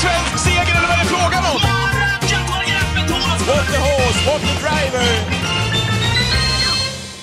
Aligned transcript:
svensk 0.00 0.38
seger 0.44 0.74
eller 0.76 0.88
vad 0.88 0.98
är 0.98 1.04
det 1.04 1.10
frågan 1.10 1.44
om? 1.52 1.60
What 3.48 3.66
the 3.72 3.78
horse, 3.78 4.26
what 4.26 4.40
the 4.40 4.54
driver! 4.60 5.37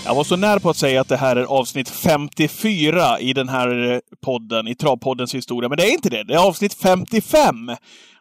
Jag 0.08 0.16
var 0.16 0.24
så 0.24 0.36
nära 0.36 0.60
på 0.60 0.70
att 0.70 0.78
säga 0.78 1.02
att 1.02 1.08
det 1.08 1.18
här 1.18 1.36
är 1.36 1.44
avsnitt 1.44 1.90
54 1.90 3.20
i 3.20 3.34
den 3.34 3.50
här 3.50 3.92
eh, 3.92 4.00
podden, 4.22 4.68
i 4.68 4.76
Travpoddens 4.76 5.36
historia. 5.36 5.70
Men 5.70 5.78
det 5.78 5.84
är 5.84 5.94
inte 5.94 6.10
det. 6.10 6.24
Det 6.24 6.34
är 6.34 6.48
avsnitt 6.48 6.74
55! 6.74 7.72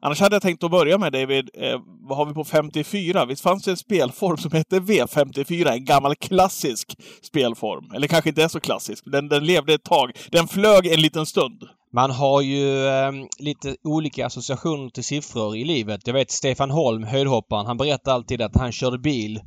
Annars 0.01 0.21
hade 0.21 0.35
jag 0.35 0.43
tänkt 0.43 0.65
att 0.65 0.71
börja 0.71 0.99
med, 0.99 1.13
David, 1.13 1.51
eh, 1.55 1.81
vad 2.09 2.19
har 2.19 2.27
vi 2.27 2.35
på 2.35 2.45
54? 2.45 3.25
Visst 3.25 3.43
fanns 3.43 3.65
det 3.65 3.71
en 3.71 3.77
spelform 3.77 4.37
som 4.37 4.53
hette 4.53 4.79
V54? 4.79 5.73
En 5.73 5.85
gammal 5.85 6.15
klassisk 6.17 6.97
spelform. 7.23 7.91
Eller 7.95 8.09
kanske 8.09 8.29
inte 8.31 8.43
är 8.43 8.49
så 8.49 8.61
klassisk. 8.61 9.05
Den, 9.07 9.29
den 9.29 9.45
levde 9.45 9.75
ett 9.75 9.85
tag. 9.85 10.11
Den 10.31 10.49
flög 10.49 10.87
en 10.87 11.01
liten 11.01 11.27
stund. 11.27 11.63
Man 11.93 12.11
har 12.11 12.41
ju 12.41 12.87
eh, 12.87 13.13
lite 13.39 13.77
olika 13.85 14.27
associationer 14.27 14.91
till 14.91 15.05
siffror 15.05 15.57
i 15.57 15.65
livet. 15.65 16.01
Jag 16.05 16.15
vet 16.15 16.31
Stefan 16.31 16.71
Holm, 16.71 17.05
höjdhopparen, 17.05 17.67
han 17.67 17.77
berättar 17.77 18.13
alltid 18.13 18.43
att 18.43 18.57
han 18.57 18.73
körde 18.73 18.99
bil 18.99 19.41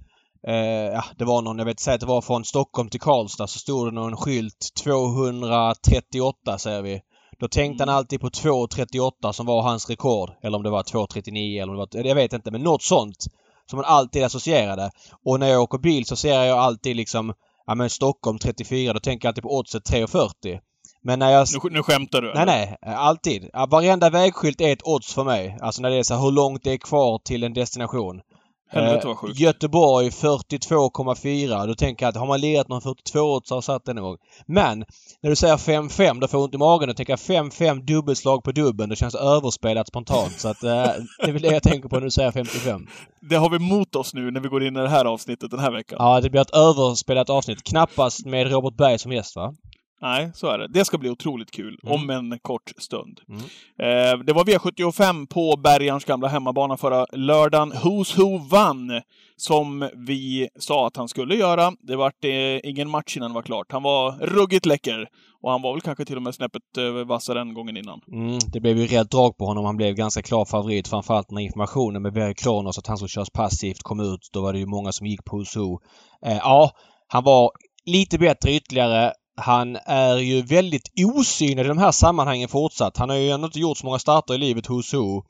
Eh, 0.48 0.56
ja, 0.94 1.04
det 1.18 1.26
var 1.26 1.42
någon, 1.42 1.58
jag 1.58 1.66
vet 1.66 1.80
säga 1.80 1.96
att 1.96 2.02
det 2.02 2.08
var 2.08 2.22
från 2.22 2.46
Stockholm 2.46 2.90
till 2.90 3.00
Karlstad 3.00 3.48
så 3.48 3.60
stod 3.60 3.88
det 3.88 3.92
någon 3.92 4.18
skylt 4.18 4.72
238 4.84 6.58
säger 6.58 6.82
vi. 6.82 7.02
Då 7.40 7.48
tänkte 7.48 7.84
han 7.84 7.96
alltid 7.96 8.22
på 8.22 8.30
2.38 8.30 9.32
som 9.32 9.46
var 9.46 9.62
hans 9.62 9.90
rekord. 9.90 10.32
Eller 10.44 10.58
om 10.58 10.64
det 10.64 10.70
var 10.70 10.84
2.39 10.84 11.62
eller 11.62 11.74
om 11.74 11.88
det 11.90 11.98
var... 11.98 12.08
Jag 12.08 12.16
vet 12.16 12.34
inte 12.34 12.52
men 12.52 12.62
något 12.62 12.84
sånt. 12.84 13.26
Som 13.70 13.78
man 13.78 13.86
alltid 13.86 14.24
associerade. 14.24 14.92
Och 15.26 15.40
när 15.40 15.48
jag 15.48 15.62
åker 15.62 15.78
bil 15.78 16.06
så 16.06 16.16
ser 16.16 16.44
jag 16.44 16.58
alltid 16.58 16.96
liksom 16.96 17.34
Ja 17.70 17.76
men 17.76 17.90
Stockholm 17.90 18.40
34, 18.40 18.94
då 18.94 19.00
tänker 19.00 19.26
jag 19.26 19.32
alltid 19.32 19.44
på 19.44 19.58
oddset 19.58 19.90
3.40. 19.90 20.60
Men 21.02 21.20
när 21.20 21.32
jag... 21.32 21.48
Nu, 21.64 21.70
nu 21.72 21.84
skämtar 21.84 22.22
du? 22.22 22.34
Nej, 22.34 22.46
nej. 22.46 22.78
Alltid. 22.82 23.50
Varenda 23.70 24.10
vägskylt 24.10 24.62
är 24.62 24.74
ett 24.74 24.88
odds 24.88 25.14
för 25.14 25.24
mig. 25.24 25.58
Alltså 25.62 25.82
när 25.82 25.90
det 25.90 25.96
är 25.96 26.04
så 26.04 26.14
här, 26.14 26.22
hur 26.22 26.32
långt 26.32 26.64
det 26.64 26.72
är 26.72 26.78
kvar 26.78 27.20
till 27.26 27.44
en 27.44 27.54
destination. 27.54 28.22
Helvete 28.70 29.08
vad 29.08 29.18
sjukt. 29.18 29.40
Göteborg 29.40 30.10
42,4. 30.10 31.68
Då 31.68 31.76
tänker 31.76 32.06
jag 32.06 32.10
att 32.10 32.16
har 32.16 32.28
man 32.28 32.42
lirat 32.42 32.68
någon 32.68 32.82
42 32.82 33.42
så 33.44 33.56
har 33.56 33.62
satt 33.62 33.86
den 33.86 33.98
en 33.98 34.04
gång. 34.04 34.18
Men 34.46 34.86
när 35.22 35.30
du 35.30 35.36
säger 35.36 35.58
5-5 35.58 36.20
då 36.20 36.28
får 36.28 36.38
jag 36.38 36.44
ont 36.44 36.56
i 36.56 36.58
magen. 36.58 36.88
Då 36.88 36.94
tänker 36.94 37.14
jag 37.14 37.20
5-5 37.20 37.86
dubbelslag 37.86 38.44
på 38.44 38.52
dubben. 38.52 38.90
Det 38.90 38.96
känns 38.96 39.16
överspelat 39.16 39.88
spontant. 39.88 40.40
Så 40.40 40.48
att 40.48 40.64
eh, 40.64 40.70
det 40.70 41.28
är 41.28 41.32
väl 41.32 41.42
det 41.42 41.54
jag 41.54 41.64
tänker 41.64 41.90
på 41.90 41.96
när 41.96 42.04
du 42.04 42.12
säger 42.12 42.32
55. 42.32 42.88
Det 43.22 43.36
har 43.36 43.50
vi 43.50 43.60
mot 43.60 43.96
oss 43.96 44.14
nu 44.14 44.32
när 44.32 44.42
vi 44.42 44.50
går 44.50 44.64
in 44.64 44.78
i 44.78 44.80
det 44.80 44.90
här 44.90 45.06
avsnittet 45.06 45.52
den 45.52 45.60
här 45.60 45.72
veckan. 45.72 45.98
Ja, 46.00 46.22
det 46.22 46.30
blir 46.30 46.42
ett 46.42 46.56
överspelat 46.56 47.30
avsnitt. 47.30 47.64
Knappast 47.64 48.26
med 48.26 48.52
Robert 48.52 48.78
Berg 48.78 49.00
som 49.00 49.12
gäst 49.12 49.36
va? 49.36 49.54
Nej, 50.02 50.32
så 50.34 50.48
är 50.48 50.58
det. 50.58 50.68
Det 50.68 50.86
ska 50.86 50.98
bli 50.98 51.10
otroligt 51.10 51.52
kul 51.52 51.80
mm. 51.84 51.94
om 51.96 52.10
en 52.10 52.40
kort 52.40 52.72
stund. 52.78 53.20
Mm. 53.30 53.42
Eh, 53.80 54.26
det 54.26 54.34
var 54.34 54.44
V75 54.44 55.28
på 55.28 55.58
Bergarns 55.58 56.06
gamla 56.06 56.28
hemmabana 56.28 56.78
förra 56.78 57.06
lördagen. 57.12 57.74
Who's 57.74 58.18
Who 58.18 58.38
vann, 58.38 59.02
som 59.36 59.90
vi 59.96 60.50
sa 60.60 60.88
att 60.88 60.98
han 60.98 61.08
skulle 61.08 61.36
göra. 61.36 61.72
Det 61.80 61.96
var 61.96 62.12
eh, 62.22 62.60
ingen 62.64 62.90
match 62.90 63.18
innan 63.18 63.32
det 63.32 63.36
var 63.36 63.42
klart. 63.42 63.72
Han 63.72 63.84
var 63.84 64.12
ruggigt 64.12 64.66
läcker. 64.66 65.08
Och 65.42 65.52
han 65.52 65.62
var 65.62 65.74
väl 65.74 65.82
kanske 65.82 66.06
till 66.06 66.16
och 66.16 66.22
med 66.22 66.36
snäppet 66.36 66.78
eh, 66.78 67.06
vassare 67.06 67.42
än 67.42 67.54
gången 67.54 67.78
innan. 67.78 68.02
Mm, 68.12 68.40
det 68.54 68.60
blev 68.60 68.78
ju 68.78 68.88
rätt 68.88 69.12
drag 69.12 69.38
på 69.38 69.46
honom. 69.46 69.66
Han 69.66 69.78
blev 69.78 69.96
ganska 69.96 70.22
klar 70.22 70.46
favorit. 70.46 70.88
Framförallt 70.88 71.32
när 71.32 71.42
informationen 71.42 72.02
med 72.02 72.14
Berg 72.14 72.36
Kronos 72.36 72.78
att 72.78 72.88
han 72.88 72.98
skulle 72.98 73.10
köras 73.10 73.30
passivt 73.30 73.84
kom 73.84 74.00
ut. 74.00 74.30
Då 74.34 74.42
var 74.42 74.54
det 74.54 74.60
ju 74.60 74.66
många 74.66 74.92
som 74.92 75.08
gick 75.08 75.26
på 75.26 75.38
Who's 75.38 75.58
Who. 75.58 75.80
Eh, 76.26 76.38
ja, 76.38 76.72
han 77.08 77.24
var 77.24 77.52
lite 77.86 78.18
bättre 78.18 78.52
ytterligare. 78.52 79.14
Han 79.38 79.78
är 79.86 80.18
ju 80.18 80.42
väldigt 80.42 80.92
osynad 81.16 81.66
i 81.66 81.70
de 81.70 81.78
här 81.78 81.92
sammanhangen 81.92 82.50
fortsatt. 82.50 82.98
Han 82.98 83.10
har 83.10 83.18
ju 83.18 83.30
ändå 83.30 83.46
inte 83.46 83.60
gjort 83.60 83.78
så 83.78 83.86
många 83.86 84.00
starter 84.00 84.34
i 84.34 84.38
livet 84.38 84.66
hos 84.66 84.94
Who. 84.94 85.24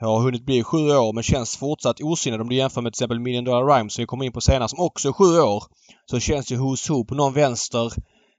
Har 0.00 0.20
hunnit 0.20 0.46
bli 0.46 0.62
sju 0.62 0.90
år 0.90 1.12
men 1.12 1.22
känns 1.22 1.56
fortsatt 1.56 2.00
osynad 2.00 2.40
om 2.40 2.48
du 2.48 2.56
jämför 2.56 2.80
med 2.80 2.92
till 2.92 2.98
exempel 2.98 3.20
Million 3.20 3.44
Dollar 3.44 3.76
Rhyme 3.76 3.90
som 3.90 4.02
vi 4.02 4.06
kommer 4.06 4.24
in 4.24 4.32
på 4.32 4.40
senare 4.40 4.68
som 4.68 4.80
också 4.80 5.08
är 5.08 5.12
sju 5.12 5.40
år. 5.40 5.64
Så 6.10 6.20
känns 6.20 6.52
ju 6.52 6.56
Who's 6.56 6.90
Who 6.90 7.04
på 7.04 7.14
någon 7.14 7.32
vänster 7.32 7.92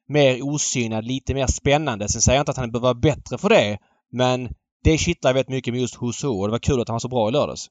mer 0.08 0.44
osynad, 0.44 1.06
lite 1.06 1.34
mer 1.34 1.48
spännande. 1.48 2.10
Sen 2.10 2.22
säger 2.22 2.38
jag 2.38 2.42
inte 2.42 2.52
att 2.52 2.58
han 2.58 2.72
behöver 2.72 2.88
vara 2.88 2.94
bättre 2.94 3.38
för 3.38 3.50
det. 3.50 3.78
Men 4.12 4.50
det 4.84 4.98
kittlar 4.98 5.34
väldigt 5.34 5.50
mycket 5.50 5.74
med 5.74 5.82
just 5.82 5.98
Who's 5.98 6.26
Who 6.26 6.42
och 6.42 6.48
det 6.48 6.52
var 6.52 6.60
kul 6.60 6.82
att 6.82 6.88
han 6.88 6.96
var 6.96 7.00
så 7.00 7.08
bra 7.08 7.30
i 7.30 7.32
lördags. 7.32 7.68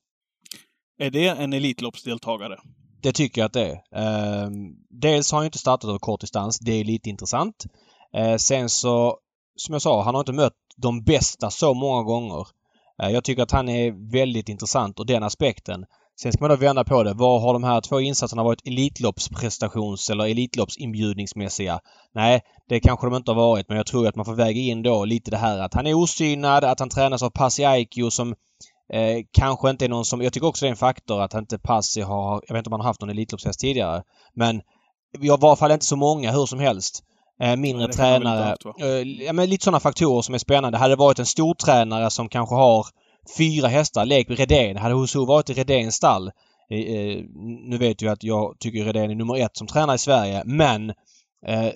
Är 0.99 1.11
det 1.11 1.29
en 1.29 1.53
Elitloppsdeltagare? 1.53 2.59
Det 3.05 3.13
tycker 3.13 3.41
jag 3.41 3.47
att 3.47 3.53
det 3.53 3.67
är. 3.67 3.73
Eh, 4.03 4.51
dels 4.91 5.33
har 5.33 5.39
han 5.39 5.47
inte 5.47 5.59
startat 5.59 5.89
över 5.89 5.99
kort 5.99 6.21
distans. 6.21 6.59
Det 6.59 6.73
är 6.73 6.85
lite 6.85 7.11
intressant. 7.11 7.65
Eh, 8.17 8.37
sen 8.37 8.71
så, 8.71 9.19
som 9.57 9.73
jag 9.73 9.83
sa, 9.83 10.03
han 10.03 10.15
har 10.15 10.21
inte 10.21 10.33
mött 10.33 10.53
de 10.77 11.05
bästa 11.05 11.51
så 11.51 11.75
många 11.75 12.03
gånger. 12.03 12.47
Eh, 13.03 13.11
jag 13.11 13.25
tycker 13.25 13.43
att 13.43 13.51
han 13.51 13.69
är 13.69 14.11
väldigt 14.13 14.49
intressant 14.49 15.01
ur 15.01 15.05
den 15.05 15.23
aspekten. 15.23 15.85
Sen 16.21 16.33
ska 16.33 16.45
man 16.45 16.51
då 16.51 16.57
vända 16.57 16.85
på 16.85 17.03
det. 17.03 17.15
Vad 17.15 17.43
har 17.43 17.53
de 17.53 17.65
här 17.65 17.81
två 17.81 18.01
insatserna 18.01 18.43
varit 18.43 18.67
Elitloppsprestations 18.67 20.11
eller 20.11 20.25
Elitloppsinbjudningsmässiga? 20.25 21.81
Nej, 22.15 22.41
det 22.69 22.81
kanske 22.81 23.07
de 23.07 23.17
inte 23.17 23.31
har 23.31 23.37
varit 23.37 23.69
men 23.69 23.77
jag 23.77 23.87
tror 23.87 24.09
att 24.09 24.17
man 24.17 24.25
får 24.25 24.35
väga 24.35 24.61
in 24.61 24.83
då 24.83 25.05
lite 25.05 25.31
det 25.31 25.37
här 25.37 25.59
att 25.59 25.75
han 25.75 25.87
är 25.87 25.95
osynad, 25.95 26.65
att 26.65 26.81
han 26.81 26.89
tränas 26.89 27.23
av 27.23 27.31
Pasi 27.31 27.65
Aikio 27.65 28.11
som 28.11 28.35
Eh, 28.93 29.25
kanske 29.33 29.71
inte 29.71 29.85
är 29.85 29.89
någon 29.89 30.05
som... 30.05 30.23
Jag 30.23 30.33
tycker 30.33 30.47
också 30.47 30.65
det 30.65 30.69
är 30.69 30.71
en 30.71 30.77
faktor 30.77 31.23
att 31.23 31.35
inte 31.35 31.59
Passi 31.59 32.01
har... 32.01 32.43
Jag 32.47 32.55
vet 32.55 32.61
inte 32.61 32.69
om 32.69 32.73
han 32.73 32.81
har 32.81 32.87
haft 32.87 33.01
någon 33.01 33.11
Elitloppshäst 33.11 33.61
tidigare. 33.61 34.03
Men 34.35 34.63
vi 35.19 35.29
har 35.29 35.39
i 35.39 35.41
varje 35.41 35.57
fall 35.57 35.71
inte 35.71 35.85
så 35.85 35.97
många 35.97 36.33
hur 36.33 36.47
som 36.47 36.59
helst. 36.59 37.05
Eh, 37.43 37.57
mindre 37.57 37.93
tränare. 37.93 38.57
eh, 38.81 39.25
ja, 39.25 39.33
men 39.33 39.51
lite 39.51 39.65
sådana 39.65 39.81
faktorer 39.81 40.23
som 40.23 40.35
är 40.35 40.39
spännande. 40.39 40.79
Hade 40.79 40.93
det 40.93 40.99
varit 40.99 41.19
en 41.19 41.27
stor 41.27 41.55
tränare 41.55 42.11
som 42.11 42.29
kanske 42.29 42.55
har 42.55 42.87
fyra 43.39 43.69
hästar, 43.69 44.07
lek 44.07 44.31
Redén. 44.31 44.77
Hade 44.77 44.95
Husso 44.95 45.25
varit 45.25 45.51
i 45.51 45.53
Redéns 45.53 45.95
stall. 45.95 46.31
Eh, 46.71 46.79
eh, 46.79 47.25
nu 47.69 47.79
vet 47.79 48.03
jag 48.03 48.13
att 48.13 48.25
jag 48.25 48.57
tycker 48.59 48.85
Redén 48.85 49.11
är 49.11 49.15
nummer 49.15 49.37
ett 49.37 49.57
som 49.57 49.67
tränare 49.67 49.95
i 49.95 49.99
Sverige 49.99 50.43
men 50.45 50.91
eh, 51.47 51.73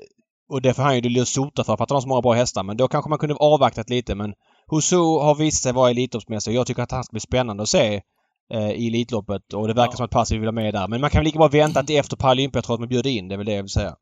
och 0.48 0.62
det 0.62 0.74
får 0.74 0.82
han 0.82 0.98
ju 0.98 1.24
sota 1.24 1.64
för, 1.64 1.76
för 1.76 1.84
att 1.84 1.90
han 1.90 1.96
har 1.96 2.00
så 2.00 2.08
många 2.08 2.22
bra 2.22 2.32
hästar. 2.32 2.62
Men 2.62 2.76
då 2.76 2.88
kanske 2.88 3.10
man 3.10 3.18
kunde 3.18 3.34
avvaktat 3.34 3.90
lite 3.90 4.14
men 4.14 4.34
Husso 4.70 5.18
har 5.18 5.34
visat 5.34 5.62
sig 5.62 5.72
vara 5.72 5.90
Elitloppsmässig. 5.90 6.54
Jag 6.54 6.66
tycker 6.66 6.82
att 6.82 6.92
han 6.92 7.04
ska 7.04 7.12
bli 7.12 7.20
spännande 7.20 7.62
att 7.62 7.68
se 7.68 8.02
eh, 8.54 8.70
i 8.70 8.86
Elitloppet 8.86 9.52
och 9.54 9.68
det 9.68 9.74
verkar 9.74 9.92
ja. 9.92 9.96
som 9.96 10.04
att 10.04 10.10
Passi 10.10 10.34
vill 10.34 10.42
vara 10.42 10.52
med 10.52 10.74
där. 10.74 10.88
Men 10.88 11.00
man 11.00 11.10
kan 11.10 11.18
väl 11.18 11.24
lika 11.24 11.38
bra 11.38 11.48
vänta 11.48 11.82
till 11.82 11.98
efter 11.98 12.16
Paralympiatravet 12.16 12.80
med 12.80 12.88
bjuder 12.88 13.10
in. 13.10 13.28
Det 13.28 13.34
är 13.34 13.36
väl 13.36 13.46
det 13.46 13.52
jag 13.52 13.62
vill 13.62 13.70
säga. 13.70 13.94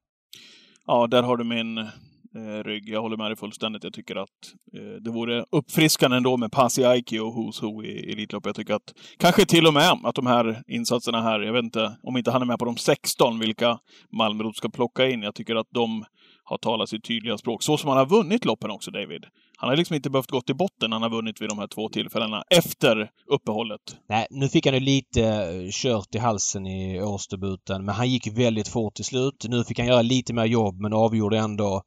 Ja, 0.87 1.07
där 1.07 1.23
har 1.23 1.37
du 1.37 1.45
min 1.45 1.79
eh, 1.79 2.65
rygg. 2.65 2.89
Jag 2.89 3.03
håller 3.03 3.17
med 3.17 3.31
dig 3.31 3.37
fullständigt. 3.37 3.85
Jag 3.85 3.93
tycker 3.93 4.17
att 4.17 4.29
eh, 4.75 5.03
det 5.03 5.11
vore 5.11 5.45
uppfriskande 5.51 6.17
ändå 6.17 6.37
med 6.37 6.53
Pasi 6.53 6.85
Aiki 6.85 7.19
och 7.19 7.35
Who's 7.35 7.63
Who 7.63 7.85
i 7.85 8.13
Elitloppet. 8.13 8.47
Jag 8.47 8.57
tycker 8.57 8.75
att 8.75 8.95
kanske 9.19 9.45
till 9.45 9.67
och 9.67 9.75
med 9.75 9.99
att 10.05 10.15
de 10.15 10.27
här 10.27 10.63
insatserna 10.67 11.23
här, 11.23 11.41
jag 11.41 11.53
vet 11.53 11.65
inte 11.65 11.97
om 12.03 12.17
inte 12.17 12.31
han 12.31 12.43
är 12.43 12.47
med 12.47 12.59
på 12.59 12.65
de 12.65 12.77
16, 12.77 13.39
vilka 13.39 13.79
Malmrot 14.19 14.57
ska 14.57 14.69
plocka 14.69 15.09
in. 15.09 15.23
Jag 15.23 15.35
tycker 15.35 15.57
att 15.57 15.69
de 15.71 16.05
har 16.45 16.59
talat 16.59 16.89
sitt 16.89 17.05
tydliga 17.05 17.39
språk. 17.39 17.63
Så 17.63 17.77
som 17.77 17.89
han 17.89 17.99
har 17.99 18.07
vunnit 18.07 18.45
loppen 18.45 18.71
också, 18.71 18.91
David. 18.91 19.25
Han 19.57 19.69
har 19.69 19.77
liksom 19.77 19.97
inte 19.97 20.11
behövt 20.11 20.31
gå 20.31 20.41
till 20.41 20.57
botten 20.57 20.93
han 20.93 21.03
har 21.03 21.11
vunnit 21.11 21.41
vid 21.41 21.49
de 21.49 21.59
här 21.59 21.67
två 21.67 21.89
tillfällena 21.89 22.43
efter 22.51 23.11
uppehållet. 23.33 23.81
Nej, 24.09 24.27
nu 24.31 24.49
fick 24.49 24.67
han 24.67 24.75
ju 24.75 24.81
lite 24.81 25.23
eh, 25.23 25.71
kört 25.71 26.15
i 26.15 26.19
halsen 26.19 26.67
i 26.67 27.03
årsdebuten, 27.03 27.85
men 27.85 27.95
han 27.95 28.11
gick 28.11 28.27
väldigt 28.27 28.69
fort 28.69 28.95
till 28.95 29.05
slut. 29.05 29.47
Nu 29.49 29.65
fick 29.65 29.79
han 29.79 29.89
göra 29.89 30.03
lite 30.03 30.33
mer 30.33 30.45
jobb, 30.45 30.81
men 30.81 30.93
avgjorde 30.93 31.39
ändå 31.39 31.83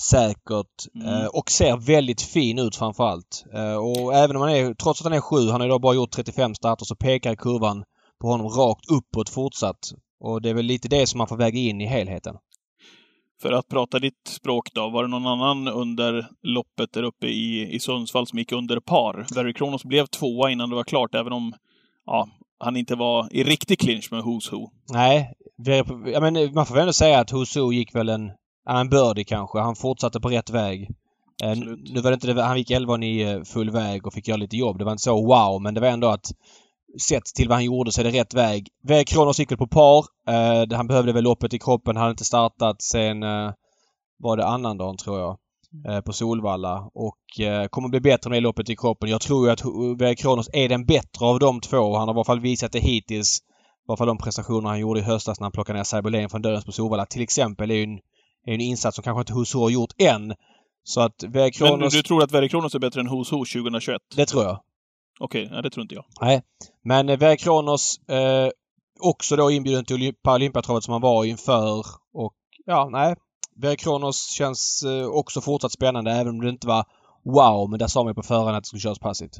säkert 0.00 0.94
mm. 0.94 1.08
Eh, 1.08 1.26
och 1.26 1.50
ser 1.50 1.76
väldigt 1.76 2.22
fin 2.22 2.58
ut 2.58 2.76
framförallt. 2.76 3.44
Eh, 3.54 3.76
och 3.76 4.14
även 4.14 4.36
om 4.36 4.42
han 4.42 4.50
är, 4.50 4.74
trots 4.74 5.00
att 5.00 5.04
han 5.04 5.16
är 5.16 5.20
sju, 5.20 5.50
han 5.50 5.60
har 5.60 5.68
idag 5.68 5.80
bara 5.80 5.94
gjort 5.94 6.12
35 6.12 6.54
starter, 6.54 6.84
så 6.84 6.96
pekar 6.96 7.34
kurvan 7.34 7.84
på 8.20 8.28
honom 8.28 8.48
rakt 8.48 8.90
uppåt 8.90 9.28
fortsatt. 9.28 9.78
Och 10.20 10.42
det 10.42 10.50
är 10.50 10.54
väl 10.54 10.64
lite 10.64 10.88
det 10.88 11.06
som 11.06 11.18
man 11.18 11.28
får 11.28 11.36
väga 11.36 11.58
in 11.58 11.80
i 11.80 11.86
helheten. 11.86 12.34
För 13.42 13.52
att 13.52 13.68
prata 13.68 13.98
ditt 13.98 14.28
språk 14.28 14.68
då, 14.72 14.88
var 14.88 15.02
det 15.02 15.08
någon 15.08 15.26
annan 15.26 15.68
under 15.68 16.28
loppet 16.42 16.92
där 16.92 17.02
uppe 17.02 17.26
i, 17.26 17.74
i 17.74 17.80
Sundsvall 17.80 18.26
som 18.26 18.38
gick 18.38 18.52
under 18.52 18.80
par? 18.80 19.26
Very 19.34 19.52
Kronos 19.52 19.84
blev 19.84 20.06
tvåa 20.06 20.50
innan 20.50 20.70
det 20.70 20.76
var 20.76 20.84
klart, 20.84 21.14
även 21.14 21.32
om 21.32 21.54
ja, 22.06 22.28
han 22.58 22.76
inte 22.76 22.94
var 22.94 23.28
i 23.30 23.44
riktig 23.44 23.78
clinch 23.78 24.08
med 24.12 24.20
Who's 24.20 24.52
Who. 24.52 24.70
Nej, 24.92 25.32
ja, 26.12 26.20
men 26.20 26.54
man 26.54 26.66
får 26.66 26.74
väl 26.74 26.80
ändå 26.80 26.92
säga 26.92 27.20
att 27.20 27.32
Who's 27.32 27.60
Who 27.60 27.72
gick 27.72 27.94
väl 27.94 28.08
en, 28.08 28.30
en 28.68 28.88
birdie 28.88 29.24
kanske. 29.24 29.58
Han 29.58 29.76
fortsatte 29.76 30.20
på 30.20 30.28
rätt 30.28 30.50
väg. 30.50 30.90
Eh, 31.42 31.50
Absolut. 31.50 31.90
Nu 31.94 32.00
var 32.00 32.10
det 32.10 32.14
inte 32.14 32.32
det, 32.32 32.42
han 32.42 32.58
gick 32.58 32.70
11 32.70 32.98
full 33.44 33.70
väg 33.70 34.06
och 34.06 34.12
fick 34.12 34.28
göra 34.28 34.36
lite 34.36 34.56
jobb. 34.56 34.78
Det 34.78 34.84
var 34.84 34.92
inte 34.92 35.02
så 35.02 35.26
wow, 35.26 35.62
men 35.62 35.74
det 35.74 35.80
var 35.80 35.88
ändå 35.88 36.08
att 36.08 36.32
sett 37.08 37.24
till 37.24 37.48
vad 37.48 37.56
han 37.56 37.64
gjorde 37.64 37.92
så 37.92 38.00
är 38.00 38.04
det 38.04 38.20
rätt 38.20 38.34
väg. 38.34 38.68
Väg 38.82 39.06
Kronos 39.06 39.38
gick 39.38 39.58
på 39.58 39.66
par. 39.66 40.04
Eh, 40.28 40.76
han 40.76 40.86
behövde 40.86 41.12
väl 41.12 41.24
loppet 41.24 41.54
i 41.54 41.58
kroppen. 41.58 41.96
Han 41.96 42.02
hade 42.02 42.10
inte 42.10 42.24
startat 42.24 42.82
sen 42.82 43.22
eh, 43.22 43.50
var 44.18 44.36
det 44.36 44.46
annandagen 44.46 44.96
tror 44.96 45.20
jag. 45.20 45.38
Eh, 45.88 46.00
på 46.00 46.12
Solvalla 46.12 46.90
och 46.94 47.40
eh, 47.40 47.66
kommer 47.68 47.88
bli 47.88 48.00
bättre 48.00 48.30
med 48.30 48.42
loppet 48.42 48.70
i 48.70 48.76
kroppen. 48.76 49.10
Jag 49.10 49.20
tror 49.20 49.46
ju 49.46 49.52
att 49.52 49.62
Väg 50.00 50.18
Kronos 50.18 50.50
är 50.52 50.68
den 50.68 50.84
bättre 50.84 51.26
av 51.26 51.38
de 51.38 51.60
två. 51.60 51.96
Han 51.96 52.08
har 52.08 52.14
i 52.14 52.16
alla 52.16 52.24
fall 52.24 52.40
visat 52.40 52.72
det 52.72 52.80
hittills. 52.80 53.40
I 53.40 53.90
alla 53.90 53.96
fall 53.96 54.06
de 54.06 54.18
prestationer 54.18 54.68
han 54.68 54.80
gjorde 54.80 55.00
i 55.00 55.02
höstas 55.02 55.40
när 55.40 55.44
han 55.44 55.52
plockade 55.52 55.78
ner 55.78 55.84
Cyberlane 55.84 56.28
från 56.28 56.42
Dödens 56.42 56.64
på 56.64 56.72
Solvalla 56.72 57.06
till 57.06 57.22
exempel 57.22 57.70
är 57.70 57.74
ju 57.74 57.82
en, 57.82 57.98
är 58.46 58.54
en 58.54 58.60
insats 58.60 58.94
som 58.94 59.02
kanske 59.02 59.20
inte 59.20 59.32
Husso 59.32 59.60
har 59.60 59.70
gjort 59.70 59.92
än. 59.98 60.34
Så 60.84 61.00
att 61.00 61.24
Väg 61.28 61.54
Kronos... 61.54 61.78
Men 61.80 61.88
du 61.88 62.02
tror 62.02 62.22
att 62.22 62.32
Väg 62.32 62.50
Kronos 62.50 62.74
är 62.74 62.78
bättre 62.78 63.00
än 63.00 63.08
Who 63.08 63.24
2021? 63.24 64.02
Det 64.16 64.26
tror 64.26 64.44
jag. 64.44 64.60
Okej, 65.20 65.46
okay, 65.46 65.62
det 65.62 65.70
tror 65.70 65.82
inte 65.82 65.94
jag. 65.94 66.04
Nej. 66.20 66.42
Men 66.82 67.08
eh, 67.08 67.18
Verk 67.18 67.40
Kronos 67.40 68.08
eh, 68.08 68.50
också 69.00 69.36
då 69.36 69.50
inbjuden 69.50 69.84
till 69.84 70.14
Paralympiatravet 70.22 70.84
som 70.84 70.92
han 70.92 71.00
var 71.00 71.24
inför. 71.24 71.86
Och 72.12 72.34
ja, 72.64 72.88
nej. 72.92 73.16
Verk 73.56 73.80
Kronos 73.80 74.30
känns 74.30 74.82
eh, 74.82 75.06
också 75.06 75.40
fortsatt 75.40 75.72
spännande 75.72 76.12
även 76.12 76.28
om 76.28 76.40
det 76.40 76.48
inte 76.48 76.66
var 76.66 76.84
wow, 77.24 77.70
men 77.70 77.78
där 77.78 77.86
sa 77.86 78.04
man 78.04 78.14
på 78.14 78.22
förhand 78.22 78.56
att 78.56 78.64
det 78.64 78.68
skulle 78.68 78.80
köras 78.80 78.98
passivt. 78.98 79.36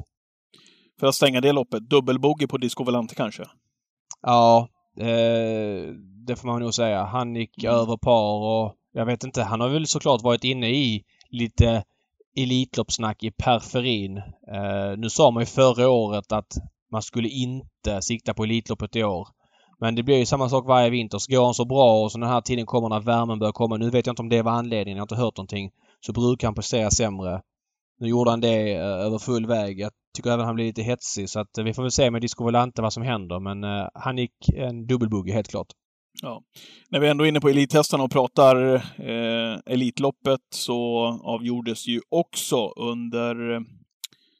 För 0.99 1.07
att 1.07 1.15
stänga 1.15 1.41
det 1.41 1.51
loppet, 1.51 1.89
dubbelbogey 1.89 2.47
på 2.47 2.57
Disco 2.57 2.83
Volante 2.83 3.15
kanske? 3.15 3.43
Ja, 4.21 4.67
eh, 4.97 5.93
det 6.27 6.35
får 6.35 6.47
man 6.47 6.61
nog 6.61 6.73
säga. 6.73 7.03
Han 7.03 7.35
gick 7.35 7.63
mm. 7.63 7.75
över 7.75 7.97
par 7.97 8.45
och 8.45 8.75
jag 8.91 9.05
vet 9.05 9.23
inte, 9.23 9.43
han 9.43 9.61
har 9.61 9.69
väl 9.69 9.87
såklart 9.87 10.21
varit 10.21 10.43
inne 10.43 10.69
i 10.69 11.03
lite 11.29 11.83
Elitloppssnack 12.37 13.23
i 13.23 13.31
periferin. 13.31 14.17
Eh, 14.17 14.97
nu 14.97 15.09
sa 15.09 15.31
man 15.31 15.41
ju 15.41 15.45
förra 15.45 15.89
året 15.89 16.31
att 16.31 16.53
man 16.91 17.01
skulle 17.01 17.29
inte 17.29 18.01
sikta 18.01 18.33
på 18.33 18.43
Elitloppet 18.43 18.95
i 18.95 19.03
år. 19.03 19.27
Men 19.79 19.95
det 19.95 20.03
blir 20.03 20.17
ju 20.17 20.25
samma 20.25 20.49
sak 20.49 20.67
varje 20.67 20.89
vinter. 20.89 21.17
Så 21.17 21.31
går 21.31 21.45
han 21.45 21.53
så 21.53 21.65
bra 21.65 22.03
och 22.03 22.11
så 22.11 22.17
den 22.17 22.29
här 22.29 22.41
tiden 22.41 22.65
kommer 22.65 22.89
när 22.89 22.99
värmen 22.99 23.39
börjar 23.39 23.51
komma. 23.51 23.77
Nu 23.77 23.89
vet 23.89 24.05
jag 24.05 24.11
inte 24.11 24.21
om 24.21 24.29
det 24.29 24.41
var 24.41 24.51
anledningen. 24.51 24.97
Jag 24.97 25.01
har 25.01 25.05
inte 25.05 25.15
hört 25.15 25.37
någonting. 25.37 25.71
Så 26.05 26.13
brukar 26.13 26.47
han 26.47 26.55
prestera 26.55 26.91
sämre. 26.91 27.41
Nu 27.99 28.07
gjorde 28.07 28.29
han 28.29 28.41
det 28.41 28.73
eh, 28.73 28.81
över 28.81 29.17
full 29.17 29.45
väg. 29.47 29.79
Jag 29.79 29.91
tycker 30.15 30.31
även 30.31 30.45
han 30.45 30.55
blir 30.55 30.65
lite 30.65 30.81
hetsig 30.81 31.29
så 31.29 31.39
att 31.39 31.57
eh, 31.57 31.63
vi 31.63 31.73
får 31.73 31.81
väl 31.81 31.91
se 31.91 32.11
med 32.11 32.21
Disco 32.21 32.43
Volante 32.43 32.81
vad 32.81 32.93
som 32.93 33.03
händer 33.03 33.39
men 33.39 33.63
eh, 33.63 33.87
han 33.93 34.17
gick 34.17 34.49
en 34.49 34.87
dubbelbuggy 34.87 35.31
helt 35.31 35.47
klart. 35.47 35.67
Ja. 36.21 36.41
När 36.89 36.99
vi 36.99 37.07
ändå 37.07 37.23
är 37.23 37.27
inne 37.27 37.41
på 37.41 37.49
Elithästarna 37.49 38.03
och 38.03 38.11
pratar 38.11 38.75
eh, 38.75 39.59
Elitloppet 39.65 40.41
så 40.49 41.07
avgjordes 41.23 41.87
ju 41.87 42.01
också 42.09 42.69
under 42.69 43.53
eh, 43.53 43.59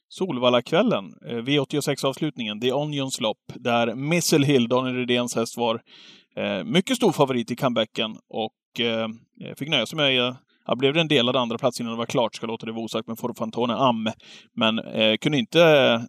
Solvallakvällen, 0.08 1.14
eh, 1.26 1.36
V86-avslutningen, 1.36 2.60
The 2.60 2.72
Onions 2.72 3.20
lopp, 3.20 3.52
där 3.54 3.94
Missile 3.94 4.46
Hill, 4.46 4.68
Daniel 4.68 4.96
Redéns 4.96 5.36
häst, 5.36 5.56
var 5.56 5.82
eh, 6.36 6.64
mycket 6.64 6.96
stor 6.96 7.12
favorit 7.12 7.50
i 7.50 7.56
comebacken 7.56 8.16
och 8.28 8.80
eh, 8.80 9.08
eh 9.44 9.54
fick 9.56 9.68
nöja 9.68 9.86
sig 9.86 9.96
med 9.96 10.36
Ja, 10.68 10.74
blev 10.74 10.94
det 10.94 11.00
en 11.00 11.08
delad 11.08 11.36
andra 11.36 11.58
plats 11.58 11.80
innan 11.80 11.92
det 11.92 11.98
var 11.98 12.06
klart, 12.06 12.34
ska 12.34 12.46
låta 12.46 12.66
det 12.66 12.72
vara 12.72 12.84
osagt, 12.84 13.08
med 13.08 13.18
Forfantone 13.18 13.74
Am. 13.74 14.08
Men 14.56 14.78
eh, 14.78 15.16
kunde 15.16 15.38
inte 15.38 15.58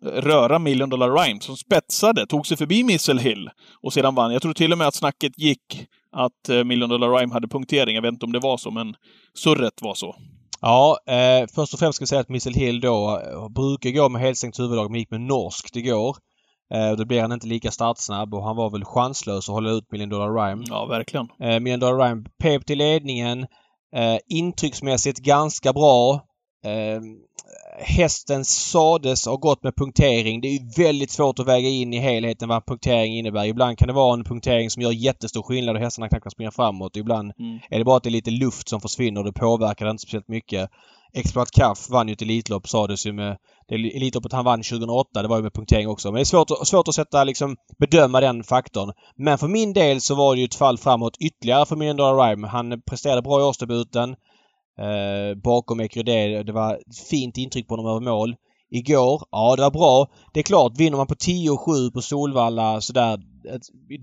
röra 0.01 0.59
Million 0.59 0.89
Dollar 0.89 1.11
Rhyme, 1.11 1.41
som 1.41 1.57
spetsade, 1.57 2.25
tog 2.25 2.47
sig 2.47 2.57
förbi 2.57 2.83
Missile 2.83 3.21
Hill 3.21 3.49
och 3.83 3.93
sedan 3.93 4.15
vann. 4.15 4.33
Jag 4.33 4.41
tror 4.41 4.53
till 4.53 4.71
och 4.71 4.77
med 4.77 4.87
att 4.87 4.95
snacket 4.95 5.39
gick 5.39 5.87
att 6.11 6.49
eh, 6.49 6.63
Million 6.63 6.89
Dollar 6.89 7.09
Rhyme 7.09 7.33
hade 7.33 7.47
punktering. 7.47 7.95
Jag 7.95 8.01
vet 8.01 8.13
inte 8.13 8.25
om 8.25 8.31
det 8.31 8.39
var 8.39 8.57
så, 8.57 8.71
men 8.71 8.95
surret 9.43 9.81
var 9.81 9.93
så. 9.93 10.15
Ja, 10.61 10.97
eh, 11.07 11.47
först 11.55 11.73
och 11.73 11.79
främst 11.79 11.95
ska 11.95 12.03
jag 12.03 12.09
säga 12.09 12.21
att 12.21 12.29
Missile 12.29 12.59
Hill 12.59 12.81
då 12.81 13.19
eh, 13.19 13.49
brukar 13.49 13.89
gå 13.89 14.09
med 14.09 14.21
helstängt 14.21 14.59
huvudlag, 14.59 14.91
men 14.91 14.99
gick 14.99 15.11
med 15.11 15.21
norskt 15.21 15.75
igår. 15.75 16.15
Eh, 16.73 16.91
då 16.91 17.05
blir 17.05 17.21
han 17.21 17.31
inte 17.31 17.47
lika 17.47 17.71
startsnabb 17.71 18.33
och 18.33 18.43
han 18.43 18.55
var 18.55 18.69
väl 18.69 18.85
chanslös 18.85 19.49
att 19.49 19.53
hålla 19.53 19.69
ut 19.69 19.91
Million 19.91 20.09
Dollar 20.09 20.33
Rhyme. 20.33 20.65
Ja, 20.67 20.85
verkligen. 20.85 21.27
Eh, 21.39 21.59
Million 21.59 21.79
Dollar 21.79 22.05
Rhyme 22.05 22.23
pep 22.43 22.65
till 22.65 22.77
ledningen. 22.77 23.47
Eh, 23.95 24.17
intrycksmässigt 24.27 25.19
ganska 25.19 25.73
bra. 25.73 26.13
Eh, 26.65 27.01
hästen 27.79 28.45
sades 28.45 29.25
ha 29.25 29.35
gått 29.35 29.63
med 29.63 29.75
punktering. 29.75 30.41
Det 30.41 30.47
är 30.47 30.83
väldigt 30.83 31.11
svårt 31.11 31.39
att 31.39 31.47
väga 31.47 31.69
in 31.69 31.93
i 31.93 31.97
helheten 31.97 32.49
vad 32.49 32.65
punktering 32.65 33.17
innebär. 33.17 33.45
Ibland 33.45 33.77
kan 33.77 33.87
det 33.87 33.93
vara 33.93 34.13
en 34.13 34.23
punktering 34.23 34.69
som 34.69 34.81
gör 34.81 34.91
jättestor 34.91 35.43
skillnad 35.43 35.75
och 35.75 35.81
hästarna 35.81 36.09
knappt 36.09 36.23
kan 36.23 36.31
springa 36.31 36.51
framåt. 36.51 36.97
Ibland 36.97 37.31
mm. 37.39 37.59
är 37.69 37.77
det 37.77 37.85
bara 37.85 37.97
att 37.97 38.03
det 38.03 38.09
är 38.09 38.11
lite 38.11 38.31
luft 38.31 38.69
som 38.69 38.81
försvinner 38.81 39.21
och 39.21 39.25
det 39.25 39.39
påverkar 39.39 39.89
inte 39.89 40.01
speciellt 40.01 40.27
mycket. 40.27 40.69
Exploat 41.13 41.51
Kaff 41.51 41.89
vann 41.89 42.07
ju 42.07 42.13
ett 42.13 42.21
Elitlopp 42.21 42.67
sades 42.67 43.05
ju 43.05 43.13
med... 43.13 43.37
Det 43.67 43.75
Elitloppet 43.75 44.33
han 44.33 44.45
vann 44.45 44.63
2008 44.63 45.21
det 45.21 45.27
var 45.27 45.37
ju 45.37 45.43
med 45.43 45.53
punktering 45.53 45.87
också. 45.87 46.07
Men 46.07 46.15
det 46.15 46.21
är 46.21 46.25
svårt, 46.25 46.67
svårt 46.67 46.87
att 46.87 46.95
sätta 46.95 47.23
liksom 47.23 47.55
bedöma 47.79 48.19
den 48.19 48.43
faktorn. 48.43 48.91
Men 49.17 49.37
för 49.37 49.47
min 49.47 49.73
del 49.73 50.01
så 50.01 50.15
var 50.15 50.35
det 50.35 50.39
ju 50.39 50.45
ett 50.45 50.55
fall 50.55 50.77
framåt 50.77 51.17
ytterligare 51.19 51.65
för 51.65 51.75
min 51.75 51.97
Dollar 51.97 52.29
Rhyme. 52.29 52.47
Han 52.47 52.81
presterade 52.81 53.21
bra 53.21 53.39
i 53.39 53.43
årsdebuten. 53.43 54.15
Eh, 54.79 55.41
bakom 55.43 55.79
Ekrydé. 55.79 56.43
Det 56.43 56.51
var 56.51 56.73
ett 56.73 57.07
fint 57.09 57.37
intryck 57.37 57.67
på 57.67 57.73
honom 57.75 57.91
över 57.91 58.11
mål. 58.11 58.35
Igår, 58.71 59.21
ja 59.31 59.55
det 59.55 59.61
var 59.61 59.71
bra. 59.71 60.07
Det 60.33 60.39
är 60.39 60.43
klart, 60.43 60.77
vinner 60.77 60.97
man 60.97 61.07
på 61.07 61.15
10-7 61.15 61.91
på 61.91 62.01
Solvalla 62.01 62.81
sådär. 62.81 63.19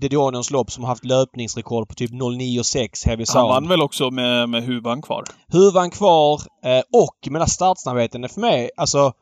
Dedionions 0.01 0.51
lopp 0.51 0.71
som 0.71 0.83
har 0.83 0.89
haft 0.89 1.05
löpningsrekord 1.05 1.89
på 1.89 1.95
typ 1.95 2.11
09 2.11 2.59
och 2.59 2.65
6 2.65 3.05
Heavy 3.05 3.25
Han 3.33 3.47
vann 3.47 3.67
väl 3.67 3.81
också 3.81 4.11
med, 4.11 4.49
med 4.49 4.63
huvan 4.63 5.01
kvar? 5.01 5.23
Huvan 5.47 5.89
kvar 5.89 6.41
eh, 6.65 6.83
och 6.93 7.31
mina 7.31 7.47
startsnabbheten 7.47 8.23
är 8.23 8.27
för 8.27 8.41
mig, 8.41 8.69
alltså 8.77 9.13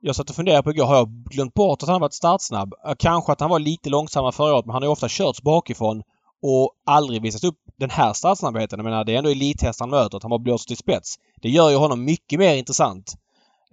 jag 0.00 0.16
satt 0.16 0.30
och 0.30 0.36
funderade 0.36 0.62
på 0.62 0.70
igår, 0.70 0.84
har 0.84 0.96
jag 0.96 1.08
glömt 1.08 1.54
bort 1.54 1.82
att 1.82 1.88
han 1.88 2.00
varit 2.00 2.14
startsnabb? 2.14 2.74
Kanske 2.98 3.32
att 3.32 3.40
han 3.40 3.50
var 3.50 3.58
lite 3.58 3.90
långsammare 3.90 4.32
förra 4.32 4.54
året 4.54 4.66
men 4.66 4.72
han 4.72 4.82
har 4.82 4.88
ju 4.88 4.92
ofta 4.92 5.08
körts 5.08 5.42
bakifrån 5.42 6.02
och 6.42 6.70
aldrig 6.86 7.22
visat 7.22 7.44
upp 7.44 7.56
den 7.78 7.90
här 7.90 8.12
startsnabbheten. 8.12 8.78
Jag 8.78 8.84
menar 8.84 9.04
det 9.04 9.14
är 9.14 9.18
ändå 9.18 9.30
elithäst 9.30 9.80
han 9.80 9.90
möter, 9.90 10.16
att 10.16 10.22
han 10.22 10.30
var 10.30 10.38
blåst 10.38 10.68
till 10.68 10.76
spets. 10.76 11.16
Det 11.42 11.48
gör 11.48 11.70
ju 11.70 11.76
honom 11.76 12.04
mycket 12.04 12.38
mer 12.38 12.54
intressant. 12.54 13.14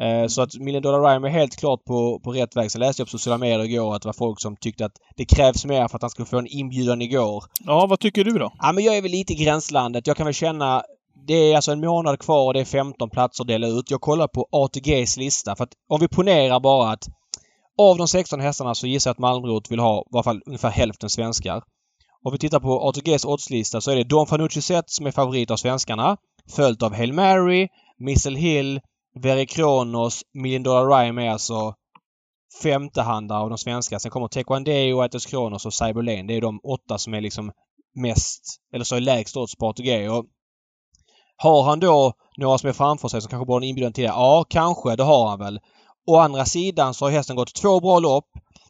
Eh, 0.02 0.28
så 0.28 0.42
att 0.42 0.56
Million 0.56 0.82
Dollar 0.82 1.14
Rhyme 1.14 1.28
är 1.28 1.32
helt 1.32 1.56
klart 1.56 1.86
på, 1.86 2.20
på 2.20 2.32
rätt 2.32 2.56
väg. 2.56 2.72
Så 2.72 2.80
läste 2.80 3.02
jag 3.02 3.08
på 3.08 3.18
sociala 3.18 3.38
medier 3.38 3.64
igår 3.64 3.96
att 3.96 4.02
det 4.02 4.08
var 4.08 4.14
folk 4.14 4.42
som 4.42 4.56
tyckte 4.56 4.86
att 4.86 4.96
det 5.16 5.26
krävs 5.26 5.66
mer 5.66 5.88
för 5.88 5.96
att 5.96 6.02
han 6.02 6.10
skulle 6.10 6.26
få 6.26 6.38
en 6.38 6.48
inbjudan 6.48 7.02
igår. 7.02 7.44
Ja, 7.60 7.86
vad 7.90 8.00
tycker 8.00 8.24
du 8.24 8.32
då? 8.32 8.54
Ja, 8.60 8.72
men 8.72 8.84
jag 8.84 8.98
är 8.98 9.02
väl 9.02 9.12
lite 9.12 9.34
i 9.34 9.36
gränslandet. 9.36 10.08
Jag 10.08 10.18
kan 10.18 10.26
väl 10.26 10.34
känna 10.34 10.84
det 11.28 11.34
är 11.34 11.56
alltså 11.56 11.72
en 11.72 11.80
månad 11.80 12.20
kvar 12.20 12.46
och 12.46 12.54
det 12.54 12.60
är 12.60 12.66
15 12.66 13.10
platser 13.10 13.44
att 13.44 13.48
dela 13.48 13.68
ut. 13.68 13.92
Jag 13.92 14.02
kollar 14.02 14.28
på 14.28 14.48
ATGs 14.52 15.18
lista 15.18 15.56
för 15.56 15.64
att 15.64 15.74
om 15.90 16.00
vi 16.00 16.08
ponerar 16.08 16.60
bara 16.60 16.92
att 16.92 17.08
av 17.78 17.98
de 17.98 18.08
16 18.08 18.40
hästarna 18.40 18.76
så 18.76 18.88
gissar 18.88 19.10
jag 19.10 19.14
att 19.14 19.20
Malmrot 19.20 19.72
vill 19.72 19.80
ha 19.80 20.02
i 20.02 20.04
alla 20.14 20.24
fall 20.24 20.42
ungefär 20.46 20.70
hälften 20.70 21.10
svenskar. 21.10 21.64
Om 22.24 22.32
vi 22.32 22.38
tittar 22.38 22.60
på 22.60 22.90
ATGs 22.90 23.26
oddslista 23.26 23.82
så 23.82 23.92
är 23.92 23.96
det 23.96 24.04
Don 24.04 24.28
Fanucci 24.28 24.62
Zet 24.62 24.90
som 24.90 25.08
är 25.08 25.12
favorit 25.12 25.52
av 25.52 25.58
svenskarna. 25.58 26.18
Följt 26.56 26.84
av 26.84 26.96
Hail 26.96 27.14
Mary, 27.14 27.68
Missile 27.98 28.40
Hill, 28.40 28.82
Veri 29.16 29.46
Kronos, 29.46 30.22
Million 30.34 30.64
Dollar 30.64 30.88
Rhyme 30.88 31.26
är 31.26 31.30
alltså 31.30 31.74
femtehandare 32.64 33.40
av 33.40 33.50
de 33.50 33.58
svenska. 33.58 34.00
Sen 34.00 34.12
kommer 34.12 34.28
Taekwondo, 34.28 35.02
Atos 35.02 35.26
Kronos 35.26 35.66
och 35.66 35.74
Cyberlane. 35.74 36.24
Det 36.24 36.34
är 36.34 36.42
de 36.42 36.60
åtta 36.64 36.98
som 36.98 37.14
är 37.14 37.22
liksom 37.22 37.52
mest, 37.96 38.42
eller 38.74 38.86
så 38.86 38.96
är 38.96 39.00
lägst 39.00 39.38
odds 39.38 39.56
på 39.56 39.68
ATG. 39.68 40.10
Och 40.10 40.26
har 41.38 41.64
han 41.64 41.80
då 41.80 42.14
några 42.38 42.58
som 42.58 42.70
är 42.70 42.74
framför 42.74 43.08
sig 43.08 43.22
som 43.22 43.30
kanske 43.30 43.46
borde 43.46 43.66
en 43.66 43.70
inbjudan 43.70 43.94
till 43.94 44.04
det? 44.04 44.10
Ja, 44.10 44.46
kanske. 44.50 44.96
Det 44.96 45.04
har 45.04 45.28
han 45.28 45.40
väl. 45.40 45.60
Å 46.08 46.18
andra 46.18 46.46
sidan 46.46 46.94
så 46.94 47.06
har 47.06 47.12
hästen 47.12 47.36
gått 47.36 47.54
två 47.54 47.80
bra 47.80 48.00
lopp. 48.00 48.26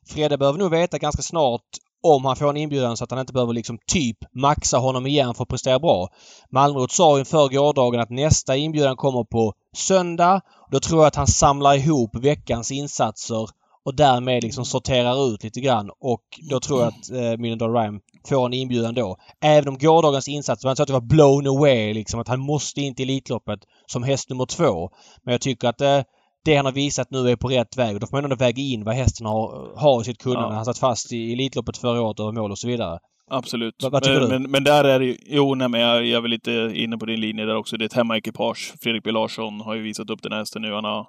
Fredde 0.09 0.37
behöver 0.37 0.59
nog 0.59 0.71
veta 0.71 0.97
ganska 0.97 1.21
snart 1.21 1.65
om 2.03 2.25
han 2.25 2.35
får 2.35 2.49
en 2.49 2.57
inbjudan 2.57 2.97
så 2.97 3.03
att 3.03 3.11
han 3.11 3.19
inte 3.19 3.33
behöver 3.33 3.53
liksom 3.53 3.77
typ 3.87 4.17
maxa 4.31 4.77
honom 4.77 5.07
igen 5.07 5.33
för 5.33 5.43
att 5.43 5.49
prestera 5.49 5.79
bra. 5.79 6.07
Malmrot 6.51 6.91
sa 6.91 7.19
inför 7.19 7.49
gårdagen 7.49 8.01
att 8.01 8.09
nästa 8.09 8.55
inbjudan 8.55 8.95
kommer 8.95 9.23
på 9.23 9.53
söndag. 9.75 10.41
Då 10.71 10.79
tror 10.79 10.99
jag 10.99 11.07
att 11.07 11.15
han 11.15 11.27
samlar 11.27 11.75
ihop 11.75 12.15
veckans 12.15 12.71
insatser 12.71 13.49
och 13.85 13.95
därmed 13.95 14.43
liksom 14.43 14.65
sorterar 14.65 15.33
ut 15.33 15.43
lite 15.43 15.61
grann 15.61 15.89
och 15.99 16.23
då 16.49 16.59
tror 16.59 16.79
jag 16.79 16.88
att 16.88 17.11
eh, 17.11 17.38
Million 17.38 17.73
Rhyme 17.73 17.99
får 18.27 18.45
en 18.45 18.53
inbjudan 18.53 18.93
då. 18.93 19.17
Även 19.41 19.67
om 19.67 19.77
gårdagens 19.77 20.27
insats 20.27 20.65
inte 20.65 20.75
så 20.75 20.83
att 20.83 20.88
det 20.88 20.93
var 20.93 21.01
blown 21.01 21.47
away 21.47 21.93
liksom 21.93 22.19
att 22.19 22.27
han 22.27 22.39
måste 22.39 22.81
in 22.81 22.95
till 22.95 23.09
Elitloppet 23.09 23.59
som 23.85 24.03
häst 24.03 24.29
nummer 24.29 24.45
två. 24.45 24.89
Men 25.23 25.31
jag 25.31 25.41
tycker 25.41 25.67
att 25.67 25.81
eh, 25.81 26.01
det 26.45 26.55
han 26.55 26.65
har 26.65 26.73
visat 26.73 27.11
nu 27.11 27.29
är 27.29 27.35
på 27.35 27.47
rätt 27.47 27.77
väg. 27.77 27.93
Och 27.95 27.99
då 27.99 28.07
får 28.07 28.17
man 28.17 28.23
ändå 28.23 28.35
väga 28.35 28.61
in 28.61 28.83
vad 28.83 28.95
hästen 28.95 29.25
har, 29.25 29.77
har 29.77 30.01
i 30.01 30.03
sitt 30.03 30.21
kunnande. 30.21 30.49
Ja. 30.49 30.55
Han 30.55 30.65
satt 30.65 30.77
fast 30.77 31.11
i 31.11 31.33
Elitloppet 31.33 31.77
förra 31.77 32.01
året 32.01 32.19
över 32.19 32.31
mål 32.31 32.51
och 32.51 32.59
så 32.59 32.67
vidare. 32.67 32.99
Absolut. 33.29 33.75
Vad, 33.83 33.91
vad 33.91 34.07
men, 34.07 34.29
men, 34.29 34.51
men, 34.51 34.63
där 34.63 34.83
är 34.83 35.00
det 35.00 35.17
Jo, 35.25 35.55
nej, 35.55 35.69
men 35.69 35.81
jag, 35.81 36.05
jag 36.05 36.17
är 36.17 36.21
väl 36.21 36.31
lite 36.31 36.71
inne 36.74 36.98
på 36.98 37.05
din 37.05 37.21
linje 37.21 37.45
där 37.45 37.55
också. 37.55 37.77
Det 37.77 37.83
är 37.83 37.86
ett 37.86 37.93
hemmaekipage. 37.93 38.74
Fredrik 38.81 39.03
B 39.03 39.12
Larsson 39.12 39.62
har 39.62 39.75
ju 39.75 39.81
visat 39.81 40.09
upp 40.09 40.21
den 40.21 40.31
här 40.31 40.39
hästen 40.39 40.62
nu. 40.62 40.74
Han 40.74 40.83
har 40.83 41.07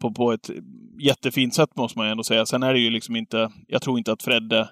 på, 0.00 0.12
på 0.12 0.32
ett 0.32 0.50
jättefint 1.00 1.54
sätt 1.54 1.76
måste 1.76 1.98
man 1.98 2.06
ju 2.06 2.10
ändå 2.10 2.24
säga. 2.24 2.46
Sen 2.46 2.62
är 2.62 2.72
det 2.72 2.78
ju 2.78 2.90
liksom 2.90 3.16
inte... 3.16 3.50
Jag 3.68 3.82
tror 3.82 3.98
inte 3.98 4.12
att 4.12 4.22
Fredde 4.22 4.68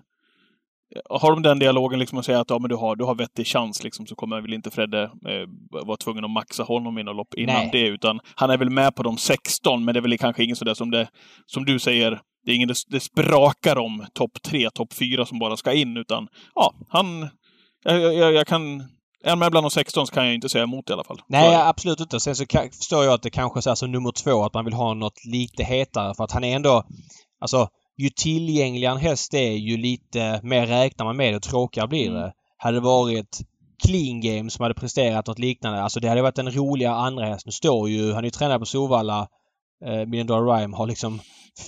har 1.10 1.30
de 1.30 1.42
den 1.42 1.58
dialogen 1.58 1.98
liksom 1.98 2.18
och 2.18 2.24
säger 2.24 2.40
att 2.40 2.50
ja, 2.50 2.58
men 2.58 2.68
du 2.68 2.76
har, 2.76 2.96
du 2.96 3.04
har 3.04 3.14
vettig 3.14 3.46
chans 3.46 3.84
liksom, 3.84 4.06
så 4.06 4.14
kommer 4.14 4.40
väl 4.40 4.52
inte 4.52 4.70
Fredde 4.70 5.02
eh, 5.02 5.48
vara 5.86 5.96
tvungen 5.96 6.24
att 6.24 6.30
maxa 6.30 6.62
honom 6.62 6.98
i 6.98 7.02
något 7.02 7.16
lopp 7.16 7.34
innan 7.34 7.54
Nej. 7.54 7.68
det. 7.72 7.86
Utan 7.86 8.20
han 8.34 8.50
är 8.50 8.58
väl 8.58 8.70
med 8.70 8.94
på 8.94 9.02
de 9.02 9.16
16, 9.18 9.84
men 9.84 9.94
det 9.94 10.00
är 10.00 10.02
väl 10.02 10.18
kanske 10.18 10.44
ingen 10.44 10.56
sådär 10.56 10.74
som 10.74 10.90
det, 10.90 11.08
som 11.46 11.64
du 11.64 11.78
säger, 11.78 12.20
det 12.44 12.50
är 12.52 12.56
ingen 12.56 12.74
det, 12.88 13.00
sprakar 13.00 13.78
om 13.78 14.06
topp 14.14 14.42
3, 14.42 14.70
topp 14.70 14.92
4 14.92 15.26
som 15.26 15.38
bara 15.38 15.56
ska 15.56 15.72
in, 15.72 15.96
utan 15.96 16.28
ja, 16.54 16.74
han... 16.88 17.28
Jag, 17.84 18.14
jag, 18.14 18.32
jag 18.32 18.46
kan... 18.46 18.88
Är 19.24 19.36
med 19.36 19.50
bland 19.50 19.64
de 19.64 19.70
16 19.70 20.06
så 20.06 20.14
kan 20.14 20.24
jag 20.24 20.34
inte 20.34 20.48
säga 20.48 20.64
emot 20.64 20.90
i 20.90 20.92
alla 20.92 21.04
fall. 21.04 21.20
Nej, 21.28 21.54
absolut 21.54 22.00
inte. 22.00 22.20
Sen 22.20 22.36
så 22.36 22.46
kan, 22.46 22.70
förstår 22.70 23.04
jag 23.04 23.14
att 23.14 23.22
det 23.22 23.30
kanske 23.30 23.70
är 23.70 23.74
som 23.74 23.92
nummer 23.92 24.12
två, 24.12 24.44
att 24.44 24.54
man 24.54 24.64
vill 24.64 24.74
ha 24.74 24.94
något 24.94 25.24
lite 25.24 25.64
hetare 25.64 26.14
för 26.14 26.24
att 26.24 26.32
han 26.32 26.44
är 26.44 26.56
ändå... 26.56 26.84
Alltså, 27.40 27.68
ju 27.96 28.10
tillgängligare 28.10 28.94
en 28.94 29.00
häst 29.00 29.34
är 29.34 29.52
ju 29.52 29.76
lite 29.76 30.40
mer 30.42 30.66
räknar 30.66 31.06
man 31.06 31.16
med 31.16 31.36
och 31.36 31.42
tråkigare 31.42 31.88
blir 31.88 32.06
mm. 32.06 32.14
det. 32.14 32.20
Mm. 32.20 32.32
Hade 32.56 32.76
det 32.76 32.80
varit 32.80 33.40
Clean 33.86 34.20
Game 34.20 34.50
som 34.50 34.62
hade 34.62 34.74
presterat 34.74 35.26
något 35.26 35.38
liknande, 35.38 35.82
alltså 35.82 36.00
det 36.00 36.08
hade 36.08 36.22
varit 36.22 36.38
en 36.38 36.50
roligare 36.50 36.94
andra 36.94 37.26
häst. 37.26 37.46
Nu 37.46 37.52
står 37.52 37.88
ju, 37.88 38.12
han 38.12 38.18
är 38.18 38.24
ju 38.24 38.30
tränad 38.30 38.60
på 38.60 38.66
Sovalla, 38.66 39.28
eh, 39.84 40.06
Million 40.06 40.26
Dollar 40.26 40.56
Rhyme, 40.56 40.76
har 40.76 40.86
liksom 40.86 41.20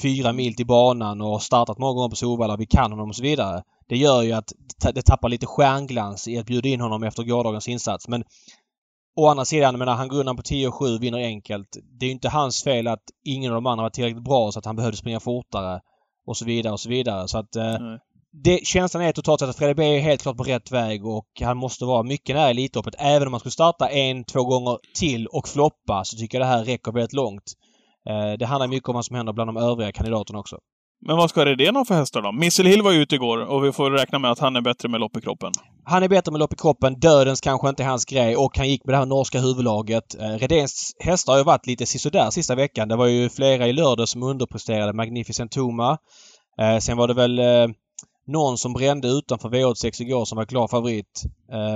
fyra 0.02 0.32
mil 0.32 0.56
till 0.56 0.66
banan 0.66 1.20
och 1.20 1.42
startat 1.42 1.78
många 1.78 1.94
gånger 1.94 2.08
på 2.08 2.16
Solvalla. 2.16 2.56
Vi 2.56 2.66
kan 2.66 2.90
honom 2.90 3.08
och 3.08 3.16
så 3.16 3.22
vidare. 3.22 3.62
Det 3.88 3.96
gör 3.96 4.22
ju 4.22 4.32
att 4.32 4.52
det 4.94 5.02
tappar 5.02 5.28
lite 5.28 5.46
stjärnglans 5.46 6.28
i 6.28 6.38
att 6.38 6.46
bjuda 6.46 6.68
in 6.68 6.80
honom 6.80 7.02
efter 7.02 7.22
gårdagens 7.22 7.68
insats. 7.68 8.08
Men 8.08 8.24
Å 9.16 9.28
andra 9.28 9.44
sidan, 9.44 9.78
menar 9.78 9.94
han 9.94 10.08
går 10.08 10.20
undan 10.20 10.36
på 10.36 10.42
10 10.42 10.68
och 10.68 10.74
7 10.74 10.98
vinner 10.98 11.18
enkelt. 11.18 11.68
Det 11.98 12.06
är 12.06 12.08
ju 12.08 12.12
inte 12.12 12.28
hans 12.28 12.62
fel 12.64 12.86
att 12.86 13.02
ingen 13.24 13.52
av 13.52 13.54
de 13.54 13.66
andra 13.66 13.82
var 13.82 13.90
tillräckligt 13.90 14.24
bra 14.24 14.52
så 14.52 14.58
att 14.58 14.64
han 14.64 14.76
behövde 14.76 14.96
springa 14.96 15.20
fortare. 15.20 15.80
Och 16.26 16.36
så 16.36 16.44
vidare 16.44 16.72
och 16.72 16.80
så 16.80 16.88
vidare. 16.88 17.28
Så 17.28 17.38
att 17.38 17.56
eh, 17.56 17.78
det, 18.44 18.66
känslan 18.66 19.02
är 19.02 19.12
totalt 19.12 19.40
sett 19.40 19.48
att 19.48 19.56
Fredrik 19.56 19.76
B 19.76 19.96
är 19.96 20.00
helt 20.00 20.22
klart 20.22 20.36
på 20.36 20.42
rätt 20.42 20.70
väg 20.72 21.06
och 21.06 21.26
han 21.40 21.56
måste 21.56 21.84
vara 21.84 22.02
mycket 22.02 22.36
nära 22.36 22.50
Elitloppet. 22.50 22.94
Även 22.98 23.28
om 23.28 23.30
man 23.30 23.40
skulle 23.40 23.52
starta 23.52 23.88
en, 23.88 24.24
två 24.24 24.44
gånger 24.44 24.78
till 24.98 25.26
och 25.26 25.48
floppa 25.48 26.04
så 26.04 26.16
tycker 26.16 26.38
jag 26.38 26.46
det 26.46 26.50
här 26.50 26.64
räcker 26.64 26.92
väldigt 26.92 27.12
långt. 27.12 27.52
Eh, 28.11 28.38
det 28.38 28.46
handlar 28.46 28.68
mycket 28.68 28.88
om 28.88 28.94
vad 28.94 29.04
som 29.04 29.16
händer 29.16 29.32
bland 29.32 29.49
de 29.49 29.56
övriga 29.56 29.92
kandidaterna 29.92 30.38
också. 30.38 30.56
Men 31.06 31.16
vad 31.16 31.30
ska 31.30 31.44
Redén 31.44 31.76
ha 31.76 31.84
för 31.84 31.94
hästar 31.94 32.23
då? 32.23 32.32
Missile 32.32 32.68
Hill 32.68 32.82
var 32.82 32.92
ju 32.92 33.02
ute 33.02 33.14
igår 33.14 33.38
och 33.38 33.64
vi 33.64 33.73
får 33.73 33.90
räkna 33.90 34.18
med 34.18 34.30
att 34.30 34.38
han 34.38 34.56
är 34.56 34.61
bättre 34.61 34.88
med 34.88 35.00
lopp 35.00 35.16
i 35.16 35.20
kroppen. 35.20 35.52
Han 35.84 36.02
är 36.02 36.08
bättre 36.08 36.32
med 36.32 36.38
lopp 36.38 36.52
i 36.52 36.56
kroppen. 36.56 37.00
Dödens 37.00 37.40
kanske 37.40 37.68
inte 37.68 37.82
är 37.82 37.87
hans 37.87 38.04
grej 38.04 38.37
och 38.37 38.56
han 38.58 38.68
gick 38.68 38.84
med 38.84 38.94
det 38.94 38.99
här 38.99 39.06
norska 39.06 39.40
huvudlaget. 39.40 40.14
Eh, 40.20 40.28
Redéns 40.38 40.92
hästar 41.04 41.32
har 41.32 41.38
ju 41.38 41.44
varit 41.44 41.66
lite 41.66 41.87
sisådär 41.87 42.30
sista 42.30 42.54
veckan. 42.54 42.88
Det 42.88 42.96
var 42.96 43.06
ju 43.06 43.28
flera 43.28 43.66
i 43.68 43.73
lördag 43.73 44.08
som 44.08 44.23
underpresterade. 44.23 44.92
Magnificent 44.92 45.52
Toma. 45.52 45.99
Eh, 46.61 46.78
sen 46.78 46.96
var 46.96 47.08
det 47.08 47.14
väl 47.14 47.40
någon 48.26 48.58
som 48.58 48.73
brände 48.73 49.08
utanför 49.08 49.49
V86 49.49 50.02
igår 50.02 50.25
som 50.25 50.37
var 50.37 50.44
klar 50.44 50.68
favorit. 50.68 51.23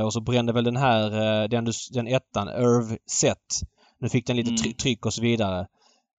Och 0.04 0.12
så 0.12 0.20
brände 0.20 0.52
väl 0.52 0.64
den 0.64 0.76
här, 0.76 1.48
den, 1.48 1.72
den 1.92 2.06
ettan, 2.06 2.48
Irv 2.48 2.96
Set. 3.10 3.36
Nu 4.00 4.08
fick 4.08 4.26
den 4.26 4.36
lite 4.36 4.50
Mm. 4.50 4.74
tryck 4.74 5.06
och 5.06 5.12
så 5.14 5.22
vidare. 5.22 5.66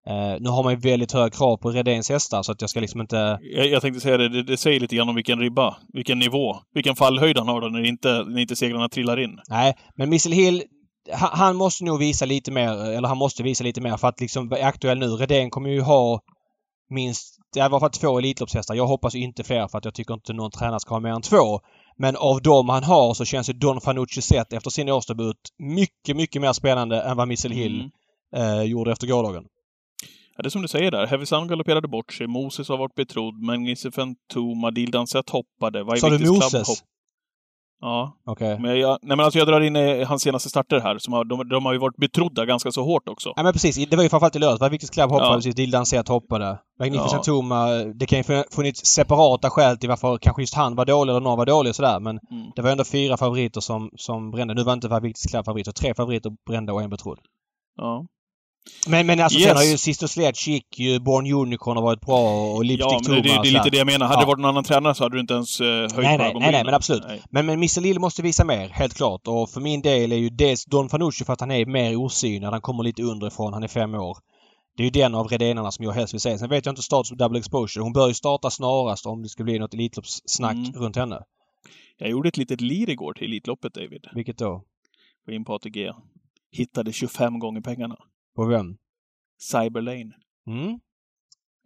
Eh, 0.09 0.35
nu 0.39 0.49
har 0.49 0.63
man 0.63 0.73
ju 0.73 0.79
väldigt 0.79 1.11
höga 1.11 1.29
krav 1.29 1.57
på 1.57 1.71
Redéns 1.71 2.09
hästar 2.09 2.43
så 2.43 2.51
att 2.51 2.61
jag 2.61 2.69
ska 2.69 2.79
liksom 2.79 3.01
inte... 3.01 3.39
Jag, 3.41 3.67
jag 3.67 3.81
tänkte 3.81 4.01
säga 4.01 4.17
det, 4.17 4.29
det, 4.29 4.43
det 4.43 4.57
säger 4.57 4.79
lite 4.79 4.95
grann 4.95 5.09
om 5.09 5.15
vilken 5.15 5.39
ribba, 5.39 5.77
vilken 5.93 6.19
nivå, 6.19 6.55
vilken 6.73 6.95
fallhöjd 6.95 7.37
han 7.37 7.47
har 7.47 7.61
då 7.61 7.67
när 7.67 7.85
inte, 7.85 8.23
när 8.23 8.41
inte 8.41 8.55
segrarna 8.55 8.89
trillar 8.89 9.19
in. 9.19 9.39
Nej, 9.49 9.73
men 9.97 10.09
Missile 10.09 10.35
Hill 10.35 10.63
han, 11.11 11.29
han 11.33 11.55
måste 11.55 11.83
nog 11.83 11.99
visa 11.99 12.25
lite 12.25 12.51
mer, 12.51 12.69
eller 12.69 13.07
han 13.07 13.17
måste 13.17 13.43
visa 13.43 13.63
lite 13.63 13.81
mer 13.81 13.97
för 13.97 14.07
att 14.07 14.19
liksom 14.21 14.49
vara 14.49 14.65
aktuell 14.65 14.99
nu. 14.99 15.05
Redén 15.07 15.49
kommer 15.49 15.69
ju 15.69 15.81
ha 15.81 16.19
minst, 16.89 17.35
i 17.55 17.59
alla 17.59 17.79
fall 17.79 17.89
två 17.89 18.17
Elitloppshästar. 18.19 18.75
Jag 18.75 18.87
hoppas 18.87 19.15
ju 19.15 19.19
inte 19.19 19.43
fler 19.43 19.67
för 19.67 19.77
att 19.77 19.85
jag 19.85 19.93
tycker 19.93 20.13
inte 20.13 20.33
någon 20.33 20.51
tränare 20.51 20.79
ska 20.79 20.95
ha 20.95 20.99
mer 20.99 21.09
än 21.09 21.21
två. 21.21 21.59
Men 21.97 22.15
av 22.15 22.41
dem 22.41 22.69
han 22.69 22.83
har 22.83 23.13
så 23.13 23.25
känns 23.25 23.49
ju 23.49 23.53
Don 23.53 23.81
Fanucci 23.81 24.21
sett 24.21 24.53
efter 24.53 24.69
sin 24.69 24.89
årsdebut 24.89 25.37
mycket, 25.59 26.15
mycket 26.15 26.41
mer 26.41 26.53
spännande 26.53 27.01
än 27.01 27.17
vad 27.17 27.27
Missile 27.27 27.55
Hill 27.55 27.89
Mm. 28.35 28.57
eh, 28.59 28.63
gjorde 28.63 28.91
efter 28.91 29.07
gårdagen. 29.07 29.43
Ja, 30.39 30.43
det 30.43 30.47
är 30.47 30.49
som 30.49 30.61
du 30.61 30.67
säger 30.67 30.91
där. 30.91 31.07
Heavy 31.07 31.25
Sun 31.25 31.47
galopperade 31.47 31.87
bort 31.87 32.13
sig. 32.13 32.27
Moses 32.27 32.69
har 32.69 32.77
varit 32.77 32.95
betrodd. 32.95 33.41
Magnificent 33.43 34.17
Toma, 34.33 34.71
Dildanset 34.71 35.29
hoppade. 35.29 35.97
Sa 35.99 36.09
du 36.09 36.29
Moses? 36.31 36.67
hopp- 36.67 36.77
Ja. 37.81 38.17
Men 38.59 38.79
jag, 38.79 38.99
nej 39.01 39.17
men 39.17 39.19
alltså 39.19 39.39
jag 39.39 39.47
drar 39.47 39.61
in 39.61 39.75
eh, 39.75 40.07
hans 40.07 40.21
senaste 40.21 40.49
starter 40.49 40.79
här. 40.79 40.97
Som 40.97 41.13
har, 41.13 41.23
de, 41.25 41.49
de 41.49 41.65
har 41.65 41.73
ju 41.73 41.79
varit 41.79 41.95
betrodda 41.97 42.45
ganska 42.45 42.71
så 42.71 42.83
hårt 42.83 43.09
också. 43.09 43.33
Ja 43.35 43.43
men 43.43 43.53
precis. 43.53 43.89
Det 43.89 43.95
var 43.95 44.03
ju 44.03 44.09
framförallt 44.09 44.35
i 44.35 44.39
lördags. 44.39 44.73
Viktigt 44.73 44.91
Club 44.91 45.09
hoppade 45.09 45.29
Ja. 45.29 45.35
precis. 45.35 45.55
Dildan 45.55 45.85
Set 45.85 46.07
hoppade. 46.07 46.59
Magnificent 46.79 47.27
Ja. 47.27 47.33
Toma. 47.33 47.67
Det 47.99 48.05
kan 48.05 48.17
ju 48.19 48.43
funnits 48.51 48.85
separata 48.85 49.49
skäl 49.49 49.77
till 49.77 49.89
varför 49.89 50.17
kanske 50.17 50.41
just 50.41 50.53
han 50.55 50.75
var 50.75 50.85
dålig 50.85 51.11
eller 51.11 51.21
någon 51.21 51.37
var 51.37 51.45
dålig 51.45 51.69
och 51.69 51.75
sådär. 51.75 51.99
Men 51.99 52.19
Mm. 52.31 52.51
det 52.55 52.61
var 52.61 52.69
ändå 52.71 52.83
fyra 52.83 53.17
favoriter 53.17 53.61
som, 53.61 53.89
som 53.95 54.31
brände. 54.31 54.53
Nu 54.53 54.63
var 54.63 54.73
inte 54.73 54.99
Viktigt 55.01 55.31
Club 55.31 55.45
favorit. 55.45 55.65
Så 55.65 55.71
tre 55.71 55.93
favoriter 55.93 56.31
brände 56.49 56.71
och 56.73 56.81
en 56.81 56.89
betrodd. 56.89 57.19
Ja. 57.75 58.05
Men, 58.87 59.07
men 59.07 59.19
alltså 59.19 59.39
Yes. 59.39 59.47
sen 59.47 59.57
har 59.57 59.63
ju 59.63 59.77
Sister 59.77 60.07
Sledge 60.07 60.47
gick 60.47 60.79
ju. 60.79 60.99
Born 60.99 61.33
Unicorn 61.33 61.77
har 61.77 61.83
varit 61.83 62.01
bra 62.01 62.51
och 62.53 62.65
Lipstick 62.65 62.91
Ja, 62.91 62.99
men 63.07 63.15
det, 63.15 63.21
det, 63.21 63.41
det 63.43 63.49
är 63.49 63.51
lite 63.51 63.69
det 63.69 63.77
jag 63.77 63.85
menar. 63.87 64.05
Hade 64.05 64.15
Ja. 64.17 64.19
det 64.21 64.27
varit 64.27 64.39
någon 64.39 64.49
annan 64.49 64.63
tränare 64.63 64.95
så 64.95 65.03
hade 65.03 65.15
du 65.15 65.19
inte 65.21 65.33
ens 65.33 65.61
eh, 65.61 65.67
höjt 65.67 65.93
Nej, 65.95 66.17
på 66.17 66.23
nej, 66.23 66.33
nej, 66.39 66.51
nej, 66.51 66.63
men 66.65 66.73
absolut. 66.73 67.03
Nej. 67.07 67.21
Men, 67.31 67.45
men 67.45 67.59
Missile 67.59 67.87
Lill 67.87 67.99
måste 67.99 68.21
visa 68.21 68.43
mer, 68.45 68.69
helt 68.69 68.93
klart. 68.93 69.27
Och 69.27 69.49
för 69.49 69.61
min 69.61 69.81
del 69.81 70.11
är 70.11 70.15
ju 70.17 70.29
dels 70.29 70.65
Don 70.65 70.89
Fanucci 70.89 71.25
för 71.25 71.33
att 71.33 71.39
han 71.41 71.51
är 71.51 71.65
mer 71.65 71.95
osynad. 71.95 72.51
Han 72.53 72.61
kommer 72.61 72.83
lite 72.83 73.03
underifrån. 73.03 73.53
Han 73.53 73.63
är 73.63 73.67
fem 73.67 73.93
år. 73.95 74.17
Det 74.77 74.83
är 74.83 74.85
ju 74.85 74.91
den 74.91 75.15
av 75.15 75.27
Redénerna 75.27 75.71
som 75.71 75.85
jag 75.85 75.91
helst 75.91 76.13
vill 76.13 76.21
se. 76.21 76.37
Sen 76.37 76.49
vet 76.49 76.65
jag 76.65 76.71
inte 76.71 76.81
status 76.81 77.09
på 77.09 77.15
Double 77.15 77.39
Exposure. 77.39 77.83
Hon 77.83 77.93
bör 77.93 78.07
ju 78.07 78.13
starta 78.13 78.49
snarast 78.49 79.05
om 79.05 79.23
det 79.23 79.29
ska 79.29 79.43
bli 79.43 79.59
något 79.59 79.73
Elitloppssnack 79.73 80.53
Mm. 80.55 80.71
runt 80.73 80.95
henne. 80.95 81.19
Jag 81.97 82.09
gjorde 82.09 82.29
ett 82.29 82.37
litet 82.37 82.61
lir 82.61 82.89
igår 82.89 83.13
till 83.13 83.27
Elitloppet, 83.27 83.73
David. 83.73 84.05
Vilket 84.13 84.37
då? 84.37 84.63
Var 85.27 85.33
in 85.33 85.45
på 85.45 85.53
ATG. 85.53 85.91
Hittade 86.51 86.93
25 86.93 87.39
gånger 87.39 87.61
pengarna. 87.61 87.95
På 88.35 88.45
vem? 88.45 88.65
Cyberlane. 89.51 90.11
Mm? 90.47 90.79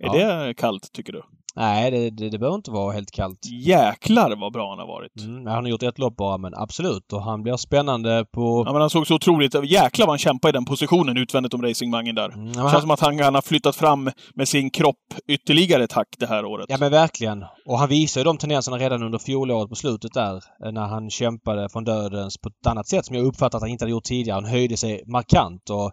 Är 0.03 0.19
Ja. 0.19 0.35
det 0.45 0.53
kallt, 0.53 0.91
tycker 0.93 1.13
du? 1.13 1.23
Nej, 1.55 1.91
det, 1.91 2.09
det, 2.09 2.29
det 2.29 2.39
behöver 2.39 2.55
inte 2.55 2.71
vara 2.71 2.93
helt 2.93 3.11
kallt. 3.11 3.39
Jäklar 3.65 4.35
vad 4.35 4.53
bra 4.53 4.69
han 4.69 4.79
har 4.79 4.87
varit. 4.87 5.21
Mm, 5.21 5.45
han 5.45 5.63
har 5.63 5.69
gjort 5.69 5.83
ett 5.83 5.99
lopp 5.99 6.15
bara, 6.15 6.37
men 6.37 6.53
absolut. 6.55 7.13
Och 7.13 7.23
han 7.23 7.41
blir 7.43 7.57
spännande 7.57 8.25
på... 8.31 8.63
Ja, 8.67 8.71
men 8.71 8.81
han 8.81 8.89
såg 8.89 9.07
så 9.07 9.15
otroligt... 9.15 9.53
Jäklar 9.71 10.05
vad 10.05 10.11
han 10.11 10.17
kämpade 10.17 10.49
i 10.49 10.51
den 10.51 10.65
positionen 10.65 11.17
utvändigt 11.17 11.53
om 11.53 11.61
racingvagnen 11.61 12.15
där. 12.15 12.29
Mm, 12.29 12.53
känns 12.53 12.71
han, 12.71 12.81
som 12.81 12.91
att 12.91 12.99
han, 12.99 13.19
han 13.19 13.35
har 13.35 13.41
flyttat 13.41 13.75
fram 13.75 14.09
med 14.35 14.47
sin 14.47 14.69
kropp 14.69 15.13
ytterligare 15.27 15.83
ett 15.83 15.91
hack 15.91 16.15
det 16.19 16.27
här 16.27 16.45
året. 16.45 16.65
ja 16.69 16.77
men 16.79 16.91
verkligen. 16.91 17.45
Och 17.65 17.77
han 17.79 17.89
visar 17.89 18.21
ju 18.21 18.25
de 18.25 18.37
tendenserna 18.37 18.77
redan 18.77 19.03
under 19.03 19.19
fjolåret 19.19 19.69
på 19.69 19.75
slutet 19.75 20.13
där. 20.13 20.35
eh, 20.65 20.71
När 20.71 20.87
han 20.87 21.09
kämpade 21.09 21.69
från 21.69 21.83
dödens 21.83 22.37
på 22.37 22.49
ett 22.49 22.67
annat 22.67 22.87
sätt 22.87 23.05
som 23.05 23.15
jag 23.15 23.25
uppfattat 23.25 23.55
att 23.55 23.61
han 23.61 23.69
inte 23.69 23.83
hade 23.83 23.91
gjort 23.91 24.03
tidigare. 24.03 24.35
Han 24.35 24.45
höjde 24.45 24.77
sig 24.77 25.03
markant 25.07 25.69
och 25.69 25.91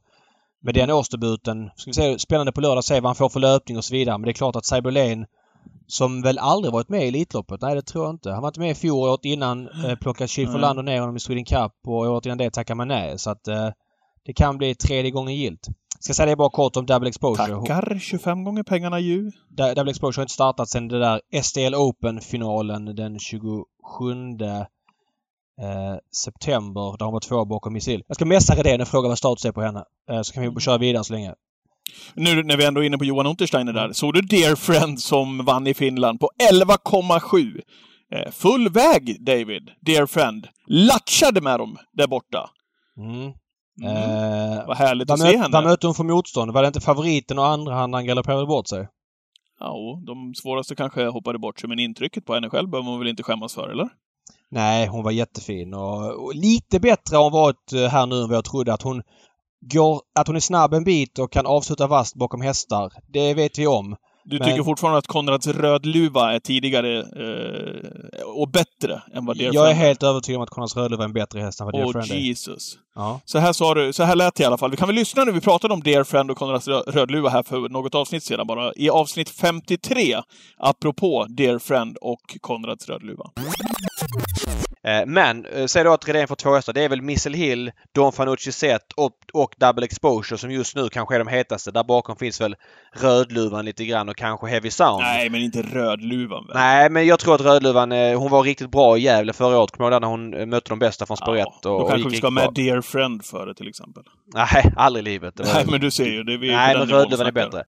med 0.62 0.74
den 0.74 0.90
årsdebuten, 0.90 1.70
ska 1.76 1.90
vi 1.90 1.94
säga, 1.94 2.18
spännande 2.18 2.52
på 2.52 2.60
lördag 2.60 2.84
se 2.84 2.94
vad 2.94 3.08
han 3.08 3.14
får 3.14 3.28
för 3.28 3.40
löpning 3.40 3.76
och 3.76 3.84
så 3.84 3.94
vidare. 3.94 4.18
Men 4.18 4.24
det 4.24 4.30
är 4.30 4.32
klart 4.32 4.56
att 4.56 4.66
Cyberlane 4.66 5.26
som 5.86 6.22
väl 6.22 6.38
aldrig 6.38 6.72
varit 6.72 6.88
med 6.88 7.04
i 7.04 7.08
Elitloppet? 7.08 7.60
Nej, 7.60 7.74
det 7.74 7.82
tror 7.82 8.04
jag 8.04 8.14
inte. 8.14 8.30
Han 8.30 8.42
var 8.42 8.48
inte 8.48 8.60
med 8.60 8.70
i 8.70 8.74
fjol 8.74 9.08
året 9.08 9.24
innan. 9.24 9.68
Eh, 9.84 9.94
plockade 9.94 10.28
Chief 10.28 10.48
Nej. 10.48 10.56
Orlando 10.56 10.82
ner 10.82 11.00
honom 11.00 11.16
i 11.16 11.20
Sweden 11.20 11.44
Cup 11.44 11.72
och 11.86 11.94
året 11.94 12.26
innan 12.26 12.38
det 12.38 12.50
tackade 12.50 12.76
man 12.76 12.88
nej. 12.88 13.18
Så 13.18 13.30
att 13.30 13.48
eh, 13.48 13.68
det 14.26 14.32
kan 14.32 14.58
bli 14.58 14.74
tredje 14.74 15.10
gången 15.10 15.34
gilt. 15.34 15.68
Ska 16.00 16.14
säga 16.14 16.26
det 16.26 16.36
bara 16.36 16.50
kort 16.50 16.76
om 16.76 16.86
Double 16.86 17.08
Exposure. 17.08 17.66
Tackar 17.66 17.98
25 17.98 18.44
gånger 18.44 18.62
pengarna 18.62 19.00
ju. 19.00 19.30
Double 19.48 19.90
Exposure 19.90 20.20
har 20.20 20.24
inte 20.24 20.34
startat 20.34 20.68
sedan 20.68 20.88
det 20.88 20.98
där 20.98 21.42
STL 21.42 21.74
Open-finalen 21.74 22.84
den 22.84 23.18
27 23.18 23.44
eh, 25.62 25.96
september 26.24 26.96
där 26.98 27.04
hon 27.04 27.12
var 27.12 27.20
två 27.20 27.44
bakom 27.44 27.72
Missil. 27.72 28.02
Jag 28.06 28.14
ska 28.14 28.24
messa 28.24 28.54
Redén 28.54 28.80
och 28.80 28.88
fråga 28.88 29.08
vad 29.08 29.18
status 29.18 29.44
är 29.44 29.52
på 29.52 29.62
henne. 29.62 29.84
Eh, 30.10 30.22
så 30.22 30.32
kan 30.32 30.54
vi 30.54 30.60
köra 30.60 30.78
vidare 30.78 31.04
så 31.04 31.12
länge. 31.12 31.34
Nu 32.14 32.42
när 32.42 32.56
vi 32.56 32.64
ändå 32.64 32.80
är 32.80 32.86
inne 32.86 32.98
på 32.98 33.04
Johan 33.04 33.26
Untersteiner 33.26 33.72
Mm. 33.72 33.82
där. 33.86 33.92
Såg 33.92 34.14
du 34.14 34.20
Dear 34.20 34.56
Friend 34.56 35.00
som 35.00 35.44
vann 35.44 35.66
i 35.66 35.74
Finland 35.74 36.20
på 36.20 36.30
11,7? 36.52 37.60
Eh, 38.14 38.30
full 38.32 38.68
väg, 38.68 39.24
David. 39.24 39.70
Dear 39.80 40.06
Friend. 40.06 40.48
Latchade 40.66 41.40
med 41.40 41.58
dem 41.60 41.76
där 41.92 42.06
borta. 42.06 42.50
Mm. 42.98 43.32
Mm. 43.82 43.96
Eh, 43.96 44.66
Vad 44.66 44.76
härligt 44.76 45.08
vad, 45.08 45.20
att 45.20 45.26
se 45.30 45.36
henne. 45.36 45.48
vad 45.52 45.64
mötte 45.64 45.86
hon 45.86 45.94
för 45.94 46.04
motstånd? 46.04 46.52
Var 46.52 46.62
det 46.62 46.66
inte 46.68 46.80
favoriten 46.80 47.38
och 47.38 47.46
andra 47.46 47.74
hand 47.74 47.94
han 47.94 48.06
galopperade 48.06 48.46
bort 48.46 48.68
sig? 48.68 48.88
Ja, 49.60 50.02
de 50.06 50.34
svåraste 50.34 50.74
kanske 50.74 51.06
hoppade 51.06 51.38
bort 51.38 51.60
sig, 51.60 51.68
men 51.68 51.78
intrycket 51.78 52.24
på 52.26 52.34
henne 52.34 52.50
själv 52.50 52.68
behöver 52.70 52.90
man 52.90 52.98
väl 52.98 53.08
inte 53.08 53.22
skämmas 53.22 53.54
för, 53.54 53.68
eller? 53.68 53.88
Nej, 54.48 54.86
hon 54.86 55.04
var 55.04 55.10
jättefin 55.10 55.74
och, 55.74 56.24
och 56.24 56.34
lite 56.34 56.80
bättre 56.80 57.16
har 57.16 57.22
hon 57.22 57.32
varit 57.32 57.72
eh, 57.72 57.88
här 57.88 58.06
nu 58.06 58.22
än 58.22 58.28
vad 58.28 58.36
jag 58.36 58.44
trodde. 58.44 58.72
Att 58.72 58.82
hon 58.82 59.02
går, 59.60 60.02
att 60.18 60.26
hon 60.26 60.36
är 60.36 60.40
snabb 60.40 60.74
en 60.74 60.84
bit 60.84 61.18
och 61.18 61.32
kan 61.32 61.46
avsluta 61.46 61.86
vast 61.86 62.14
bakom 62.14 62.40
hästar. 62.40 62.92
Det 63.06 63.34
vet 63.34 63.58
vi 63.58 63.66
om. 63.66 63.96
Du 64.30 64.38
Men- 64.38 64.48
tycker 64.48 64.62
fortfarande 64.62 64.98
att 64.98 65.06
Konrads 65.06 65.46
Rödluva 65.46 66.32
är 66.34 66.38
tidigare 66.38 66.98
eh, 66.98 68.22
och 68.26 68.48
bättre 68.50 69.02
än 69.14 69.26
vad 69.26 69.38
Dear 69.38 69.54
jag 69.54 69.70
är 69.70 69.74
helt 69.74 70.02
övertygad 70.02 70.36
om 70.36 70.42
att 70.42 70.50
Konrads 70.50 70.76
Rödluva 70.76 71.02
är 71.02 71.08
en 71.08 71.12
bättre 71.12 71.40
häst 71.40 71.60
än 71.60 71.64
vad 71.66 71.74
Dear 71.74 71.84
Åh, 71.86 71.92
Friend 71.92 72.10
är. 72.10 72.14
Jesus. 72.16 72.78
Ja. 72.94 73.20
Så 73.24 73.38
här, 73.38 73.52
sa 73.52 73.74
du, 73.74 73.92
så 73.92 74.02
här 74.02 74.16
lät 74.16 74.34
det 74.34 74.42
i 74.42 74.46
alla 74.46 74.58
fall. 74.58 74.70
Vi 74.70 74.76
kan 74.76 74.88
väl 74.88 74.96
lyssna 74.96 75.24
nu. 75.24 75.32
Vi 75.32 75.40
pratade 75.40 75.74
om 75.74 75.80
Dear 75.82 76.04
Friend 76.04 76.30
och 76.30 76.36
Konrads 76.36 76.68
Rö- 76.68 76.82
Rödluva 76.86 77.28
här 77.28 77.42
för 77.42 77.68
något 77.68 77.94
avsnitt 77.94 78.22
sedan 78.24 78.46
bara. 78.46 78.72
I 78.76 78.90
avsnitt 78.90 79.30
53, 79.30 80.16
apropå 80.58 81.26
Dear 81.28 81.58
Friend 81.58 81.96
och 82.00 82.20
Konrads 82.40 82.88
Rödluva. 82.88 83.24
Eh, 84.86 85.06
Men, 85.06 85.46
eh, 85.46 85.66
säg 85.66 85.84
då 85.84 85.92
att 85.92 86.08
Redén 86.08 86.28
får 86.28 86.36
två 86.36 86.54
hästar. 86.54 86.72
Det 86.72 86.84
är 86.84 86.88
väl 86.88 87.02
Missile 87.02 87.36
Hill, 87.38 87.70
Don 87.94 88.12
Fanucci 88.12 88.52
Zet 88.52 88.92
och, 88.96 89.12
och 89.32 89.54
Double 89.56 89.84
Exposure 89.84 90.38
som 90.38 90.50
just 90.50 90.76
nu 90.76 90.88
kanske 90.88 91.14
är 91.14 91.18
de 91.18 91.28
hetaste. 91.28 91.70
Där 91.70 91.84
bakom 91.84 92.16
finns 92.16 92.40
väl 92.40 92.56
Rödluvan 92.92 93.64
lite 93.64 93.84
grann 93.84 94.08
och 94.08 94.16
kanske 94.16 94.46
Heavy 94.46 94.70
Sound. 94.70 95.00
Nej, 95.02 95.30
men 95.30 95.40
inte 95.40 95.62
Rödluvan 95.62 96.46
väl? 96.46 96.56
Nej, 96.56 96.90
men 96.90 97.06
jag 97.06 97.18
tror 97.18 97.34
att 97.34 97.40
Rödluvan, 97.40 97.92
eh, 97.92 98.18
hon 98.18 98.30
var 98.30 98.42
riktigt 98.42 98.70
bra 98.70 98.98
i 98.98 99.00
Gävle 99.00 99.32
förra 99.32 99.58
året. 99.58 99.70
Kommer 99.70 99.90
du 99.90 99.98
när 100.00 100.08
hon 100.08 100.30
mötte 100.50 100.68
de 100.68 100.78
bästa 100.78 101.06
från 101.06 101.16
1? 101.16 101.20
Ja, 101.38 101.58
då 101.62 101.88
kanske 101.88 102.08
vi 102.08 102.16
ska 102.16 102.26
ha 102.26 102.30
med 102.30 102.48
Dear 102.54 102.80
Friend 102.80 103.24
före 103.24 103.54
till 103.54 103.68
exempel. 103.68 104.02
Nej, 104.34 104.72
aldrig 104.76 105.06
i 105.06 105.10
livet. 105.10 105.36
Det 105.36 105.42
var- 105.42 105.54
Nej, 105.54 105.64
men 105.70 105.80
du 105.80 105.90
ser 105.90 106.04
ju. 106.04 106.22
Det 106.22 106.32
är 106.34 106.38
Nej, 106.38 106.78
men 106.78 106.88
Rödluvan 106.88 107.26
är 107.26 107.32
bättre. 107.32 107.64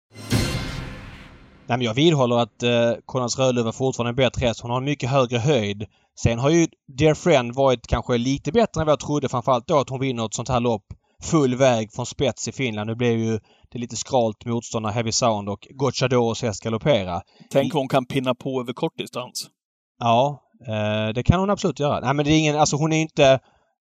Nej, 1.67 1.79
men 1.79 1.83
jag 1.87 1.95
vidhåller 1.95 2.37
att 2.39 2.63
eh, 2.63 2.71
Konrads 3.07 3.39
Rödluva 3.39 3.73
fortfarande 3.73 4.09
är 4.09 4.13
en 4.13 4.17
bättre 4.31 4.47
häst. 4.47 4.61
Hon 4.61 4.71
har 4.71 4.79
en 4.79 4.85
mycket 4.85 5.11
högre 5.11 5.39
höjd. 5.39 5.87
Sen 6.21 6.39
har 6.39 6.51
ju 6.51 6.67
Dear 6.99 7.15
Friend 7.15 7.55
varit 7.55 7.87
kanske 7.87 8.19
lite 8.19 8.53
bättre 8.53 8.81
än 8.81 8.87
vad 8.87 8.93
jag 8.93 9.01
trodde. 9.01 9.29
Framförallt 9.29 9.67
då 9.67 9.79
att 9.79 9.89
hon 9.89 10.01
vinner 10.01 10.27
ett 10.27 10.35
sånt 10.35 10.49
här 10.49 10.61
lopp 10.61 10.85
full 11.23 11.55
väg 11.55 11.93
från 11.93 12.07
spets 12.07 12.49
i 12.49 12.53
Finland. 12.53 12.87
Nu 12.91 12.95
blev 12.95 13.19
ju 13.19 13.41
det 13.73 13.79
lite 13.79 13.97
skralt 13.97 14.45
motståndare 14.45 14.93
Heavy 14.93 15.13
Sound 15.13 15.49
och 15.49 15.69
Gocciadoros 15.71 16.43
häst 16.43 16.63
galoppera. 16.63 17.23
Tänk 17.51 17.75
vad 17.75 17.81
hon 17.81 17.89
kan 17.89 18.07
pinna 18.07 18.35
på 18.35 18.61
över 18.61 18.73
kortdistans. 18.73 19.47
Ja, 19.99 20.43
eh, 20.67 21.15
det 21.15 21.23
kan 21.23 21.41
hon 21.41 21.51
absolut 21.51 21.81
göra. 21.81 22.01
Nej 22.01 22.15
men 22.15 22.25
det 22.25 22.31
är 22.31 22.39
ingen, 22.39 22.57
alltså 22.57 22.77
hon 22.77 22.93
är 22.93 23.01
inte... 23.01 23.41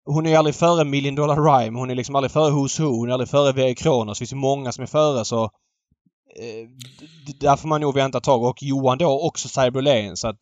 Hon 0.09 0.27
är 0.27 0.31
ju 0.31 0.37
aldrig 0.37 0.55
före 0.55 0.85
Million 0.85 1.15
Dollar 1.15 1.37
Rhyme. 1.37 1.79
Hon 1.79 1.91
är 1.91 1.95
liksom 1.95 2.15
aldrig 2.15 2.31
före 2.31 2.51
Who's 2.53 2.83
Who. 2.83 2.89
Hon 2.89 3.09
är 3.09 3.13
aldrig 3.13 3.29
före 3.29 3.53
V. 3.53 3.75
Kronos. 3.75 4.19
Det 4.19 4.21
finns 4.21 4.33
ju 4.33 4.37
många 4.37 4.73
som 4.73 4.83
är 4.83 4.87
före 4.87 5.25
så... 5.25 5.45
Eh, 5.45 6.69
där 7.41 7.57
får 7.57 7.69
man 7.69 7.81
nog 7.81 7.95
vänta 7.95 8.19
ett 8.19 8.25
tag. 8.25 8.43
Och 8.43 8.63
Johan 8.63 8.99
då 8.99 9.27
också 9.27 9.49
Cyberlane 9.49 10.17
så 10.17 10.29
att... 10.29 10.39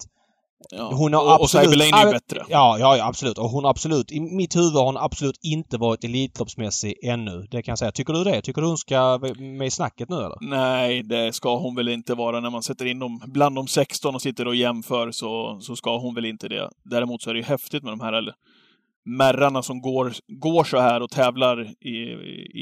Ja. 0.70 0.90
Hon 0.94 1.12
har 1.12 1.20
och, 1.20 1.28
och 1.28 1.44
absolut- 1.44 1.64
Cyberlane 1.70 2.02
är 2.02 2.06
ju 2.06 2.12
bättre. 2.12 2.44
Ja, 2.48 2.78
ja, 2.78 2.96
ja 2.96 3.06
absolut. 3.06 3.38
Och 3.38 3.48
hon 3.50 3.64
har 3.64 3.70
absolut... 3.70 4.12
I 4.12 4.20
mitt 4.20 4.56
huvud 4.56 4.72
har 4.72 4.84
hon 4.84 4.96
absolut 4.96 5.38
inte 5.42 5.78
varit 5.78 6.04
Elitloppsmässig 6.04 6.94
ännu. 7.02 7.46
Det 7.50 7.62
kan 7.62 7.72
jag 7.72 7.78
säga. 7.78 7.92
Tycker 7.92 8.12
du 8.12 8.24
det? 8.24 8.42
Tycker 8.42 8.60
du 8.60 8.66
hon 8.66 8.78
ska 8.78 9.18
med 9.38 9.66
i 9.66 9.70
snacket 9.70 10.08
nu 10.08 10.16
eller? 10.16 10.36
Nej, 10.40 11.02
det 11.02 11.32
ska 11.34 11.56
hon 11.56 11.74
väl 11.74 11.88
inte 11.88 12.14
vara. 12.14 12.40
När 12.40 12.50
man 12.50 12.62
sätter 12.62 12.84
in 12.86 12.98
dem 12.98 13.22
bland 13.26 13.56
de 13.56 13.66
16 13.66 14.14
och 14.14 14.22
sitter 14.22 14.46
och 14.46 14.54
jämför 14.54 15.10
så, 15.10 15.58
så 15.60 15.76
ska 15.76 15.98
hon 15.98 16.14
väl 16.14 16.24
inte 16.24 16.48
det. 16.48 16.70
Däremot 16.84 17.22
så 17.22 17.30
är 17.30 17.34
det 17.34 17.40
ju 17.40 17.46
häftigt 17.46 17.82
med 17.82 17.92
de 17.92 18.00
här 18.00 18.12
eller, 18.12 18.34
märrarna 19.04 19.62
som 19.62 19.80
går, 19.80 20.12
går 20.28 20.64
så 20.64 20.78
här 20.78 21.02
och 21.02 21.10
tävlar 21.10 21.62
i, 21.80 21.98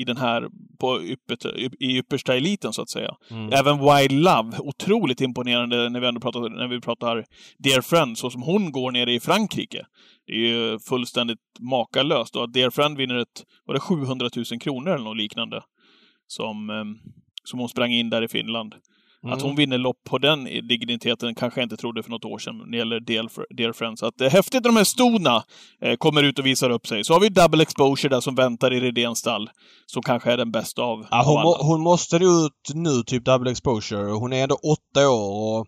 i 0.01 0.05
den 0.05 0.17
här 0.17 0.49
på 0.81 1.03
yppet, 1.03 1.45
i 1.81 1.99
yppersta 1.99 2.37
eliten 2.37 2.73
så 2.73 2.83
att 2.83 2.91
säga. 2.91 3.15
Mm. 3.31 3.53
Även 3.53 3.79
Wild 3.79 4.13
Love, 4.13 4.59
otroligt 4.59 5.21
imponerande 5.21 5.89
när 5.89 6.01
vi 6.01 6.07
ändå 6.07 6.21
pratar, 6.21 6.49
när 6.49 6.69
vi 6.69 6.81
pratar 6.81 7.25
Dear 7.59 7.81
Friend, 7.81 8.19
så 8.19 8.31
som 8.31 8.43
hon 8.43 8.73
går 8.73 8.93
nere 8.93 9.13
i 9.13 9.21
Frankrike. 9.21 9.87
Det 10.27 10.33
är 10.33 10.37
ju 10.37 10.79
fullständigt 10.79 11.39
makalöst. 11.61 12.37
Och 12.37 12.45
att 12.45 12.53
Dear 12.53 12.71
Friend 12.71 12.97
vinner 12.97 13.17
ett, 13.17 13.45
var 13.67 13.75
det 13.75 13.81
700 13.81 14.29
000 14.37 14.45
kronor 14.61 14.89
eller 14.89 15.05
något 15.05 15.17
liknande? 15.17 15.63
Som, 16.27 16.71
ehm, 16.71 16.99
som 17.45 17.59
hon 17.59 17.69
sprang 17.69 17.93
in 17.93 18.11
där 18.11 18.23
i 18.23 18.29
Finland. 18.29 18.75
Mm. 19.25 19.37
Att 19.37 19.43
hon 19.43 19.57
vinner 19.57 19.79
lopp 19.79 19.97
på 20.05 20.19
den 20.19 20.45
digniteten 20.45 21.35
kanske 21.35 21.61
jag 21.61 21.65
inte 21.65 21.77
trodde 21.77 22.03
för 22.03 22.11
något 22.11 22.25
år 22.25 22.39
sedan 22.39 22.59
när 22.59 22.67
det 22.67 22.77
gäller 22.77 23.01
Dear, 23.57 23.73
Friends. 23.73 24.01
Så 24.01 24.07
att 24.07 24.19
det 24.19 24.27
är 24.27 24.31
häftigt 24.31 24.59
att 24.59 24.63
de 24.63 24.77
här 24.77 24.85
stona 24.85 25.45
eh, 25.83 25.97
kommer 25.97 26.23
ut 26.23 26.39
och 26.39 26.47
visar 26.47 26.71
upp 26.71 26.87
sig. 26.87 27.05
Så 27.05 27.13
har 27.13 27.21
vi 27.21 27.29
Double 27.29 27.63
Exposure 27.63 28.09
där 28.15 28.21
som 28.21 28.35
väntar 28.35 28.73
i 28.73 28.81
Redéns 28.81 29.19
stall. 29.19 29.51
Som 29.87 30.03
kanske 30.03 30.33
är 30.33 30.37
den 30.37 30.53
bästa 30.53 30.83
av, 30.83 31.07
Ja, 31.11 31.21
av 31.21 31.27
hon, 31.27 31.37
alla. 31.39 31.45
må, 31.45 31.57
hon 31.61 31.81
måste 31.81 32.17
ut 32.17 32.75
nu, 32.75 33.03
typ 33.07 33.25
double 33.25 33.51
exposure. 33.51 34.13
Hon 34.13 34.33
är 34.33 34.43
ändå 34.43 34.55
åtta 34.55 35.11
år 35.11 35.59
och 35.61 35.67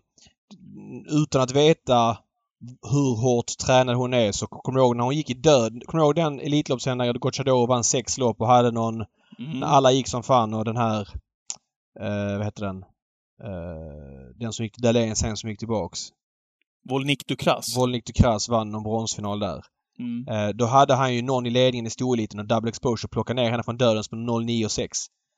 utan 1.09 1.41
att 1.41 1.51
veta 1.51 2.17
hur 2.91 3.21
hårt 3.21 3.57
tränad 3.65 3.95
hon 3.95 4.13
är 4.13 4.31
så 4.31 4.47
kommer 4.47 4.79
jag 4.79 4.85
ihåg 4.85 4.95
när 4.95 5.03
hon 5.03 5.15
gick 5.15 5.29
i 5.29 5.33
död. 5.33 5.83
Kommer 5.85 6.01
du 6.01 6.05
ihåg 6.05 6.15
den 6.15 6.39
Elitloppshelgen 6.39 6.97
när 6.97 7.13
Gocciador 7.13 7.67
vann 7.67 7.83
sex 7.83 8.17
lopp 8.17 8.41
och 8.41 8.47
hade 8.47 8.71
någon... 8.71 8.95
Mm. 9.39 9.59
När 9.59 9.67
alla 9.67 9.91
gick 9.91 10.07
som 10.07 10.23
fan 10.23 10.53
och 10.53 10.65
den 10.65 10.77
här... 10.77 11.01
Eh, 11.99 12.37
vad 12.37 12.45
heter 12.45 12.65
den? 12.65 12.83
Eh, 13.43 14.37
den 14.39 14.53
som 14.53 14.65
gick 14.65 14.77
Dahlén 14.77 15.15
sen 15.15 15.37
som 15.37 15.49
gick 15.49 15.59
tillbaks. 15.59 15.99
Volnik 16.89 17.27
Dukras. 17.27 17.77
Volnik 17.77 18.05
Dukras 18.05 18.49
vann 18.49 18.71
någon 18.71 18.83
bronsfinal 18.83 19.39
där. 19.39 19.61
Mm. 19.99 20.27
Eh, 20.27 20.55
då 20.55 20.65
hade 20.65 20.93
han 20.93 21.15
ju 21.15 21.21
någon 21.21 21.45
i 21.45 21.49
ledningen 21.49 21.85
i 21.85 21.89
storeliten 21.89 22.39
och 22.39 22.47
double 22.47 22.69
exposure 22.69 23.09
plockade 23.09 23.41
ner 23.41 23.51
henne 23.51 23.63
från 23.63 23.77
dödens 23.77 24.07
på 24.07 24.15
0,9,6. 24.15 24.87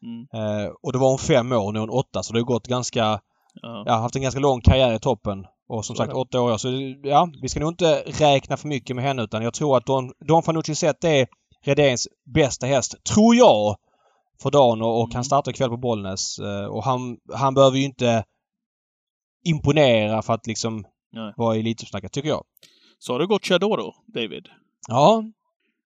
Mm. 0.03 0.27
Eh, 0.33 0.71
och 0.83 0.93
då 0.93 0.99
var 0.99 1.09
hon 1.09 1.19
fem 1.19 1.51
år, 1.51 1.71
nu 1.71 1.79
är 1.79 1.81
hon 1.81 1.89
åtta 1.89 2.23
så 2.23 2.33
det 2.33 2.39
har 2.39 2.45
gått 2.45 2.67
ganska... 2.67 3.19
Ja. 3.61 3.83
Ja, 3.85 3.93
haft 3.93 4.15
en 4.15 4.21
ganska 4.21 4.39
lång 4.39 4.61
karriär 4.61 4.93
i 4.93 4.99
toppen. 4.99 5.45
Och 5.69 5.85
som 5.85 5.95
Så 5.95 6.03
sagt 6.03 6.13
det. 6.13 6.19
åtta 6.19 6.41
år. 6.41 6.57
Så 6.57 6.67
ja, 7.03 7.29
vi 7.41 7.49
ska 7.49 7.59
nog 7.59 7.71
inte 7.71 8.03
räkna 8.05 8.57
för 8.57 8.67
mycket 8.67 8.95
med 8.95 9.05
henne 9.05 9.23
utan 9.23 9.43
jag 9.43 9.53
tror 9.53 9.77
att 9.77 9.85
Don, 9.85 10.11
Don 10.27 10.43
Fanucci 10.43 10.75
Zet 10.75 11.03
är 11.03 11.27
Redéns 11.65 12.07
bästa 12.33 12.65
häst. 12.65 12.95
Tror 13.13 13.35
jag! 13.35 13.75
För 14.41 14.51
dagen 14.51 14.81
och, 14.81 15.03
Mm. 15.03 15.15
han 15.15 15.23
startar 15.23 15.51
ikväll 15.51 15.69
på 15.69 15.77
Bollnäs. 15.77 16.39
Eh, 16.39 16.65
och 16.65 16.83
han, 16.83 17.17
han 17.33 17.53
behöver 17.53 17.77
ju 17.77 17.83
inte 17.83 18.23
imponera 19.45 20.21
för 20.21 20.33
att 20.33 20.47
liksom 20.47 20.85
Nej. 21.11 21.33
vara 21.37 21.55
i 21.55 21.59
Elitloppssnacket, 21.59 22.11
tycker 22.11 22.29
jag. 22.29 22.43
Så 22.99 23.13
har 23.13 23.19
du 23.19 23.27
gått 23.27 23.45
Chadoro, 23.45 23.93
David? 24.13 24.47
Ja, 24.87 25.23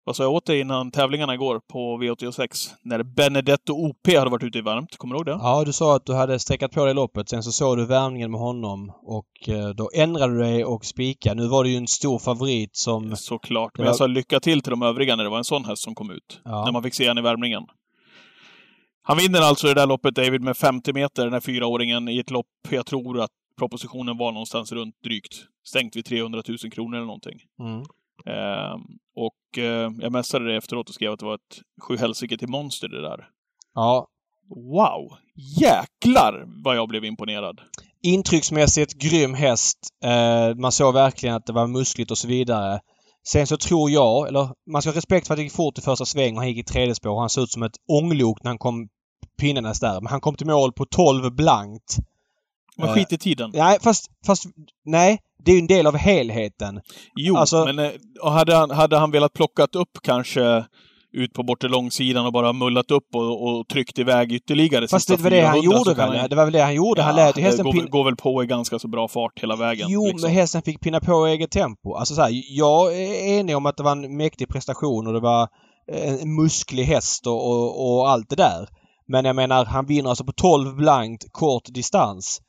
Vad 0.06 0.16
sa 0.16 0.22
jag 0.22 0.32
åt 0.32 0.46
dig 0.46 0.60
innan 0.60 0.90
tävlingarna 0.90 1.34
igår 1.34 1.60
på 1.72 1.98
V86? 2.02 2.46
När 2.82 3.02
Benedetto 3.02 3.72
OP 3.72 4.16
hade 4.16 4.30
varit 4.30 4.42
ute 4.42 4.58
i 4.58 4.60
varmt. 4.60 4.96
Kommer 4.96 5.14
du 5.14 5.18
ihåg 5.18 5.26
det? 5.26 5.44
Ja, 5.44 5.64
du 5.64 5.72
sa 5.72 5.96
att 5.96 6.06
du 6.06 6.14
hade 6.14 6.38
sträckat 6.38 6.72
på 6.72 6.84
dig 6.84 6.94
loppet. 6.94 7.28
Sen 7.28 7.42
så 7.42 7.52
såg 7.52 7.76
du 7.76 7.86
värmningen 7.86 8.30
med 8.30 8.40
honom 8.40 8.92
och 9.02 9.48
eh, 9.48 9.68
då 9.68 9.90
ändrade 9.94 10.32
du 10.32 10.38
dig 10.40 10.64
och 10.64 10.84
spikade. 10.84 11.42
Nu 11.42 11.48
var 11.48 11.64
det 11.64 11.70
ju 11.70 11.76
en 11.76 11.86
stor 11.86 12.18
favorit 12.18 12.76
som... 12.76 13.16
Såklart. 13.16 13.70
Det 13.74 13.82
Men 13.82 13.86
jag 13.86 13.96
sa 13.96 14.06
lycka 14.06 14.40
till 14.40 14.62
till 14.62 14.70
de 14.70 14.82
övriga 14.82 15.16
när 15.16 15.24
det 15.24 15.30
var 15.30 15.38
en 15.38 15.44
sån 15.44 15.64
häst 15.64 15.82
som 15.82 15.94
kom 15.94 16.10
ut. 16.10 16.40
Ja. 16.44 16.64
När 16.64 16.72
man 16.72 16.82
fick 16.82 16.94
se 16.94 17.08
han 17.08 17.18
i 17.18 17.22
värmningen. 17.22 17.62
Han 19.06 19.16
vinner 19.16 19.40
alltså 19.40 19.66
det 19.66 19.74
där 19.74 19.86
loppet, 19.86 20.14
David, 20.14 20.42
med 20.42 20.56
50 20.56 20.92
meter, 20.92 21.24
den 21.24 21.32
här 21.32 21.40
fyraåringen, 21.40 22.08
i 22.08 22.18
ett 22.18 22.30
lopp 22.30 22.46
jag 22.70 22.86
tror 22.86 23.20
att 23.20 23.30
propositionen 23.58 24.16
var 24.18 24.32
någonstans 24.32 24.72
runt 24.72 24.94
drygt 25.04 25.34
stängt 25.66 25.96
vid 25.96 26.04
300 26.04 26.42
000 26.48 26.58
kronor 26.72 26.96
eller 26.96 27.06
någonting. 27.06 27.38
Mm. 27.60 27.78
Ehm, 28.26 28.80
och 29.16 29.58
eh, 29.58 29.90
jag 30.00 30.12
messade 30.12 30.44
det 30.50 30.56
efteråt 30.56 30.88
och 30.88 30.94
skrev 30.94 31.12
att 31.12 31.18
det 31.18 31.26
var 31.26 31.34
ett 31.34 31.60
sjuhelsike 31.82 32.38
till 32.38 32.48
monster 32.48 32.88
det 32.88 33.02
där. 33.02 33.28
Ja, 33.74 34.06
Wow! 34.48 35.12
Jäklar 35.60 36.44
vad 36.64 36.76
jag 36.76 36.88
blev 36.88 37.04
imponerad. 37.04 37.60
intrycksmässigt 38.02 38.94
grym 38.94 39.34
häst. 39.34 39.78
Eh, 40.04 40.54
man 40.56 40.72
såg 40.72 40.94
verkligen 40.94 41.34
att 41.34 41.46
det 41.46 41.52
var 41.52 41.66
muskligt 41.66 42.10
och 42.10 42.18
så 42.18 42.28
vidare. 42.28 42.80
Sen 43.28 43.46
så 43.46 43.56
tror 43.56 43.90
jag, 43.90 44.28
eller 44.28 44.48
man 44.72 44.82
ska 44.82 44.90
ha 44.90 44.96
respekt 44.96 45.26
för 45.26 45.34
att 45.34 45.38
det 45.38 45.42
gick 45.42 45.52
fort 45.52 45.78
i 45.78 45.82
första 45.82 46.04
sväng 46.04 46.34
och 46.34 46.40
han 46.40 46.48
gick 46.48 46.58
i 46.58 46.72
tredje 46.72 46.94
spår. 46.94 47.20
Han 47.20 47.28
såg 47.28 47.44
ut 47.44 47.50
som 47.50 47.62
ett 47.62 47.76
ånglok 47.88 48.42
när 48.42 48.50
han 48.50 48.58
kom 48.58 48.88
pinnandes 49.40 49.80
där. 49.80 50.00
Men 50.00 50.06
han 50.06 50.20
kom 50.20 50.34
till 50.36 50.46
mål 50.46 50.72
på 50.72 50.84
12 50.86 51.34
blankt. 51.34 51.96
Men 52.76 52.94
skit 52.94 53.12
i 53.12 53.18
tiden. 53.18 53.50
Nej, 53.54 53.78
fast, 53.82 54.06
fast 54.26 54.44
nej. 54.84 55.18
Det 55.44 55.50
är 55.50 55.54
ju 55.54 55.60
en 55.60 55.66
del 55.66 55.86
av 55.86 55.96
helheten. 55.96 56.80
Jo, 57.16 57.36
alltså- 57.36 57.64
men 57.64 57.78
eh, 57.78 57.90
hade, 58.22 58.54
han, 58.56 58.70
hade 58.70 58.96
han 58.98 59.10
velat 59.10 59.32
plockat 59.32 59.74
upp 59.74 59.90
kanske 60.02 60.64
ut 61.12 61.32
på 61.32 61.42
bortre 61.42 61.68
långsidan 61.68 62.26
och 62.26 62.32
bara 62.32 62.52
mullat 62.52 62.90
upp 62.90 63.14
och, 63.14 63.48
och 63.48 63.68
tryckt 63.68 63.98
iväg 63.98 64.32
ytterligare 64.32 64.88
Fast 64.88 65.08
det 65.08 65.16
var 65.20 65.30
det 65.30 65.40
han 65.40 65.54
400 65.62 65.78
så 65.84 65.90
gjorde 65.90 65.94
väl? 65.94 66.16
han- 66.20 66.28
Det 66.30 66.36
var 66.36 66.44
väl 66.44 66.52
det 66.52 66.62
han 66.62 66.74
gjorde. 66.74 67.02
han 67.02 67.16
Ja, 67.16 67.26
lät 67.26 67.38
ju 67.38 67.42
hästen 67.42 67.64
går, 67.64 67.72
pin- 67.72 67.80
väl- 67.80 67.90
går 67.90 68.04
väl 68.04 68.16
på 68.16 68.42
i 68.42 68.46
ganska 68.46 68.78
så 68.78 68.88
bra 68.88 69.08
fart 69.08 69.42
hela 69.42 69.56
vägen. 69.56 69.86
Jo, 69.90 70.06
liksom. 70.06 70.20
men 70.28 70.30
hästen 70.36 70.62
fick 70.62 70.80
pinna 70.80 71.00
på 71.00 71.28
i 71.28 71.30
eget 71.32 71.50
tempo. 71.50 71.94
Alltså 71.94 72.14
så 72.14 72.22
här, 72.22 72.30
jag 72.48 72.94
är 72.94 73.38
enig 73.38 73.56
om 73.56 73.66
att 73.66 73.76
det 73.76 73.82
var 73.82 73.92
en 73.92 74.16
mäktig 74.16 74.48
prestation 74.48 75.06
och 75.06 75.12
det 75.12 75.20
var 75.20 75.48
en 75.92 76.34
musklig 76.34 76.84
häst 76.84 77.26
och, 77.26 77.50
och, 77.50 77.96
och 77.98 78.10
allt 78.10 78.28
det 78.30 78.36
där. 78.36 78.68
Men 79.08 79.24
jag 79.24 79.36
menar, 79.36 79.64
han 79.64 79.86
vinner 79.86 80.08
alltså 80.10 80.24
på 80.24 80.32
12 80.32 80.76
blankt, 80.76 81.24
kort 81.32 81.64
distans. 81.66 82.40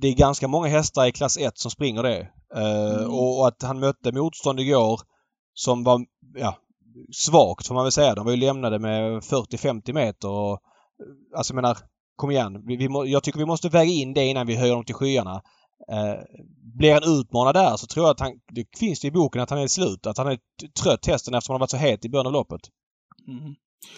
Det 0.00 0.08
är 0.08 0.14
ganska 0.14 0.48
många 0.48 0.68
hästar 0.68 1.06
i 1.06 1.12
klass 1.12 1.36
1 1.36 1.58
som 1.58 1.70
springer 1.70 2.02
det. 2.02 2.28
Eh, 2.54 2.94
Mm. 3.00 3.10
och, 3.10 3.38
och 3.40 3.48
att 3.48 3.62
han 3.62 3.80
mötte 3.80 4.12
motstånd 4.12 4.60
igår 4.60 5.00
som 5.54 5.84
var, 5.84 6.00
ja, 6.34 6.56
svagt 7.12 7.66
får 7.66 7.74
man 7.74 7.84
väl 7.84 7.92
säga. 7.92 8.14
De 8.14 8.24
var 8.24 8.32
ju 8.32 8.38
lämnade 8.38 8.78
med 8.78 9.20
40-50 9.22 9.92
meter 9.92 10.28
och... 10.28 10.60
Alltså 11.36 11.52
jag 11.54 11.62
menar, 11.62 11.78
kom 12.16 12.30
igen. 12.30 12.62
Vi, 12.66 12.76
vi 12.76 12.88
må, 12.88 13.06
jag 13.06 13.22
tycker 13.22 13.38
vi 13.38 13.46
måste 13.46 13.68
väga 13.68 13.90
in 13.90 14.14
det 14.14 14.26
innan 14.26 14.46
vi 14.46 14.56
höjer 14.56 14.74
dem 14.74 14.84
till 14.84 14.94
skyarna. 14.94 15.42
Eh, 15.92 16.14
blir 16.78 16.94
han 16.94 17.20
utmanad 17.20 17.54
där 17.54 17.76
så 17.76 17.86
tror 17.86 18.06
jag 18.06 18.10
att 18.10 18.20
han... 18.20 18.32
Det 18.52 18.78
finns 18.78 19.00
det 19.00 19.08
i 19.08 19.10
boken 19.10 19.42
att 19.42 19.50
han 19.50 19.58
är 19.58 19.68
slut. 19.68 20.06
Att 20.06 20.18
han 20.18 20.28
är 20.28 20.38
trött 20.82 21.06
hästen 21.06 21.34
eftersom 21.34 21.52
han 21.52 21.60
har 21.60 21.62
varit 21.62 21.70
så 21.70 21.76
het 21.76 22.04
i 22.04 22.08
början 22.08 22.26
av 22.26 22.32
loppet. 22.32 22.60
Mhm. 23.26 23.54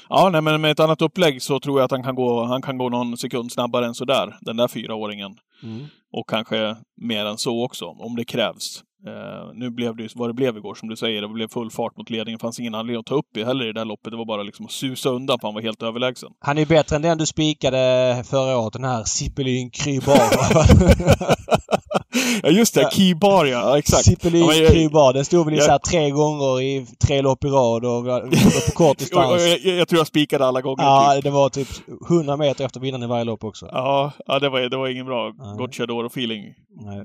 Ja, 0.09 0.29
nej, 0.33 0.40
men 0.40 0.61
med 0.61 0.71
ett 0.71 0.81
annat 0.81 1.03
upplägg 1.03 1.42
så 1.42 1.61
tror 1.61 1.81
jag 1.81 1.85
att 1.85 1.90
han 1.90 2.03
kan 2.03 2.14
gå, 2.14 2.45
han 2.45 2.62
kan 2.62 2.79
gå 2.79 2.88
någon 2.88 3.16
sekund 3.16 3.53
snabbare 3.53 3.87
än 3.87 3.95
sådär, 3.95 4.37
den 4.40 4.57
där 4.57 4.68
fyraåringen. 4.68 5.37
Och 6.12 6.29
kanske 6.29 6.77
mer 7.01 7.25
än 7.27 7.38
så 7.38 7.64
också, 7.64 7.87
om 7.87 8.16
det 8.16 8.25
krävs. 8.25 8.83
Eh, 9.07 9.51
nu 9.55 9.71
blev 9.71 9.97
det 9.97 10.03
ju 10.03 10.09
vad 10.14 10.29
det 10.29 10.35
blev 10.35 10.57
igår, 10.57 10.75
som 10.75 10.88
du 10.88 10.97
säger. 10.97 11.23
Det 11.23 11.29
blev 11.29 11.49
full 11.49 11.71
fart 11.71 11.97
mot 11.97 12.11
ledningen. 12.11 12.38
Det 12.38 12.42
fanns 12.42 12.61
ingen 12.61 12.75
anledning 12.75 13.01
att 13.01 13.07
ta 13.07 13.14
upp 13.14 13.37
i 13.37 13.45
heller 13.45 13.64
i 13.64 13.66
det 13.66 13.81
där 13.81 13.85
loppet. 13.85 14.11
Det 14.11 14.16
var 14.16 14.25
bara 14.25 14.42
liksom 14.42 14.66
att 14.66 14.73
susa 14.73 15.09
undan, 15.09 15.38
för 15.40 15.49
han 15.49 15.55
var 15.55 15.62
helt 15.62 15.83
överlägsen. 15.83 16.31
Han 16.40 16.59
är 16.59 16.62
ju 16.62 16.66
bättre 16.66 16.97
än 16.97 17.03
den 17.03 17.18
du 17.18 17.27
spikade 17.27 18.25
förra 18.27 18.59
året. 18.59 18.73
Den 18.73 18.85
här 18.85 19.05
Zippelin 19.05 19.71
Krybar. 19.71 20.16
ja, 22.42 22.48
just 22.48 22.75
det. 22.75 22.88
Keybar, 22.92 23.44
ja. 23.44 23.59
ja. 23.68 23.79
Exakt. 23.79 24.05
Zippelin 24.05 24.40
Ja, 24.46 24.68
Krybar. 24.70 25.12
Den 25.12 25.25
stod 25.25 25.44
väl 25.44 25.55
i 25.55 25.57
jag- 25.57 25.64
så 25.66 25.70
här 25.70 25.79
tre 25.79 26.11
gånger 26.11 26.61
i 26.61 26.87
tre 27.07 27.22
lopp 27.22 27.44
i 27.44 27.48
rad 27.48 27.85
och 27.85 28.05
på 28.05 28.72
kort 28.75 28.98
distans. 28.98 29.42
jag, 29.42 29.59
jag, 29.61 29.77
jag 29.77 29.88
tror 29.88 30.01
jag 30.01 30.07
spikade 30.07 30.46
alla 30.46 30.61
gånger. 30.61 30.83
Ja, 30.85 31.12
typ. 31.14 31.25
det 31.25 31.31
var 31.31 31.48
typ 31.48 31.68
100 32.11 32.37
meter 32.37 32.64
efter 32.64 32.81
vinnaren 32.81 33.03
i 33.05 33.07
varje 33.07 33.25
lopp 33.25 33.44
också. 33.44 33.68
Ja, 33.72 34.12
ja 34.27 34.38
det, 34.38 34.48
var, 34.48 34.61
det 34.61 34.77
var 34.77 34.88
ingen 34.88 35.07
bra. 35.07 35.31
Gocciadoro-feeling 35.59 36.55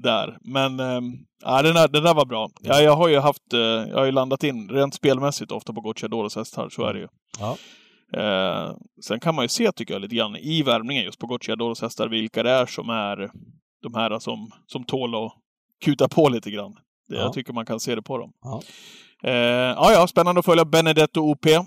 där. 0.01 0.37
Men 0.41 0.79
ehm, 0.79 1.13
ja, 1.43 1.61
den, 1.61 1.75
där, 1.75 1.87
den 1.87 2.03
där 2.03 2.13
var 2.13 2.25
bra. 2.25 2.49
Ja, 2.61 2.81
jag 2.81 2.95
har 2.95 3.07
ju 3.07 3.19
haft, 3.19 3.53
eh, 3.53 3.59
jag 3.59 3.97
har 3.97 4.05
ju 4.05 4.11
landat 4.11 4.43
in 4.43 4.69
rent 4.69 4.93
spelmässigt 4.93 5.51
ofta 5.51 5.73
på 5.73 5.81
Gocciadoros 5.81 6.35
hästar, 6.35 6.69
så 6.69 6.85
är 6.85 6.93
det 6.93 6.99
ju. 6.99 7.07
Ja. 7.39 7.57
Eh, 8.21 8.71
sen 9.03 9.19
kan 9.19 9.35
man 9.35 9.43
ju 9.45 9.49
se, 9.49 9.71
tycker 9.71 9.93
jag, 9.93 10.01
lite 10.01 10.15
grann 10.15 10.35
i 10.35 10.63
värmningen 10.63 11.03
just 11.03 11.19
på 11.19 11.27
Gocciadoros 11.27 11.81
hästar 11.81 12.07
vilka 12.07 12.43
det 12.43 12.51
är 12.51 12.65
som 12.65 12.89
är 12.89 13.29
de 13.83 13.93
här 13.93 14.19
som, 14.19 14.51
som 14.67 14.83
tål 14.83 15.15
att 15.25 15.31
kuta 15.85 16.07
på 16.07 16.29
lite 16.29 16.51
grann. 16.51 16.73
Det, 16.73 17.15
Ja. 17.15 17.21
Jag 17.21 17.33
tycker 17.33 17.53
man 17.53 17.65
kan 17.65 17.79
se 17.79 17.95
det 17.95 18.01
på 18.01 18.17
dem. 18.17 18.31
Ja. 18.41 18.61
Eh, 19.23 19.33
ja, 19.75 19.91
ja, 19.91 20.07
spännande 20.07 20.39
att 20.39 20.45
följa 20.45 20.65
Benedetto 20.65 21.21
OP. 21.21 21.45
eh, 21.45 21.63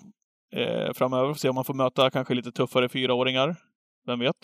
framöver. 0.94 1.34
Se 1.34 1.48
om 1.48 1.54
man 1.54 1.64
får 1.64 1.74
möta 1.74 2.10
kanske 2.10 2.34
lite 2.34 2.52
tuffare 2.52 2.88
fyraåringar. 2.88 3.56
Vem 4.06 4.18
vet? 4.18 4.34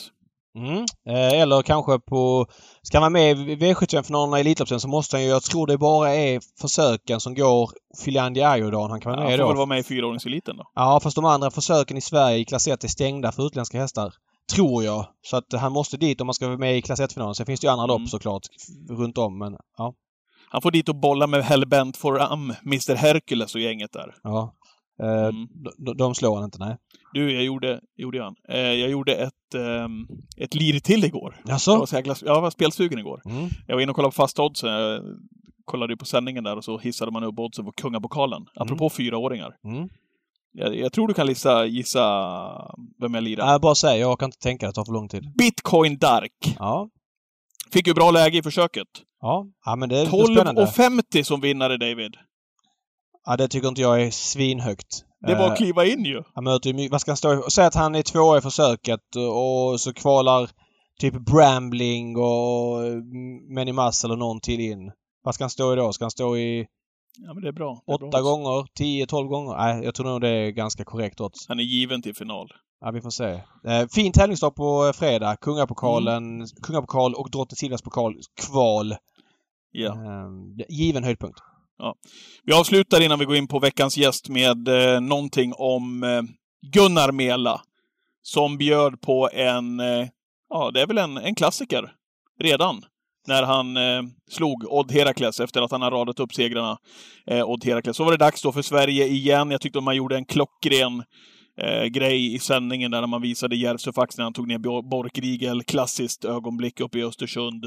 Mm. 0.59 0.85
Eh, 1.09 1.40
eller 1.40 1.62
kanske 1.62 1.98
på... 1.98 2.46
Ska 2.83 3.00
man 3.00 3.12
med 3.12 3.38
i 3.38 3.57
V75-finalerna 3.57 4.38
i 4.38 4.40
Elitloppsen 4.40 4.81
så 4.81 4.88
måste 4.88 5.16
han 5.16 5.22
ju... 5.24 5.29
Jag 5.29 5.42
tror 5.42 5.66
det 5.66 5.79
bara 5.79 6.14
är 6.14 6.40
försöken 6.61 7.20
som 7.20 7.35
går 7.35 7.70
Finlandia 8.05 8.48
Ajodan 8.50 8.90
han 8.90 9.00
kan 9.00 9.12
vara 9.12 9.20
Ja, 9.20 9.29
med 9.29 9.31
han 9.31 9.38
får 9.38 9.44
då. 9.44 9.48
väl 9.48 9.57
vara 9.57 9.66
med 9.66 9.79
i 9.79 9.83
fyraåringseliten 9.83 10.57
då. 10.57 10.64
Ja, 10.74 11.00
fast 11.02 11.16
de 11.16 11.24
andra 11.24 11.50
försöken 11.50 11.96
i 11.96 12.00
Sverige 12.00 12.38
i 12.38 12.44
klass 12.44 12.68
1 12.68 12.85
är 12.85 12.88
stängda 12.88 13.33
för 13.33 13.46
utländska 13.46 13.79
hästar. 13.81 14.14
Tror 14.54 14.85
jag. 14.85 15.06
Så 15.22 15.37
att 15.37 15.52
han 15.52 15.72
måste 15.72 15.96
dit 15.96 16.20
om 16.20 16.26
man 16.26 16.35
ska 16.35 16.46
vara 16.46 16.59
med 16.59 16.78
i 16.78 16.82
klass 16.82 17.00
1-finalen. 17.00 17.35
Sen 17.35 17.46
finns 17.46 17.61
det 17.61 17.66
ju 17.66 17.70
andra 17.70 17.85
Mm. 17.85 18.00
lopp 18.02 18.09
såklart 18.11 18.42
runt 18.88 19.18
om, 19.18 19.38
men 19.38 19.56
ja. 19.76 19.94
Han 20.50 20.62
får 20.62 20.70
dit 20.70 20.88
och 20.88 20.96
bolla 20.96 21.26
med 21.26 21.44
Hellbent 21.44 21.96
for 21.96 22.20
Am, 22.32 22.52
Mr 22.64 22.94
Hercules 22.94 23.54
och 23.54 23.61
gänget 23.61 23.92
där. 23.92 24.14
ja. 24.22 24.54
Eh, 25.02 25.26
Mm. 25.26 25.48
de, 25.78 25.96
de 25.96 26.14
slår 26.14 26.35
han 26.37 26.44
inte, 26.44 26.59
nej. 26.59 26.76
Du, 27.12 27.32
jag 27.32 27.44
gjorde, 27.44 27.80
gjorde 27.96 28.18
jag. 28.18 28.35
Eh, 28.48 28.59
jag 28.59 28.90
gjorde 28.90 29.14
ett, 29.14 29.54
ehm, 29.54 30.06
ett 30.37 30.54
lir 30.54 30.80
till 30.80 31.04
igår. 31.04 31.40
Jag 31.44 31.52
Jaså? 31.52 31.78
var, 31.78 31.87
så 31.87 31.96
jäkla, 31.96 32.14
jag 32.24 32.40
var 32.40 32.50
spelsugen 32.50 32.98
igår. 32.98 33.22
Mm. 33.24 33.48
Jag 33.66 33.74
var 33.74 33.82
inne 33.82 33.90
och 33.90 33.96
kollade 33.96 34.11
på 34.12 34.14
fasta 34.14 34.42
oddsen. 34.42 34.70
Jag 34.70 35.02
kollade 35.64 35.96
på 35.96 36.04
sändningen 36.04 36.44
där 36.44 36.56
och 36.56 36.64
så 36.64 36.78
hissade 36.78 37.11
man 37.12 37.24
upp 37.24 37.38
oddsen 37.38 37.64
på 37.64 37.72
Kungapokalen. 37.72 38.46
Apropå 38.54 38.90
fyraåringar. 38.90 39.56
Mm. 39.64 39.88
Jag, 40.59 40.77
jag 40.77 40.92
tror 40.92 41.09
du 41.09 41.14
kan 41.14 41.27
gissa, 41.27 41.66
gissa 41.66 42.03
vem 43.01 43.14
jag 43.14 43.23
lirar. 43.23 43.53
Jag 43.53 43.61
bara 43.61 43.75
säger, 43.75 44.01
jag 44.01 44.19
kan 44.19 44.29
inte 44.29 44.38
tänka, 44.38 44.66
det 44.66 44.73
tar 44.73 44.85
för 44.85 44.92
lång 44.92 45.09
tid. 45.09 45.33
Bitcoin 45.38 45.99
Dark. 45.99 46.57
Ja. 46.59 46.88
Fick 47.73 47.87
ju 47.87 47.95
bra 47.95 48.11
läge 48.11 48.38
i 48.38 48.42
försöket. 48.42 48.88
Ja, 49.21 49.47
ja 49.64 49.77
men 49.77 49.88
det 49.88 49.99
är 49.99 50.05
lite 50.05 50.35
spännande. 50.35 50.64
12,50 50.64 51.23
som 51.23 51.40
vinnare, 51.40 51.77
David. 51.77 52.16
Ja, 53.27 53.37
det 53.37 53.49
tycker 53.49 53.69
inte 53.69 53.81
jag 53.81 54.03
är 54.03 54.11
svinhögt. 54.11 55.05
Det 55.27 55.35
var 55.35 55.47
Eh, 55.47 55.53
att 55.53 55.59
kliva 55.59 55.85
in 55.85 56.05
ju. 56.05 56.23
Han 56.35 56.45
möter 56.45 56.73
ju. 56.73 56.88
Vad 56.88 57.01
ska 57.01 57.11
han 57.11 57.16
stå? 57.16 57.51
Säg 57.51 57.66
att 57.66 57.75
han 57.75 57.95
är 57.95 58.03
tvåa 58.03 58.38
i 58.38 58.40
försöket 58.40 59.16
och 59.33 59.81
så 59.81 59.92
kvalar 59.92 60.51
typ 61.01 61.14
Brambling 61.14 62.16
och 62.16 62.83
Many 63.55 63.73
Muscle 63.73 64.12
och 64.12 64.19
någon 64.19 64.40
till 64.40 64.61
in. 64.61 64.92
Vad 65.23 65.35
ska 65.35 65.45
han 65.45 65.51
stå 65.51 65.73
i 65.73 65.77
då? 65.77 65.92
Ska 65.92 66.05
han 66.05 66.11
stå 66.11 66.37
i 66.37 66.66
Ja, 67.18 67.35
men 67.35 67.42
det 67.42 67.48
är 67.48 67.52
bra. 67.52 67.83
Det 67.87 67.92
är 67.92 67.94
åtta 67.94 68.09
bra. 68.09 68.20
gånger? 68.20 68.66
Tio, 68.74 69.07
tolv 69.07 69.29
gånger? 69.29 69.57
Nej, 69.57 69.85
jag 69.85 69.94
tror 69.94 70.07
nog 70.07 70.20
det 70.20 70.29
är 70.29 70.50
ganska 70.50 70.85
korrekt 70.85 71.20
odds. 71.20 71.48
Han 71.48 71.59
är 71.61 71.64
given 71.64 72.02
till 72.02 72.14
final. 72.14 72.48
Ja, 72.81 72.90
vi 72.90 73.00
får 73.00 73.11
se. 73.11 73.31
Eh, 73.66 73.87
fin 73.94 74.12
tävlingsdag 74.12 74.50
på 74.50 74.87
eh, 74.87 74.92
fredag. 74.92 75.37
Kungapokalen, 75.37 76.35
Mm. 76.37 76.46
Kungapokal 76.62 77.14
och 77.14 77.31
Drottning 77.31 77.57
Silvias 77.57 77.83
pokal 77.83 78.14
kval. 78.40 78.94
Ja. 79.72 79.92
Eh, 79.92 80.31
given 80.68 81.05
höjdpunkt. 81.05 81.38
Vi 82.44 82.52
avslutar 82.52 83.00
innan 83.00 83.18
vi 83.18 83.24
går 83.24 83.37
in 83.37 83.48
på 83.48 83.59
veckans 83.59 83.96
gäst 83.98 84.29
med 84.29 84.68
eh, 84.68 85.00
någonting 85.00 85.52
om 85.57 86.02
eh, 86.02 86.22
Gunnar 86.72 87.12
Mela. 87.12 87.61
Som 88.22 88.59
bjöd 88.59 89.00
på 89.00 89.29
en, 89.33 89.81
eh, 89.81 90.07
ja 90.50 90.70
det 90.70 90.81
är 90.83 90.87
väl 90.87 90.98
en, 90.98 91.16
en 91.16 91.35
klassiker 91.35 91.92
redan. 92.40 92.85
När 93.26 93.42
han 93.42 93.76
eh, 93.76 94.02
slog 94.30 94.64
Odd 94.68 94.92
Herakles 94.92 95.40
efter 95.40 95.62
att 95.62 95.70
han 95.70 95.82
har 95.82 95.90
radat 95.90 96.20
upp 96.20 96.34
segrarna. 96.34 96.78
Eh, 97.26 97.48
Odd 97.48 97.64
Herakles. 97.64 97.96
Så 97.96 98.04
var 98.04 98.10
det 98.12 98.16
dags 98.16 98.42
då 98.42 98.52
för 98.52 98.62
Sverige 98.62 99.06
igen. 99.06 99.50
Jag 99.50 99.60
tyckte 99.60 99.80
man 99.80 99.96
gjorde 99.96 100.16
en 100.16 100.24
klockren 100.24 101.02
eh, 101.60 101.84
grej 101.84 102.34
i 102.34 102.38
sändningen 102.38 102.90
där 102.90 103.00
när 103.00 103.06
man 103.06 103.22
visade 103.22 103.56
Järvsöfax 103.56 104.18
när 104.18 104.24
han 104.24 104.32
tog 104.32 104.48
ner 104.48 104.82
Borkrigel, 104.82 105.62
Klassiskt 105.62 106.24
ögonblick 106.24 106.80
uppe 106.80 106.98
i 106.98 107.02
Östersund 107.02 107.64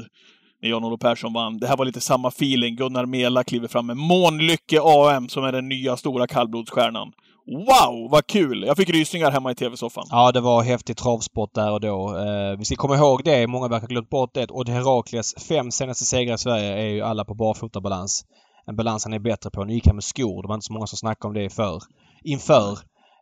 när 0.62 0.70
Jan-Olof 0.70 1.00
Persson 1.00 1.32
vann. 1.32 1.58
Det 1.58 1.66
här 1.66 1.76
var 1.76 1.84
lite 1.84 2.00
samma 2.00 2.28
feeling. 2.28 2.76
Gunnar 2.76 3.06
Mela 3.06 3.44
kliver 3.44 3.68
fram 3.68 3.86
med 3.86 3.96
Månlycke 3.96 4.80
AM 4.82 5.28
som 5.28 5.44
är 5.44 5.52
den 5.52 5.68
nya 5.68 5.96
stora 5.96 6.26
kallblodsstjärnan. 6.26 7.12
Wow, 7.52 8.10
vad 8.10 8.26
kul! 8.26 8.64
Jag 8.66 8.76
fick 8.76 8.90
rysningar 8.90 9.30
hemma 9.30 9.50
i 9.50 9.54
tv-soffan. 9.54 10.04
Ja, 10.10 10.32
det 10.32 10.40
var 10.40 10.62
häftig 10.62 10.96
travsport 10.96 11.54
där 11.54 11.72
och 11.72 11.80
då. 11.80 12.18
Eh, 12.18 12.58
vi 12.58 12.64
ska 12.64 12.76
komma 12.76 12.96
ihåg 12.96 13.24
det, 13.24 13.46
många 13.46 13.68
verkar 13.68 13.80
ha 13.80 13.88
glömt 13.88 14.10
bort 14.10 14.34
det. 14.34 14.50
Och 14.50 14.68
Herakles 14.68 15.34
fem 15.48 15.70
senaste 15.70 16.04
segrar 16.04 16.34
i 16.34 16.38
Sverige 16.38 16.72
är 16.72 16.86
ju 16.86 17.00
alla 17.00 17.24
på 17.24 17.34
barfotabalans. 17.34 18.24
En 18.66 18.76
balans 18.76 19.04
han 19.04 19.12
är 19.12 19.18
bättre 19.18 19.50
på. 19.50 19.64
Nu 19.64 19.74
gick 19.74 19.86
han 19.86 19.96
med 19.96 20.04
skor. 20.04 20.42
Det 20.42 20.48
var 20.48 20.54
inte 20.54 20.64
så 20.64 20.72
många 20.72 20.86
som 20.86 20.96
snackade 20.96 21.28
om 21.28 21.34
det 21.34 21.50
för, 21.50 21.82
inför. 22.24 22.72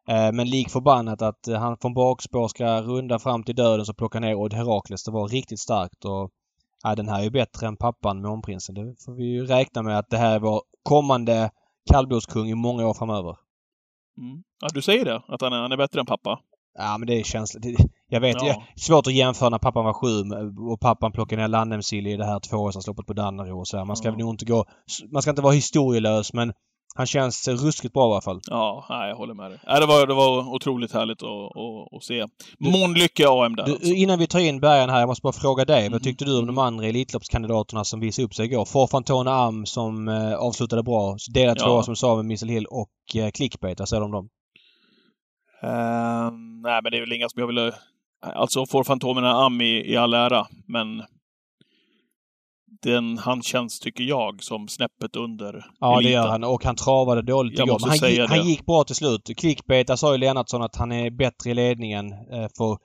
Eh, 0.09 0.33
men 0.33 0.51
lik 0.51 0.71
förbannat 0.71 1.23
att 1.23 1.47
han 1.59 1.77
från 1.81 1.95
bakspår 1.95 2.49
ska 2.49 2.83
runda 2.83 3.19
fram 3.19 3.45
till 3.45 3.57
döden 3.57 3.87
så 3.87 3.95
plockar 3.95 4.21
ner 4.21 4.35
Odd 4.35 4.55
Herakles. 4.55 5.05
Det 5.05 5.11
var 5.11 5.29
riktigt 5.29 5.61
starkt 5.61 6.05
och 6.05 6.31
ja, 6.83 6.95
den 6.95 7.09
här 7.09 7.19
är 7.19 7.25
ju 7.25 7.31
bättre 7.31 7.67
än 7.67 7.77
pappan 7.77 8.23
Månprinsen. 8.23 8.75
Det 8.75 8.95
får 9.05 9.17
vi 9.17 9.25
ju 9.25 9.47
räkna 9.47 9.83
med 9.83 9.99
att 9.99 10.11
det 10.11 10.19
här 10.19 10.35
är 10.35 10.41
vår 10.41 10.63
kommande 10.83 11.51
kallblodskung 11.91 12.49
i 12.49 12.55
många 12.55 12.87
år 12.87 12.95
framöver. 12.95 13.48
Mm. 14.19 14.43
Ja, 14.61 14.69
du 14.75 14.83
säger 14.83 15.05
det, 15.05 15.23
att 15.29 15.41
han 15.41 15.53
är, 15.53 15.57
han 15.61 15.73
är 15.73 15.77
bättre 15.77 16.01
än 16.01 16.07
pappa. 16.07 16.39
Ja 16.79 16.99
men 16.99 17.07
det 17.07 17.21
är 17.21 17.23
känsligt. 17.25 17.81
Jag 18.09 18.21
vet, 18.21 18.37
Ja. 18.41 18.47
jag, 18.47 18.63
svårt 18.77 19.07
att 19.07 19.13
jämföra 19.13 19.49
när 19.49 19.59
pappan 19.59 19.85
var 19.85 19.93
sju 19.93 20.09
och 20.73 20.81
pappan 20.81 21.13
plockade 21.13 21.43
ner 21.43 21.49
Landemsill 21.49 22.07
i 22.07 22.17
det 22.17 22.25
här 22.25 22.41
tvåårsloppet 22.41 23.07
på 23.07 23.13
Dannero 23.13 23.59
och 23.59 23.69
så 23.69 23.77
här. 23.77 23.85
Man 23.85 23.97
ska 23.97 24.09
Ja. 24.09 24.17
nog 24.17 24.31
inte 24.35 24.45
gå... 24.45 24.65
Man 25.13 25.23
ska 25.23 25.31
inte 25.31 25.43
vara 25.43 25.53
historielös 25.53 26.33
men 26.33 26.53
han 26.95 27.07
känns 27.07 27.49
ruskigt 27.49 27.95
bra 27.95 28.09
i 28.09 28.13
alla 28.13 28.21
fall. 28.21 28.41
Ja, 28.47 28.87
jag 28.89 29.17
håller 29.17 29.35
med 29.35 29.51
dig. 29.51 29.61
Det, 29.67 29.87
var, 29.87 30.07
det 30.07 30.15
var 30.15 30.55
otroligt 30.55 30.93
härligt 30.93 31.23
att, 31.23 31.29
att, 31.29 31.97
att 31.97 32.05
se. 32.05 32.27
Månlycke 32.59 33.29
AM 33.29 33.57
där. 33.57 33.65
Du, 33.67 33.73
alltså. 33.73 33.93
innan 33.93 34.19
vi 34.19 34.27
tar 34.27 34.39
in 34.39 34.61
Bergen 34.61 34.91
här, 34.91 35.01
jag 35.01 35.07
måste 35.07 35.23
bara 35.23 35.33
fråga 35.33 35.65
dig. 35.65 35.81
Mm. 35.81 35.93
Vad 35.93 36.03
tyckte 36.03 36.25
du 36.25 36.39
om 36.39 36.47
de 36.47 36.59
andra 36.59 36.87
Elitloppskandidaterna 36.87 37.85
som 37.85 38.01
visade 38.01 38.27
upp 38.27 38.35
sig 38.35 38.47
igår? 38.47 38.65
Forfantona 38.65 39.31
Am 39.31 39.67
som 39.67 40.09
eh, 40.09 40.35
avslutade 40.35 40.83
bra. 40.83 41.17
Delad 41.35 41.57
Ja. 41.61 41.65
tvåa 41.65 41.83
som 41.83 41.97
sa 41.97 42.17
med 42.17 42.25
Missile 42.25 42.53
Hill 42.53 42.67
och 42.67 43.17
eh, 43.17 43.31
Clickbait. 43.31 43.79
Vad 43.79 43.89
säger 43.89 44.01
du 44.01 44.05
om 44.05 44.13
dem? 44.13 44.29
Ehm, 45.63 46.61
nej, 46.63 46.81
men 46.83 46.93
det 46.93 46.97
är 46.97 47.01
väl 47.01 47.13
inga 47.13 47.29
som 47.29 47.41
jag 47.41 47.47
vill... 47.47 47.73
Alltså, 48.21 48.67
får 48.67 48.85
Fantomerna 48.85 49.33
Am 49.33 49.61
i, 49.61 49.93
i 49.93 49.97
all 49.97 50.15
ära, 50.15 50.47
men 50.67 51.03
den, 52.83 53.19
han 53.19 53.43
känns, 53.43 53.81
tycker 53.81 54.05
jag, 54.05 54.43
som 54.43 54.69
snäppet 54.69 55.17
under 55.17 55.65
Ja, 55.81 55.89
det 55.91 55.95
eliten. 55.97 56.13
gör 56.13 56.29
han. 56.29 56.45
Och 56.45 56.65
han 56.65 56.77
travade 56.77 57.23
dåligt 57.23 57.59
Jag 57.59 57.69
igår. 57.69 57.79
Men 57.81 57.89
han, 58.01 58.11
gick, 58.11 58.21
han 58.21 58.39
det. 58.39 58.45
gick 58.51 58.67
bra 58.67 58.85
till 58.85 58.97
slut. 58.97 59.31
Clickbait, 59.37 59.87
där 59.87 59.97
sa 59.97 60.13
ju 60.13 60.19
Lennartsson 60.19 60.63
att 60.63 60.77
han 60.77 60.93
är 60.93 61.11
bättre 61.11 61.51
i 61.51 61.55
ledningen. 61.55 62.13
Eh, 62.13 62.49
för 62.59 62.79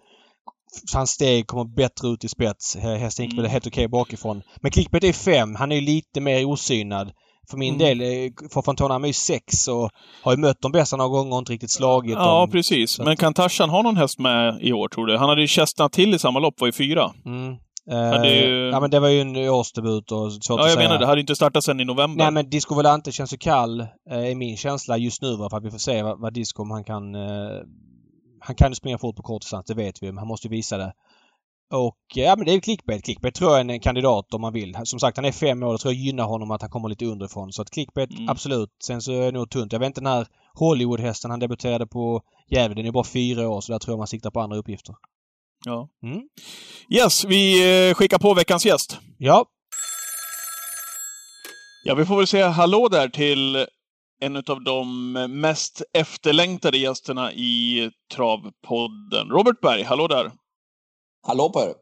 hans 0.93 1.10
steg 1.10 1.47
kommer 1.47 1.65
bättre 1.75 2.08
ut 2.08 2.23
i 2.23 2.27
spets. 2.27 2.75
Hästen 2.75 3.25
gick 3.25 3.34
Mm. 3.34 3.43
väl 3.43 3.51
helt 3.51 3.67
okej 3.67 3.88
bakifrån. 3.88 4.41
Men 4.62 4.71
Clickbait 4.71 5.03
är 5.03 5.13
fem. 5.13 5.56
Han 5.56 5.71
är 5.71 5.75
ju 5.75 5.82
lite 5.82 6.21
mer 6.21 6.45
osynad. 6.45 7.12
För 7.49 7.58
min 7.58 7.75
Mm. 7.75 7.97
del, 7.97 8.01
eh, 8.01 8.32
för 8.53 8.62
Fantona 8.62 8.95
är 8.95 9.06
ju 9.08 9.13
sex 9.13 9.67
och 9.67 9.89
har 10.23 10.32
ju 10.32 10.38
mött 10.38 10.62
de 10.62 10.71
bästa 10.71 10.97
några 10.97 11.10
gånger 11.10 11.32
och 11.34 11.38
inte 11.39 11.51
riktigt 11.51 11.71
slagit 11.71 12.15
Ja, 12.15 12.39
dem. 12.39 12.51
precis. 12.51 12.91
Så 12.91 13.03
Men 13.03 13.17
kan 13.17 13.34
Tarzan 13.34 13.69
ha 13.69 13.82
någon 13.82 13.97
häst 13.97 14.19
med 14.19 14.58
i 14.62 14.73
år, 14.73 14.88
tror 14.88 15.06
du? 15.06 15.17
Han 15.17 15.29
hade 15.29 15.41
ju 15.41 15.47
Chestnut 15.47 15.91
till 15.91 16.13
i 16.13 16.19
samma 16.19 16.39
lopp, 16.39 16.60
var 16.62 16.67
ju 16.67 16.71
fyra. 16.71 17.12
Mm. 17.25 17.56
Ja, 17.86 17.96
är 18.26 18.46
ju- 18.48 18.69
Ja 18.69 18.80
men 18.80 18.89
det 18.91 19.00
var 19.00 19.08
ju 19.10 19.22
en 19.22 19.38
årsdebut 19.38 20.12
och 20.12 20.32
svårt 20.32 20.43
Ja, 20.50 20.54
att 20.63 20.69
jag 20.69 20.78
säga. 20.78 20.88
menar 20.89 21.00
det. 21.00 21.06
hade 21.06 21.22
inte 21.22 21.36
startat 21.36 21.63
sen 21.63 21.80
i 21.80 21.86
november. 21.86 22.24
Nej 22.24 22.32
men 22.32 22.50
Disco 22.50 22.76
Volante 22.76 23.12
känns 23.12 23.34
ju 23.34 23.38
kall, 23.38 23.80
eh, 23.82 23.88
är 24.17 24.36
min 24.36 24.58
känsla 24.58 24.98
just 24.98 25.22
nu 25.22 25.36
va, 25.36 25.50
för 25.50 25.58
att 25.58 25.63
vi 25.65 25.72
får 25.72 25.78
se 25.78 26.04
vad, 26.04 26.19
vad 26.19 26.34
Disco 26.34 26.62
om 26.62 26.72
han 26.72 26.84
kan... 26.84 27.15
Eh, 27.15 27.22
han 28.39 28.56
kan 28.56 28.72
ju 28.72 28.76
springa 28.76 28.98
fort 28.98 29.15
på 29.15 29.22
kort 29.24 29.41
distans, 29.41 29.65
det 29.65 29.74
vet 29.74 30.04
vi, 30.04 30.08
men 30.08 30.17
han 30.17 30.28
måste 30.28 30.48
ju 30.48 30.52
visa 30.52 30.78
det. 30.78 30.93
Och 31.74 31.98
eh, 32.17 32.24
ja 32.24 32.36
men 32.36 32.46
det 32.46 32.52
är 32.52 32.54
ju 32.56 32.62
clickbait. 32.62 33.04
Clickbait 33.06 33.36
tror 33.36 33.52
jag 33.52 33.60
är 33.60 33.69
en 33.74 33.80
kandidat 33.80 34.34
om 34.34 34.41
man 34.41 34.54
vill. 34.54 34.78
Som 34.84 35.00
sagt 35.00 35.17
han 35.17 35.26
är 35.26 35.32
fem 35.32 35.63
år, 35.63 35.72
det 35.72 35.78
tror 35.78 35.93
jag 35.93 36.02
gynnar 36.02 36.24
honom 36.24 36.52
att 36.52 36.62
han 36.62 36.72
kommer 36.72 36.89
lite 36.89 37.06
underifrån. 37.06 37.52
Så 37.54 37.62
att 37.62 37.69
clickbait, 37.69 38.12
Mm. 38.12 38.30
absolut. 38.30 38.69
Sen 38.86 39.02
så 39.02 39.12
är 39.12 39.26
det 39.26 39.32
nog 39.32 39.50
tunt. 39.50 39.72
Jag 39.74 39.80
vet 39.80 39.88
inte 39.88 40.02
den 40.02 40.12
här 40.13 40.28
Hollywood-hästen 40.54 41.32
han 41.32 41.39
debuterade 41.39 41.88
på 41.88 42.22
Gävle, 42.50 42.76
den 42.76 42.86
är 42.86 42.91
bara 42.91 43.04
fyra 43.04 43.50
år 43.50 43.62
så 43.62 43.72
där 43.72 43.80
tror 43.80 43.91
jag 43.93 43.98
man 43.98 44.08
siktar 44.08 44.32
på 44.32 44.39
andra 44.39 44.58
uppgifter. 44.58 44.96
Ja. 45.65 45.89
Mm. 46.04 46.21
Yes, 46.89 47.26
vi 47.26 47.43
eh, 47.89 47.93
skickar 47.93 48.17
på 48.17 48.34
veckans 48.34 48.65
gäst. 48.65 48.97
Ja, 49.17 49.45
Ja, 51.86 51.95
vi 51.95 52.06
får 52.06 52.17
väl 52.17 52.28
säga 52.28 52.49
hallå 52.49 52.88
där 52.88 53.10
till 53.10 53.67
en 54.19 54.36
av 54.36 54.63
de 54.63 55.12
mest 55.30 55.82
efterlängtade 55.93 56.78
gästerna 56.78 57.34
i 57.34 57.91
Travpodden. 58.13 59.30
Robert 59.30 59.62
Berg, 59.62 59.84
hallå 59.84 60.08
där! 60.08 60.32
Hallå 61.28 61.49
på 61.49 61.60
er! 61.60 61.73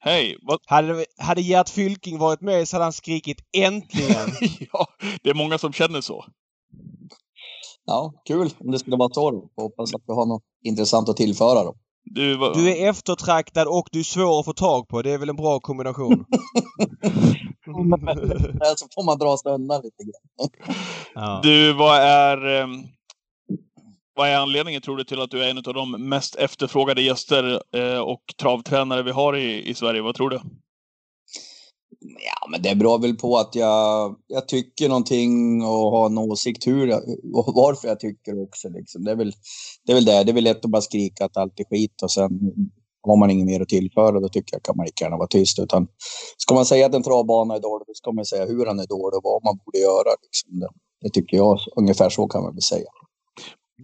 Hej! 0.00 0.38
Vad... 0.42 0.58
hade, 0.66 1.04
hade 1.18 1.40
Gert 1.40 1.68
Fylking 1.68 2.18
varit 2.18 2.40
med 2.40 2.68
så 2.68 2.76
hade 2.76 2.84
han 2.84 2.92
skrikit 2.92 3.38
äntligen! 3.56 4.28
ja, 4.72 4.86
det 5.22 5.30
är 5.30 5.34
många 5.34 5.58
som 5.58 5.72
känner 5.72 6.00
så. 6.00 6.24
Ja, 7.84 8.12
kul 8.24 8.50
om 8.58 8.70
det 8.70 8.78
skulle 8.78 8.96
vara 8.96 9.14
så. 9.14 9.50
Hoppas 9.56 9.94
att 9.94 10.02
vi 10.06 10.12
har 10.12 10.26
något 10.26 10.44
intressant 10.64 11.08
att 11.08 11.16
tillföra 11.16 11.64
då. 11.64 11.74
Du, 12.04 12.36
vad... 12.36 12.56
Du 12.56 12.70
är 12.70 12.90
eftertraktad 12.90 13.68
och 13.68 13.88
du 13.92 13.98
är 14.00 14.04
svår 14.04 14.38
att 14.40 14.44
få 14.44 14.52
tag 14.52 14.88
på. 14.88 15.02
Det 15.02 15.10
är 15.10 15.18
väl 15.18 15.28
en 15.28 15.36
bra 15.36 15.60
kombination? 15.60 16.24
Så 18.76 18.86
får 18.94 19.04
man 19.04 19.18
dra 19.18 19.36
sig 19.36 19.52
undan 19.52 19.82
lite 19.82 20.02
grann. 20.02 20.50
ja. 21.14 21.40
du, 21.42 21.72
vad 21.72 21.96
är... 22.00 22.46
ehm, 22.62 22.84
Vad 24.14 24.28
är 24.28 24.36
anledningen, 24.36 24.82
tror 24.82 24.96
du, 24.96 25.04
till 25.04 25.20
att 25.20 25.30
du 25.30 25.44
är 25.44 25.50
en 25.50 25.58
av 25.58 25.74
de 25.74 25.90
mest 26.08 26.36
efterfrågade 26.36 27.02
gäster 27.02 27.62
eh, 27.76 27.98
och 27.98 28.22
travtränare 28.40 29.02
vi 29.02 29.10
har 29.10 29.36
i, 29.36 29.68
i 29.68 29.74
Sverige? 29.74 30.02
Vad 30.02 30.14
tror 30.14 30.30
du? 30.30 30.40
Ja, 32.04 32.48
men 32.50 32.62
det 32.62 32.74
beror 32.74 32.98
väl 32.98 33.16
på 33.16 33.36
att 33.36 33.54
jag, 33.54 34.16
jag 34.26 34.48
tycker 34.48 34.88
någonting 34.88 35.62
och 35.62 35.90
har 35.90 36.06
en 36.06 36.18
åsikt 36.18 36.66
hur 36.66 36.86
jag, 36.86 37.02
och 37.34 37.54
varför 37.54 37.88
jag 37.88 38.00
tycker 38.00 38.42
också. 38.42 38.68
Liksom. 38.68 39.04
Det, 39.04 39.10
är 39.10 39.16
väl, 39.16 39.32
det 39.86 39.92
är 39.92 39.94
väl 39.94 40.04
det. 40.04 40.24
Det 40.24 40.30
är 40.30 40.34
väl 40.34 40.44
lätt 40.44 40.64
att 40.64 40.70
bara 40.70 40.82
skrika 40.82 41.24
att 41.24 41.36
allt 41.36 41.60
är 41.60 41.64
skit 41.64 42.02
och 42.02 42.10
sen 42.10 42.40
har 43.02 43.16
man 43.16 43.30
inget 43.30 43.46
mer 43.46 43.60
att 43.60 43.68
tillföra. 43.68 44.20
Då 44.20 44.28
tycker 44.28 44.54
jag 44.54 44.62
kan 44.62 44.76
man 44.76 44.86
lika 44.86 45.04
gärna 45.04 45.16
vara 45.16 45.28
tyst. 45.28 45.58
Utan 45.58 45.86
ska 46.36 46.54
man 46.54 46.66
säga 46.66 46.86
att 46.86 46.94
en 46.94 47.02
travbana 47.02 47.54
är 47.54 47.60
dålig, 47.60 47.86
då 47.86 47.94
ska 47.94 48.12
man 48.12 48.24
säga 48.24 48.46
hur 48.46 48.66
han 48.66 48.80
är 48.80 48.86
dålig 48.86 49.16
och 49.16 49.24
vad 49.24 49.44
man 49.44 49.58
borde 49.64 49.78
göra. 49.78 50.10
Liksom. 50.22 50.60
Det, 50.60 50.68
det 51.02 51.10
tycker 51.10 51.36
jag. 51.36 51.58
Ungefär 51.76 52.08
så 52.08 52.26
kan 52.26 52.42
man 52.42 52.52
väl 52.52 52.62
säga. 52.62 52.90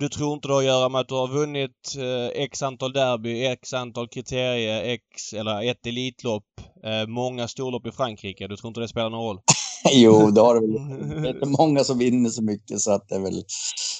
Du 0.01 0.09
tror 0.09 0.33
inte 0.33 0.49
det 0.49 0.55
har 0.55 0.61
att 0.61 0.67
göra 0.67 0.89
med 0.89 1.01
att 1.01 1.09
du 1.09 1.15
har 1.15 1.29
vunnit 1.29 1.95
eh, 1.99 2.43
x 2.43 2.63
antal 2.63 2.93
derby, 2.93 3.45
x 3.45 3.73
antal 3.73 4.09
kriterier, 4.09 4.83
x 4.85 5.33
eller 5.33 5.71
ett 5.71 5.87
Elitlopp, 5.87 6.45
eh, 6.85 7.09
många 7.09 7.49
storlopp 7.49 7.87
i 7.87 7.91
Frankrike. 7.91 8.47
Du 8.47 8.57
tror 8.57 8.69
inte 8.69 8.81
det 8.81 8.89
spelar 8.89 9.11
någon 9.11 9.27
roll? 9.27 9.41
jo, 9.93 10.31
det 10.31 10.41
har 10.41 10.55
det 10.55 10.61
väl. 10.61 11.23
Det 11.23 11.29
är 11.29 11.35
inte 11.35 11.49
många 11.49 11.85
som 11.85 11.99
vinner 11.99 12.31
så 12.31 12.43
mycket 12.43 12.81
så 12.81 12.93
att 12.93 13.09
det 13.09 13.15
är 13.15 13.21
väl... 13.21 13.45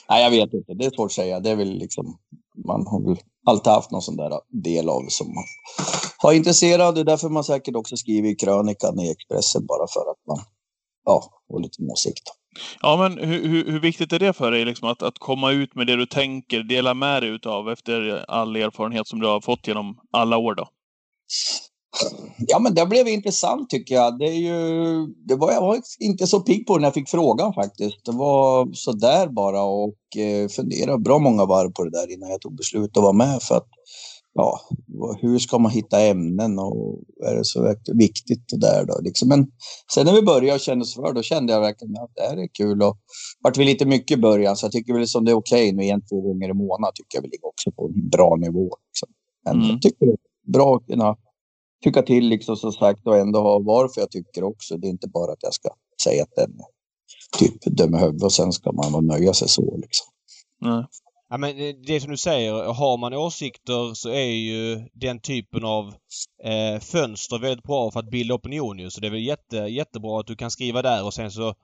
Nej, 0.09 0.23
jag 0.23 0.31
vet 0.31 0.55
inte. 0.55 0.75
Det 0.75 0.85
är 0.85 0.91
svårt 0.91 1.07
att 1.07 1.13
säga. 1.13 1.41
Det 1.41 1.51
är 1.51 1.57
väl 1.57 1.79
liksom... 1.79 2.19
Man 2.67 2.87
har 2.87 3.09
väl 3.09 3.19
alltid 3.47 3.73
haft 3.73 3.91
någon 3.91 4.03
sån 4.03 4.17
där 4.17 4.33
del 4.63 4.89
av 4.89 5.05
som 5.09 5.35
man 5.35 5.45
har 6.19 6.33
intresserad. 6.33 6.95
Det 6.95 7.01
är 7.01 7.05
därför 7.05 7.29
man 7.29 7.45
säkert 7.45 7.77
också 7.77 7.97
skriver 7.97 8.29
i 8.29 8.35
krönikan 8.35 9.01
i 9.01 9.11
Expressen 9.11 9.67
bara 9.67 9.87
för 9.89 10.11
att 10.11 10.27
man 10.27 10.39
ja, 11.05 11.25
har 11.49 11.61
lite 11.61 11.83
åsikt. 11.83 12.38
Ja, 12.81 12.97
men 12.97 13.29
hur, 13.29 13.49
hur, 13.49 13.73
hur, 13.73 13.81
viktigt 13.81 14.13
är 14.13 14.19
det 14.19 14.33
för 14.33 14.51
dig 14.51 14.65
liksom, 14.65 14.89
att, 14.89 15.03
att 15.03 15.19
komma 15.19 15.53
ut 15.53 15.75
med 15.75 15.87
det 15.87 15.97
du 15.97 16.07
tänker, 16.07 16.63
dela 16.63 16.95
med 16.95 17.23
dig 17.23 17.31
utav 17.31 17.71
efter 17.71 18.25
all 18.29 18.57
erfarenhet 18.57 19.07
som 19.07 19.21
du 19.21 19.27
har 19.27 19.41
fått 19.41 19.67
genom 19.67 19.99
alla 20.13 20.37
år 20.37 20.55
då? 20.55 20.69
Ja, 22.39 22.59
men 22.59 22.75
det 22.75 22.87
blev 22.87 23.09
intressant 23.09 23.71
tycker 23.71 23.95
jag. 23.95 24.19
Det, 24.19 24.25
är 24.25 24.39
ju, 24.39 25.07
det 25.07 25.35
var, 25.35 25.53
jag 25.53 25.61
var 25.61 25.81
inte 26.01 26.27
så 26.27 26.41
pigg 26.41 26.67
på 26.67 26.79
när 26.79 26.87
jag 26.87 26.95
fick 26.95 27.09
frågan 27.09 27.55
faktiskt. 27.55 28.05
Det 28.05 28.13
var 28.13 28.69
sådär 28.73 29.27
bara 29.27 29.63
och 29.63 30.17
eh, 30.17 30.49
funderade 30.49 30.99
bra 30.99 31.19
många 31.19 31.45
varv 31.45 31.73
på 31.73 31.85
det 31.85 31.91
där 31.91 32.13
innan 32.13 32.31
jag 32.31 32.41
tog 32.41 32.57
beslut 32.57 32.97
att 32.97 33.03
vara 33.03 33.13
med. 33.13 33.43
För 33.43 33.55
att 33.55 33.69
ja, 34.39 34.61
hur 35.21 35.39
ska 35.39 35.59
man 35.59 35.71
hitta 35.71 36.01
ämnen 36.01 36.59
och 36.59 36.99
är 37.27 37.35
det 37.35 37.45
så 37.45 37.75
viktigt 37.95 38.53
och 38.53 38.61
där 38.61 38.85
då 38.87 39.01
liksom. 39.03 39.29
Men 39.29 39.47
sen 39.95 40.07
när 40.07 40.13
vi 40.13 40.23
började 40.23 40.55
och 40.55 40.61
kände 40.61 40.83
oss 40.83 40.95
för, 40.95 41.13
då 41.13 41.23
kände 41.23 41.53
jag 41.53 41.61
verkligen 41.61 41.97
att 41.97 42.11
det 42.15 42.23
här 42.23 42.37
är 42.37 42.49
kul 42.53 42.83
och 42.83 42.97
vart 43.43 43.57
vi 43.57 43.65
lite 43.65 43.87
mycket 43.87 44.19
i 44.19 44.21
början 44.21 44.57
så 44.57 44.67
jag 44.67 44.73
tycker 44.73 44.95
väl 44.95 45.09
som 45.09 45.25
det 45.25 45.31
är 45.31 45.37
okej 45.37 45.73
nu 45.73 45.83
igen 45.83 46.03
två 46.11 46.21
gånger 46.21 46.49
i 46.51 46.55
månaden 46.55 46.93
tycker 46.95 47.19
jag 47.19 47.23
vi 47.23 47.29
ligger 47.29 47.47
också 47.47 47.71
på 47.71 47.87
en 47.87 48.09
bra 48.09 48.37
nivå. 48.37 48.69
Liksom. 48.89 49.09
Men 49.45 49.57
mm. 49.57 49.71
jag 49.71 49.83
tycker 49.83 50.07
det 50.07 50.13
är 50.13 50.53
bra 50.53 50.77
att 50.77 50.87
kunna 50.87 51.17
tycka 51.85 52.03
till 52.03 52.29
liksom 52.29 52.57
som 52.57 52.73
sagt 52.73 53.07
och 53.07 53.17
ändå 53.17 53.41
ha 53.41 53.59
varför 53.59 54.01
jag 54.01 54.11
tycker 54.11 54.45
också. 54.45 54.77
Det 54.77 54.87
är 54.87 54.91
inte 54.91 55.09
bara 55.09 55.33
att 55.33 55.43
jag 55.43 55.55
ska 55.55 55.69
säga 56.05 56.23
att 56.23 56.37
den 56.37 56.53
typ 57.39 57.67
i 57.67 57.97
huvudet 57.97 58.23
och 58.23 58.33
sen 58.33 58.53
ska 58.53 58.73
man 58.73 59.07
nöja 59.07 59.33
sig 59.33 59.49
så 59.49 59.77
liksom. 59.77 60.07
Mm. 60.65 60.85
Ja, 61.31 61.39
men 61.39 61.51
eh, 61.59 61.75
det 61.87 62.01
som 62.01 62.11
du 62.11 62.17
säger, 62.17 62.53
har 62.53 62.99
man 62.99 63.15
åsikter 63.15 63.95
så 63.95 64.09
är 64.09 64.31
ju 64.31 64.89
den 64.93 65.21
typen 65.21 65.65
av 65.65 65.87
eh, 66.45 66.81
fönster 66.81 67.39
väldigt 67.39 67.65
bra 67.65 67.91
för 67.91 68.01
att 68.01 68.11
bilda 68.11 68.35
opinion 68.35 68.79
ju. 68.79 68.91
Så 68.91 69.01
det 69.01 69.07
är 69.07 69.11
väl 69.11 69.27
jätte, 69.27 69.57
jättebra 69.57 70.21
att 70.21 70.27
du 70.27 70.37
kan 70.37 70.51
skriva 70.51 70.83
där 70.83 71.05
och 71.05 71.15
sen 71.15 71.31
så 71.31 71.55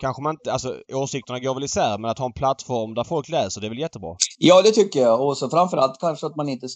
kanske 0.00 0.22
man 0.22 0.34
inte, 0.34 0.52
alltså 0.52 0.76
åsikterna 0.92 1.40
går 1.40 1.54
väl 1.54 1.64
isär 1.64 1.98
men 1.98 2.10
att 2.10 2.18
ha 2.18 2.26
en 2.26 2.32
plattform 2.32 2.94
där 2.94 3.04
folk 3.04 3.28
läser 3.28 3.60
det 3.60 3.66
är 3.66 3.68
väl 3.68 3.78
jättebra? 3.78 4.16
Ja 4.38 4.62
det 4.62 4.70
tycker 4.70 5.00
jag 5.00 5.26
och 5.26 5.38
så 5.38 5.50
framförallt 5.50 6.00
kanske 6.00 6.26
att 6.26 6.36
man 6.36 6.48
inte 6.48 6.66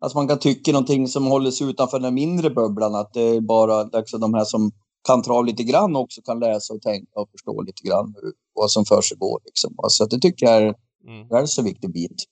Alltså 0.00 0.18
man 0.18 0.28
kan 0.28 0.38
tycka 0.38 0.72
någonting 0.72 1.08
som 1.08 1.26
håller 1.26 1.50
sig 1.50 1.70
utanför 1.70 1.98
den 1.98 2.14
mindre 2.14 2.50
bubblan, 2.50 2.94
att 2.94 3.12
det 3.12 3.22
är 3.22 3.40
bara 3.40 3.74
alltså 3.74 4.18
de 4.18 4.34
här 4.34 4.44
som 4.44 4.70
kan 5.06 5.22
trav 5.22 5.44
lite 5.44 5.62
grann 5.62 5.96
också 5.96 6.20
kan 6.22 6.40
läsa 6.40 6.74
och 6.74 6.82
tänka 6.82 7.20
och 7.20 7.30
förstå 7.30 7.62
lite 7.62 7.88
grann 7.88 8.14
vad 8.54 8.70
som 8.70 8.84
för 8.84 9.02
sig 9.02 9.16
går. 9.16 9.40
Liksom. 9.44 9.74
Så 9.88 10.06
det 10.06 10.20
tycker 10.20 10.46
jag 10.46 10.62
är 10.62 10.74
Mm. 11.08 11.28
Det 11.28 11.36
är 11.36 11.40
en 11.40 11.48
så 11.48 11.62
viktig 11.62 11.92
bit. 11.92 12.24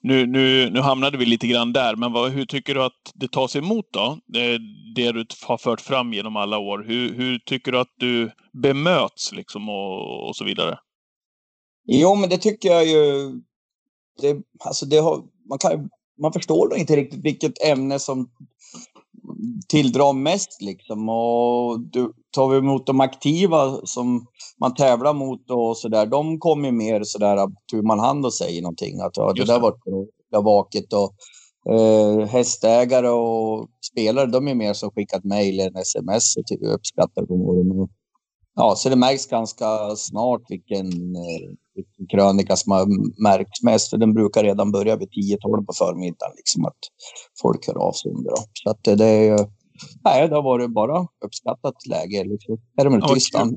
Nu, 0.00 0.26
nu, 0.26 0.70
nu 0.70 0.80
hamnade 0.80 1.18
vi 1.18 1.26
lite 1.26 1.46
grann 1.46 1.72
där, 1.72 1.96
men 1.96 2.12
vad, 2.12 2.30
hur 2.30 2.46
tycker 2.46 2.74
du 2.74 2.82
att 2.82 3.12
det 3.14 3.32
tas 3.32 3.56
emot 3.56 3.84
då? 3.92 4.18
Det, 4.26 4.58
det 4.94 5.12
du 5.12 5.26
har 5.46 5.58
fört 5.58 5.80
fram 5.80 6.12
genom 6.12 6.36
alla 6.36 6.58
år. 6.58 6.84
Hur, 6.88 7.14
hur 7.14 7.38
tycker 7.38 7.72
du 7.72 7.78
att 7.78 7.94
du 7.98 8.30
bemöts 8.62 9.32
liksom 9.32 9.68
och, 9.68 10.28
och 10.28 10.36
så 10.36 10.44
vidare? 10.44 10.78
Jo, 11.86 12.14
men 12.14 12.30
det 12.30 12.38
tycker 12.38 12.68
jag 12.68 12.86
ju. 12.86 13.30
Det, 14.20 14.36
alltså 14.64 14.86
det 14.86 14.96
har, 14.96 15.22
man, 15.48 15.58
kan, 15.58 15.90
man 16.20 16.32
förstår 16.32 16.68
nog 16.68 16.78
inte 16.78 16.96
riktigt 16.96 17.24
vilket 17.24 17.64
ämne 17.64 17.98
som 17.98 18.30
tilldrar 19.68 20.12
mest 20.12 20.62
liksom. 20.62 21.08
Och 21.08 21.80
du, 21.80 22.12
tar 22.34 22.48
vi 22.48 22.56
emot 22.58 22.86
de 22.86 23.00
aktiva 23.00 23.80
som 23.84 24.26
man 24.60 24.74
tävlar 24.74 25.14
mot 25.14 25.50
och 25.50 25.76
så 25.76 25.88
där, 25.88 26.06
de 26.06 26.38
kommer 26.38 26.72
mer 26.72 27.02
så 27.04 27.18
där 27.18 27.48
tur 27.72 27.82
man 27.82 27.98
hand 27.98 28.26
och 28.26 28.34
säger 28.34 28.62
någonting. 28.62 29.00
Att 29.00 29.16
ja, 29.16 29.32
det 29.32 29.44
där 29.44 29.60
var 29.60 30.42
vaket 30.42 30.92
och 30.92 31.14
eh, 31.74 32.26
hästägare 32.28 33.08
och 33.08 33.68
spelare, 33.92 34.26
de 34.26 34.48
är 34.48 34.54
mer 34.54 34.72
som 34.72 34.90
skickat 34.90 35.24
mejl 35.24 35.60
eller 35.60 35.80
sms 35.80 36.36
och 36.36 36.46
typ 36.46 36.60
uppskattar 36.62 37.26
på 37.26 37.36
morgonen. 37.36 37.88
Ja, 38.56 38.74
så 38.76 38.88
det 38.88 38.96
märks 38.96 39.26
ganska 39.26 39.96
snart 39.96 40.42
vilken, 40.48 40.86
eh, 41.16 41.48
vilken 41.74 42.06
krönika 42.10 42.56
som 42.56 42.72
har 42.72 42.86
märkts 43.22 43.62
mest. 43.62 43.90
För 43.90 43.96
den 43.96 44.14
brukar 44.14 44.42
redan 44.42 44.72
börja 44.72 44.96
vid 44.96 45.08
10-12 45.08 45.66
på 45.66 45.72
förmiddagen, 45.78 46.32
liksom 46.36 46.64
att 46.64 46.78
folk 47.42 47.66
hör 47.66 47.78
av 47.78 47.92
sig 47.92 48.10
under. 48.10 48.32
Så 48.52 48.70
att 48.70 48.84
det, 48.84 48.94
det 48.94 49.06
är 49.06 49.48
Nej, 50.04 50.28
det 50.28 50.34
har 50.34 50.42
varit 50.42 50.70
bara 50.70 51.06
uppskattat 51.24 51.86
läge. 51.86 52.24
Liksom. 52.24 52.54
Är 52.76 53.00
ja, 53.00 53.14
tysta? 53.14 53.48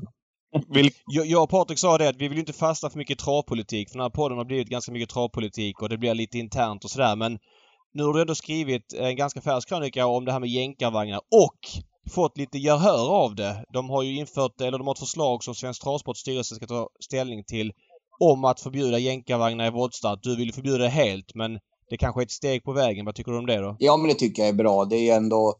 Jag, 1.06 1.26
jag 1.26 1.42
och 1.42 1.50
Patrik 1.50 1.78
sa 1.78 1.98
det 1.98 2.08
att 2.08 2.16
vi 2.16 2.28
vill 2.28 2.38
inte 2.38 2.52
fastna 2.52 2.90
för 2.90 2.98
mycket 2.98 3.18
travpolitik. 3.18 3.90
För 3.90 3.98
den 3.98 4.02
här 4.02 4.10
podden 4.10 4.38
har 4.38 4.44
blivit 4.44 4.68
ganska 4.68 4.92
mycket 4.92 5.08
travpolitik 5.08 5.82
och 5.82 5.88
det 5.88 5.98
blir 5.98 6.14
lite 6.14 6.38
internt 6.38 6.84
och 6.84 6.90
sådär. 6.90 7.16
Men 7.16 7.38
nu 7.94 8.02
har 8.02 8.12
du 8.12 8.20
ändå 8.20 8.34
skrivit 8.34 8.92
en 8.92 9.16
ganska 9.16 9.40
färsk 9.40 9.68
krönika 9.68 10.06
om 10.06 10.24
det 10.24 10.32
här 10.32 10.40
med 10.40 10.48
jänkarvagnar 10.48 11.18
och 11.18 11.58
fått 12.14 12.38
lite 12.38 12.58
gehör 12.58 13.10
av 13.10 13.34
det. 13.34 13.64
De 13.72 13.90
har 13.90 14.02
ju 14.02 14.16
infört, 14.18 14.60
eller 14.60 14.78
de 14.78 14.86
har 14.86 14.94
ett 14.94 14.98
förslag 14.98 15.44
som 15.44 15.54
Svensk 15.54 15.82
Travsports 15.82 16.20
styrelse 16.20 16.54
ska 16.54 16.66
ta 16.66 16.88
ställning 17.04 17.44
till 17.44 17.72
om 18.20 18.44
att 18.44 18.60
förbjuda 18.60 18.98
jänkarvagnar 18.98 19.66
i 19.66 19.70
voltstart. 19.70 20.18
Du 20.22 20.36
vill 20.36 20.54
förbjuda 20.54 20.78
det 20.78 20.88
helt 20.88 21.34
men 21.34 21.58
det 21.90 21.96
kanske 21.96 22.20
är 22.20 22.24
ett 22.24 22.30
steg 22.30 22.64
på 22.64 22.72
vägen. 22.72 23.04
Vad 23.04 23.14
tycker 23.14 23.32
du 23.32 23.38
om 23.38 23.46
det 23.46 23.56
då? 23.56 23.76
Ja 23.78 23.96
men 23.96 24.08
det 24.08 24.14
tycker 24.14 24.42
jag 24.42 24.48
är 24.48 24.56
bra. 24.56 24.84
Det 24.84 25.10
är 25.10 25.16
ändå 25.16 25.54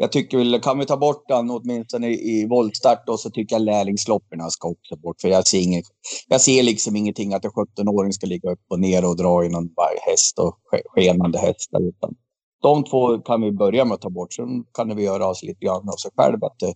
jag 0.00 0.12
tycker 0.12 0.38
väl, 0.38 0.60
kan 0.60 0.78
vi 0.78 0.86
ta 0.86 0.96
bort 0.96 1.28
den 1.28 1.50
åtminstone 1.50 2.08
i, 2.08 2.40
i 2.40 2.46
voltstart 2.46 3.06
då, 3.06 3.16
så 3.16 3.30
tycker 3.30 3.56
jag 3.56 3.62
lärlingsloppen 3.62 4.50
ska 4.50 4.68
också 4.68 4.96
bort. 4.96 5.20
För 5.20 5.28
jag 5.28 5.46
ser, 5.46 5.58
inget, 5.58 5.84
jag 6.28 6.40
ser 6.40 6.62
liksom 6.62 6.96
ingenting 6.96 7.34
att 7.34 7.44
en 7.44 7.50
17-åring 7.50 8.12
ska 8.12 8.26
ligga 8.26 8.50
upp 8.50 8.64
och 8.70 8.80
ner 8.80 9.04
och 9.04 9.16
dra 9.16 9.44
i 9.44 9.48
någon 9.48 9.68
häst 10.06 10.38
och 10.38 10.58
skenande 10.94 11.38
hästar. 11.38 11.80
Utan 11.88 12.14
de 12.62 12.84
två 12.84 13.18
kan 13.18 13.40
vi 13.40 13.52
börja 13.52 13.84
med 13.84 13.94
att 13.94 14.00
ta 14.00 14.10
bort. 14.10 14.32
Sen 14.32 14.64
kan 14.74 14.96
vi 14.96 15.02
göra 15.02 15.28
oss 15.28 15.42
lite 15.42 15.64
grann 15.64 15.88
av 15.88 15.96
sig 15.96 16.10
själv. 16.16 16.44
Att 16.44 16.58
det, 16.58 16.74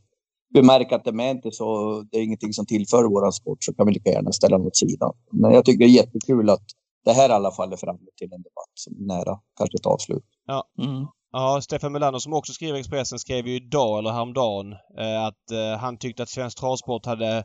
vi 0.54 0.62
märker 0.62 0.96
att 0.96 1.04
det 1.04 1.10
är 1.10 1.30
inte 1.30 1.50
så, 1.50 2.00
det 2.10 2.18
är 2.18 2.22
ingenting 2.22 2.52
som 2.52 2.66
tillför 2.66 3.04
vår 3.04 3.30
sport 3.30 3.64
så 3.64 3.74
kan 3.74 3.86
vi 3.86 3.92
lika 3.92 4.10
gärna 4.10 4.32
ställa 4.32 4.58
den 4.58 4.66
åt 4.66 4.76
sidan. 4.76 5.12
Men 5.32 5.52
jag 5.52 5.64
tycker 5.64 5.78
det 5.78 5.90
är 5.90 5.96
jättekul 6.02 6.50
att 6.50 6.66
det 7.04 7.12
här 7.12 7.28
i 7.28 7.32
alla 7.32 7.50
fall 7.50 7.72
är 7.72 7.76
framme 7.76 7.98
till 8.16 8.32
en 8.32 8.42
debatt 8.42 8.72
som 8.74 8.94
är 8.94 9.06
nära 9.06 9.38
kanske 9.58 9.76
ett 9.76 9.86
avslut. 9.86 10.24
Ja. 10.46 10.64
Mm. 10.78 11.06
Ja, 11.34 11.60
Stefan 11.62 11.92
Melander 11.92 12.18
som 12.18 12.32
också 12.32 12.52
skriver 12.52 12.78
Expressen 12.78 13.18
skrev 13.18 13.46
ju 13.46 13.56
idag 13.56 13.98
eller 13.98 14.10
häromdagen 14.10 14.72
eh, 14.98 15.24
att 15.24 15.50
eh, 15.50 15.78
han 15.80 15.98
tyckte 15.98 16.22
att 16.22 16.28
Svensk 16.28 16.58
Travsport 16.58 17.06
hade 17.06 17.44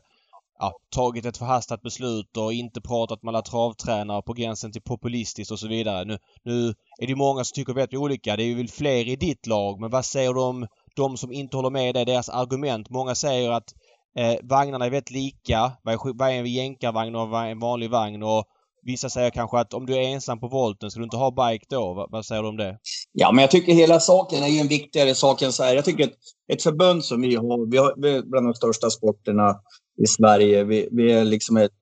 ja, 0.58 0.72
tagit 0.94 1.26
ett 1.26 1.36
förhastat 1.36 1.82
beslut 1.82 2.36
och 2.36 2.52
inte 2.52 2.80
pratat 2.80 3.22
med 3.22 3.30
alla 3.30 3.42
travtränare 3.42 4.22
på 4.22 4.32
gränsen 4.32 4.72
till 4.72 4.82
populistiskt 4.82 5.52
och 5.52 5.58
så 5.58 5.68
vidare. 5.68 6.04
Nu, 6.04 6.18
nu 6.44 6.74
är 7.00 7.06
det 7.06 7.14
många 7.14 7.44
som 7.44 7.54
tycker 7.54 7.72
väldigt 7.72 8.00
olika. 8.00 8.36
Det 8.36 8.42
är 8.42 8.46
ju 8.46 8.54
väl 8.54 8.68
fler 8.68 9.08
i 9.08 9.16
ditt 9.16 9.46
lag 9.46 9.80
men 9.80 9.90
vad 9.90 10.04
säger 10.04 10.34
du 10.34 10.40
om 10.40 10.66
de 10.96 11.16
som 11.16 11.32
inte 11.32 11.56
håller 11.56 11.70
med 11.70 11.94
dig, 11.94 12.04
deras 12.04 12.28
argument? 12.28 12.90
Många 12.90 13.14
säger 13.14 13.50
att 13.50 13.74
eh, 14.18 14.34
vagnarna 14.42 14.86
är 14.86 14.90
väldigt 14.90 15.10
lika. 15.10 15.72
Vad 15.82 16.30
är 16.30 16.32
en 16.32 16.46
jänkarvagn 16.46 17.14
och 17.14 17.28
vad 17.28 17.44
är 17.44 17.50
en 17.50 17.60
vanlig 17.60 17.90
vagn? 17.90 18.22
Och 18.22 18.44
Vissa 18.88 19.10
säger 19.10 19.30
kanske 19.30 19.58
att 19.58 19.74
om 19.74 19.86
du 19.86 19.94
är 19.94 20.00
ensam 20.00 20.40
på 20.40 20.48
volten, 20.48 20.90
ska 20.90 21.00
du 21.00 21.04
inte 21.04 21.16
ha 21.16 21.30
bike 21.30 21.66
då? 21.68 21.94
Vad, 21.94 22.10
vad, 22.10 22.26
säger 22.26 22.42
du 22.42 22.48
om 22.48 22.56
det? 22.56 22.78
Ja, 23.12 23.32
men 23.32 23.42
jag 23.42 23.50
tycker 23.50 23.72
hela 23.72 24.00
saken 24.00 24.42
är 24.42 24.48
ju 24.48 24.58
en 24.58 24.68
viktigare 24.68 25.14
sak 25.14 25.42
än 25.42 25.52
så 25.52 25.62
här. 25.62 25.74
Jag 25.74 25.84
tycker 25.84 26.04
ett, 26.04 26.18
ett 26.52 26.62
förbund 26.62 27.04
som 27.04 27.20
vi 27.20 27.34
har, 27.34 27.70
vi 27.70 27.76
har 27.76 27.94
vi 27.96 28.10
är 28.10 28.22
bland 28.22 28.46
de 28.46 28.54
största 28.54 28.90
sporterna 28.90 29.56
i 30.02 30.06
Sverige. 30.06 30.64
Vi, 30.64 30.88
vi 30.92 31.12
är 31.12 31.24
liksom 31.24 31.56
ett 31.56 31.72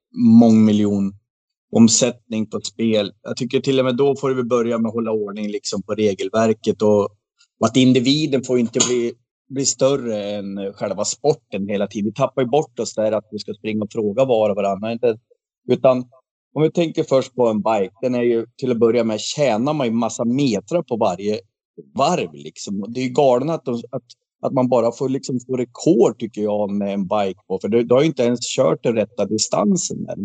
mångmiljon 0.40 1.12
omsättning 1.72 2.46
på 2.46 2.60
spel. 2.60 3.12
Jag 3.22 3.36
tycker 3.36 3.60
till 3.60 3.78
och 3.78 3.84
med 3.84 3.96
då 3.96 4.16
får 4.16 4.30
vi 4.30 4.42
börja 4.42 4.78
med 4.78 4.88
att 4.88 4.94
hålla 4.94 5.10
ordning 5.10 5.48
liksom 5.48 5.82
på 5.82 5.94
regelverket 5.94 6.82
och, 6.82 7.04
och 7.60 7.66
att 7.66 7.76
individen 7.76 8.42
får 8.42 8.58
inte 8.58 8.78
bli, 8.88 9.12
bli 9.48 9.64
större 9.64 10.24
än 10.24 10.72
själva 10.74 11.04
sporten 11.04 11.68
hela 11.68 11.86
tiden. 11.86 12.04
Vi 12.04 12.14
tappar 12.14 12.42
ju 12.42 12.48
bort 12.48 12.78
oss 12.78 12.94
där 12.94 13.12
att 13.12 13.28
vi 13.30 13.38
ska 13.38 13.54
springa 13.54 13.84
och 13.84 13.92
fråga 13.92 14.24
var 14.24 14.50
och 14.50 14.56
varann. 14.56 14.98
Utan 15.68 16.04
om 16.56 16.62
vi 16.62 16.70
tänker 16.70 17.04
först 17.04 17.34
på 17.34 17.48
en 17.48 17.62
bike, 17.62 17.92
den 18.02 18.14
är 18.14 18.22
ju 18.22 18.46
till 18.56 18.70
att 18.70 18.78
börja 18.78 19.04
med 19.04 19.20
tjänar 19.20 19.72
man 19.72 19.86
ju 19.86 19.92
massa 19.92 20.24
metrar 20.24 20.82
på 20.82 20.96
varje 20.96 21.40
varv 21.94 22.32
liksom. 22.32 22.84
Det 22.88 23.00
är 23.00 23.04
ju 23.04 23.10
galet 23.10 23.50
att, 23.50 23.68
att 23.68 24.04
att 24.42 24.52
man 24.52 24.68
bara 24.68 24.92
får 24.92 25.08
liksom 25.08 25.40
få 25.46 25.56
rekord 25.56 26.18
tycker 26.18 26.42
jag 26.42 26.70
med 26.70 26.94
en 26.94 27.02
bike 27.02 27.40
på. 27.48 27.58
För 27.58 27.68
du, 27.68 27.82
du 27.82 27.94
har 27.94 28.00
ju 28.00 28.06
inte 28.06 28.22
ens 28.22 28.40
kört 28.56 28.82
den 28.82 28.94
rätta 28.94 29.24
distansen. 29.24 30.04
Där. 30.04 30.16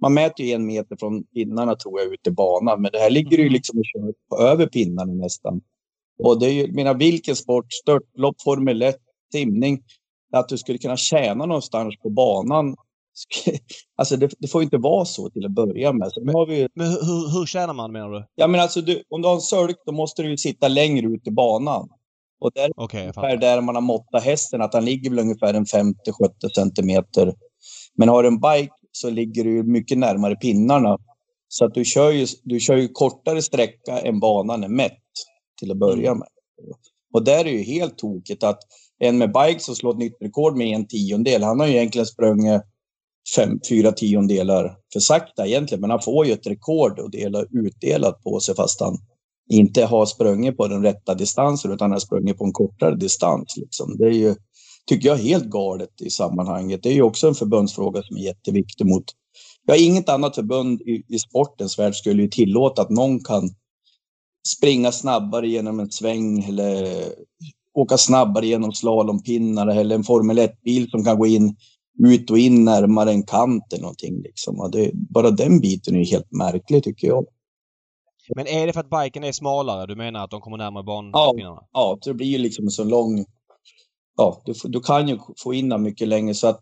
Man 0.00 0.14
mäter 0.14 0.46
ju 0.46 0.52
en 0.52 0.66
meter 0.66 0.96
från 0.96 1.24
pinnarna 1.24 1.76
tror 1.76 2.00
jag 2.00 2.12
ut 2.12 2.26
i 2.26 2.30
banan. 2.30 2.82
Men 2.82 2.92
det 2.92 2.98
här 2.98 3.10
ligger 3.10 3.38
ju 3.38 3.48
liksom 3.48 3.78
och 3.78 3.84
kör 3.84 4.12
på 4.28 4.42
över 4.42 4.66
pinnarna 4.66 5.12
nästan. 5.12 5.60
Och 6.18 6.40
det 6.40 6.46
är 6.46 6.52
ju, 6.52 6.72
menar 6.72 6.94
vilken 6.94 7.36
sport, 7.36 7.72
störtlopp, 7.72 8.42
Formel 8.42 8.82
1, 8.82 8.96
simning, 9.32 9.82
att 10.32 10.48
du 10.48 10.58
skulle 10.58 10.78
kunna 10.78 10.96
tjäna 10.96 11.46
någonstans 11.46 11.96
på 12.02 12.10
banan. 12.10 12.76
Alltså 13.96 14.16
det, 14.16 14.30
det 14.38 14.48
får 14.48 14.62
inte 14.62 14.78
vara 14.78 15.04
så 15.04 15.30
till 15.30 15.46
att 15.46 15.54
börja 15.54 15.92
med. 15.92 16.10
Men, 16.22 16.48
vi... 16.48 16.68
men 16.74 16.86
hur, 16.86 17.38
hur 17.38 17.46
tjänar 17.46 17.74
man 17.74 17.92
menar 17.92 18.10
du? 18.10 18.26
Ja 18.34 18.46
men 18.46 18.60
alltså 18.60 18.80
du, 18.80 19.02
om 19.08 19.22
du 19.22 19.28
har 19.28 19.34
en 19.34 19.40
sölk 19.40 19.76
då 19.86 19.92
måste 19.92 20.22
du 20.22 20.30
ju 20.30 20.36
sitta 20.36 20.68
längre 20.68 21.06
ut 21.06 21.26
i 21.26 21.30
banan. 21.30 21.88
Och 22.40 22.50
där, 22.54 22.70
okay, 22.76 23.36
där 23.36 23.60
man 23.60 23.74
har 23.74 23.82
måttat 23.82 24.24
hästen, 24.24 24.62
att 24.62 24.74
han 24.74 24.84
ligger 24.84 25.10
väl 25.10 25.18
ungefär 25.18 25.54
en 25.54 25.64
50-70 25.64 25.94
centimeter. 26.54 27.34
Men 27.94 28.08
har 28.08 28.22
du 28.22 28.28
en 28.28 28.40
bike 28.40 28.74
så 28.92 29.10
ligger 29.10 29.44
du 29.44 29.62
mycket 29.62 29.98
närmare 29.98 30.36
pinnarna. 30.36 30.98
Så 31.48 31.64
att 31.64 31.74
du 31.74 31.84
kör 31.84 32.10
ju, 32.10 32.26
du 32.42 32.60
kör 32.60 32.76
ju 32.76 32.88
kortare 32.88 33.42
sträcka 33.42 34.00
än 34.00 34.20
banan 34.20 34.64
är 34.64 34.68
mätt 34.68 34.92
till 35.60 35.70
att 35.70 35.76
börja 35.76 36.10
mm. 36.10 36.18
med. 36.18 36.28
Och 37.14 37.24
där 37.24 37.40
är 37.40 37.44
det 37.44 37.50
ju 37.50 37.62
helt 37.62 37.98
tokigt 37.98 38.42
att 38.42 38.58
en 38.98 39.18
med 39.18 39.32
bike 39.32 39.60
som 39.60 39.74
slår 39.74 39.90
ett 39.90 39.98
nytt 39.98 40.16
rekord 40.20 40.56
med 40.56 40.66
en 40.66 40.86
tiondel, 40.86 41.42
han 41.42 41.60
har 41.60 41.66
ju 41.66 41.72
egentligen 41.72 42.06
sprungit 42.06 42.62
fem, 43.34 43.60
fyra 43.68 43.92
tiondelar 43.92 44.76
för 44.92 45.00
sakta 45.00 45.46
egentligen, 45.46 45.80
men 45.80 45.90
han 45.90 46.02
får 46.02 46.26
ju 46.26 46.32
ett 46.32 46.46
rekord 46.46 47.00
att 47.00 47.12
dela 47.12 47.44
utdelat 47.50 48.22
på 48.22 48.40
sig 48.40 48.54
fast 48.54 48.80
han 48.80 48.98
inte 49.50 49.84
har 49.84 50.06
sprungit 50.06 50.56
på 50.56 50.68
den 50.68 50.82
rätta 50.82 51.14
distansen 51.14 51.72
utan 51.72 51.90
har 51.90 51.98
sprungit 51.98 52.38
på 52.38 52.44
en 52.44 52.52
kortare 52.52 52.96
distans. 52.96 53.56
Liksom. 53.56 53.96
Det 53.98 54.04
är 54.04 54.10
ju, 54.10 54.34
tycker 54.86 55.08
jag, 55.08 55.16
helt 55.16 55.44
galet 55.44 56.00
i 56.00 56.10
sammanhanget. 56.10 56.82
Det 56.82 56.88
är 56.88 56.94
ju 56.94 57.02
också 57.02 57.28
en 57.28 57.34
förbundsfråga 57.34 58.02
som 58.02 58.16
är 58.16 58.20
jätteviktig 58.20 58.86
mot... 58.86 59.04
Ja, 59.66 59.76
inget 59.76 60.08
annat 60.08 60.34
förbund 60.34 60.80
i, 60.80 61.02
i 61.08 61.18
sportens 61.18 61.78
värld 61.78 61.94
skulle 61.94 62.22
ju 62.22 62.28
tillåta 62.28 62.82
att 62.82 62.90
någon 62.90 63.24
kan 63.24 63.50
springa 64.56 64.92
snabbare 64.92 65.48
genom 65.48 65.80
en 65.80 65.90
sväng 65.90 66.44
eller 66.44 67.02
åka 67.74 67.98
snabbare 67.98 68.46
genom 68.46 68.72
slalompinnar 68.72 69.66
eller 69.66 69.94
en 69.94 70.04
Formel 70.04 70.38
1-bil 70.38 70.90
som 70.90 71.04
kan 71.04 71.18
gå 71.18 71.26
in 71.26 71.56
ut 71.98 72.30
och 72.30 72.38
in 72.38 72.64
närmare 72.64 73.10
en 73.10 73.22
kant 73.22 73.72
eller 73.72 73.82
någonting. 73.82 74.22
Liksom. 74.22 74.70
Det, 74.72 74.90
bara 74.94 75.30
den 75.30 75.60
biten 75.60 75.96
är 75.96 76.04
helt 76.04 76.32
märklig 76.32 76.84
tycker 76.84 77.08
jag. 77.08 77.26
Men 78.36 78.46
är 78.46 78.66
det 78.66 78.72
för 78.72 78.80
att 78.80 79.02
biken 79.02 79.24
är 79.24 79.32
smalare? 79.32 79.86
Du 79.86 79.96
menar 79.96 80.24
att 80.24 80.30
de 80.30 80.40
kommer 80.40 80.56
närmare 80.56 80.84
banpinnarna? 80.84 81.34
Ja, 81.44 81.68
ja, 81.72 81.98
det 82.04 82.14
blir 82.14 82.26
ju 82.26 82.38
liksom 82.38 82.64
en 82.64 82.70
så 82.70 82.84
lång... 82.84 83.24
Ja, 84.16 84.42
du, 84.44 84.52
du 84.64 84.80
kan 84.80 85.08
ju 85.08 85.18
få 85.42 85.54
in 85.54 85.68
den 85.68 85.82
mycket 85.82 86.08
längre 86.08 86.34
så 86.34 86.46
att 86.46 86.60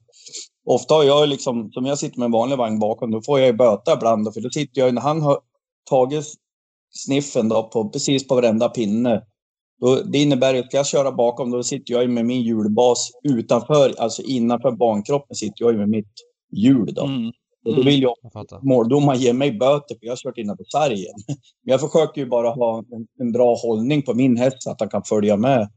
ofta 0.67 0.95
har 0.95 1.05
jag 1.05 1.29
liksom, 1.29 1.73
som 1.73 1.87
jag 1.87 1.99
sitter 1.99 2.19
med 2.19 2.27
en 2.27 2.33
vanlig 2.33 2.57
vagn 2.57 2.79
bakom, 2.79 3.11
då 3.11 3.23
får 3.23 3.39
jag 3.39 3.47
ju 3.47 3.53
böta 3.53 3.93
ibland. 3.93 4.35
För 4.35 4.41
då 4.41 4.51
sitter 4.51 4.81
jag, 4.81 4.95
när 4.95 5.03
han 5.03 5.23
har 5.23 5.39
tagit 5.91 6.25
sniffen 6.91 7.49
då 7.49 7.63
på, 7.63 7.89
precis 7.89 8.29
på 8.29 8.35
varenda 8.35 8.69
pinne. 8.69 9.23
Då, 9.81 9.95
det 9.97 10.19
innebär 10.19 10.55
att 10.55 10.73
jag 10.73 10.87
köra 10.87 11.13
bakom, 11.13 11.51
då 11.51 11.63
sitter 11.63 11.95
jag 11.95 12.11
med 12.11 12.27
min 12.27 12.43
hjulbas 12.43 13.11
utanför, 13.23 13.95
alltså 13.99 14.23
innanför 14.23 14.73
bankroppen 14.73 15.37
sitter 15.37 15.65
jag 15.65 15.77
med 15.77 15.89
mitt 15.89 16.13
hjul 16.53 16.95
då. 16.95 17.05
Mm. 17.05 17.33
Och 17.65 17.77
då 17.77 17.83
vill 17.83 18.03
jag, 18.03 18.15
jag 18.23 18.65
måldomaren 18.65 19.21
ge 19.21 19.33
mig 19.33 19.53
böter 19.53 19.95
för 19.95 20.07
jag 20.07 20.13
har 20.13 20.17
kört 20.17 20.39
innanför 20.39 20.65
sargen. 20.65 21.15
Men 21.27 21.73
jag 21.73 21.81
försöker 21.81 22.21
ju 22.21 22.27
bara 22.27 22.51
ha 22.51 22.79
en, 22.79 23.07
en, 23.21 23.33
bra 23.33 23.55
hållning 23.55 24.03
på 24.03 24.15
min 24.15 24.37
häst 24.37 24.63
så 24.63 24.71
att 24.71 24.81
han 24.81 24.89
kan 24.89 25.03
följa 25.03 25.37
med 25.37 25.71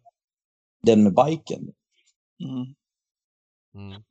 den 0.84 1.04
med 1.04 1.14
biken. 1.14 1.72
Mm. 2.44 2.76
Mm. 3.76 4.02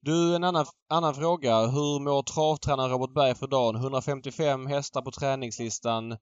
Du, 0.00 0.36
en 0.36 0.44
annan, 0.44 0.66
annan 0.88 1.14
fråga. 1.14 1.66
Hur 1.66 2.00
mår 2.00 2.22
travtränaren 2.22 2.90
Robert 2.90 3.14
Berg 3.14 3.34
för 3.34 3.46
dagen? 3.46 3.76
155 3.76 4.66
hästar 4.66 5.02
på 5.02 5.10
träningslistan. 5.10 6.16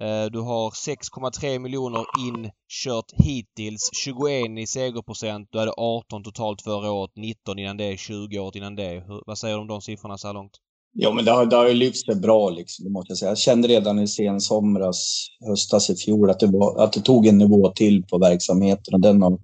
Eh, 0.00 0.24
du 0.32 0.40
har 0.40 0.70
6,3 0.70 1.58
miljoner 1.58 2.04
inkört 2.28 3.12
hittills. 3.24 3.90
21 4.04 4.58
i 4.58 4.66
segerprocent. 4.66 5.48
Du 5.52 5.58
hade 5.58 5.72
18 5.76 6.22
totalt 6.22 6.62
förra 6.62 6.90
året. 6.92 7.10
19 7.16 7.58
innan 7.58 7.76
det. 7.76 7.98
20 7.98 8.38
året 8.38 8.56
innan 8.56 8.76
det. 8.76 9.04
Hur, 9.06 9.22
vad 9.26 9.38
säger 9.38 9.54
du 9.54 9.60
om 9.60 9.66
de 9.66 9.80
siffrorna 9.80 10.18
så 10.18 10.26
här 10.26 10.34
långt? 10.34 10.52
Ja, 10.98 11.12
men 11.12 11.24
det 11.24 11.30
har, 11.30 11.46
det 11.46 11.56
har 11.56 11.68
ju 11.68 11.74
lyft 11.74 12.04
sig 12.04 12.16
bra 12.16 12.50
liksom, 12.50 12.84
det 12.84 12.90
måste 12.90 13.10
jag 13.10 13.18
säga. 13.18 13.30
Jag 13.30 13.38
kände 13.38 13.68
redan 13.68 13.98
i 13.98 14.08
sen 14.08 14.40
somras, 14.40 15.26
höstas 15.46 15.90
i 15.90 15.96
fjol, 15.96 16.30
att 16.30 16.40
det, 16.40 16.46
var, 16.46 16.84
att 16.84 16.92
det 16.92 17.00
tog 17.00 17.26
en 17.26 17.38
nivå 17.38 17.72
till 17.72 18.02
på 18.02 18.18
verksamheten 18.18 18.94
och 18.94 19.00
den 19.00 19.22
har 19.22 19.38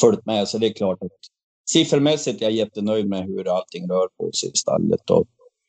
följt 0.00 0.26
med. 0.26 0.48
Så 0.48 0.58
det 0.58 0.66
är 0.66 0.72
klart 0.72 1.02
att 1.02 1.10
siffermässigt 1.70 2.40
är 2.42 2.44
jag 2.44 2.52
jättenöjd 2.52 3.08
med 3.08 3.24
hur 3.24 3.56
allting 3.56 3.88
rör 3.90 4.08
på 4.18 4.32
sig 4.32 4.48
i 4.48 4.56
stallet 4.56 5.10
och 5.10 5.26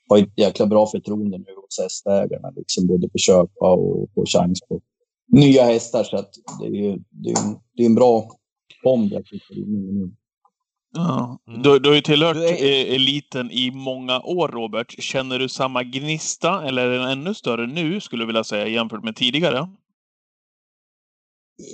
har 0.09 0.17
ett 0.17 0.37
jäkla 0.37 0.65
bra 0.65 0.87
förtroende 0.87 1.37
nu 1.37 1.55
hos 1.55 1.79
hästägarna, 1.79 2.49
liksom 2.55 2.87
både 2.87 3.09
på 3.09 3.17
köpa 3.17 3.73
och 3.73 4.09
få 4.15 4.25
chans 4.25 4.61
på 4.61 4.79
nya 5.27 5.63
hästar. 5.63 6.03
Så 6.03 6.17
att 6.17 6.33
det 6.59 6.67
är, 6.67 6.97
det 7.09 7.29
är, 7.29 7.45
en, 7.45 7.59
det 7.73 7.81
är 7.83 7.85
en 7.85 7.95
bra 7.95 8.29
bomb 8.83 9.13
jag 9.13 9.25
tycker 9.25 9.55
nu. 9.55 10.11
Ja. 10.95 11.39
Mm. 11.47 11.61
Du, 11.61 11.79
du 11.79 11.89
har 11.89 11.95
ju 11.95 12.01
tillhört 12.01 12.37
är... 12.37 12.95
eliten 12.95 13.51
i 13.51 13.71
många 13.71 14.21
år, 14.21 14.47
Robert. 14.47 14.95
Känner 14.99 15.39
du 15.39 15.49
samma 15.49 15.83
gnista, 15.83 16.67
eller 16.67 16.87
är 16.87 16.99
den 16.99 17.09
ännu 17.09 17.33
större 17.33 17.67
nu, 17.67 18.01
skulle 18.01 18.23
du 18.23 18.27
vilja 18.27 18.43
säga, 18.43 18.67
jämfört 18.67 19.03
med 19.03 19.15
tidigare? 19.15 19.69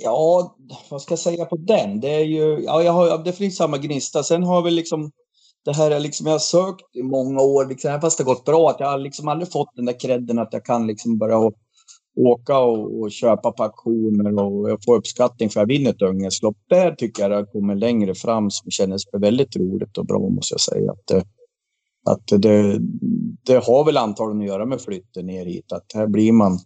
Ja, 0.02 0.56
vad 0.90 1.02
ska 1.02 1.12
jag 1.12 1.18
säga 1.18 1.44
på 1.44 1.56
den? 1.56 2.00
Det 2.00 2.14
är 2.14 2.24
ju, 2.24 2.62
ja, 2.64 2.82
jag 2.82 2.92
har 2.92 3.24
definitivt 3.24 3.56
samma 3.56 3.78
gnista. 3.78 4.22
Sen 4.22 4.42
har 4.42 4.62
vi 4.62 4.70
liksom 4.70 5.12
det 5.64 5.76
här 5.76 5.90
är 5.90 6.00
liksom, 6.00 6.26
jag 6.26 6.34
har 6.34 6.38
sökt 6.38 6.96
i 6.96 7.02
många 7.02 7.40
år, 7.40 7.66
liksom, 7.66 8.00
fast 8.00 8.18
det 8.18 8.24
gått 8.24 8.44
bra, 8.44 8.70
att 8.70 8.80
jag 8.80 8.86
har 8.86 8.98
liksom 8.98 9.28
aldrig 9.28 9.52
fått 9.52 9.76
den 9.76 9.84
där 9.84 10.00
credden 10.00 10.38
att 10.38 10.52
jag 10.52 10.64
kan 10.64 10.86
liksom 10.86 11.18
börja 11.18 11.50
åka 12.16 12.58
och, 12.58 13.00
och, 13.00 13.12
köpa 13.12 13.52
på 13.52 13.62
auktioner 13.62 14.42
och 14.42 14.70
jag 14.70 14.84
får 14.84 14.96
uppskattning 14.96 15.50
för 15.50 15.60
att 15.60 15.68
jag 15.68 15.78
vinner 15.78 15.90
ett 15.90 16.02
ungeslopp. 16.02 16.56
Där 16.68 16.92
tycker 16.92 17.22
jag 17.22 17.30
det 17.30 17.36
har 17.36 17.44
kommit 17.44 17.78
längre 17.78 18.14
fram 18.14 18.50
som 18.50 18.70
kändes 18.70 19.02
väldigt 19.12 19.56
roligt 19.56 19.98
och 19.98 20.06
bra 20.06 20.28
måste 20.28 20.54
jag 20.54 20.60
säga. 20.60 20.92
Att, 20.92 21.06
det, 21.06 21.24
att 22.10 22.42
det, 22.42 22.78
det 23.46 23.64
har 23.64 23.84
väl 23.84 23.96
antagligen 23.96 24.42
att 24.42 24.54
göra 24.54 24.66
med 24.66 24.80
flytten 24.80 25.26
ner 25.26 25.46
hit, 25.46 25.72
att 25.72 25.86
här 25.94 26.06
blir 26.06 26.32
man 26.32 26.58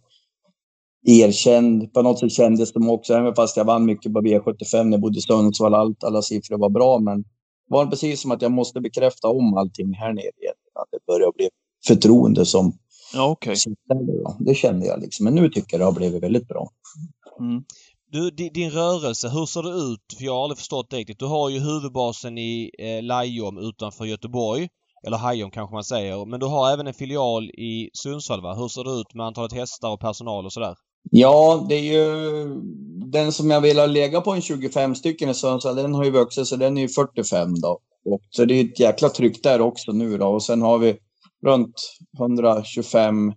erkänd. 1.07 1.93
På 1.93 2.01
något 2.01 2.19
sätt 2.19 2.31
kändes 2.31 2.73
de 2.73 2.89
också, 2.89 3.13
även 3.13 3.35
fast 3.35 3.57
jag 3.57 3.65
vann 3.65 3.85
mycket 3.85 4.13
på 4.13 4.21
V75 4.21 4.83
när 4.83 4.91
jag 4.91 5.01
bodde 5.01 5.17
i 5.17 5.21
Sundsvall, 5.21 5.73
allt, 5.73 6.03
alla 6.03 6.21
siffror 6.21 6.57
var 6.57 6.69
bra, 6.69 6.99
men 6.99 7.23
var 7.69 7.85
det 7.85 7.91
precis 7.91 8.21
som 8.21 8.31
att 8.31 8.41
jag 8.41 8.51
måste 8.51 8.81
bekräfta 8.81 9.27
om 9.27 9.53
allting 9.53 9.93
här 9.93 10.13
nere 10.13 10.31
igen. 10.41 10.53
Att 10.73 10.87
det 10.91 11.05
börjar 11.07 11.31
bli 11.31 11.49
förtroende 11.87 12.45
som 12.45 12.73
ja, 13.13 13.29
okay. 13.29 13.55
Det 14.39 14.55
kände 14.55 14.85
jag 14.85 15.01
liksom. 15.01 15.23
Men 15.23 15.35
nu 15.35 15.49
tycker 15.49 15.73
jag 15.73 15.79
det 15.81 15.85
har 15.85 15.91
blivit 15.91 16.23
väldigt 16.23 16.47
bra. 16.47 16.69
Mm. 17.39 17.63
Du, 18.11 18.29
din 18.29 18.71
rörelse, 18.71 19.29
hur 19.29 19.45
ser 19.45 19.63
det 19.63 19.69
ut? 19.69 20.17
För 20.17 20.25
jag 20.25 20.33
har 20.33 20.43
aldrig 20.43 20.57
förstått 20.57 20.89
det 20.89 20.97
riktigt. 20.97 21.19
Du 21.19 21.25
har 21.25 21.49
ju 21.49 21.59
huvudbasen 21.59 22.37
i 22.37 22.71
eh, 22.79 23.03
Lajom 23.03 23.57
utanför 23.57 24.05
Göteborg. 24.05 24.69
Eller 25.07 25.17
Hajom 25.17 25.51
kanske 25.51 25.73
man 25.73 25.83
säger. 25.83 26.25
Men 26.25 26.39
du 26.39 26.45
har 26.45 26.73
även 26.73 26.87
en 26.87 26.93
filial 26.93 27.49
i 27.49 27.89
Sundsvall 27.93 28.41
va? 28.41 28.53
Hur 28.53 28.67
ser 28.67 28.83
det 28.83 28.91
ut 28.91 29.13
med 29.13 29.25
antalet 29.25 29.53
hästar 29.53 29.89
och 29.89 29.99
personal 29.99 30.45
och 30.45 30.53
sådär? 30.53 30.75
Ja, 31.11 31.65
det 31.69 31.75
är 31.75 31.93
ju 31.93 32.45
den 33.11 33.31
som 33.31 33.49
jag 33.49 33.61
vill 33.61 33.79
ha 33.79 33.85
lägga 33.85 34.21
på 34.21 34.31
en 34.31 34.41
25 34.41 34.95
stycken 34.95 35.29
i 35.29 35.33
Sundsvall, 35.33 35.75
den 35.75 35.93
har 35.93 36.03
ju 36.03 36.11
vuxit 36.11 36.47
så 36.47 36.55
den 36.55 36.77
är 36.77 36.81
ju 36.81 36.87
45 36.87 37.59
då. 37.61 37.79
Och 38.05 38.21
så 38.29 38.45
det 38.45 38.53
är 38.53 38.63
ett 38.63 38.79
jäkla 38.79 39.09
tryck 39.09 39.43
där 39.43 39.61
också 39.61 39.91
nu 39.91 40.17
då. 40.17 40.27
Och 40.27 40.43
sen 40.43 40.61
har 40.61 40.77
vi 40.77 40.97
runt 41.45 41.75
125 42.19 43.33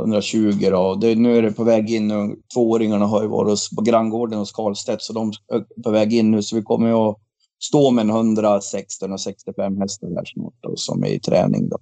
120 0.00 0.68
då. 0.70 0.94
Det, 0.94 1.14
nu 1.14 1.36
är 1.36 1.42
det 1.42 1.52
på 1.52 1.64
väg 1.64 1.90
in 1.90 2.08
nu. 2.08 2.36
Tvååringarna 2.54 3.06
har 3.06 3.22
ju 3.22 3.28
varit 3.28 3.58
på 3.76 3.82
granngården 3.82 4.38
hos 4.38 4.52
Karlstedt 4.52 5.02
så 5.02 5.12
de 5.12 5.32
är 5.52 5.82
på 5.82 5.90
väg 5.90 6.14
in 6.14 6.30
nu 6.30 6.42
så 6.42 6.56
vi 6.56 6.62
kommer 6.62 6.88
ju 6.88 6.94
att 6.94 7.16
stå 7.62 7.90
med 7.90 8.02
en 8.02 8.36
160-165 8.36 9.80
hästar 9.80 10.08
där 10.08 10.24
snart 10.24 10.54
då, 10.60 10.76
som 10.76 11.04
är 11.04 11.08
i 11.08 11.20
träning 11.20 11.68
då. 11.68 11.78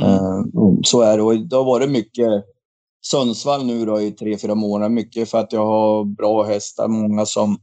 Mm. 0.00 0.14
Uh, 0.14 0.78
så 0.82 1.00
är 1.00 1.16
det 1.16 1.22
och 1.22 1.38
det 1.48 1.56
har 1.56 1.64
varit 1.64 1.90
mycket 1.90 2.28
Sundsvall 3.02 3.66
nu 3.66 3.84
då 3.84 4.00
i 4.00 4.10
tre, 4.10 4.38
fyra 4.38 4.54
månader. 4.54 4.94
Mycket 4.94 5.30
för 5.30 5.38
att 5.38 5.52
jag 5.52 5.66
har 5.66 6.04
bra 6.04 6.42
hästar. 6.42 6.88
Många 6.88 7.26
som 7.26 7.58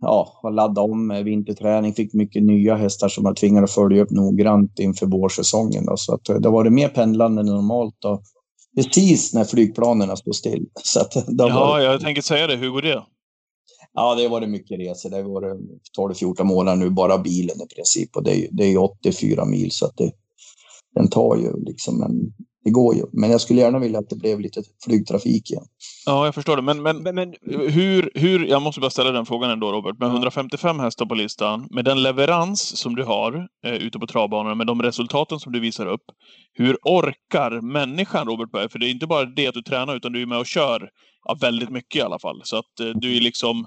ja, 0.00 0.38
har 0.42 0.50
laddat 0.50 0.90
om 0.90 1.06
med 1.06 1.24
vinterträning. 1.24 1.94
Fick 1.94 2.14
mycket 2.14 2.42
nya 2.42 2.76
hästar 2.76 3.08
som 3.08 3.24
jag 3.24 3.36
tvingade 3.36 3.64
att 3.64 3.70
följa 3.70 4.02
upp 4.02 4.10
noggrant 4.10 4.78
inför 4.78 5.06
vårsäsongen. 5.06 5.86
Då. 5.86 5.96
Så 5.96 6.14
att 6.14 6.24
det 6.24 6.48
har 6.48 6.52
varit 6.52 6.72
mer 6.72 6.88
pendlande 6.88 7.40
än 7.40 7.46
normalt. 7.46 7.96
Då. 7.98 8.22
Precis 8.76 9.34
när 9.34 9.44
flygplanen 9.44 10.16
står 10.16 10.32
still. 10.32 10.66
Så 10.82 11.00
att 11.00 11.14
ja, 11.14 11.48
varit... 11.48 11.84
jag 11.84 12.00
tänker 12.00 12.22
säga 12.22 12.46
det. 12.46 12.56
Hur 12.56 12.70
går 12.70 12.82
det? 12.82 13.02
Ja, 13.92 14.14
det 14.14 14.22
har 14.22 14.30
varit 14.30 14.48
mycket 14.48 14.80
resor. 14.80 15.10
Det 15.10 15.16
har 15.16 15.22
varit 15.22 15.58
12-14 15.98 16.44
månader 16.44 16.76
nu, 16.76 16.90
bara 16.90 17.18
bilen 17.18 17.56
i 17.62 17.74
princip. 17.74 18.16
Och 18.16 18.22
det 18.22 18.36
är, 18.36 18.48
det 18.52 18.64
är 18.64 18.78
84 18.78 19.44
mil, 19.44 19.70
så 19.70 19.86
att 19.86 19.96
det, 19.96 20.12
den 20.94 21.10
tar 21.10 21.36
ju 21.36 21.64
liksom 21.64 22.02
en 22.02 22.32
det 22.68 22.72
går 22.72 22.94
ju. 22.94 23.02
Men 23.12 23.30
jag 23.30 23.40
skulle 23.40 23.60
gärna 23.60 23.78
vilja 23.78 23.98
att 23.98 24.10
det 24.10 24.16
blev 24.16 24.40
lite 24.40 24.62
flygtrafik 24.84 25.50
igen. 25.50 25.64
Ja, 26.06 26.24
jag 26.24 26.34
förstår 26.34 26.56
det. 26.56 26.62
Men, 26.62 26.82
men, 26.82 27.02
Men, 27.02 27.14
men 27.14 27.34
hur, 27.70 28.10
hur, 28.14 28.46
jag 28.46 28.62
måste 28.62 28.80
bara 28.80 28.90
ställa 28.90 29.10
den 29.12 29.26
frågan 29.26 29.50
ändå 29.50 29.72
Robert. 29.72 29.98
Med 29.98 30.08
155 30.08 30.78
hästar 30.78 31.06
på 31.06 31.14
listan, 31.14 31.68
med 31.70 31.84
den 31.84 32.02
leverans 32.02 32.60
som 32.76 32.94
du 32.94 33.04
har 33.04 33.48
eh, 33.66 33.74
ute 33.74 33.98
på 33.98 34.06
travbanorna, 34.06 34.54
med 34.54 34.66
de 34.66 34.82
resultaten 34.82 35.40
som 35.40 35.52
du 35.52 35.60
visar 35.60 35.86
upp. 35.86 36.04
Hur 36.54 36.76
orkar 36.82 37.60
människan 37.60 38.26
Robert 38.26 38.50
Berg? 38.52 38.68
För 38.68 38.78
det 38.78 38.86
är 38.86 38.90
inte 38.90 39.06
bara 39.06 39.24
det 39.24 39.46
att 39.46 39.54
du 39.54 39.62
tränar, 39.62 39.96
utan 39.96 40.12
du 40.12 40.22
är 40.22 40.26
med 40.26 40.38
och 40.38 40.46
kör 40.46 40.90
ja, 41.24 41.36
väldigt 41.40 41.70
mycket 41.70 41.96
i 41.96 42.02
alla 42.02 42.18
fall. 42.18 42.40
Så 42.44 42.56
att 42.56 42.80
eh, 42.80 42.90
du 42.94 43.16
är 43.16 43.20
liksom 43.20 43.66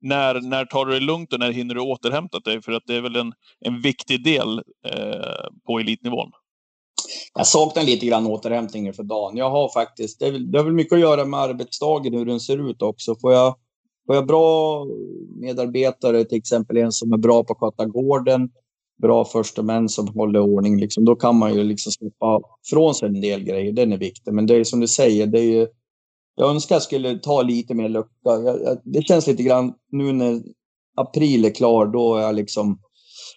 när, 0.00 0.40
när 0.40 0.64
tar 0.64 0.86
du 0.86 0.92
det 0.92 1.00
lugnt 1.00 1.32
och 1.32 1.40
när 1.40 1.52
hinner 1.52 1.74
du 1.74 1.80
återhämta 1.80 2.38
dig? 2.38 2.62
För 2.62 2.72
att 2.72 2.82
det 2.86 2.94
är 2.94 3.00
väl 3.00 3.16
en, 3.16 3.32
en 3.60 3.80
viktig 3.80 4.24
del 4.24 4.58
eh, 4.88 5.46
på 5.66 5.78
elitnivån. 5.78 6.30
Jag 7.34 7.46
saknar 7.46 7.82
lite 7.82 8.06
grann 8.06 8.26
återhämtningen 8.26 8.94
för 8.94 9.02
dagen. 9.02 9.36
Jag 9.36 9.50
har 9.50 9.68
faktiskt, 9.68 10.20
det, 10.20 10.26
är 10.26 10.32
det 10.32 10.58
har 10.58 10.64
väl 10.64 10.74
mycket 10.74 10.92
att 10.92 11.00
göra 11.00 11.24
med 11.24 11.40
arbetsdagen, 11.40 12.14
hur 12.14 12.26
den 12.26 12.40
ser 12.40 12.70
ut 12.70 12.82
också. 12.82 13.16
Får 13.20 13.32
jag, 13.32 13.54
får 14.06 14.14
jag 14.14 14.26
bra 14.26 14.84
medarbetare, 15.40 16.24
till 16.24 16.38
exempel 16.38 16.76
en 16.76 16.92
som 16.92 17.12
är 17.12 17.16
bra 17.16 17.44
på 17.44 17.52
att 17.52 17.58
sköta 17.58 17.84
gården, 17.84 18.50
bra 19.02 19.24
första 19.24 19.62
män 19.62 19.88
som 19.88 20.08
håller 20.08 20.40
ordning, 20.40 20.80
liksom, 20.80 21.04
då 21.04 21.16
kan 21.16 21.36
man 21.36 21.54
ju 21.54 21.64
liksom 21.64 21.92
släppa 21.92 22.40
från 22.70 22.94
sig 22.94 23.08
en 23.08 23.20
del 23.20 23.44
grejer. 23.44 23.72
Den 23.72 23.92
är 23.92 23.98
viktig. 23.98 24.32
Men 24.32 24.46
det 24.46 24.54
är 24.54 24.64
som 24.64 24.80
du 24.80 24.88
säger, 24.88 25.26
det 25.26 25.38
är 25.38 25.52
ju, 25.52 25.66
jag 26.36 26.50
önskar 26.50 26.74
jag 26.74 26.82
skulle 26.82 27.18
ta 27.18 27.42
lite 27.42 27.74
mer 27.74 27.88
lucka. 27.88 28.08
Jag, 28.24 28.44
jag, 28.44 28.78
det 28.84 29.02
känns 29.02 29.26
lite 29.26 29.42
grann 29.42 29.74
nu 29.90 30.12
när 30.12 30.42
april 30.96 31.44
är 31.44 31.50
klar, 31.50 31.86
då 31.86 32.16
är 32.16 32.22
jag 32.22 32.34
liksom 32.34 32.78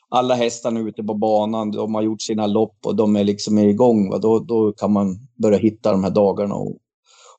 alla 0.09 0.35
hästarna 0.35 0.79
ute 0.79 1.03
på 1.03 1.13
banan, 1.13 1.71
de 1.71 1.95
har 1.95 2.01
gjort 2.01 2.21
sina 2.21 2.47
lopp 2.47 2.77
och 2.85 2.95
de 2.95 3.15
är 3.15 3.23
liksom 3.23 3.57
igång. 3.57 4.09
Va? 4.09 4.17
Då, 4.17 4.39
då 4.39 4.71
kan 4.71 4.91
man 4.91 5.15
börja 5.41 5.57
hitta 5.57 5.91
de 5.91 6.03
här 6.03 6.11
dagarna 6.11 6.55
och 6.55 6.77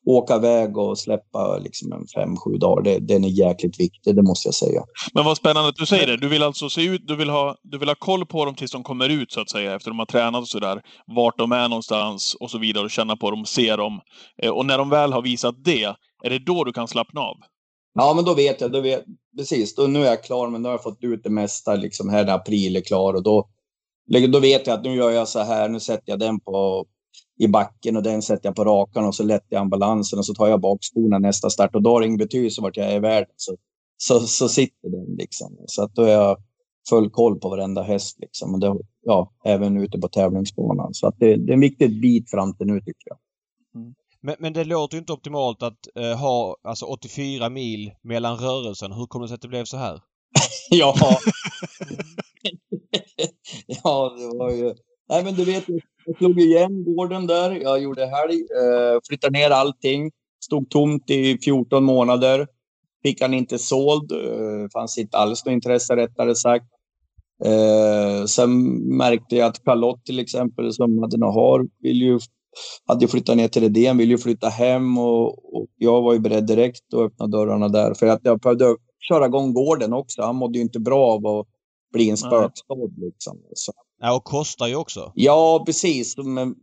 åka 0.06 0.36
iväg 0.36 0.78
och 0.78 0.98
släppa 0.98 1.58
liksom 1.58 1.92
en 1.92 2.06
fem, 2.14 2.36
sju 2.36 2.50
dagar. 2.50 2.82
Det, 2.82 2.98
den 2.98 3.24
är 3.24 3.28
jäkligt 3.28 3.80
viktig, 3.80 4.16
det 4.16 4.22
måste 4.22 4.48
jag 4.48 4.54
säga. 4.54 4.82
Men 5.14 5.24
vad 5.24 5.36
spännande 5.36 5.68
att 5.68 5.76
du 5.76 5.86
säger 5.86 6.06
det. 6.06 6.16
Du 6.16 6.28
vill 6.28 6.42
alltså 6.42 6.70
se 6.70 6.84
ut, 6.84 7.02
du 7.06 7.16
vill 7.16 7.30
ha, 7.30 7.56
du 7.62 7.78
vill 7.78 7.88
ha 7.88 7.94
koll 7.94 8.26
på 8.26 8.44
dem 8.44 8.54
tills 8.54 8.72
de 8.72 8.82
kommer 8.82 9.08
ut 9.08 9.32
så 9.32 9.40
att 9.40 9.50
säga, 9.50 9.74
efter 9.74 9.90
de 9.90 9.98
har 9.98 10.06
tränat 10.06 10.40
och 10.40 10.48
sådär. 10.48 10.80
Vart 11.06 11.38
de 11.38 11.52
är 11.52 11.68
någonstans 11.68 12.36
och 12.40 12.50
så 12.50 12.58
vidare 12.58 12.84
och 12.84 12.90
känna 12.90 13.16
på 13.16 13.30
dem, 13.30 13.44
se 13.44 13.76
dem. 13.76 14.00
Eh, 14.42 14.50
och 14.50 14.66
när 14.66 14.78
de 14.78 14.90
väl 14.90 15.12
har 15.12 15.22
visat 15.22 15.54
det, 15.64 15.84
är 16.24 16.30
det 16.30 16.38
då 16.38 16.64
du 16.64 16.72
kan 16.72 16.88
slappna 16.88 17.20
av? 17.20 17.36
Ja, 17.94 18.12
men 18.16 18.24
då 18.24 18.34
vet 18.34 18.60
jag. 18.60 18.72
Då 18.72 18.80
vet, 18.80 19.04
precis, 19.36 19.74
då, 19.74 19.82
nu 19.82 20.02
är 20.02 20.06
jag 20.06 20.24
klar, 20.24 20.48
men 20.48 20.62
nu 20.62 20.68
har 20.68 20.72
jag 20.72 20.82
fått 20.82 21.04
ut 21.04 21.22
det 21.22 21.30
mesta. 21.30 21.74
Liksom, 21.74 22.08
här 22.08 22.24
när 22.24 22.34
april 22.34 22.76
är 22.76 22.80
klar 22.80 23.14
och 23.14 23.22
då, 23.22 23.48
då 24.28 24.40
vet 24.40 24.66
jag 24.66 24.74
att 24.74 24.84
nu 24.84 24.94
gör 24.94 25.10
jag 25.10 25.28
så 25.28 25.38
här. 25.38 25.68
Nu 25.68 25.80
sätter 25.80 26.12
jag 26.12 26.18
den 26.18 26.40
på 26.40 26.86
i 27.38 27.48
backen 27.48 27.96
och 27.96 28.02
den 28.02 28.22
sätter 28.22 28.48
jag 28.48 28.56
på 28.56 28.64
rakan 28.64 29.04
och 29.04 29.14
så 29.14 29.22
lättar 29.22 29.46
jag 29.48 29.60
ambulansen 29.60 30.18
och 30.18 30.26
så 30.26 30.34
tar 30.34 30.48
jag 30.48 30.60
bakskorna 30.60 31.18
nästa 31.18 31.50
start 31.50 31.74
och 31.74 31.82
då 31.82 31.90
har 31.90 32.00
det 32.00 32.06
ingen 32.06 32.18
betydelse 32.18 32.62
vart 32.62 32.76
jag 32.76 32.92
är 32.92 32.96
i 32.96 33.00
världen. 33.00 33.34
Så, 33.36 33.56
så, 33.96 34.20
så 34.20 34.48
sitter 34.48 34.88
den 34.88 35.16
liksom. 35.18 35.56
Så 35.66 35.82
att 35.82 35.94
då 35.94 36.02
är 36.02 36.12
jag 36.12 36.36
full 36.90 37.10
koll 37.10 37.40
på 37.40 37.48
varenda 37.48 37.82
häst 37.82 38.18
liksom. 38.20 38.54
Och 38.54 38.60
det, 38.60 38.78
ja, 39.04 39.32
även 39.44 39.76
ute 39.76 39.98
på 39.98 40.08
tävlingsbanan. 40.08 40.94
Så 40.94 41.06
att 41.06 41.14
det, 41.18 41.36
det 41.36 41.52
är 41.52 41.54
en 41.54 41.60
viktig 41.60 42.00
bit 42.00 42.30
fram 42.30 42.56
till 42.56 42.66
nu 42.66 42.80
tycker 42.80 43.04
jag. 43.04 43.18
Mm. 43.74 43.94
Men, 44.22 44.36
men 44.38 44.52
det 44.52 44.64
låter 44.64 44.96
ju 44.96 44.98
inte 44.98 45.12
optimalt 45.12 45.62
att 45.62 45.96
eh, 45.96 46.18
ha 46.18 46.56
alltså 46.62 46.86
84 46.86 47.48
mil 47.48 47.92
mellan 48.02 48.36
rörelsen. 48.36 48.92
Hur 48.92 49.06
kommer 49.06 49.24
det 49.24 49.28
sig 49.28 49.34
att 49.34 49.42
det 49.42 49.48
blev 49.48 49.64
så 49.64 49.76
här? 49.76 50.00
Ja. 50.70 50.94
ja, 53.66 54.16
det 54.18 54.38
var 54.38 54.50
ju... 54.50 54.74
Nej, 55.08 55.24
men 55.24 55.34
du 55.34 55.44
vet, 55.44 55.64
jag 56.06 56.16
slog 56.16 56.40
igen 56.40 56.84
gården 56.84 57.26
där. 57.26 57.50
Jag 57.50 57.82
gjorde 57.82 58.06
helg, 58.06 58.34
eh, 58.34 59.00
flyttade 59.08 59.38
ner 59.38 59.50
allting. 59.50 60.10
Stod 60.44 60.70
tomt 60.70 61.10
i 61.10 61.38
14 61.44 61.84
månader. 61.84 62.46
Fick 63.02 63.20
han 63.20 63.34
inte 63.34 63.58
såld. 63.58 64.12
Eh, 64.12 64.68
fanns 64.72 64.98
inte 64.98 65.16
alls 65.16 65.44
något 65.44 65.52
intresse 65.52 65.96
rättare 65.96 66.34
sagt. 66.34 66.66
Eh, 67.44 68.24
sen 68.24 68.72
märkte 68.96 69.36
jag 69.36 69.46
att 69.46 69.64
Charlotte 69.64 70.04
till 70.04 70.18
exempel, 70.18 70.72
som 70.72 70.98
hade 70.98 71.16
något 71.16 71.34
har, 71.34 71.66
vill 71.82 72.02
ju, 72.02 72.18
hade 72.86 73.04
ju 73.04 73.08
flyttat 73.08 73.36
ner 73.36 73.48
till 73.48 73.62
Redén, 73.62 73.96
vill 73.98 74.10
ju 74.10 74.18
flytta 74.18 74.48
hem 74.48 74.98
och, 74.98 75.54
och 75.56 75.66
jag 75.76 76.02
var 76.02 76.12
ju 76.12 76.18
beredd 76.18 76.46
direkt 76.46 76.94
att 76.94 77.00
öppna 77.00 77.26
dörrarna 77.26 77.68
där. 77.68 77.94
För 77.94 78.06
att 78.06 78.20
jag 78.22 78.40
behövde 78.40 78.76
köra 79.08 79.26
igång 79.26 79.52
gården 79.54 79.92
också. 79.92 80.22
Han 80.22 80.36
mådde 80.36 80.58
ju 80.58 80.62
inte 80.62 80.80
bra 80.80 81.06
av 81.06 81.26
att 81.26 81.46
bli 81.92 82.10
en 82.10 82.16
spökstad 82.16 82.74
liksom. 82.96 83.38
Så, 83.54 83.72
Ja, 84.00 84.16
och 84.16 84.24
kostar 84.24 84.66
ju 84.66 84.76
också. 84.76 85.12
ja, 85.14 85.62
precis. 85.66 86.16
Men, 86.16 86.54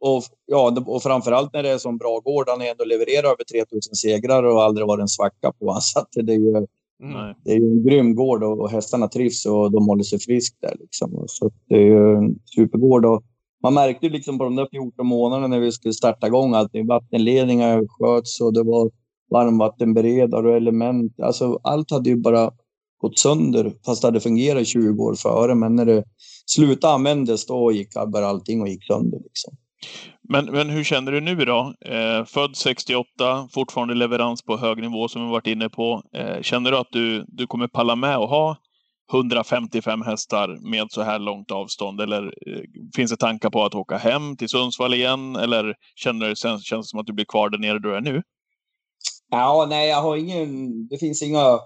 och, 0.00 0.22
ja, 0.46 0.76
och 0.86 1.02
framförallt 1.02 1.52
när 1.52 1.62
det 1.62 1.70
är 1.70 1.78
som 1.78 1.98
bra 1.98 2.18
gård. 2.18 2.48
Han 2.48 2.60
har 2.60 2.66
ändå 2.66 2.84
levererat 2.84 3.24
över 3.24 3.64
3000 3.64 3.94
segrar 3.94 4.42
och 4.42 4.62
aldrig 4.62 4.86
varit 4.86 5.00
en 5.00 5.08
svacka 5.08 5.52
på 5.52 5.66
honom. 5.66 5.80
Så 5.80 5.98
att 5.98 6.08
det 6.12 6.32
är 6.32 6.38
ju 6.38 6.66
Mm. 7.02 7.12
Nej. 7.12 7.34
det 7.44 7.50
är 7.50 7.56
ju 7.56 7.66
en 7.70 7.84
grym 7.84 8.14
gård 8.14 8.42
och, 8.42 8.60
och 8.60 8.70
hästarna 8.70 9.08
trivs 9.08 9.46
och 9.46 9.70
de 9.70 9.88
håller 9.88 10.02
sig 10.02 10.18
frisk 10.18 10.56
där. 10.60 10.76
Liksom. 10.80 11.24
Så 11.26 11.46
att 11.46 11.52
det 11.68 11.74
är 11.74 11.80
ju 11.86 12.16
en 12.16 12.38
supergård. 12.56 13.04
Och 13.06 13.22
man 13.64 13.74
märkte 13.74 14.08
liksom 14.08 14.38
på 14.38 14.44
de 14.44 14.56
där 14.56 14.68
14 14.70 15.06
månaderna 15.06 15.46
när 15.46 15.60
vi 15.60 15.72
skulle 15.72 15.94
starta 15.94 16.26
igång 16.26 16.54
allting. 16.54 16.86
Vattenledningar 16.86 17.82
sköts 17.88 18.40
och 18.40 18.54
det 18.54 18.62
var 18.62 18.90
varmvattenberedare 19.30 20.48
och 20.48 20.56
element. 20.56 21.20
Alltså 21.20 21.60
allt 21.62 21.90
hade 21.90 22.10
ju 22.10 22.16
bara 22.16 22.50
gått 22.98 23.18
sönder 23.18 23.72
fast 23.86 24.02
det 24.02 24.08
hade 24.08 24.20
fungerat 24.20 24.62
i 24.62 24.64
20 24.64 25.04
år 25.04 25.14
före. 25.14 25.54
Men 25.54 25.76
när 25.76 25.84
det 25.84 26.04
slutade 26.46 26.94
användas 26.94 27.46
då 27.46 27.72
gick 27.72 27.88
bara 27.94 28.26
allting 28.26 28.62
och 28.62 28.68
gick 28.68 28.86
sönder. 28.86 29.18
Liksom. 29.24 29.56
Men, 30.28 30.44
men 30.44 30.70
hur 30.70 30.84
känner 30.84 31.12
du 31.12 31.20
nu 31.20 31.34
då? 31.34 31.74
Eh, 31.86 32.24
född 32.24 32.56
68, 32.56 33.48
fortfarande 33.50 33.94
leverans 33.94 34.42
på 34.42 34.56
hög 34.56 34.80
nivå 34.80 35.08
som 35.08 35.24
vi 35.24 35.30
varit 35.30 35.46
inne 35.46 35.68
på. 35.68 36.02
Eh, 36.14 36.42
känner 36.42 36.70
du 36.70 36.76
att 36.76 36.92
du, 36.92 37.24
du 37.28 37.46
kommer 37.46 37.68
palla 37.68 37.96
med 37.96 38.16
att 38.16 38.30
ha 38.30 38.56
155 39.12 40.02
hästar 40.02 40.70
med 40.70 40.86
så 40.90 41.02
här 41.02 41.18
långt 41.18 41.50
avstånd? 41.50 42.00
Eller 42.00 42.26
eh, 42.26 42.62
finns 42.96 43.10
det 43.10 43.16
tankar 43.16 43.50
på 43.50 43.64
att 43.64 43.74
åka 43.74 43.96
hem 43.96 44.36
till 44.36 44.48
Sundsvall 44.48 44.94
igen? 44.94 45.36
Eller 45.36 45.74
känner 45.96 46.28
du, 46.28 46.36
känns 46.36 46.68
det 46.70 46.84
som 46.84 47.00
att 47.00 47.06
du 47.06 47.12
blir 47.12 47.24
kvar 47.24 47.50
där 47.50 47.58
nere 47.58 47.78
du 47.78 47.96
är 47.96 48.00
nu? 48.00 48.22
Ja, 49.30 49.66
nej, 49.68 49.88
jag 49.88 50.02
har 50.02 50.16
ingen... 50.16 50.86
Det 50.88 50.98
finns 50.98 51.22
inga 51.22 51.58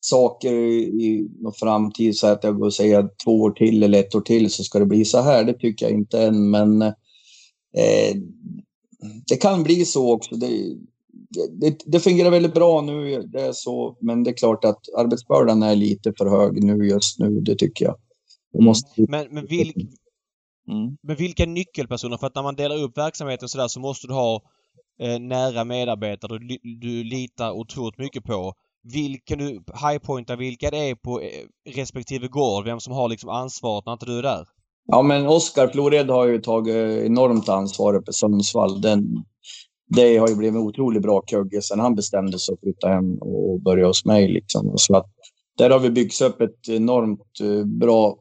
saker 0.00 0.52
i 0.52 1.28
någon 1.40 1.52
framtid 1.52 2.16
så 2.16 2.26
att 2.26 2.44
jag 2.44 2.58
går 2.58 2.66
och 2.66 2.74
säger 2.74 3.08
två 3.24 3.40
år 3.40 3.50
till 3.50 3.82
eller 3.82 3.98
ett 3.98 4.14
år 4.14 4.20
till 4.20 4.50
så 4.50 4.64
ska 4.64 4.78
det 4.78 4.86
bli 4.86 5.04
så 5.04 5.20
här. 5.20 5.44
Det 5.44 5.52
tycker 5.52 5.86
jag 5.86 5.94
inte 5.94 6.22
än, 6.22 6.50
men 6.50 6.82
eh, 6.82 8.16
det 9.28 9.36
kan 9.36 9.62
bli 9.62 9.84
så 9.84 10.12
också. 10.12 10.34
Det, 10.34 10.46
det, 11.60 11.78
det 11.86 12.00
fungerar 12.00 12.30
väldigt 12.30 12.54
bra 12.54 12.80
nu, 12.80 13.22
det 13.22 13.40
är 13.40 13.52
så, 13.52 13.96
men 14.00 14.22
det 14.22 14.30
är 14.30 14.36
klart 14.36 14.64
att 14.64 14.80
arbetsbördan 14.98 15.62
är 15.62 15.76
lite 15.76 16.12
för 16.18 16.26
hög 16.26 16.64
nu 16.64 16.88
just 16.88 17.18
nu, 17.18 17.40
det 17.40 17.54
tycker 17.54 17.84
jag. 17.84 17.96
Det 18.52 18.62
måste, 18.62 18.88
Men, 19.08 19.26
men, 19.30 19.46
vil, 19.46 19.72
Mm. 20.70 20.96
men 21.02 21.16
vilka 21.16 21.46
nyckelpersoner? 21.46 22.16
För 22.16 22.26
att 22.26 22.34
när 22.34 22.42
man 22.42 22.56
delar 22.56 22.82
upp 22.82 22.98
verksamheten 22.98 23.48
sådär 23.48 23.68
så 23.68 23.80
måste 23.80 24.06
du 24.06 24.12
ha 24.12 24.42
eh, 25.02 25.18
nära 25.18 25.64
medarbetare 25.64 26.38
du, 26.38 26.58
du 26.80 27.04
litar 27.04 27.50
otroligt 27.52 27.98
mycket 27.98 28.24
på. 28.24 28.52
Vilken 28.82 29.38
du 29.38 29.62
highpointar 29.88 30.36
vilka 30.36 30.70
det 30.70 30.78
är 30.78 30.94
på 30.94 31.20
eh, 31.20 31.28
respektive 31.74 32.28
gård, 32.28 32.64
vem 32.64 32.80
som 32.80 32.92
har 32.92 33.08
liksom 33.08 33.30
ansvaret 33.30 33.86
när 33.86 33.92
inte 33.92 34.06
du 34.06 34.18
är 34.18 34.22
där. 34.22 34.46
Ja, 34.86 35.02
men 35.02 35.26
Oskar 35.26 35.68
Flored 35.68 36.10
har 36.10 36.26
ju 36.26 36.38
tagit 36.38 37.04
enormt 37.06 37.48
ansvar 37.48 37.94
uppe 37.94 38.10
i 38.10 38.14
Sundsvall. 38.14 38.80
Den, 38.80 39.24
det 39.88 40.16
har 40.18 40.28
ju 40.28 40.34
blivit 40.34 40.54
en 40.54 40.66
otroligt 40.66 41.02
bra 41.02 41.20
kugge 41.20 41.62
sen 41.62 41.80
han 41.80 41.94
bestämde 41.94 42.38
sig 42.38 42.52
att 42.52 42.60
flytta 42.60 42.88
hem 42.88 43.18
och 43.18 43.60
börja 43.60 43.86
hos 43.86 44.04
mig. 44.04 44.28
Liksom. 44.28 44.72
Så 44.76 44.96
att, 44.96 45.06
där 45.58 45.70
har 45.70 45.78
vi 45.78 45.90
byggt 45.90 46.20
upp 46.20 46.40
ett 46.40 46.68
enormt 46.68 47.40
eh, 47.42 47.64
bra... 47.64 48.18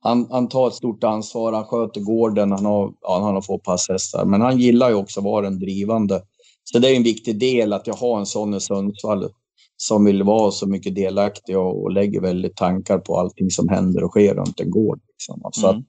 Han, 0.00 0.26
han 0.30 0.48
tar 0.48 0.68
ett 0.68 0.74
stort 0.74 1.04
ansvar, 1.04 1.52
han 1.52 1.64
sköter 1.64 2.00
gården, 2.00 2.52
han 2.52 2.64
har, 2.64 2.92
ja, 3.00 3.20
han 3.22 3.34
har 3.34 3.42
få 3.42 3.58
passhästar. 3.58 4.24
Men 4.24 4.40
han 4.40 4.58
gillar 4.58 4.88
ju 4.88 4.94
också 4.94 5.20
att 5.20 5.24
vara 5.24 5.42
den 5.42 5.58
drivande. 5.58 6.22
Så 6.64 6.78
det 6.78 6.88
är 6.88 6.96
en 6.96 7.02
viktig 7.02 7.38
del 7.38 7.72
att 7.72 7.86
jag 7.86 7.94
har 7.94 8.18
en 8.18 8.26
sån 8.26 8.54
i 8.54 8.60
Sundsvall 8.60 9.28
som 9.76 10.04
vill 10.04 10.22
vara 10.22 10.50
så 10.50 10.66
mycket 10.66 10.94
delaktig 10.94 11.58
och, 11.58 11.82
och 11.82 11.92
lägger 11.92 12.20
väldigt 12.20 12.56
tankar 12.56 12.98
på 12.98 13.18
allting 13.18 13.50
som 13.50 13.68
händer 13.68 14.04
och 14.04 14.10
sker 14.10 14.34
runt 14.34 14.60
en 14.60 14.70
gård. 14.70 15.00
Liksom. 15.08 15.50
Så 15.52 15.68
Mm. 15.68 15.84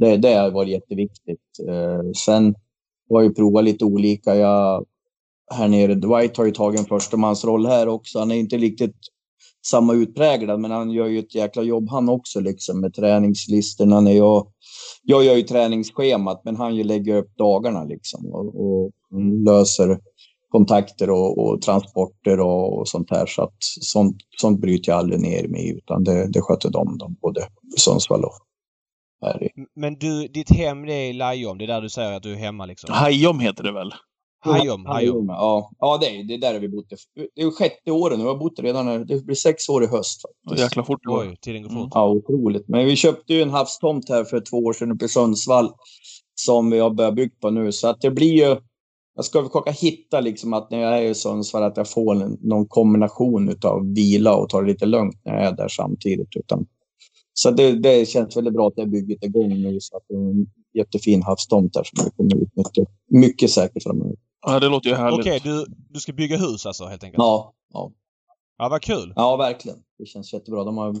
det, 0.00 0.16
det 0.16 0.34
har 0.34 0.50
varit 0.50 0.70
jätteviktigt. 0.70 1.40
Eh, 1.68 2.10
sen 2.16 2.54
har 3.14 3.22
ju 3.22 3.34
provat 3.34 3.64
lite 3.64 3.84
olika. 3.84 4.36
Jag, 4.36 4.84
här 5.54 5.68
nere, 5.68 5.94
Dwight 5.94 6.36
har 6.36 6.44
ju 6.44 6.50
tagit 6.50 6.80
en 6.80 6.86
förstamansroll 6.86 7.66
här 7.66 7.88
också. 7.88 8.18
Han 8.18 8.30
är 8.30 8.36
inte 8.36 8.56
riktigt 8.56 8.96
samma 9.66 9.94
utpräglad, 9.94 10.60
men 10.60 10.70
han 10.70 10.90
gör 10.90 11.06
ju 11.06 11.18
ett 11.18 11.34
jäkla 11.34 11.62
jobb 11.62 11.90
han 11.90 12.08
också 12.08 12.40
liksom 12.40 12.80
med 12.80 12.94
träningslistorna. 12.94 14.00
När 14.00 14.12
jag, 14.12 14.46
jag 15.02 15.24
gör 15.24 15.34
ju 15.34 15.42
träningsschemat, 15.42 16.42
men 16.44 16.56
han 16.56 16.76
ju 16.76 16.84
lägger 16.84 17.16
upp 17.16 17.36
dagarna 17.36 17.84
liksom 17.84 18.26
och, 18.26 18.46
och 18.46 18.90
löser 19.44 19.98
kontakter 20.48 21.10
och, 21.10 21.38
och 21.38 21.62
transporter 21.62 22.40
och, 22.40 22.78
och 22.78 22.88
sånt 22.88 23.10
här. 23.10 23.26
Så 23.26 23.42
att 23.42 23.56
sånt, 23.80 24.16
sånt 24.40 24.60
bryter 24.60 24.92
jag 24.92 24.98
aldrig 24.98 25.20
ner 25.20 25.48
mig 25.48 25.70
utan 25.76 26.04
det, 26.04 26.26
det 26.32 26.40
sköter 26.40 26.70
de, 26.70 26.98
de 26.98 27.16
både 27.22 27.40
Sundsvall 27.76 28.24
och 28.24 28.38
i. 29.22 29.48
Men 29.74 29.94
du, 29.94 30.28
ditt 30.28 30.50
hem 30.50 30.86
det 30.86 30.92
är 30.94 31.12
Lajom. 31.12 31.58
Det 31.58 31.64
är 31.64 31.66
där 31.66 31.80
du 31.80 31.88
säger 31.90 32.12
att 32.12 32.22
du 32.22 32.32
är 32.32 32.36
hemma 32.36 32.66
liksom? 32.66 32.90
Hajom 32.92 33.40
heter 33.40 33.62
det 33.64 33.72
väl? 33.72 33.92
Hajom, 34.44 34.86
Hajom. 34.86 35.28
Ja, 35.28 35.70
ja 35.78 35.98
det, 36.00 36.06
är, 36.06 36.24
det 36.24 36.34
är 36.34 36.38
där 36.38 36.60
vi 36.60 36.68
bott. 36.68 36.88
Det 37.34 37.42
är 37.42 37.50
sjätte 37.50 37.90
året 37.90 38.18
nu. 38.18 38.24
Vi 38.24 38.30
har 38.30 38.36
bott 38.36 38.58
redan 38.58 38.86
här. 38.86 38.98
Det 38.98 39.24
blir 39.24 39.36
sex 39.36 39.68
år 39.68 39.84
i 39.84 39.86
höst. 39.86 40.22
Faktiskt. 40.22 40.62
jäkla 40.64 40.84
fort 40.84 41.00
det 41.02 41.08
går. 41.08 41.22
Oj, 41.28 41.36
tiden 41.40 41.62
går 41.62 41.70
Mm. 41.70 41.82
fort. 41.82 41.90
Ja, 41.94 42.08
otroligt. 42.08 42.68
Men 42.68 42.86
vi 42.86 42.96
köpte 42.96 43.34
ju 43.34 43.42
en 43.42 43.50
havstomt 43.50 44.08
här 44.08 44.24
för 44.24 44.40
två 44.40 44.56
år 44.56 44.72
sedan 44.72 44.92
uppe 44.92 45.04
i 45.04 45.08
Sundsvall 45.08 45.70
som 46.34 46.70
vi 46.70 46.78
har 46.78 46.90
börjat 46.90 47.14
bygga 47.14 47.34
på 47.40 47.50
nu. 47.50 47.72
Så 47.72 47.88
att 47.88 48.00
det 48.00 48.10
blir 48.10 48.32
ju... 48.32 48.56
Jag 49.14 49.24
ska 49.24 49.42
försöka 49.44 49.70
hitta 49.70 50.20
liksom 50.20 50.52
att 50.52 50.70
när 50.70 50.78
jag 50.78 50.98
är 50.98 51.02
i 51.02 51.14
Sundsvall 51.14 51.62
att 51.62 51.76
jag 51.76 51.90
får 51.90 52.22
en, 52.22 52.38
någon 52.40 52.66
kombination 52.66 53.48
utav 53.48 53.94
vila 53.94 54.36
och 54.36 54.48
ta 54.48 54.60
det 54.60 54.66
lite 54.66 54.86
lugnt 54.86 55.20
när 55.24 55.34
jag 55.34 55.44
är 55.44 55.52
där 55.52 55.68
samtidigt. 55.68 56.36
Utan, 56.36 56.66
så 57.34 57.50
det, 57.50 57.72
det 57.72 58.08
känns 58.08 58.36
väldigt 58.36 58.54
bra 58.54 58.66
att 58.68 58.76
det 58.76 58.86
bygget 58.86 59.22
är 59.22 59.26
igång 59.26 59.62
nu 59.62 59.80
så 59.80 59.96
att 59.96 60.02
det 60.08 60.14
är 60.14 60.18
en 60.18 60.46
jättefin 60.74 61.22
havstomt 61.22 61.72
där 61.72 61.84
som 61.84 62.04
vi 62.04 62.10
kommer 62.10 62.42
utnyttja 62.42 62.90
mycket 63.10 63.50
säkert 63.50 63.82
framöver. 63.82 64.16
Ja, 64.46 64.60
det 64.60 64.68
låter 64.68 64.90
ju 64.90 64.96
härligt. 64.96 65.20
Okej, 65.20 65.40
du, 65.44 65.66
du 65.90 66.00
ska 66.00 66.12
bygga 66.12 66.36
hus 66.36 66.66
alltså 66.66 66.84
helt 66.84 67.04
enkelt? 67.04 67.18
Ja, 67.18 67.52
ja, 67.72 67.92
Ja, 68.58 68.68
vad 68.68 68.82
kul. 68.82 69.12
ja, 69.16 69.36
verkligen. 69.36 69.78
Det 69.98 70.06
känns 70.06 70.32
jättebra. 70.32 70.64
De 70.64 70.78
har 70.78 70.96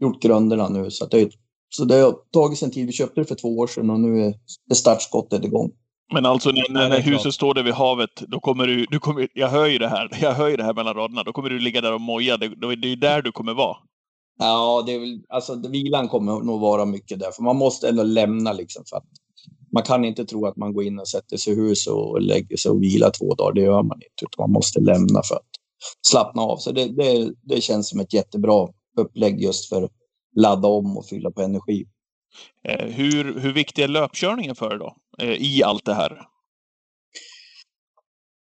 gjort 0.00 0.22
grunderna 0.22 0.68
nu 0.68 0.90
så 0.90 1.04
att 1.04 1.10
det, 1.10 1.30
så 1.68 1.84
det 1.84 1.94
har 1.94 2.14
tagit 2.32 2.58
sin 2.58 2.70
tid. 2.70 2.86
Vi 2.86 2.92
köpte 2.92 3.20
det 3.20 3.24
för 3.24 3.34
två 3.34 3.58
år 3.58 3.66
sedan 3.66 3.90
och 3.90 4.00
nu 4.00 4.26
är 4.26 4.34
är 4.70 4.74
startskottet 4.74 5.44
igång. 5.44 5.70
Men 6.12 6.26
alltså 6.26 6.50
när, 6.50 6.72
när, 6.72 6.80
det 6.80 6.86
är 6.86 6.90
när 6.90 7.02
klart. 7.02 7.14
huset 7.14 7.34
står 7.34 7.54
där 7.54 7.62
vid 7.62 7.74
havet, 7.74 8.10
då 8.28 8.40
kommer 8.40 8.66
du, 8.66 8.86
du 8.90 8.98
kommer, 8.98 9.28
jag 9.34 9.48
hör 9.48 9.66
ju 9.66 9.78
det 9.78 9.88
här, 9.88 10.08
jag 10.20 10.32
hör 10.32 10.48
ju 10.48 10.56
det 10.56 10.64
här 10.64 10.74
mellan 10.74 10.94
raderna, 10.94 11.22
då 11.22 11.32
kommer 11.32 11.50
du 11.50 11.58
ligga 11.58 11.80
där 11.80 11.94
och 11.94 12.00
moja, 12.00 12.36
det, 12.36 12.48
då 12.48 12.72
är 12.72 12.76
det 12.76 12.88
ju 12.88 12.96
där 12.96 13.22
du 13.22 13.32
kommer 13.32 13.54
vara. 13.54 13.76
Ja, 14.38 14.82
det 14.86 14.92
är 14.92 14.98
väl, 14.98 15.20
alltså 15.28 15.68
vilan 15.68 16.08
kommer 16.08 16.40
nog 16.40 16.60
vara 16.60 16.84
mycket 16.84 17.18
där, 17.18 17.30
för 17.30 17.42
man 17.42 17.56
måste 17.56 17.88
ändå 17.88 18.02
lämna 18.02 18.52
liksom 18.52 18.82
för 18.90 18.96
att 18.96 19.04
man 19.72 19.82
kan 19.82 20.04
inte 20.04 20.24
tro 20.24 20.46
att 20.46 20.56
man 20.56 20.72
går 20.72 20.84
in 20.84 20.98
och 20.98 21.08
sätter 21.08 21.36
sig 21.36 21.52
i 21.52 21.56
hus 21.56 21.86
och 21.86 22.20
lägger 22.20 22.56
sig 22.56 22.70
och 22.70 22.82
vilar 22.82 23.10
två 23.10 23.34
dagar. 23.34 23.52
Det 23.54 23.60
gör 23.60 23.82
man 23.82 23.96
inte, 23.96 24.24
utan 24.24 24.42
man 24.42 24.50
måste 24.50 24.80
lämna 24.80 25.22
för 25.22 25.34
att 25.34 25.50
slappna 26.08 26.42
av. 26.42 26.56
Så 26.56 26.72
det, 26.72 26.88
det, 26.88 27.34
det 27.42 27.60
känns 27.60 27.88
som 27.88 28.00
ett 28.00 28.12
jättebra 28.12 28.68
upplägg 28.98 29.42
just 29.42 29.68
för 29.68 29.82
att 29.82 29.92
ladda 30.36 30.68
om 30.68 30.96
och 30.96 31.06
fylla 31.06 31.30
på 31.30 31.42
energi. 31.42 31.86
Eh, 32.68 32.86
hur, 32.86 33.40
hur 33.40 33.52
viktig 33.52 33.82
är 33.82 33.88
löpkörningen 33.88 34.54
för 34.54 34.68
dig 34.68 34.78
då? 34.78 34.96
Eh, 35.18 35.30
I 35.30 35.62
allt 35.62 35.84
det 35.84 35.94
här? 35.94 36.26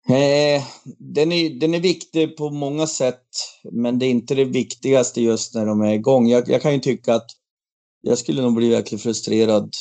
Eh, 0.10 0.64
den, 0.98 1.32
är, 1.32 1.60
den 1.60 1.74
är 1.74 1.80
viktig 1.80 2.38
på 2.38 2.50
många 2.50 2.88
sätt, 2.88 3.28
men 3.72 4.00
det 4.00 4.06
är 4.06 4.10
inte 4.10 4.36
det 4.36 4.46
viktigaste 4.46 5.22
just 5.22 5.56
när 5.56 5.66
de 5.66 5.82
är 5.82 5.94
igång. 5.94 6.28
Jag, 6.28 6.50
jag 6.50 6.62
kan 6.62 6.74
ju 6.74 6.80
tycka 6.80 7.16
att 7.16 7.28
jag 8.02 8.18
skulle 8.18 8.42
nog 8.42 8.56
bli 8.56 8.70
verkligen 8.70 9.00
frustrerad 9.00 9.74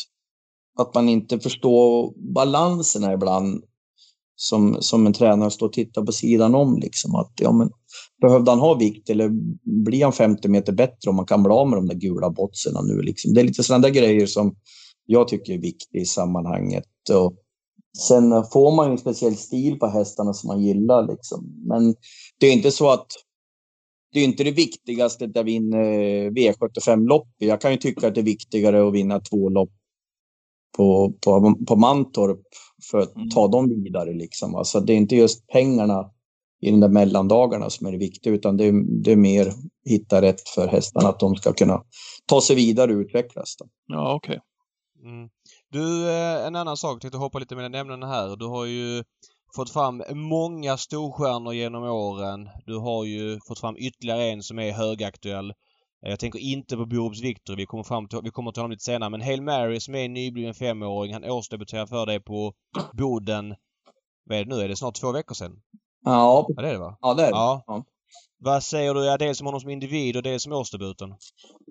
att 0.79 0.95
man 0.95 1.09
inte 1.09 1.41
förstår 1.41 2.15
balanserna 2.35 3.13
ibland 3.13 3.65
som, 4.37 4.77
som 4.81 5.07
en 5.07 5.13
tränare 5.13 5.51
står 5.51 5.67
och 5.67 5.73
tittar 5.73 6.03
på 6.03 6.13
sidan 6.13 6.55
om. 6.55 6.79
Liksom. 6.79 7.15
Att, 7.15 7.33
ja, 7.41 7.53
men, 7.53 7.71
behövde 8.21 8.51
han 8.51 8.61
ha 8.61 8.75
vikt 8.75 9.11
eller 9.11 9.31
blir 9.85 10.05
han 10.05 10.13
50 10.13 10.49
meter 10.49 10.73
bättre 10.73 11.11
om 11.11 11.17
man 11.17 11.27
kan 11.27 11.43
bli 11.43 11.53
av 11.53 11.69
med 11.69 11.79
de 11.79 11.87
där 11.87 11.95
gula 11.95 12.31
botserna 12.31 12.83
nu? 12.83 13.03
Liksom. 13.03 13.35
Det 13.35 13.41
är 13.41 13.45
lite 13.45 13.63
sådana 13.63 13.83
där 13.83 13.95
grejer 13.95 14.27
som 14.27 14.57
jag 15.07 15.29
tycker 15.29 15.53
är 15.53 15.59
viktiga 15.59 16.03
i 16.03 16.07
sammanhanget. 16.07 16.85
Och 17.13 17.37
sen 17.99 18.45
får 18.53 18.77
man 18.77 18.87
ju 18.87 18.93
en 18.93 18.99
speciell 18.99 19.37
stil 19.37 19.79
på 19.79 19.87
hästarna 19.87 20.33
som 20.33 20.49
man 20.49 20.63
gillar. 20.63 21.09
Liksom. 21.09 21.63
Men 21.67 21.95
det 22.41 22.47
är 22.47 22.53
inte 22.53 22.71
så 22.71 22.91
att 22.91 23.07
det 24.13 24.21
är 24.21 24.25
inte 24.25 24.45
det 24.45 24.51
viktigaste 24.51 25.31
att 25.35 25.47
vinna 25.47 25.77
V75-lopp. 26.31 27.29
Jag 27.39 27.61
kan 27.61 27.71
ju 27.73 27.77
tycka 27.77 28.09
att 28.09 28.15
det 28.15 28.21
är 28.21 28.25
viktigare 28.25 28.89
att 28.89 28.95
vinna 28.95 29.21
två 29.21 29.49
lopp 29.49 29.71
på, 30.77 31.13
på, 31.25 31.55
på 31.69 31.77
Mantorp 31.77 32.41
för 32.91 32.99
att 32.99 33.17
Mm. 33.17 33.29
ta 33.31 33.49
dem 33.49 33.69
vidare. 33.69 34.13
Liksom. 34.13 34.55
Alltså, 34.55 34.81
det 34.81 34.93
är 34.93 34.97
inte 34.97 35.17
just 35.17 35.47
pengarna 35.47 36.11
i 36.61 36.71
de 36.71 36.81
där 36.81 36.89
mellandagarna 36.89 37.71
som 37.71 37.87
är 37.87 37.93
det 37.93 37.99
viktiga, 37.99 38.33
utan 38.33 38.57
det 38.57 38.65
är, 38.65 39.03
det 39.03 39.13
är 39.13 39.17
mer 39.17 39.53
hitta 39.85 40.23
rätt 40.23 40.49
för 40.49 40.69
hästarna, 40.69 41.09
att 41.09 41.21
de 41.21 41.37
ska 41.37 41.53
kunna 41.53 41.83
ta 42.27 42.41
sig 42.41 42.57
vidare 42.57 42.95
och 42.95 42.99
utvecklas. 42.99 43.57
Då. 43.59 43.67
Ja, 43.87 44.15
okej. 44.15 44.41
Mm. 45.05 45.29
Du, 45.73 46.09
eh, 46.11 46.47
en 46.47 46.57
annan 46.57 46.77
sak. 46.77 47.01
Tänkte 47.01 47.19
hoppa 47.19 47.39
lite 47.39 47.57
mellan 47.57 47.75
ämnena 47.75 48.07
här. 48.07 48.37
Du 48.37 48.47
har 48.47 48.65
ju 48.65 49.05
fått 49.57 49.71
fram 49.71 50.03
många 50.11 50.77
storstjärnor 50.77 51.55
genom 51.55 51.83
åren. 51.83 52.49
Du 52.67 52.79
har 52.79 53.05
ju 53.05 53.41
fått 53.49 53.59
fram 53.61 53.77
ytterligare 53.79 54.25
en 54.25 54.43
som 54.43 54.59
är 54.59 54.73
högaktuell. 54.73 55.51
Eh, 55.51 56.11
Jag 56.11 56.19
tänker 56.21 56.39
inte 56.39 56.77
på 56.77 56.87
Borups 56.87 57.23
Victor. 57.23 57.57
Vi 57.57 57.67
kommer, 57.67 57.85
fram 57.85 58.09
till, 58.09 58.21
vi 58.23 58.31
kommer 58.31 58.53
till 58.53 58.61
honom 58.61 58.71
lite 58.71 58.85
senare. 58.85 59.11
Men 59.11 59.21
Hail 59.23 59.43
Mary 59.43 59.81
som 59.81 59.95
är 59.95 60.05
en 60.05 60.13
nybliven 60.13 60.55
femåring. 60.55 61.13
Han 61.13 61.25
årsdebuterar 61.25 61.87
för 61.87 62.07
dig 62.07 62.21
på 62.21 62.53
Boden. 62.93 63.55
Vad 64.25 64.39
är 64.39 64.45
det 64.45 64.57
nu? 64.57 64.63
Är 64.63 64.69
det 64.69 64.77
snart 64.77 64.95
två 65.01 65.13
veckor 65.13 65.35
sedan? 65.35 65.63
Ja, 66.05 66.47
Ja, 66.49 66.63
det 66.63 66.69
är 66.69 66.73
det 66.73 66.79
va? 66.79 66.99
ja 67.01 67.15
det 67.15 67.23
är 67.23 67.27
det. 67.27 67.33
Ja. 67.33 67.63
Vad 68.39 68.63
säger 68.63 68.95
du? 68.95 69.05
Ja, 69.05 69.17
dels 69.17 69.41
om 69.41 69.47
honom 69.47 69.61
som 69.61 69.71
individ 69.71 70.17
och 70.17 70.23
dels 70.23 70.43
som 70.43 70.53
årsdebuten. 70.53 71.15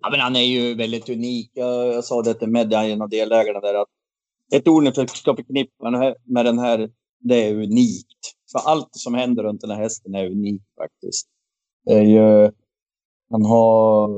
Ja, 0.01 0.09
men 0.11 0.20
han 0.20 0.36
är 0.36 0.41
ju 0.41 0.76
väldigt 0.76 1.09
unik. 1.09 1.51
Jag, 1.53 1.88
jag 1.88 2.03
sa 2.03 2.22
det 2.22 2.34
till 2.34 2.49
Medja, 2.49 2.84
en 2.84 3.01
av 3.01 3.09
delägarna 3.09 3.59
där, 3.59 3.74
att 3.82 3.88
ett 4.53 4.68
ord 4.68 4.84
ni 4.84 4.91
ska 5.07 5.36
förknippa 5.36 5.89
med 6.26 6.45
den 6.45 6.59
här, 6.59 6.89
det 7.20 7.47
är 7.49 7.55
unikt. 7.55 8.20
För 8.51 8.59
allt 8.70 8.88
som 8.91 9.13
händer 9.13 9.43
runt 9.43 9.61
den 9.61 9.70
här 9.70 9.82
hästen 9.82 10.16
är 10.16 10.26
unikt 10.32 10.66
faktiskt. 10.78 11.28
Det 11.86 11.93
är 11.93 12.03
ju, 12.03 12.51
han 13.32 13.45
har 13.45 14.09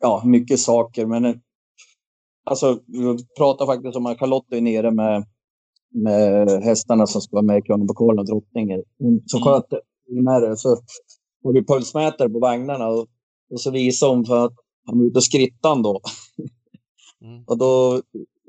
ja, 0.00 0.22
mycket 0.24 0.60
saker, 0.60 1.06
men 1.06 1.40
alltså, 2.44 2.80
vi 2.86 3.16
pratar 3.38 3.66
faktiskt 3.66 3.96
om 3.96 4.06
att 4.06 4.18
Charlotte 4.18 4.52
är 4.52 4.60
nere 4.60 4.90
med, 4.90 5.24
med 5.90 6.48
hästarna 6.62 7.06
som 7.06 7.20
ska 7.20 7.36
vara 7.36 7.42
med 7.46 7.58
i 7.58 7.62
Kronopokalen 7.62 8.18
och 8.18 8.26
Drottningen. 8.26 8.82
Hon- 8.98 9.22
Så 9.26 9.36
Mm. 9.38 9.44
sköt 9.44 9.66
med 10.24 10.42
det. 10.42 10.56
Så 10.56 10.76
har 11.48 11.52
vi 11.52 11.64
pulsmätare 11.64 12.28
på 12.28 12.38
vagnarna 12.38 12.88
och, 12.88 13.06
och 13.50 13.60
så 13.60 13.70
visade 13.70 14.12
hon 14.12 14.24
för 14.24 14.44
att 14.44 14.52
han 14.86 14.98
var 14.98 15.06
ute 15.06 15.18
och 15.18 15.24
skrittade 15.24 15.82
då. 15.82 16.00
Mm. 17.24 17.44
Och 17.46 17.58
då 17.58 18.02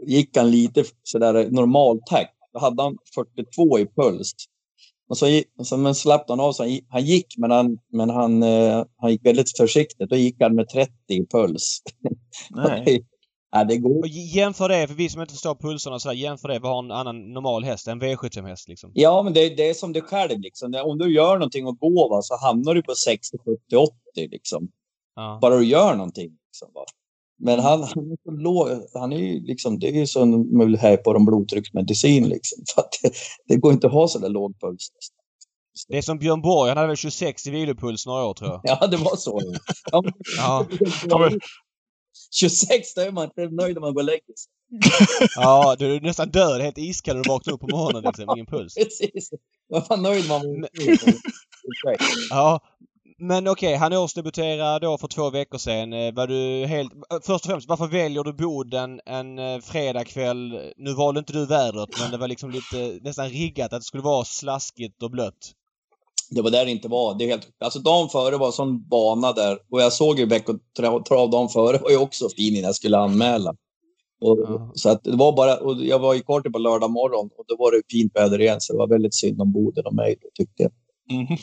gick 0.06 0.38
han 0.38 0.52
lite 0.52 0.84
sådär 1.04 1.50
normaltakt. 1.52 2.32
Då 2.54 2.60
hade 2.60 2.84
han 2.84 2.98
42 3.16 3.80
i 3.80 3.86
puls. 3.86 4.32
Och 5.10 5.18
så, 5.18 5.42
så 5.64 5.78
men 5.78 5.96
slappnade 5.96 6.42
han 6.42 6.48
av. 6.48 6.54
Så 6.54 6.64
han, 6.64 6.72
gick, 6.72 6.86
han 6.90 7.06
gick, 7.06 7.38
men, 7.38 7.52
han, 7.52 7.78
men 7.92 8.10
han, 8.10 8.44
eh, 8.44 8.86
han 8.98 9.12
gick 9.12 9.26
väldigt 9.26 9.58
försiktigt. 9.58 10.10
Då 10.10 10.16
gick 10.16 10.36
han 10.40 10.56
med 10.56 10.70
30 10.70 10.92
i 11.08 11.26
puls. 11.26 11.80
Nej. 12.50 13.06
Ja, 13.56 13.64
det 13.64 13.78
går. 13.78 14.00
Och 14.00 14.08
jämför 14.08 14.70
det, 14.70 14.88
för 14.88 14.96
vi 14.96 15.10
som 15.10 15.22
inte 15.22 15.34
förstår 15.34 15.56
pulserna 15.56 15.96
och 15.96 16.02
sådär, 16.02 16.16
jämför 16.16 16.48
det. 16.48 16.60
Vad 16.60 16.72
har 16.72 16.84
en 16.84 16.92
annan 16.92 17.34
normal 17.34 17.64
häst? 17.64 17.88
En 17.88 18.02
V75-häst 18.02 18.68
liksom? 18.68 18.92
Ja, 18.94 19.24
men 19.24 19.34
det, 19.34 19.50
det 19.50 19.70
är 19.70 19.74
som 19.74 19.94
det 19.94 20.02
själv. 20.02 20.40
Liksom. 20.40 20.72
Det- 20.72 20.82
Om 20.82 20.98
du 20.98 21.14
gör 21.14 21.34
någonting 21.34 21.68
och 21.68 21.78
går 21.80 22.10
va, 22.10 22.22
så 22.22 22.38
hamnar 22.38 22.74
du 22.74 22.84
på 22.84 22.94
60, 22.96 23.38
70, 23.38 23.76
80. 23.76 23.94
Liksom. 24.32 24.68
Ja. 25.16 25.40
Bara 25.42 25.58
du 25.58 25.66
gör 25.66 25.96
någonting. 25.96 26.30
Liksom, 26.48 26.68
va. 26.74 26.86
Men 27.40 27.60
han, 27.60 27.80
han 27.84 28.12
är 28.12 28.18
så 28.24 28.32
låg. 28.32 28.68
Han 28.94 29.14
är 29.14 29.18
ju 29.18 29.40
liksom, 29.46 29.80
det 29.80 29.88
är 29.88 29.94
ju 29.94 30.08
som 30.08 30.58
möjligt 30.58 30.82
här 30.82 30.98
på 30.98 31.14
de 31.14 31.26
blodtrycksmedicin. 31.26 32.24
Liksom. 32.30 32.64
För 32.76 32.82
att 32.82 32.90
det, 33.04 33.12
det 33.48 33.56
går 33.60 33.74
inte 33.74 33.88
att 33.88 33.94
ha 33.94 34.08
så 34.08 34.20
där 34.20 34.30
låg 34.30 34.60
puls. 34.60 34.88
Det 35.88 35.98
är 35.98 36.02
som 36.02 36.18
Björn 36.20 36.42
Borg, 36.42 36.70
han 36.70 36.78
hade 36.78 36.88
väl 36.88 36.98
26 36.98 37.48
i 37.48 37.52
vilopuls 37.52 38.06
några 38.06 38.24
år 38.26 38.34
tror 38.34 38.50
jag. 38.50 38.62
Ja, 38.64 38.88
det 38.88 38.98
var 38.98 39.16
så. 39.16 39.42
Ja, 39.92 40.04
Ja, 40.38 40.66
Ja, 41.10 41.18
men- 41.18 41.40
26, 42.40 42.94
då 42.94 43.02
är 43.02 43.12
man 43.12 43.24
inte 43.26 43.56
nöjd 43.56 43.76
när 43.76 43.82
man 43.82 43.94
går 43.94 44.02
och 44.02 44.06
lägger 44.06 44.20
sig. 44.38 44.52
ja 45.36 45.76
du 45.80 45.96
är 45.96 46.02
nästan 46.02 46.30
död, 46.30 46.62
helt 46.62 46.78
iskall 46.78 47.16
när 47.16 47.24
du 47.24 47.30
vaknar 47.30 47.54
upp 47.54 47.62
på 47.62 47.68
morgonen 47.68 48.04
liksom. 48.04 48.30
Ingen 48.36 48.46
puls. 48.46 48.74
Precis. 48.76 49.30
Man 49.72 49.84
var 49.90 49.98
nöjd 49.98 50.28
man 50.28 50.42
var 50.42 50.70
Ja. 52.30 52.60
Men 53.18 53.48
okej, 53.48 53.76
han 53.76 53.94
årsdebuterar 53.94 54.80
då 54.80 54.98
för 54.98 55.08
två 55.08 55.30
veckor 55.30 55.58
sedan. 55.58 55.94
Eh, 55.94 56.14
Var 56.14 56.28
du 56.28 56.66
helt... 56.66 56.94
eh, 56.94 57.18
Först 57.24 57.46
och 57.46 57.52
främst, 57.52 57.68
varför 57.70 57.88
väljer 57.88 58.24
du 58.24 58.34
Boden 58.34 59.02
en 59.06 59.40
eh, 59.40 59.60
fredagkväll? 59.60 60.72
Nu 60.78 60.94
valde 60.94 61.20
inte 61.20 61.34
du 61.34 61.46
vädret, 61.46 61.90
men 62.00 62.12
det 62.12 62.18
var 62.18 62.28
liksom 62.28 62.52
lite 62.52 63.00
nästan 63.02 63.30
riggat 63.30 63.74
att 63.74 63.80
det 63.82 63.86
skulle 63.86 64.04
vara 64.04 64.26
slaskigt 64.26 65.04
och 65.04 65.12
blött. 65.12 65.52
Det 66.30 66.42
var 66.42 66.52
där 66.52 66.66
det 66.66 66.72
inte 66.72 66.88
var. 66.88 67.16
Det 67.16 67.24
är 67.26 67.28
helt, 67.30 67.48
alltså 67.60 67.80
dagen 67.80 68.10
före 68.10 68.38
var 68.38 68.52
sån 68.52 68.88
bana 68.88 69.34
där. 69.34 69.58
Och 69.72 69.82
jag 69.82 69.94
såg 69.94 70.20
ju 70.20 70.26
veckotrav 70.26 71.30
dagen 71.30 71.50
före 71.50 71.78
var 71.78 71.90
ju 71.90 71.98
också 71.98 72.30
fin 72.30 72.54
innan 72.56 72.64
jag 72.66 72.76
skulle 72.76 72.98
anmäla. 72.98 73.50
Och, 74.22 74.40
Ja. 74.40 74.72
Så 74.76 74.90
att 74.90 75.04
det 75.04 75.16
var 75.16 75.32
bara, 75.36 75.58
och 75.58 75.76
jag 75.86 76.00
var 76.00 76.16
i 76.16 76.22
Korten 76.22 76.52
på 76.52 76.60
lördag 76.60 76.92
morgon 76.92 77.30
och 77.38 77.46
då 77.48 77.56
var 77.60 77.72
det 77.72 77.82
fint 77.92 78.16
väder 78.16 78.42
igen. 78.42 78.62
Så 78.62 78.74
det 78.74 78.80
var 78.80 78.88
väldigt 78.88 79.16
synd 79.16 79.42
om 79.42 79.52
Boden 79.54 79.86
och 79.86 79.96
mig, 79.96 80.16
då, 80.22 80.28
tyckte 80.34 80.64
jag. 80.64 80.72
Mhm. 81.12 81.38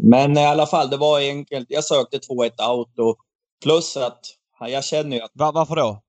Men- 0.00 0.38
i 0.38 0.44
alla 0.44 0.66
fall, 0.66 0.90
det 0.90 0.96
var 0.96 1.20
enkelt. 1.20 1.66
Jag 1.70 1.84
sökte 1.84 2.18
2-1 2.18 2.68
out 2.70 2.98
och 2.98 3.16
plus 3.62 3.96
att 3.96 4.20
ja, 4.60 4.68
jag 4.68 4.84
känner 4.84 5.16
ju 5.16 5.22
att 5.22 5.30
Va- 5.34 5.52
varför 5.54 5.76
då? 5.76 6.02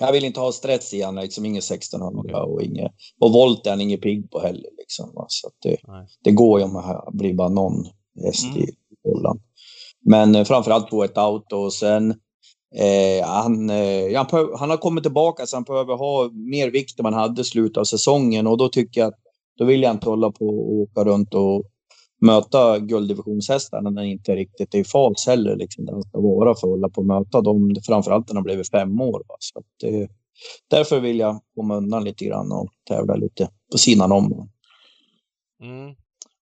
Jag 0.00 0.12
vill 0.12 0.24
inte 0.24 0.40
ha 0.40 0.52
stress 0.52 0.94
i 0.94 1.02
honom. 1.02 1.22
Liksom 1.22 1.44
inget 1.44 1.64
1600 1.64 2.20
Okej. 2.20 2.34
och 2.34 2.62
inget... 2.62 2.92
Och 3.20 3.32
volt 3.32 3.66
är 3.66 3.70
han 3.70 3.80
inget 3.80 4.02
pigg 4.02 4.30
på 4.30 4.40
heller. 4.40 4.70
Liksom, 4.78 5.12
va. 5.14 5.24
så 5.28 5.50
det, 5.62 5.76
Nej. 5.86 6.06
det 6.24 6.30
går 6.30 6.60
ju 6.60 6.64
om 6.64 6.72
det 7.12 7.18
blir 7.18 7.34
bara 7.34 7.48
någon 7.48 7.86
häst 8.24 8.44
Mm. 8.44 8.58
i 8.58 8.68
Holland. 9.04 9.40
Men 10.04 10.34
eh, 10.34 10.44
framförallt 10.44 10.90
2-1 10.90 11.30
out 11.30 11.52
och 11.52 11.72
sen 11.72 12.14
Eh, 12.76 13.26
han, 13.26 13.70
eh, 13.70 14.16
han, 14.16 14.48
han 14.58 14.70
har 14.70 14.76
kommit 14.76 15.04
tillbaka 15.04 15.46
så 15.46 15.56
han 15.56 15.62
behöver 15.64 15.94
ha 15.96 16.30
mer 16.32 16.70
vikt 16.70 16.98
än 16.98 17.02
man 17.02 17.14
hade 17.14 17.40
i 17.40 17.44
slutet 17.44 17.76
av 17.76 17.84
säsongen 17.84 18.46
och 18.46 18.58
då 18.58 18.68
tycker 18.68 19.00
jag 19.00 19.08
att 19.08 19.18
då 19.58 19.64
vill 19.64 19.82
jag 19.82 19.90
inte 19.90 20.08
hålla 20.08 20.30
på 20.30 20.46
och 20.46 20.72
åka 20.72 21.04
runt 21.04 21.34
och 21.34 21.64
möta 22.20 22.78
gulddivisionshästarna 22.78 23.90
när 23.90 24.02
han 24.02 24.10
inte 24.10 24.36
riktigt 24.36 24.74
är 24.74 24.78
i 24.78 24.84
fas 24.84 25.26
heller. 25.26 25.56
Liksom, 25.56 25.84
där 25.84 25.92
han 25.92 26.02
ska 26.02 26.20
vara 26.20 26.54
för 26.54 26.66
att 26.66 26.72
hålla 26.72 26.88
på 26.88 27.00
och 27.00 27.06
möta 27.06 27.40
dem, 27.40 27.74
framförallt 27.86 28.28
när 28.28 28.34
de 28.34 28.44
blivit 28.44 28.70
fem 28.70 29.00
år. 29.00 29.22
Va? 29.28 29.36
Så 29.38 29.58
att, 29.58 29.92
eh, 29.92 30.08
därför 30.70 31.00
vill 31.00 31.18
jag 31.18 31.40
komma 31.54 31.76
undan 31.76 32.04
lite 32.04 32.24
grann 32.24 32.52
och 32.52 32.68
tävla 32.88 33.14
lite 33.14 33.48
på 33.72 33.78
sidan 33.78 34.12
om. 34.12 34.48
Mm. 35.62 35.94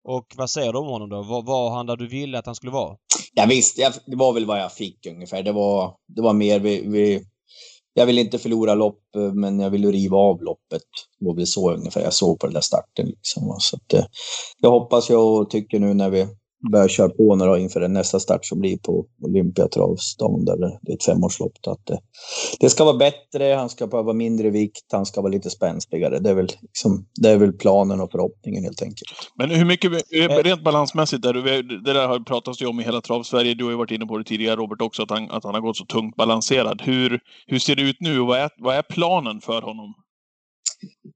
Och 0.04 0.26
vad 0.36 0.50
säger 0.50 0.72
du 0.72 0.78
om 0.78 0.88
honom 0.88 1.08
då? 1.08 1.22
Var, 1.22 1.42
var 1.42 1.70
han 1.70 1.86
där 1.86 1.96
du 1.96 2.08
ville 2.08 2.38
att 2.38 2.46
han 2.46 2.54
skulle 2.54 2.72
vara? 2.72 2.96
Ja, 3.32 3.46
visst, 3.48 3.78
jag, 3.78 3.92
det 4.06 4.16
var 4.16 4.32
väl 4.32 4.46
vad 4.46 4.60
jag 4.60 4.72
fick 4.72 5.06
ungefär. 5.06 5.42
Det 5.42 5.52
var, 5.52 5.96
det 6.06 6.22
var 6.22 6.32
mer 6.32 6.60
vi, 6.60 6.88
vi, 6.88 7.24
jag 7.98 8.06
vill 8.06 8.18
inte 8.18 8.38
förlora 8.38 8.74
lopp, 8.74 9.00
eh, 9.16 9.32
men 9.32 9.60
jag 9.60 9.70
vill 9.70 9.92
riva 9.92 10.16
av 10.16 10.42
loppet. 10.42 10.82
Det 11.20 11.26
var 11.26 11.34
väl 11.34 11.46
så 11.46 11.72
ungefär 11.72 12.00
jag 12.00 12.12
såg 12.12 12.40
på 12.40 12.46
den 12.46 12.54
där 12.54 12.60
starten. 12.60 13.06
Liksom. 13.06 13.56
Så 13.58 13.76
att, 13.76 13.92
eh, 13.92 14.04
jag 14.60 14.70
hoppas 14.70 15.10
jag 15.10 15.26
och 15.26 15.50
tycker 15.50 15.78
nu 15.78 15.94
när 15.94 16.10
vi 16.10 16.26
börjar 16.72 16.88
köra 16.88 17.08
på 17.08 17.36
nu 17.36 17.44
då, 17.44 17.58
inför 17.58 17.88
nästa 17.88 18.20
start 18.20 18.46
som 18.46 18.60
blir 18.60 18.78
på 18.78 19.06
Olympiatravstan 19.22 20.44
där 20.44 20.56
det 20.56 20.92
är 20.92 20.94
ett 20.94 21.04
femårslopp. 21.04 21.52
Att 21.66 21.86
det, 21.86 21.98
det 22.60 22.70
ska 22.70 22.84
vara 22.84 22.96
bättre, 22.96 23.54
han 23.54 23.68
ska 23.68 23.86
behöva 23.86 24.12
mindre 24.12 24.50
vikt, 24.50 24.92
han 24.92 25.06
ska 25.06 25.20
vara 25.20 25.32
lite 25.32 25.50
spänstigare. 25.50 26.18
Det 26.18 26.30
är 26.30 26.34
väl, 26.34 26.48
liksom, 26.62 27.06
det 27.20 27.28
är 27.28 27.36
väl 27.36 27.52
planen 27.52 28.00
och 28.00 28.10
förhoppningen 28.10 28.64
helt 28.64 28.82
enkelt. 28.82 29.10
Men 29.36 29.50
hur 29.50 29.64
mycket, 29.64 29.92
eh, 29.92 30.28
rent 30.28 30.64
balansmässigt, 30.64 31.22
där, 31.22 31.34
det 31.84 31.92
där 31.92 32.08
har 32.08 32.20
pratats 32.20 32.62
ju 32.62 32.66
om 32.66 32.80
i 32.80 32.84
hela 32.84 33.00
Trav-Sverige. 33.00 33.54
Du 33.54 33.64
har 33.64 33.70
ju 33.70 33.76
varit 33.76 33.90
inne 33.90 34.06
på 34.06 34.18
det 34.18 34.24
tidigare 34.24 34.56
Robert 34.56 34.82
också, 34.82 35.02
att 35.02 35.10
han, 35.10 35.30
att 35.30 35.44
han 35.44 35.54
har 35.54 35.60
gått 35.60 35.76
så 35.76 35.84
tungt 35.84 36.16
balanserad. 36.16 36.82
Hur, 36.82 37.20
hur 37.46 37.58
ser 37.58 37.76
det 37.76 37.82
ut 37.82 37.96
nu 38.00 38.20
och 38.20 38.26
vad 38.26 38.38
är, 38.38 38.50
vad 38.58 38.76
är 38.76 38.82
planen 38.82 39.40
för 39.40 39.62
honom? 39.62 39.94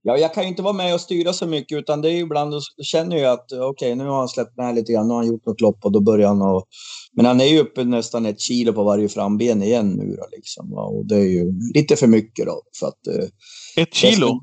Ja, 0.02 0.16
jag 0.16 0.34
kan 0.34 0.42
ju 0.42 0.48
inte 0.48 0.62
vara 0.62 0.72
med 0.72 0.94
och 0.94 1.00
styra 1.00 1.32
så 1.32 1.46
mycket 1.46 1.78
utan 1.78 2.02
det 2.02 2.08
är 2.10 2.14
ibland, 2.14 2.50
då 2.52 2.60
känner 2.82 3.16
jag 3.16 3.32
att 3.32 3.52
okej, 3.52 3.94
nu 3.94 4.04
har 4.04 4.18
han 4.18 4.28
släppt 4.28 4.56
med 4.56 4.74
lite 4.74 4.92
grann, 4.92 5.08
nu 5.08 5.14
har 5.14 5.18
han 5.22 5.28
gjort 5.28 5.46
något 5.46 5.60
lopp 5.60 5.84
och 5.84 5.92
då 5.92 6.00
börjar 6.00 6.28
han 6.28 6.42
och 6.42 6.64
Men 7.12 7.26
han 7.26 7.40
är 7.40 7.44
ju 7.44 7.58
uppe 7.60 7.84
nästan 7.84 8.26
ett 8.26 8.40
kilo 8.40 8.72
på 8.72 8.84
varje 8.84 9.08
framben 9.08 9.62
igen 9.62 9.88
nu 9.88 10.16
då 10.16 10.26
liksom. 10.36 10.72
Och 10.72 11.06
det 11.06 11.14
är 11.16 11.28
ju 11.28 11.52
lite 11.74 11.96
för 11.96 12.06
mycket 12.06 12.46
då 12.46 12.62
för 12.80 12.86
att... 12.86 13.06
eh, 13.06 13.82
Ett 13.82 13.94
kilo? 13.94 14.40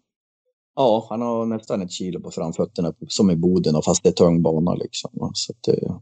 Ja, 0.76 1.08
han 1.10 1.22
har 1.22 1.46
nästan 1.46 1.82
ett 1.82 1.92
kilo 1.92 2.22
på 2.22 2.32
framfötterna 2.32 2.94
som 3.08 3.32
i 3.32 3.36
Boden 3.36 3.76
och 3.76 3.86
fast 3.86 4.04
det 4.04 4.10
är 4.10 4.14
tung 4.14 4.42
bana 4.42 4.74
liksom. 4.74 5.12
Så 5.34 5.54
att, 5.54 5.68
eh, 5.68 5.98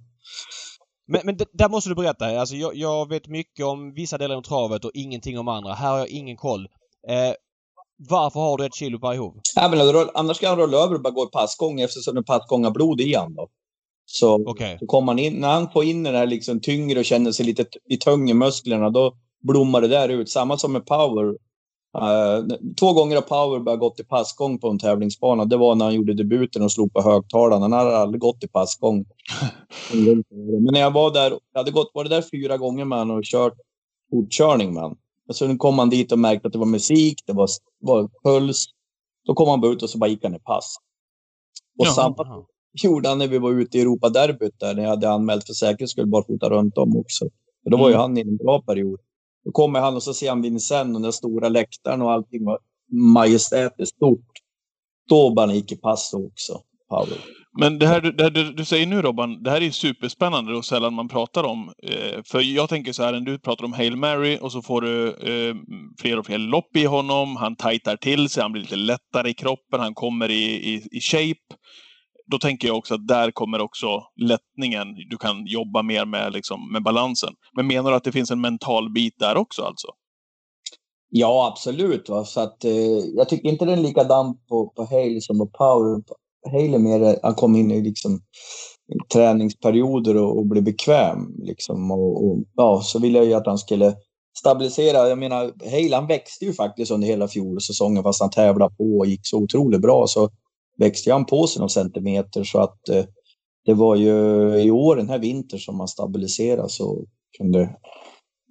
Men, 1.08 1.22
men 1.26 1.38
där 1.54 1.70
måste 1.70 1.90
du 1.90 1.96
berätta. 1.96 2.26
Alltså 2.40 2.56
jag, 2.56 2.76
jag 2.76 3.10
vet 3.10 3.28
mycket 3.28 3.66
om 3.66 3.94
vissa 3.94 4.18
delar 4.18 4.36
av 4.36 4.42
travet 4.42 4.86
och 4.86 4.92
ingenting 4.94 5.40
om 5.40 5.48
andra. 5.48 5.74
Här 5.74 5.92
har 5.92 5.98
jag 5.98 6.08
ingen 6.10 6.38
koll. 6.38 6.68
Eh, 7.10 7.34
varför 7.98 8.40
har 8.40 8.58
du 8.58 8.66
ett 8.66 8.76
kilo 8.76 9.00
per 9.00 9.18
hov? 9.18 9.40
Ja, 9.56 9.70
men 9.70 10.10
annars 10.14 10.38
ska 10.38 10.50
han 10.50 10.58
rulla 10.58 10.78
över 10.78 10.96
och 10.96 11.02
bara 11.02 11.14
gå 11.14 11.24
i 11.24 11.28
passgång 11.32 11.82
eftersom 11.82 12.16
det 12.16 12.22
är 12.22 12.24
passgång 12.24 12.66
av 12.66 12.74
blod 12.74 13.02
i 13.02 13.16
han 13.16 13.36
då. 13.36 13.48
Så, 14.06 14.50
Okej. 14.50 14.78
så 14.80 14.86
kommer 14.86 15.08
han 15.08 15.20
in, 15.20 15.34
när 15.34 15.48
han 15.48 15.70
får 15.72 15.84
in 15.84 16.04
den 16.04 16.16
här 16.16 16.28
liksom 16.28 16.60
tyngre 16.60 17.00
och 17.00 17.06
känner 17.06 17.32
sig 17.32 17.46
lite 17.46 17.66
i 17.90 17.98
tung 17.98 18.30
i 18.30 18.34
musklerna, 18.34 18.90
då 18.90 19.14
blommar 19.44 19.82
det 19.82 19.88
där 19.88 20.10
ut. 20.10 20.30
Samma 20.30 20.58
som 20.58 20.74
med 20.74 20.86
power. 20.86 21.36
Eh, 21.98 22.58
två 22.80 22.94
gånger 22.94 23.16
har 23.16 23.22
power 23.22 23.60
bara 23.60 23.76
gått 23.76 24.00
i 24.00 24.04
passgång 24.04 24.60
på 24.60 24.70
en 24.70 24.80
tävlingsbana. 24.80 25.46
Det 25.46 25.58
var 25.58 25.76
när 25.76 25.86
han 25.86 25.94
gjorde 25.94 26.14
debuten 26.14 26.62
och 26.62 26.72
slog 26.72 26.94
på 26.94 27.02
högtalarna. 27.02 27.62
Han 27.62 27.74
hade 27.74 27.98
aldrig 27.98 28.22
gått 28.22 28.44
i 28.44 28.48
passgång. 28.48 29.06
Men 29.94 30.74
när 30.74 30.80
jag 30.80 30.92
var 30.92 31.14
där, 31.14 31.40
jag 31.54 31.60
hade 31.60 31.72
gått, 31.72 31.92
var 31.94 32.04
det 32.04 32.10
där 32.10 32.24
fyra 32.32 32.58
gånger 32.58 32.86
med 32.86 33.00
honom 33.00 33.18
och 33.18 33.24
kört 33.24 33.54
fortkörning 34.12 34.74
med 34.74 34.84
honom. 34.84 34.98
Och 35.28 35.36
så 35.36 35.58
kom 35.58 35.80
han 35.80 35.90
dit 35.90 36.12
och 36.12 36.20
märkte 36.20 36.48
att 36.48 36.54
det 36.54 36.60
var 36.60 36.66
musik, 36.66 37.24
det 37.26 37.34
var, 37.34 37.48
var 37.80 38.10
puls. 38.24 38.66
Då 39.26 39.34
kom 39.34 39.48
han 39.50 39.62
bara 39.62 39.72
ut 39.72 39.84
och 39.84 39.90
så 39.90 39.98
bara 39.98 40.10
gick 40.10 40.24
han 40.24 40.36
i 40.36 40.40
pass. 40.40 40.76
Och 41.80 41.86
Jaha. 41.86 41.94
samma 41.94 42.46
gjorde 42.84 43.10
han 43.10 43.18
när 43.18 43.28
vi 43.28 43.38
var 43.38 43.52
ute 43.52 43.78
i 43.78 43.82
Europaderbyt 43.82 44.60
där, 44.60 44.74
när 44.76 44.84
jag 44.84 44.90
hade 44.90 45.10
anmält 45.10 45.46
för 45.48 45.54
säkerhets 45.54 45.92
skull 45.92 46.08
bara 46.08 46.24
fota 46.24 46.50
runt 46.50 46.78
om 46.78 46.98
också. 46.98 47.26
För 47.64 47.70
då 47.70 47.78
var 47.78 47.90
ju 47.90 47.94
Mm. 47.94 48.02
han 48.02 48.18
i 48.18 48.22
en 48.22 48.38
bra 48.38 48.62
period. 48.62 49.00
Då 49.46 49.52
kommer 49.52 49.80
han 49.80 49.96
och 49.96 50.04
så 50.04 50.14
ser 50.14 50.30
han 50.30 50.42
Vincennes 50.42 50.96
och 50.96 51.02
den 51.02 51.14
stora 51.14 51.50
läktaren 51.50 52.02
och 52.02 52.12
allting 52.12 52.46
var 52.46 52.60
majestätiskt 53.14 53.96
stort. 53.96 54.32
Då 55.10 55.34
bara 55.34 55.54
gick 55.54 55.72
i 55.72 55.76
pass 55.76 56.14
också, 56.14 56.62
Paolo. 56.90 57.16
Men 57.60 57.80
det 57.80 57.88
här, 57.88 58.02
du- 58.02 58.12
det 58.12 58.24
här 58.24 58.30
du, 58.30 58.54
du 58.54 58.66
säger 58.66 58.86
nu 58.88 59.02
Robban, 59.02 59.44
det 59.44 59.50
här 59.50 59.58
är 59.58 59.62
ju 59.66 59.72
superspännande 59.72 60.56
och 60.58 60.66
sällan 60.66 60.94
man 60.94 61.08
pratar 61.08 61.44
om. 61.44 61.72
Eh, 61.84 62.22
för 62.26 62.42
jag 62.42 62.70
tänker 62.70 62.94
så 62.94 63.04
här, 63.04 63.12
när 63.14 63.20
du 63.20 63.40
pratar 63.40 63.66
om 63.66 63.74
Hail 63.74 63.96
Mary 63.96 64.38
och 64.42 64.52
så 64.52 64.62
får 64.62 64.82
du 64.82 65.08
eh, 65.14 65.56
fler 66.02 66.20
och 66.20 66.26
fler 66.26 66.38
lopp 66.38 66.76
i 66.76 66.86
honom. 66.86 67.36
Han 67.36 67.56
tajtar 67.56 67.96
till 67.98 68.30
sig, 68.30 68.44
han 68.44 68.52
blir 68.52 68.62
lite 68.62 68.76
lättare 68.76 69.30
i 69.30 69.34
kroppen, 69.34 69.80
han 69.80 69.94
kommer 69.94 70.32
i, 70.32 70.44
i, 70.74 70.88
i 70.92 71.00
shape. 71.02 71.56
Då 72.32 72.38
tänker 72.40 72.68
jag 72.68 72.78
också 72.78 72.94
att 72.94 73.08
där 73.08 73.32
kommer 73.32 73.62
också 73.62 73.88
lättningen. 74.22 74.88
Du 75.10 75.18
kan 75.18 75.46
jobba 75.46 75.82
mer 75.84 76.06
med, 76.06 76.34
liksom, 76.34 76.72
med 76.72 76.84
balansen. 76.84 77.34
Men 77.56 77.68
menar 77.68 77.92
du 77.92 77.98
att 77.98 78.04
det 78.04 78.12
finns 78.12 78.32
en 78.32 78.42
mental 78.42 78.92
bit 78.94 79.14
där 79.20 79.38
också 79.38 79.62
alltså? 79.62 79.88
Ja, 81.10 81.48
absolut. 81.52 82.10
Va? 82.10 82.26
Så 82.26 82.40
att, 82.42 82.64
eh, 82.66 82.72
jag 83.18 83.30
tycker 83.30 83.50
inte 83.50 83.66
den 83.66 83.80
är 83.80 83.84
likadan 83.84 84.38
på, 84.50 84.70
på 84.76 84.86
Hale 84.86 85.22
som 85.22 85.38
på 85.38 85.48
Power. 85.48 86.02
Hale 86.52 86.76
är 86.76 86.80
mer, 86.80 87.20
han 87.24 87.36
kom 87.36 87.56
in 87.56 87.72
i 87.72 87.82
liksom, 87.82 88.22
träningsperioder 89.14 90.18
och, 90.18 90.38
och 90.38 90.46
blev 90.46 90.64
bekväm. 90.64 91.36
Liksom, 91.44 91.92
och, 91.92 92.26
och, 92.26 92.44
ja, 92.56 92.82
så 92.84 93.00
ville 93.00 93.18
jag 93.18 93.28
ju 93.28 93.34
att 93.34 93.48
han 93.48 93.58
skulle 93.58 93.96
stabilisera. 94.40 95.10
Jag 95.10 95.18
menar, 95.18 95.54
Hale 95.72 95.96
han 95.96 96.08
växte 96.08 96.46
ju 96.46 96.54
faktiskt 96.54 96.92
under 96.92 97.08
hela 97.08 97.28
fjolsäsongen 97.28 98.04
fast 98.04 98.22
han 98.22 98.30
tävlade 98.30 98.76
på 98.76 98.98
och 98.98 99.06
gick 99.06 99.22
så 99.24 99.38
otroligt 99.38 99.82
bra. 99.82 100.08
Så 100.08 100.30
växte 100.78 101.12
han 101.12 101.26
på 101.26 101.48
sig 101.48 101.60
några 101.60 101.70
centimeter 101.70 102.44
så 102.44 102.60
att 102.60 102.90
eh, 102.90 103.06
det 103.66 103.74
var 103.74 103.96
ju 103.96 104.12
i 104.62 104.72
år, 104.72 104.96
den 104.96 105.10
här 105.10 105.20
vintern, 105.20 105.60
som 105.60 105.80
han 105.80 105.88
stabiliserade 105.88 106.70
så 106.70 107.06
kunde 107.38 107.76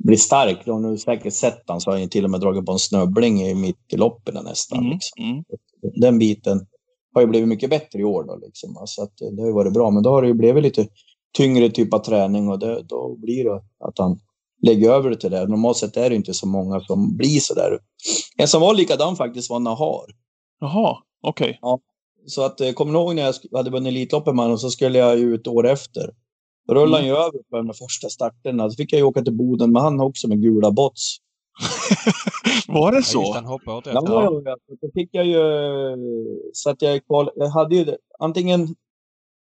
bli 0.05 0.17
stark. 0.17 0.59
Du 0.65 0.73
har 0.73 0.81
nu 0.81 0.99
säkert 0.99 1.33
sett 1.33 1.63
han 1.67 1.81
så 1.81 1.91
har 1.91 1.99
han 1.99 2.09
till 2.09 2.25
och 2.25 2.31
med 2.31 2.41
dragit 2.41 2.67
på 2.67 2.73
en 2.73 2.79
snubbling 2.79 3.43
i 3.43 3.55
mitt 3.55 3.93
i 3.93 3.97
loppen 3.97 4.45
nästan. 4.45 4.79
Mm, 4.79 4.91
Liksom. 4.91 5.25
mm. 5.25 5.45
Den 6.01 6.19
biten 6.19 6.67
har 7.17 7.23
ju 7.23 7.29
blivit 7.29 7.49
mycket 7.49 7.71
bättre 7.71 7.99
i 7.99 8.05
år 8.05 8.25
då 8.25 8.37
liksom. 8.37 8.83
Så 8.85 9.03
att 9.03 9.21
eh, 9.21 9.29
det 9.29 9.43
har 9.43 9.49
ju 9.49 9.55
varit 9.55 9.73
bra. 9.73 9.91
Men 9.91 10.03
då 10.03 10.11
har 10.11 10.23
det 10.23 10.29
ju 10.29 10.35
blivit 10.35 10.63
lite 10.63 10.89
tyngre 11.37 11.71
typ 11.71 11.95
av 11.95 11.99
träning 11.99 12.49
och 12.49 12.59
det, 12.59 12.83
då 12.83 13.17
blir 13.17 13.45
det 13.45 13.63
att 13.85 13.99
han 13.99 14.19
lägger 14.63 14.91
över 14.91 15.11
det 15.11 15.17
till 15.17 15.31
det. 15.31 15.47
Normalt 15.47 15.77
sett 15.77 15.97
är 15.97 16.11
det 16.11 16.17
inte 16.17 16.35
så 16.35 16.47
många 16.47 16.81
som 16.81 17.17
blir 17.17 17.41
så 17.41 17.55
där. 17.55 17.79
En 18.37 18.49
som 18.49 18.61
var 18.61 18.75
likadan 18.75 19.17
faktiskt 19.17 19.51
var 19.51 19.61
Nahar. 19.61 20.07
Jaha, 20.61 20.97
okej. 21.23 21.59
Så 22.27 22.43
att, 22.43 22.61
eh, 22.61 22.73
kommer 22.73 22.93
ni 22.93 22.99
ihåg 22.99 23.15
när 23.15 23.23
jag 23.23 23.59
hade 23.59 23.71
vunnit 23.71 23.91
Elitloppet 23.91 24.35
med 24.35 24.45
honom 24.45 24.59
så 24.59 24.71
skulle 24.71 24.99
jag 24.99 25.19
ut 25.19 25.47
år 25.47 25.67
efter. 25.67 26.11
Då 26.69 26.75
rullade 26.75 27.03
han 27.03 27.07
ju 27.07 27.13
över 27.13 27.51
på 27.51 27.57
de 27.57 27.75
första 27.75 28.09
starterna. 28.09 28.71
Så 28.71 28.77
fick 28.77 28.93
jag 28.93 28.99
ju 28.99 29.05
åka 29.05 29.23
till 29.23 29.37
Boden 29.37 29.73
med 29.73 29.83
han 29.83 30.01
också 30.01 30.29
med 30.29 30.43
gula 30.43 30.71
bots. 30.71 31.17
Var 32.69 32.91
det 32.93 32.97
Ja, 32.97 32.99
just 32.99 33.11
så? 33.13 33.33
han 33.33 33.45
hoppade 33.45 33.77
åt 33.77 33.87
Ja, 33.87 33.93
rätt. 33.93 34.05
ja. 34.07 34.43
ja. 34.45 34.57
Så 34.81 34.91
fick 34.95 35.09
jag 35.13 35.27
ju... 35.27 35.41
Så 36.53 36.71
att 36.71 36.83
jag, 36.83 37.07
kval, 37.07 37.31
jag 37.37 37.49
hade 37.49 37.77
ju... 37.77 37.97
Antingen 38.19 38.69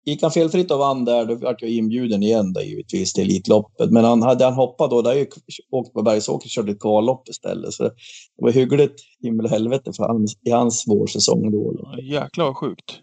gick 0.04 0.22
han 0.22 0.30
felfritt 0.30 0.70
och 0.70 0.78
vann 0.78 1.04
där, 1.04 1.24
då 1.26 1.34
vart 1.34 1.62
jag 1.62 1.70
inbjuden 1.70 2.22
igen 2.22 2.52
då, 2.52 2.60
givetvis 2.60 3.12
till 3.12 3.22
Elitloppet. 3.24 3.90
Men 3.90 4.04
han, 4.04 4.22
hade 4.22 4.44
han 4.44 4.54
hoppat 4.54 4.90
då, 4.90 5.02
då 5.02 5.08
hade 5.08 5.18
jag 5.20 5.28
åkt 5.70 5.92
på 5.92 6.02
Bergsåker 6.02 6.46
och 6.46 6.50
kört 6.50 6.68
ett 6.68 6.80
kvallopp 6.80 7.28
istället. 7.28 7.72
Så 7.72 7.82
det 7.82 7.92
var 8.36 8.50
hyggligt 8.52 9.00
himmel 9.22 9.44
och 9.46 9.50
helvete 9.52 9.92
för 9.96 10.04
hans, 10.04 10.36
i 10.46 10.50
hans 10.50 10.84
vårsäsong 10.88 11.50
då. 11.52 11.72
då. 11.72 11.94
Ja, 11.96 12.20
Jäklar 12.22 12.44
vad 12.44 12.56
sjukt. 12.56 13.00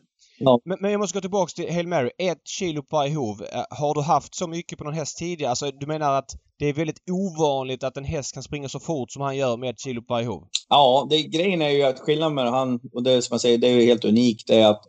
Men, 0.65 0.77
men 0.81 0.91
jag 0.91 0.99
måste 0.99 1.17
gå 1.17 1.21
tillbaka 1.21 1.49
till 1.55 1.73
Hail 1.73 1.87
Mary. 1.87 2.09
Ett 2.17 2.47
kilo 2.47 2.83
per 2.83 3.15
hov. 3.15 3.41
Eh, 3.53 3.63
Har 3.69 3.93
du 3.95 4.01
haft 4.01 4.35
så 4.35 4.47
mycket 4.47 4.77
på 4.77 4.83
någon 4.83 4.93
häst 4.93 5.17
tidigare? 5.17 5.49
Alltså 5.49 5.71
du 5.71 5.87
menar 5.87 6.13
att 6.17 6.31
det 6.59 6.65
är 6.65 6.73
väldigt 6.73 7.09
ovanligt 7.11 7.83
att 7.83 7.97
en 7.97 8.05
häst 8.05 8.33
kan 8.33 8.43
springa 8.43 8.69
så 8.69 8.79
fort 8.79 9.11
som 9.11 9.21
han 9.21 9.37
gör 9.37 9.57
med 9.57 9.69
ett 9.69 9.79
kilo 9.79 10.01
per 10.01 10.23
hov? 10.23 10.47
Ja, 10.69 11.07
det, 11.09 11.21
grejen 11.23 11.61
är 11.61 11.69
ju 11.69 11.83
att 11.83 11.99
skillnaden 11.99 12.35
med 12.35 12.51
han, 12.51 12.79
och 12.93 13.03
det 13.03 13.21
som 13.21 13.33
jag 13.33 13.41
säger, 13.41 13.57
det 13.57 13.67
är 13.67 13.79
ju 13.79 13.85
helt 13.85 14.05
unikt, 14.05 14.47
det 14.47 14.55
är 14.55 14.67
att 14.67 14.83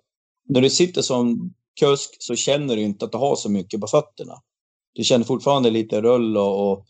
när 0.48 0.60
du 0.60 0.70
sitter 0.70 1.02
som 1.02 1.54
kusk 1.80 2.16
så 2.18 2.34
känner 2.34 2.76
du 2.76 2.82
inte 2.82 3.04
att 3.04 3.12
du 3.12 3.18
har 3.18 3.36
så 3.36 3.50
mycket 3.50 3.80
på 3.80 3.86
fötterna. 3.86 4.34
Du 4.92 5.04
känner 5.04 5.24
fortfarande 5.24 5.70
lite 5.70 6.00
rull 6.00 6.36
och, 6.36 6.70
och, 6.70 6.84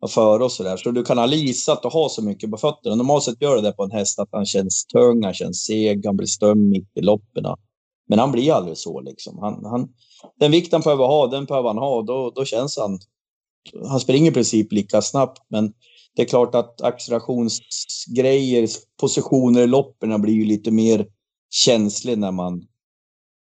och 0.00 0.10
före 0.10 0.44
och 0.44 0.52
sådär. 0.52 0.76
Så 0.76 0.90
du 0.90 1.04
kan 1.04 1.18
aldrig 1.18 1.46
gissa 1.46 1.72
att 1.72 1.82
du 1.82 1.88
har 1.88 2.08
så 2.08 2.22
mycket 2.22 2.50
på 2.50 2.56
fötterna. 2.56 2.94
Normalt 2.96 3.24
sett 3.24 3.42
gör 3.42 3.56
det 3.56 3.62
det 3.62 3.72
på 3.72 3.84
en 3.84 3.90
häst 3.90 4.18
att 4.18 4.28
han 4.32 4.46
känns 4.46 4.86
tung, 4.86 5.24
han 5.24 5.34
känns 5.34 5.64
seg, 5.64 6.06
han 6.06 6.16
blir 6.16 6.26
stum 6.26 6.70
mitt 6.70 6.96
i 6.96 7.00
loppen. 7.00 7.44
Men 8.08 8.18
han 8.18 8.32
blir 8.32 8.52
aldrig 8.52 8.78
så 8.78 9.00
liksom. 9.00 9.38
Han, 9.38 9.64
han, 9.64 9.88
den 10.40 10.50
vikt 10.50 10.72
han 10.72 10.80
behöver 10.80 11.06
ha, 11.06 11.26
den 11.26 11.44
behöver 11.44 11.68
han 11.68 11.78
ha. 11.78 12.02
Då, 12.02 12.32
då 12.34 12.44
känns 12.44 12.78
han... 12.78 12.98
Han 13.88 14.00
springer 14.00 14.30
i 14.30 14.34
princip 14.34 14.72
lika 14.72 15.02
snabbt, 15.02 15.42
men 15.48 15.72
det 16.16 16.22
är 16.22 16.26
klart 16.26 16.54
att 16.54 16.80
accelerationsgrejer, 16.80 18.68
positioner 19.00 19.62
i 19.62 19.66
loppen 19.66 20.22
blir 20.22 20.34
ju 20.34 20.44
lite 20.44 20.70
mer 20.70 21.06
känslig 21.50 22.18
när 22.18 22.32
man 22.32 22.62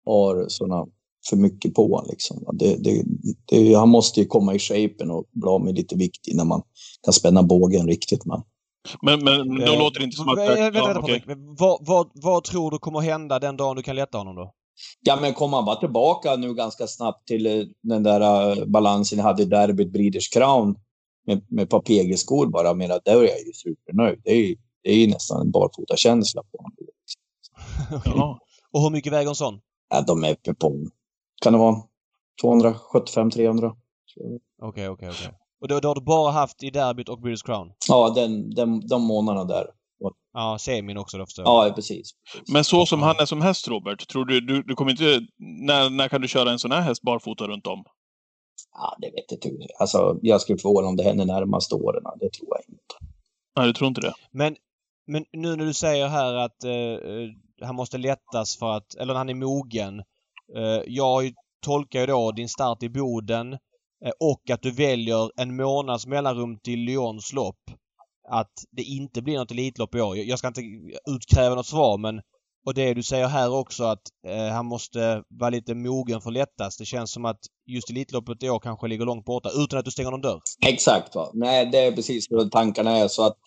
har 0.05 0.45
sådana 0.49 0.85
för 1.29 1.37
mycket 1.37 1.73
på 1.73 1.81
honom. 1.81 2.05
Liksom. 2.09 2.45
Det, 2.53 2.75
det, 2.83 3.03
det, 3.45 3.73
han 3.73 3.89
måste 3.89 4.19
ju 4.19 4.25
komma 4.25 4.53
i 4.55 4.59
shapen 4.59 5.11
och 5.11 5.25
bli 5.31 5.49
av 5.49 5.61
med 5.61 5.75
lite 5.75 5.95
vikt 5.95 6.27
innan 6.27 6.47
man 6.47 6.61
kan 7.03 7.13
spänna 7.13 7.43
bågen 7.43 7.87
riktigt. 7.87 8.25
Men, 8.25 8.41
Men, 9.01 9.23
men 9.23 9.59
då 9.59 9.71
Eh, 9.73 9.79
låter 9.79 9.99
det 9.99 10.05
inte 10.05 10.17
som 10.17 10.29
att... 10.29 10.37
vänta, 10.37 10.61
vänta, 10.71 10.79
Ja. 10.79 10.93
Patrik. 11.01 11.23
vad, 11.59 11.77
vad, 11.85 12.11
vad 12.13 12.43
tror 12.43 12.71
du 12.71 12.77
kommer 12.77 12.99
hända 12.99 13.39
den 13.39 13.57
dagen 13.57 13.75
du 13.75 13.83
kan 13.83 13.95
lätta 13.95 14.17
honom 14.17 14.35
då? 14.35 14.53
Ja, 15.01 15.17
men 15.21 15.33
kommer 15.33 15.57
han 15.57 15.65
bara 15.65 15.75
tillbaka 15.75 16.35
nu 16.35 16.53
ganska 16.53 16.87
snabbt 16.87 17.27
till 17.27 17.45
eh, 17.45 17.65
den 17.81 18.03
där 18.03 18.21
eh, 18.59 18.65
balansen 18.65 19.17
jag 19.17 19.25
hade 19.25 19.41
i 19.43 19.45
derbyt 19.45 19.91
Breeders 19.91 20.29
Crown 20.29 20.75
med, 21.27 21.45
med 21.49 21.63
ett 21.63 21.69
par 21.69 21.79
PG-skor 21.79 22.47
bara, 22.47 22.73
men 22.73 22.89
då 22.89 23.11
är 23.11 23.15
jag 23.15 23.39
ju 23.47 23.53
supernöjd. 23.53 24.21
Det 24.23 24.29
är, 24.31 24.35
ju- 24.47 24.55
det 24.83 24.89
är 24.89 24.95
ju 24.97 25.07
nästan 25.07 25.41
en 25.41 25.51
barfotakänsla 25.51 26.43
på 26.43 26.57
honom. 26.57 26.71
Ja. 28.05 28.39
Och 28.71 28.81
hur 28.81 28.89
mycket 28.89 29.13
väger 29.13 29.29
en 29.29 29.35
sån? 29.35 29.59
Ja, 29.89 30.01
de 30.01 30.23
är 30.23 30.31
uppe 30.31 30.53
på, 30.53 30.87
kan 31.41 31.53
det 31.53 31.59
vara 31.59 31.75
275-300? 32.43 33.75
Okej, 34.61 34.89
okej, 34.89 35.09
okej. 35.09 35.31
Och 35.61 35.67
då, 35.67 35.79
då 35.79 35.87
har 35.87 35.95
du 35.95 36.01
bara 36.01 36.31
haft 36.31 36.63
i 36.63 36.69
derbyt 36.69 37.09
och 37.09 37.21
British 37.21 37.45
Crown? 37.45 37.71
Ja, 37.87 38.09
den, 38.15 38.49
den, 38.49 38.87
de 38.87 39.01
månaderna 39.01 39.43
där. 39.43 39.67
Ja, 40.33 40.57
semin 40.59 40.97
också 40.97 41.17
då 41.17 41.25
förstår 41.25 41.45
jag. 41.45 41.67
Ja, 41.67 41.73
precis. 41.73 42.11
Men 42.53 42.63
så 42.63 42.85
som 42.85 43.01
han 43.01 43.15
är 43.19 43.25
som 43.25 43.41
häst, 43.41 43.67
Robert, 43.67 44.07
tror 44.07 44.25
du, 44.25 44.41
du, 44.41 44.63
du 44.63 44.75
kommer 44.75 44.91
inte... 44.91 45.27
När, 45.37 45.89
när 45.89 46.07
kan 46.07 46.21
du 46.21 46.27
köra 46.27 46.51
en 46.51 46.59
sån 46.59 46.71
här 46.71 46.81
häst 46.81 47.01
barfota 47.01 47.47
runt 47.47 47.67
om? 47.67 47.83
Ja, 48.71 48.97
det 49.01 49.07
vet 49.07 49.25
jag 49.43 49.51
inte. 49.51 49.67
Alltså, 49.79 50.19
jag 50.21 50.41
skulle 50.41 50.57
förvåna 50.57 50.87
om 50.87 50.95
det 50.95 51.03
händer 51.03 51.25
närmaste 51.25 51.75
åren. 51.75 52.03
Det 52.19 52.29
tror 52.33 52.49
jag 52.49 52.61
inte. 52.67 53.13
Nej, 53.55 53.67
du 53.67 53.73
tror 53.73 53.87
inte 53.87 54.01
det? 54.01 54.13
Men, 54.31 54.55
men 55.07 55.25
nu 55.31 55.55
när 55.55 55.65
du 55.65 55.73
säger 55.73 56.07
här 56.07 56.33
att 56.33 56.63
eh, 56.63 56.71
eh, 56.71 57.29
han 57.61 57.75
måste 57.75 57.97
lättas 57.97 58.57
för 58.57 58.71
att, 58.71 58.95
eller 58.95 59.13
han 59.13 59.29
är 59.29 59.33
mogen. 59.33 59.99
Eh, 60.55 60.81
jag 60.87 61.33
tolkar 61.65 61.99
ju 61.99 62.05
då 62.05 62.31
din 62.31 62.49
start 62.49 62.83
i 62.83 62.89
Boden 62.89 63.53
eh, 63.53 64.11
och 64.19 64.49
att 64.49 64.61
du 64.61 64.71
väljer 64.71 65.31
en 65.41 65.55
månads 65.55 66.07
mellanrum 66.07 66.59
till 66.59 66.79
Lyons 66.79 67.33
lopp. 67.33 67.59
Att 68.27 68.51
det 68.71 68.83
inte 68.83 69.21
blir 69.21 69.37
något 69.37 69.51
Elitlopp 69.51 69.95
i 69.95 70.01
år. 70.01 70.17
Jag 70.17 70.39
ska 70.39 70.47
inte 70.47 70.61
utkräva 71.09 71.55
något 71.55 71.65
svar 71.65 71.97
men 71.97 72.21
och 72.65 72.73
det 72.73 72.93
du 72.93 73.03
säger 73.03 73.27
här 73.27 73.53
också 73.53 73.83
att 73.83 74.01
eh, 74.27 74.53
han 74.53 74.65
måste 74.65 75.23
vara 75.29 75.49
lite 75.49 75.75
mogen 75.75 76.21
för 76.21 76.31
lättast. 76.31 76.79
Det 76.79 76.85
känns 76.85 77.11
som 77.11 77.25
att 77.25 77.39
just 77.65 77.89
Elitloppet 77.89 78.43
i 78.43 78.49
år 78.49 78.59
kanske 78.59 78.87
ligger 78.87 79.05
långt 79.05 79.25
borta 79.25 79.49
utan 79.55 79.79
att 79.79 79.85
du 79.85 79.91
stänger 79.91 80.11
någon 80.11 80.21
dörr. 80.21 80.41
Exakt. 80.67 81.15
Va? 81.15 81.29
Nej, 81.33 81.69
det 81.71 81.77
är 81.77 81.91
precis 81.91 82.31
hur 82.31 82.49
tankarna 82.49 82.97
är. 82.97 83.07
Så 83.07 83.25
att, 83.25 83.37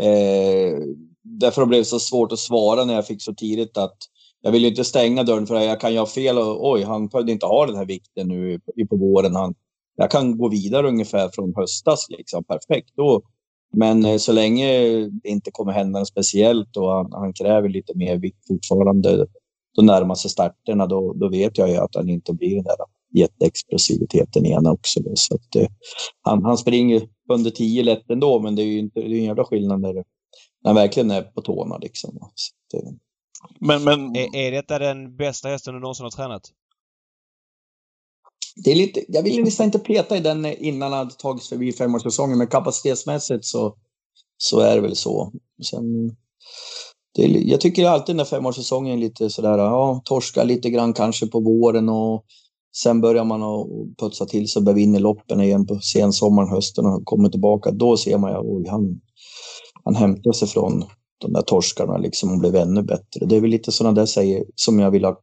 eh, 0.00 0.78
därför 1.22 1.66
blev 1.66 1.80
det 1.80 1.84
så 1.84 2.00
svårt 2.00 2.32
att 2.32 2.38
svara 2.38 2.84
när 2.84 2.94
jag 2.94 3.06
fick 3.06 3.22
så 3.22 3.34
tidigt 3.34 3.76
att 3.76 3.96
jag 4.40 4.52
vill 4.52 4.62
ju 4.62 4.68
inte 4.68 4.84
stänga 4.84 5.22
dörren 5.22 5.46
för 5.46 5.60
jag 5.60 5.80
kan 5.80 5.92
ju 5.92 5.98
ha 5.98 6.06
fel 6.06 6.38
och 6.38 6.70
oj, 6.70 6.82
han 6.82 7.08
behövde 7.08 7.32
inte 7.32 7.46
ha 7.46 7.66
den 7.66 7.76
här 7.76 7.86
vikten 7.86 8.28
nu 8.28 8.60
på 8.90 8.96
våren. 8.96 9.34
Han, 9.34 9.54
jag 9.96 10.10
kan 10.10 10.38
gå 10.38 10.48
vidare 10.48 10.88
ungefär 10.88 11.28
från 11.28 11.54
höstas 11.56 12.06
liksom. 12.08 12.44
Perfekt. 12.44 12.90
Då, 12.96 13.22
men 13.72 14.04
eh, 14.04 14.16
så 14.16 14.32
länge 14.32 14.66
det 15.22 15.28
inte 15.28 15.50
kommer 15.50 15.72
hända 15.72 15.98
något 15.98 16.08
speciellt 16.08 16.76
och 16.76 16.90
han, 16.92 17.12
han 17.12 17.32
kräver 17.32 17.68
lite 17.68 17.92
mer 17.96 18.16
vikt 18.16 18.46
fortfarande 18.48 19.26
de 19.76 19.86
närmaste 19.86 20.28
starterna, 20.28 20.86
då, 20.86 21.12
då 21.12 21.28
vet 21.28 21.58
jag 21.58 21.68
ju 21.70 21.76
att 21.76 21.94
han 21.94 22.08
inte 22.08 22.32
blir 22.32 22.54
den 22.54 22.64
där 22.64 22.76
jätteexplosiviteten 23.14 24.46
igen 24.46 24.66
också. 24.66 25.00
Då. 25.00 25.10
Så 25.14 25.34
att, 25.34 25.56
eh, 25.56 25.68
han, 26.22 26.44
han 26.44 26.58
springer 26.58 27.02
under 27.32 27.50
10 27.50 27.82
lätt 27.82 28.10
ändå, 28.10 28.40
men 28.40 28.56
det 28.56 28.62
är 28.62 28.66
ju 28.66 28.78
inte, 28.78 29.00
det 29.00 29.06
är 29.06 29.18
en 29.18 29.24
jävla 29.24 29.44
skillnad 29.44 29.80
när, 29.80 29.94
det- 29.94 30.04
när 30.64 30.68
han 30.68 30.74
verkligen 30.74 31.10
är 31.10 31.22
på 31.22 31.40
tårna. 31.40 31.78
Liksom. 31.78 32.18
Så 32.34 32.78
att, 32.78 32.82
eh, 32.84 32.90
Men, 33.60 33.84
men 33.84 34.16
Är, 34.16 34.36
är 34.36 34.50
detta 34.52 34.78
den 34.78 35.16
bästa 35.16 35.48
hästen 35.48 35.74
du 35.74 35.80
någonsin 35.80 36.04
har 36.04 36.10
tränat? 36.10 36.42
Det 38.64 38.72
är 38.72 38.76
lite, 38.76 39.04
jag 39.08 39.22
vill 39.22 39.44
nästan 39.44 39.66
inte 39.66 39.78
peta 39.78 40.16
i 40.16 40.20
den 40.20 40.46
innan 40.46 40.92
han 40.92 40.98
hade 40.98 41.14
tagits 41.14 41.48
förbi 41.48 41.72
femårssäsongen, 41.72 42.38
men 42.38 42.46
kapacitetsmässigt 42.46 43.44
så, 43.44 43.74
så 44.38 44.60
är 44.60 44.74
det 44.74 44.80
väl 44.80 44.96
så. 44.96 45.32
Sen, 45.70 46.16
det 47.14 47.24
är, 47.24 47.28
jag 47.28 47.60
tycker 47.60 47.86
alltid 47.86 48.16
när 48.16 48.24
femårssäsongen 48.24 48.98
är 48.98 49.00
lite 49.00 49.30
sådär, 49.30 49.58
ja, 49.58 50.02
torska 50.04 50.44
lite 50.44 50.70
grann 50.70 50.92
kanske 50.92 51.26
på 51.26 51.40
våren 51.40 51.88
och 51.88 52.24
sen 52.76 53.00
börjar 53.00 53.24
man 53.24 53.42
att 53.42 53.66
putsa 53.98 54.26
till 54.26 54.48
sig 54.48 54.62
och 54.62 54.76
vinna 54.76 54.98
loppen 54.98 55.40
igen 55.40 55.66
på 55.66 55.78
sensommaren, 55.80 56.48
hösten 56.48 56.86
och 56.86 57.04
kommer 57.04 57.28
tillbaka. 57.28 57.70
Då 57.70 57.96
ser 57.96 58.18
man 58.18 58.32
ju, 58.32 58.38
oj, 58.38 58.68
han, 58.68 59.00
han 59.84 59.94
hämtar 59.94 60.32
sig 60.32 60.48
från 60.48 60.84
de 61.18 61.32
där 61.32 61.42
torskarna 61.42 61.98
liksom 61.98 62.32
och 62.32 62.38
blev 62.38 62.56
ännu 62.56 62.82
bättre. 62.82 63.26
Det 63.26 63.36
är 63.36 63.40
väl 63.40 63.50
lite 63.50 63.72
sådana 63.72 64.00
där 64.00 64.06
säger 64.06 64.44
som 64.54 64.78
jag 64.78 64.90
vill 64.90 65.04
ha 65.04 65.20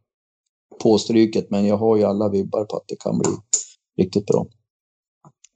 påstryket, 0.79 1.49
men 1.49 1.65
jag 1.65 1.77
har 1.77 1.97
ju 1.97 2.03
alla 2.03 2.29
vibbar 2.29 2.65
på 2.65 2.77
att 2.77 2.87
det 2.87 2.95
kan 2.99 3.17
bli 3.17 3.29
riktigt 3.97 4.25
bra. 4.25 4.45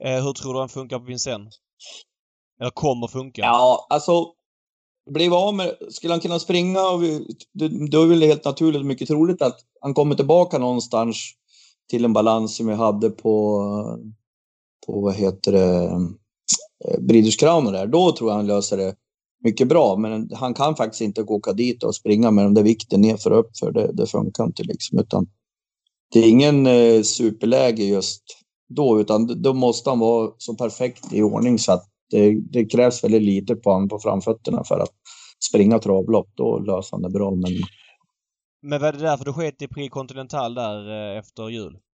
Eh, 0.03 0.23
hur 0.23 0.33
tror 0.33 0.53
du 0.53 0.59
han 0.59 0.69
funkar 0.69 0.99
på 0.99 1.05
Vincennes? 1.05 1.53
Eller 2.61 2.71
kommer 2.71 3.07
funka? 3.07 3.41
Ja, 3.41 3.87
alltså 3.89 4.25
blev 5.09 5.33
av 5.33 5.53
med, 5.55 5.75
skulle 5.89 6.13
han 6.13 6.21
kunna 6.21 6.39
springa 6.39 6.81
och 6.81 7.03
vi, 7.03 7.27
det, 7.53 7.89
då 7.91 8.01
är 8.01 8.07
väl 8.07 8.21
helt 8.21 8.45
naturligt 8.45 8.79
och 8.79 8.85
mycket 8.85 9.07
troligt 9.07 9.41
att 9.41 9.59
han 9.81 9.93
kommer 9.93 10.15
tillbaka 10.15 10.57
någonstans 10.57 11.17
till 11.89 12.05
en 12.05 12.13
balans 12.13 12.57
som 12.57 12.67
vi 12.67 12.73
hade 12.73 13.09
på, 13.09 13.63
på 14.87 15.01
vad 15.01 15.13
heter 15.13 15.51
det, 15.51 15.83
eh, 16.85 16.99
Breeders 16.99 17.37
Crown 17.37 17.65
där. 17.65 17.87
Då 17.87 18.11
tror 18.11 18.29
jag 18.29 18.35
han 18.35 18.47
löser 18.47 18.77
det 18.77 18.95
mycket 19.43 19.67
bra, 19.67 19.95
men 19.95 20.29
han 20.33 20.53
kan 20.53 20.75
faktiskt 20.75 21.01
inte 21.01 21.21
åka 21.21 21.53
dit 21.53 21.83
och 21.83 21.95
springa 21.95 22.31
med 22.31 22.45
den 22.45 22.53
där 22.53 22.63
vikten 22.63 23.01
nerför 23.01 23.31
och 23.31 23.39
uppför. 23.39 23.71
Det, 23.71 23.91
det 23.93 24.07
funkar 24.07 24.43
inte 24.43 24.63
liksom, 24.63 24.99
utan 24.99 25.27
det 26.13 26.19
är 26.19 26.29
ingen 26.29 26.67
eh, 26.67 27.01
superläge 27.01 27.83
just 27.83 28.23
då, 28.69 29.01
utan 29.01 29.41
då 29.41 29.53
måste 29.53 29.89
han 29.89 29.99
vara 29.99 30.31
så 30.37 30.55
perfekt 30.55 31.13
i 31.13 31.21
ordning 31.21 31.59
så 31.59 31.71
att 31.71 31.85
det, 32.09 32.41
det 32.51 32.65
krävs 32.65 33.03
väldigt 33.03 33.21
lite 33.21 33.55
på 33.55 33.71
honom 33.71 33.89
på 33.89 33.99
framfötterna 33.99 34.63
för 34.63 34.79
att 34.79 34.93
springa 35.49 35.79
travlopp. 35.79 36.29
Då 36.35 36.59
löser 36.59 36.89
han 36.91 37.01
det 37.01 37.09
bra, 37.09 37.31
men 37.31 37.51
Men 38.61 38.81
var 38.81 38.91
det 38.91 38.99
därför 38.99 39.25
du 39.25 39.33
sket 39.33 39.61
i 39.61 39.67
Prix 39.67 39.93
Continental 39.93 40.53
där 40.53 41.11
eh, 41.13 41.19
efter 41.19 41.49
jul? 41.49 41.77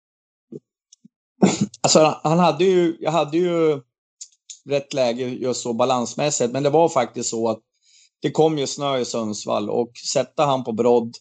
Alltså, 1.82 2.20
han 2.24 2.40
hade 2.40 2.66
ju, 2.66 2.98
jag 3.00 3.12
hade 3.12 3.38
ju 3.38 3.82
rätt 4.70 4.94
läge 4.94 5.24
just 5.24 5.62
så 5.62 5.74
balansmässigt, 5.74 6.54
men 6.54 6.64
det 6.64 6.70
var 6.70 6.90
faktiskt 6.90 7.30
så 7.30 7.50
att 7.50 7.60
det 8.22 8.32
kom 8.32 8.58
ju 8.58 8.68
snö 8.68 8.98
i 8.98 9.06
Sundsvall 9.06 9.70
och 9.70 9.92
sätta 10.14 10.46
han 10.46 10.64
på 10.64 10.72
brodd, 10.72 11.14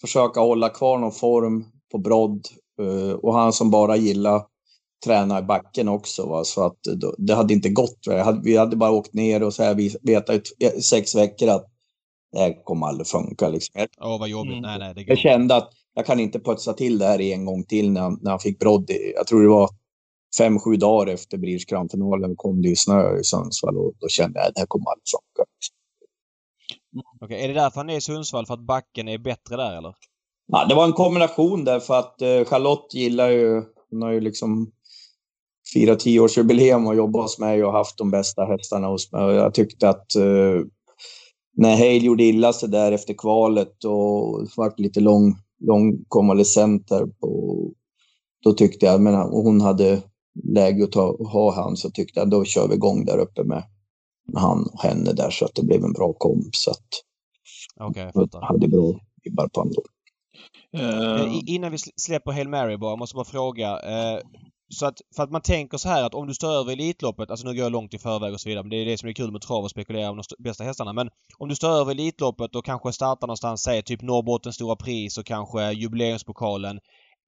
försöka 0.00 0.40
hålla 0.40 0.68
kvar 0.68 0.98
någon 0.98 1.12
form 1.12 1.64
på 1.92 1.98
brodd 1.98 2.46
eh, 2.80 3.12
och 3.12 3.34
han 3.34 3.52
som 3.52 3.70
bara 3.70 3.96
gillar 3.96 4.42
träna 5.04 5.38
i 5.38 5.42
backen 5.42 5.88
också. 5.88 6.26
Va? 6.26 6.44
Så 6.44 6.64
att 6.64 6.78
det, 7.18 7.34
hade 7.34 7.54
inte 7.54 7.68
gått. 7.68 7.98
Vi 8.42 8.56
hade 8.56 8.76
bara 8.76 8.90
åkt 8.90 9.14
ner 9.14 9.42
och 9.42 9.54
så 9.54 9.62
här, 9.62 9.74
vi 9.74 9.96
vetat 10.02 10.36
i 10.36 10.82
sex 10.82 11.14
veckor 11.14 11.48
att 11.48 11.66
det 12.32 12.38
här 12.38 12.64
kommer 12.64 12.86
aldrig 12.86 13.06
funka. 13.06 13.48
Liksom. 13.48 13.86
Åh, 14.00 14.18
vad 14.18 14.28
jobbigt. 14.28 14.52
Mm. 14.52 14.62
Nej, 14.62 14.78
nej, 14.78 14.94
det 14.94 15.02
jag 15.02 15.18
kände 15.18 15.56
att 15.56 15.70
jag 15.94 16.06
kan 16.06 16.20
inte 16.20 16.40
putsa 16.40 16.72
till 16.72 16.98
det 16.98 17.06
här 17.06 17.20
en 17.20 17.44
gång 17.44 17.64
till 17.64 17.90
när 17.90 18.22
när 18.22 18.30
han 18.30 18.40
fick 18.40 18.58
brodd. 18.58 18.90
Jag 19.14 19.26
tror 19.26 19.42
det 19.42 19.48
var 19.48 19.70
fem, 20.38 20.58
sju 20.58 20.76
dagar 20.76 21.12
efter 21.12 21.38
Brierskramfinalen 21.38 22.36
kom 22.36 22.62
det 22.62 22.68
ju 22.68 22.76
snö 22.76 23.18
i 23.18 23.24
Sundsvall 23.24 23.76
och 23.76 23.92
då 24.00 24.08
kände 24.08 24.38
jag 24.38 24.48
att 24.48 24.54
det 24.54 24.60
här 24.60 24.66
kommer 24.66 24.90
aldrig 24.90 25.08
funka. 25.10 25.50
Okej, 27.20 27.44
är 27.44 27.48
det 27.48 27.54
därför 27.54 27.80
han 27.80 27.90
är 27.90 27.96
i 27.96 28.00
Sundsvall? 28.00 28.46
För 28.46 28.54
att 28.54 28.66
backen 28.66 29.08
är 29.08 29.18
bättre 29.18 29.56
där 29.56 29.78
eller? 29.78 29.94
Ja, 30.46 30.66
det 30.68 30.74
var 30.74 30.84
en 30.84 30.92
kombination 30.92 31.64
där 31.64 31.80
för 31.80 31.98
att 31.98 32.22
eh, 32.22 32.44
Charlotte 32.44 32.94
gillar 32.94 33.30
ju, 33.30 33.62
hon 33.90 34.02
har 34.02 34.10
ju 34.12 34.20
liksom 34.20 34.70
firat 35.72 36.00
tioårsjubileum 36.00 36.86
och 36.86 36.96
jobbat 36.96 37.22
hos 37.22 37.38
mig 37.38 37.64
och 37.64 37.72
haft 37.72 37.98
de 37.98 38.10
bästa 38.10 38.44
hästarna 38.44 38.86
hos 38.86 39.12
mig. 39.12 39.24
Och 39.24 39.34
jag 39.34 39.54
tyckte 39.54 39.88
att 39.88 40.14
eh, 40.14 40.60
när 41.56 41.76
Hale 41.76 41.98
gjorde 41.98 42.24
illa 42.24 42.52
sig 42.52 42.68
där 42.68 42.92
efter 42.92 43.14
kvalet 43.14 43.84
och 43.84 44.48
varit 44.56 44.80
lite 44.80 45.00
lång, 45.00 45.36
lång 45.60 46.04
konvalescent 46.08 46.88
där 46.88 47.06
på, 47.06 47.56
då 48.44 48.52
tyckte 48.52 48.86
jag, 48.86 49.00
men 49.00 49.14
hon 49.14 49.60
hade 49.60 50.02
läge 50.44 50.84
att 50.84 50.92
ta, 50.92 51.16
ha 51.32 51.54
han 51.54 51.76
så 51.76 51.90
tyckte 51.90 52.20
jag 52.20 52.30
då 52.30 52.44
kör 52.44 52.68
vi 52.68 52.74
igång 52.74 53.04
där 53.04 53.18
uppe 53.18 53.44
med, 53.44 53.64
med 54.32 54.42
han 54.42 54.66
och 54.72 54.80
henne 54.82 55.12
där 55.12 55.30
så 55.30 55.44
att 55.44 55.54
det 55.54 55.62
blev 55.62 55.84
en 55.84 55.92
bra 55.92 56.12
komp. 56.12 56.54
Så 56.54 56.70
att 56.70 56.86
Okej, 57.80 58.02
jag 58.02 58.14
fattar. 58.14 58.42
hade 58.46 58.68
bra 58.68 59.00
vibbar 59.24 59.48
på 59.48 59.60
honom 59.60 59.74
då. 59.76 59.82
eh, 60.78 61.22
Eh, 61.22 61.42
Innan 61.46 61.70
vi 61.70 61.76
sl- 61.76 61.92
släpper 61.96 62.32
Hail 62.32 62.48
Mary 62.48 62.76
bara, 62.76 62.90
jag 62.90 62.98
måste 62.98 63.14
bara 63.14 63.24
fråga. 63.24 63.68
Eh, 63.80 64.20
så 64.68 64.86
att, 64.86 65.00
för 65.16 65.22
att 65.22 65.30
man 65.30 65.40
tänker 65.40 65.78
så 65.78 65.88
här 65.88 66.04
att 66.04 66.14
om 66.14 66.26
du 66.26 66.34
står 66.34 66.50
över 66.52 66.72
Elitloppet, 66.72 67.30
alltså 67.30 67.46
nu 67.46 67.52
går 67.54 67.62
jag 67.62 67.72
långt 67.72 67.94
i 67.94 67.98
förväg 67.98 68.32
och 68.32 68.40
så 68.40 68.48
vidare, 68.48 68.62
men 68.64 68.70
det 68.70 68.76
är 68.76 68.84
det 68.86 68.98
som 68.98 69.08
är 69.08 69.12
kul 69.12 69.32
med 69.32 69.40
trav 69.40 69.64
och 69.64 69.70
spekulera 69.70 70.10
om 70.10 70.16
de 70.16 70.20
st- 70.20 70.34
bästa 70.42 70.64
hästarna. 70.64 70.92
Men 70.92 71.08
om 71.38 71.48
du 71.48 71.54
står 71.54 71.68
över 71.70 71.92
Elitloppet 71.92 72.56
och 72.56 72.64
kanske 72.64 72.92
startar 72.92 73.26
någonstans, 73.26 73.62
säg 73.62 73.82
typ 73.82 74.02
Norrbottens 74.02 74.54
stora 74.54 74.76
pris 74.76 75.18
och 75.18 75.26
kanske 75.26 75.72
jubileumspokalen. 75.72 76.78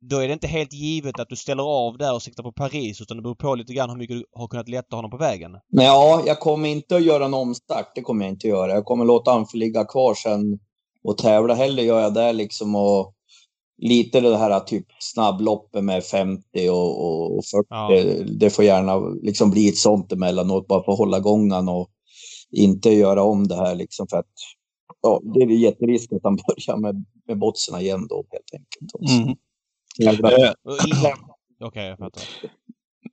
Då 0.01 0.19
är 0.19 0.27
det 0.29 0.33
inte 0.33 0.47
helt 0.47 0.73
givet 0.73 1.21
att 1.21 1.29
du 1.29 1.37
ställer 1.37 1.63
av 1.63 1.99
där 1.99 2.15
och 2.15 2.23
siktar 2.23 2.43
på 2.43 2.53
Paris 2.53 3.01
utan 3.01 3.17
det 3.17 3.23
beror 3.23 3.35
på 3.35 3.55
lite 3.55 3.73
grann 3.73 3.91
hur 3.91 3.97
mycket 3.97 4.17
du 4.17 4.25
har 4.33 4.49
kunnat 4.49 4.69
lätta 4.69 4.97
honom 4.97 5.11
på 5.11 5.17
vägen. 5.17 5.51
Ja, 5.69 6.23
jag 6.27 6.41
kommer 6.41 6.69
inte 6.69 6.97
att 6.97 7.05
göra 7.05 7.25
en 7.25 7.35
omstart. 7.35 7.93
Det 7.95 8.01
kommer 8.01 8.25
jag 8.25 8.33
inte 8.33 8.47
att 8.47 8.51
göra. 8.51 8.73
Jag 8.73 8.85
kommer 8.85 9.05
låta 9.05 9.31
han 9.31 9.47
få 9.47 9.57
ligga 9.57 9.85
kvar 9.85 10.15
sen 10.15 10.59
och 11.05 11.19
tävla. 11.19 11.55
Hellre 11.55 11.83
gör 11.83 12.01
jag 12.01 12.15
det 12.15 12.33
liksom 12.33 12.75
och 12.75 13.15
lite 13.79 14.21
det 14.21 14.37
här 14.37 14.61
typ 14.61 14.87
snabbloppet 14.99 15.85
med 15.85 16.05
50 16.05 16.69
och, 16.71 17.37
och 17.37 17.45
40. 17.45 17.67
Ja. 17.69 17.91
Det 18.39 18.51
får 18.51 18.65
gärna 18.65 18.99
liksom 18.99 19.51
bli 19.51 19.69
ett 19.69 19.79
sånt 19.79 20.13
emellanåt, 20.13 20.69
bara 20.69 20.85
för 20.85 20.93
att 20.93 20.99
hålla 20.99 21.21
gångan 21.21 21.69
och 21.69 21.89
inte 22.51 22.91
göra 22.91 23.23
om 23.23 23.49
det 23.49 23.57
här 23.57 23.75
liksom 23.75 24.07
för 24.09 24.17
att 24.17 24.33
ja, 25.03 25.21
det 25.35 25.41
är 25.41 25.47
jätterisk 25.47 26.13
att 26.13 26.23
han 26.23 26.37
börjar 26.49 26.77
med, 26.77 27.05
med 27.27 27.39
botserna 27.39 27.81
igen 27.81 28.07
då 28.09 28.25
helt 28.31 28.55
enkelt. 28.55 29.13
Mm. 29.21 29.37
Okej, 31.65 31.87
jag 31.87 31.99
fattar. 31.99 32.23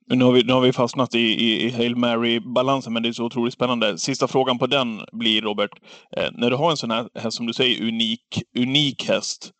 Nu 0.08 0.24
har 0.24 0.32
vi, 0.32 0.42
nu 0.42 0.52
har 0.52 0.60
vi 0.60 0.72
fastnat 0.72 1.14
i, 1.14 1.18
i, 1.18 1.66
i 1.66 1.70
Hail 1.70 1.96
Mary-balansen, 1.96 2.92
men 2.92 3.02
det 3.02 3.08
är 3.08 3.12
så 3.12 3.24
otroligt 3.24 3.54
spännande. 3.54 3.98
Sista 3.98 4.28
frågan 4.28 4.58
på 4.58 4.66
den 4.66 5.00
blir, 5.12 5.42
Robert, 5.42 5.70
eh, 6.16 6.30
när 6.32 6.50
du 6.50 6.56
har 6.56 6.70
en 6.70 6.76
sån 6.76 6.90
här 6.90 7.08
häst, 7.14 7.36
som 7.36 7.46
du 7.46 7.52
säger, 7.52 7.88
unik, 7.88 8.42
unik 8.58 9.08
häst, 9.08 9.50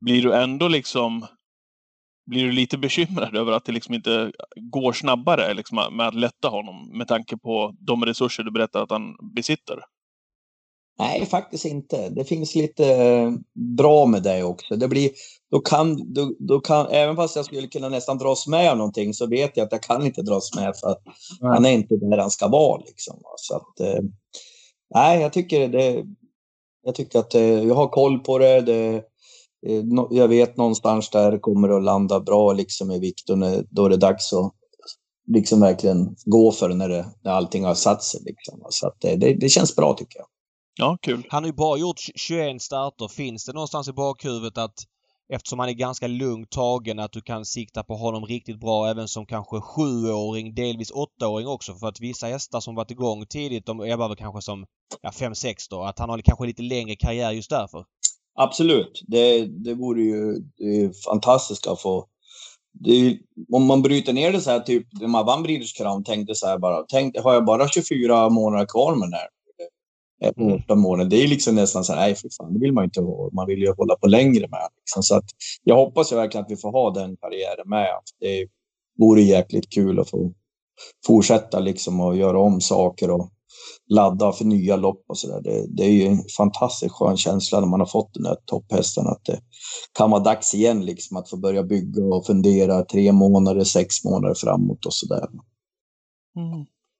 blir 0.00 0.22
du 0.22 0.34
ändå 0.34 0.68
liksom 0.68 1.26
blir 2.30 2.44
du 2.44 2.52
lite 2.52 2.78
bekymrad 2.78 3.36
över 3.36 3.52
att 3.52 3.64
det 3.64 3.72
liksom 3.72 3.94
inte 3.94 4.32
går 4.56 4.92
snabbare 4.92 5.54
liksom, 5.54 5.96
med 5.96 6.08
att 6.08 6.14
lätta 6.14 6.48
honom 6.48 6.98
med 6.98 7.08
tanke 7.08 7.36
på 7.36 7.74
de 7.78 8.04
resurser 8.04 8.42
du 8.42 8.50
berättar 8.50 8.82
att 8.82 8.90
han 8.90 9.34
besitter? 9.34 9.78
Nej, 10.98 11.26
faktiskt 11.26 11.64
inte. 11.64 12.08
Det 12.08 12.24
finns 12.24 12.54
lite 12.54 12.94
eh, 12.94 13.32
bra 13.76 14.06
med 14.06 14.22
det 14.22 14.42
också. 14.42 14.76
Det 14.76 14.88
blir, 14.88 15.10
då 15.50 15.60
kan, 15.60 16.12
då, 16.14 16.32
då 16.38 16.60
kan, 16.60 16.86
även 16.86 17.16
fast 17.16 17.36
jag 17.36 17.44
skulle 17.44 17.68
kunna 17.68 17.88
nästan 17.88 18.18
dras 18.18 18.46
med 18.46 18.70
av 18.70 18.76
någonting 18.76 19.14
så 19.14 19.26
vet 19.26 19.56
jag 19.56 19.64
att 19.64 19.72
jag 19.72 19.82
kan 19.82 20.06
inte 20.06 20.22
dras 20.22 20.54
med 20.56 20.76
för 20.76 20.88
att 20.88 21.02
han 21.40 21.66
är 21.66 21.70
inte 21.70 21.96
där 21.96 22.18
han 22.18 22.30
ska 22.30 22.48
vara. 22.48 22.82
Liksom. 22.86 23.20
Så 23.36 23.56
att, 23.56 23.80
eh, 23.80 24.02
nej, 24.94 25.20
jag 25.20 25.32
tycker 25.32 25.68
det. 25.68 26.04
Jag 26.82 26.94
tycker 26.94 27.18
att 27.18 27.34
eh, 27.34 27.42
jag 27.42 27.74
har 27.74 27.88
koll 27.88 28.18
på 28.18 28.38
det. 28.38 28.60
det 28.60 29.02
jag 30.10 30.28
vet 30.28 30.56
någonstans 30.56 31.10
där 31.10 31.32
det 31.32 31.38
kommer 31.38 31.68
att 31.68 31.82
landa 31.82 32.20
bra 32.20 32.52
liksom 32.52 32.90
i 32.90 32.98
Viktor 32.98 33.36
när, 33.36 33.64
då 33.70 33.84
är 33.84 33.90
det 33.90 33.96
dags 33.96 34.32
att 34.32 34.52
liksom 35.32 35.60
verkligen 35.60 36.16
gå 36.24 36.52
för 36.52 36.68
det 36.68 36.74
när, 36.74 36.88
det, 36.88 37.06
när 37.24 37.32
allting 37.32 37.64
har 37.64 37.74
satt 37.74 38.02
sig. 38.02 38.20
Liksom. 38.24 38.66
Så 38.70 38.86
att 38.86 38.96
det, 39.00 39.16
det, 39.16 39.34
det 39.34 39.48
känns 39.48 39.76
bra 39.76 39.94
tycker 39.94 40.18
jag. 40.18 40.26
Ja, 40.78 40.98
kul. 41.02 41.26
Han 41.30 41.42
har 41.42 41.48
ju 41.48 41.52
bara 41.54 41.78
gjort 41.78 42.00
21 42.14 42.62
starter. 42.62 43.08
Finns 43.08 43.44
det 43.44 43.52
någonstans 43.52 43.88
i 43.88 43.92
bakhuvudet 43.92 44.58
att 44.58 44.74
eftersom 45.32 45.58
han 45.58 45.68
är 45.68 45.72
ganska 45.72 46.06
lugnt 46.06 46.50
tagen 46.50 46.98
att 46.98 47.12
du 47.12 47.20
kan 47.20 47.44
sikta 47.44 47.82
på 47.82 47.94
honom 47.96 48.26
riktigt 48.26 48.60
bra 48.60 48.88
även 48.90 49.08
som 49.08 49.26
kanske 49.26 49.60
sjuåring, 49.60 50.54
delvis 50.54 50.90
åttaåring 50.90 51.46
också. 51.46 51.74
För 51.74 51.86
att 51.86 52.00
vissa 52.00 52.26
hästar 52.26 52.60
som 52.60 52.74
varit 52.74 52.90
igång 52.90 53.26
tidigt 53.26 53.66
de 53.66 53.80
ebbar 53.80 54.08
väl 54.08 54.16
kanske 54.16 54.42
som 54.42 54.66
ja, 55.02 55.10
5-6 55.10 55.54
då. 55.70 55.82
Att 55.82 55.98
han 55.98 56.08
har 56.10 56.18
kanske 56.18 56.46
lite 56.46 56.62
längre 56.62 56.96
karriär 56.96 57.30
just 57.30 57.50
därför. 57.50 57.84
Absolut. 58.38 59.02
Det, 59.06 59.46
det 59.46 59.74
vore 59.74 60.02
ju 60.02 60.32
det 60.56 60.64
är 60.64 60.92
fantastiskt 61.10 61.66
att 61.66 61.80
få... 61.80 62.06
Det 62.72 62.90
är, 62.90 62.98
ju- 63.00 63.18
om 63.52 63.64
man 63.66 63.82
bryter 63.82 64.12
ner 64.12 64.32
det 64.32 64.40
så 64.40 64.50
här, 64.50 64.60
typ 64.60 64.86
när 65.00 65.08
man 65.08 65.26
vann 65.26 65.42
Breeders 65.42 65.72
Crown, 65.72 66.04
tänkte 66.04 66.34
så 66.34 66.46
här 66.46 66.58
bara, 66.58 66.82
tänk, 66.88 67.18
har 67.18 67.34
jag 67.34 67.44
bara 67.44 67.68
24 67.68 68.28
månader 68.28 68.66
kvar 68.66 68.94
med 68.94 69.06
den 69.08 69.12
här? 69.12 69.28
Ett 70.24 70.36
Mm. 70.38 70.54
åtta 70.54 70.74
månader. 70.74 71.10
Det 71.10 71.24
är 71.24 71.28
liksom 71.28 71.54
nästan 71.54 71.84
så 71.84 71.92
här, 71.92 72.00
nej 72.00 72.14
för 72.14 72.28
fan, 72.38 72.52
det 72.52 72.60
vill 72.60 72.72
man 72.72 72.84
inte 72.84 73.00
ha. 73.00 73.30
Man 73.32 73.46
vill 73.46 73.58
ju 73.58 73.72
hålla 73.72 73.96
på 73.96 74.06
längre 74.06 74.48
med. 74.48 74.68
Liksom. 74.80 75.02
Så 75.02 75.14
att 75.16 75.24
jag 75.64 75.76
hoppas 75.76 76.12
ju 76.12 76.16
verkligen 76.16 76.44
att 76.44 76.50
vi 76.50 76.56
får 76.56 76.72
ha 76.72 76.90
den 76.90 77.16
karriären 77.16 77.68
med. 77.68 77.88
Det 78.20 78.48
vore 78.98 79.22
jäkligt 79.22 79.70
kul 79.70 80.00
att 80.00 80.10
få 80.10 80.32
fortsätta 81.06 81.58
liksom 81.60 82.00
och 82.00 82.16
göra 82.16 82.38
om 82.38 82.60
saker 82.60 83.10
och 83.10 83.30
ladda 83.88 84.32
för 84.32 84.44
nya 84.44 84.76
lopp 84.76 85.04
och 85.08 85.18
sådär. 85.18 85.40
Det, 85.42 85.66
det 85.76 85.82
är 85.84 85.90
ju 85.90 86.06
en 86.06 86.22
fantastiskt 86.36 86.94
skön 86.94 87.16
känsla 87.16 87.60
när 87.60 87.66
man 87.66 87.80
har 87.80 87.86
fått 87.86 88.14
den 88.14 88.22
där 88.22 88.36
topphästen 88.44 89.06
att 89.06 89.24
det 89.24 89.40
kan 89.98 90.10
vara 90.10 90.22
dags 90.22 90.54
igen 90.54 90.84
liksom 90.84 91.16
att 91.16 91.30
få 91.30 91.36
börja 91.36 91.62
bygga 91.62 92.04
och 92.04 92.26
fundera 92.26 92.84
tre 92.84 93.12
månader, 93.12 93.64
sex 93.64 94.04
månader 94.04 94.34
framåt 94.34 94.86
och 94.86 94.94
sådär. 94.94 95.28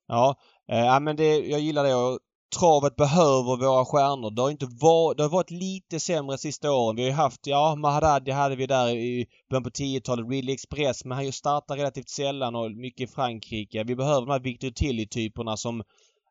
Ja, 0.09 0.35
eh, 0.73 0.79
ja 0.79 1.01
men 1.01 1.17
det, 1.17 1.37
jag 1.39 1.61
gillar 1.61 1.85
det 1.85 1.95
och 1.95 2.19
travet 2.59 2.97
behöver 2.97 3.57
våra 3.57 3.85
stjärnor. 3.85 4.31
Det 4.31 4.43
har 4.43 4.51
inte 4.51 4.69
varit, 4.81 5.17
det 5.17 5.23
har 5.23 5.31
varit 5.31 5.51
lite 5.51 6.01
sämre 6.01 6.39
sista 6.39 6.73
åren. 6.73 6.97
Vi 6.97 7.03
har 7.03 7.09
ju 7.09 7.15
haft, 7.15 7.47
ja 7.47 7.75
Mahadadi 7.77 8.31
hade 8.31 8.57
vi 8.57 8.67
där 8.67 8.89
i 8.89 9.27
början 9.51 9.63
på 9.63 9.71
10-talet, 9.71 10.31
Ridley 10.31 10.55
Express 10.55 11.05
men 11.05 11.17
han 11.17 11.27
ju 11.27 11.33
startar 11.33 11.77
relativt 11.77 12.09
sällan 12.09 12.55
och 12.55 12.71
mycket 12.71 13.11
i 13.11 13.13
Frankrike. 13.13 13.85
Vi 13.85 13.97
behöver 13.97 14.21
de 14.21 14.31
här 14.31 14.41
Victor 14.41 14.71
Tilly-typerna 14.71 15.57
som, 15.57 15.83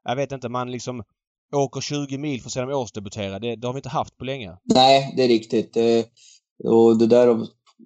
jag 0.03 0.15
vet 0.15 0.31
inte, 0.31 0.49
man 0.49 0.71
liksom 0.71 1.03
åker 1.55 1.81
20 1.81 2.17
mil 2.17 2.41
för 2.41 2.47
att 2.47 2.53
se 2.53 2.61
dem 2.61 2.69
årsdebutera. 2.69 3.39
Det, 3.39 3.55
det 3.55 3.67
har 3.67 3.73
vi 3.73 3.77
inte 3.77 3.89
haft 3.89 4.17
på 4.17 4.25
länge. 4.25 4.57
Nej, 4.63 5.13
det 5.17 5.23
är 5.23 5.27
riktigt. 5.27 5.77
Och 6.63 6.97
det 6.97 7.07
där, 7.07 7.27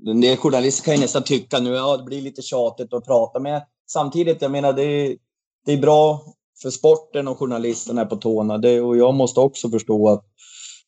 en 0.07 0.21
del 0.21 0.37
journalister 0.37 0.83
kan 0.83 0.95
ju 0.95 1.01
nästan 1.01 1.23
tycka 1.23 1.59
nu, 1.59 1.69
ja 1.69 1.97
det 1.97 2.03
blir 2.03 2.21
lite 2.21 2.41
tjatigt 2.41 2.93
att 2.93 3.05
prata 3.05 3.39
med. 3.39 3.65
Samtidigt, 3.91 4.41
jag 4.41 4.51
menar 4.51 4.73
det 4.73 4.83
är, 4.83 5.17
det 5.65 5.73
är 5.73 5.77
bra 5.77 6.21
för 6.61 6.69
sporten 6.69 7.27
och 7.27 7.39
journalisterna 7.39 8.01
är 8.01 8.05
på 8.05 8.15
tårna. 8.15 8.57
Det, 8.57 8.81
och 8.81 8.97
jag 8.97 9.13
måste 9.13 9.39
också 9.39 9.69
förstå 9.69 10.09
att 10.09 10.25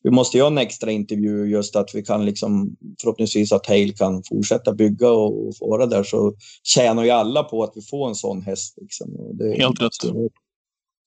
vi 0.02 0.10
måste 0.10 0.38
göra 0.38 0.48
en 0.48 0.58
extra 0.58 0.90
intervju 0.90 1.46
just 1.46 1.76
att 1.76 1.94
vi 1.94 2.02
kan 2.02 2.24
liksom 2.24 2.76
förhoppningsvis 3.02 3.52
att 3.52 3.66
Hale 3.66 3.92
kan 3.92 4.22
fortsätta 4.28 4.72
bygga 4.72 5.10
och, 5.10 5.54
vara 5.60 5.86
där 5.86 6.02
så 6.02 6.34
tjänar 6.62 7.04
ju 7.04 7.10
alla 7.10 7.42
på 7.42 7.62
att 7.62 7.72
vi 7.74 7.82
får 7.82 8.08
en 8.08 8.14
sån 8.14 8.42
häst. 8.42 8.74
Liksom. 8.80 9.08
Det, 9.38 9.54
Helt 9.54 9.82
rätt. 9.82 9.92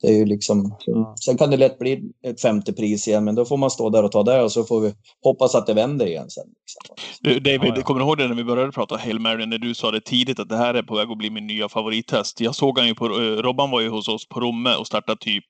Det 0.01 0.07
är 0.07 0.13
ju 0.17 0.25
liksom, 0.25 0.75
Ja. 0.85 1.15
Sen 1.25 1.37
kan 1.37 1.49
det 1.51 1.57
lätt 1.57 1.79
bli 1.79 2.01
ett 2.27 2.41
femte 2.41 2.73
pris 2.73 3.07
igen, 3.07 3.23
men 3.23 3.35
då 3.35 3.45
får 3.45 3.57
man 3.57 3.69
stå 3.71 3.89
där 3.89 4.03
och 4.03 4.11
ta 4.11 4.23
det 4.23 4.41
och 4.43 4.51
så 4.51 4.63
får 4.63 4.81
vi 4.81 4.93
hoppas 5.23 5.55
att 5.55 5.67
det 5.67 5.73
vänder 5.73 6.05
igen 6.05 6.29
sen. 6.29 6.43
Liksom. 6.47 6.95
Du, 7.21 7.39
David, 7.39 7.69
Ja, 7.71 7.73
ja. 7.77 7.81
kommer 7.83 7.99
du 7.99 8.05
ihåg 8.05 8.17
det 8.17 8.27
när 8.27 8.35
vi 8.35 8.43
började 8.43 8.71
prata 8.71 8.97
Hail 8.97 9.19
Mary, 9.19 9.45
när 9.45 9.57
du 9.57 9.73
sa 9.73 9.91
det 9.91 10.01
tidigt 10.01 10.39
att 10.39 10.49
det 10.49 10.57
här 10.57 10.73
är 10.73 10.83
på 10.83 10.95
väg 10.95 11.11
att 11.11 11.17
bli 11.17 11.29
min 11.29 11.47
nya 11.47 11.69
favorithäst? 11.69 12.41
Jag 12.41 12.55
såg 12.55 12.79
han 12.79 12.87
ju 12.87 12.95
på, 12.95 13.05
eh, 13.05 13.11
Robban 13.21 13.71
var 13.71 13.81
ju 13.81 13.89
hos 13.89 14.07
oss 14.07 14.27
på 14.29 14.39
Romme 14.39 14.75
och 14.75 14.87
startade 14.87 15.17
typ, 15.21 15.45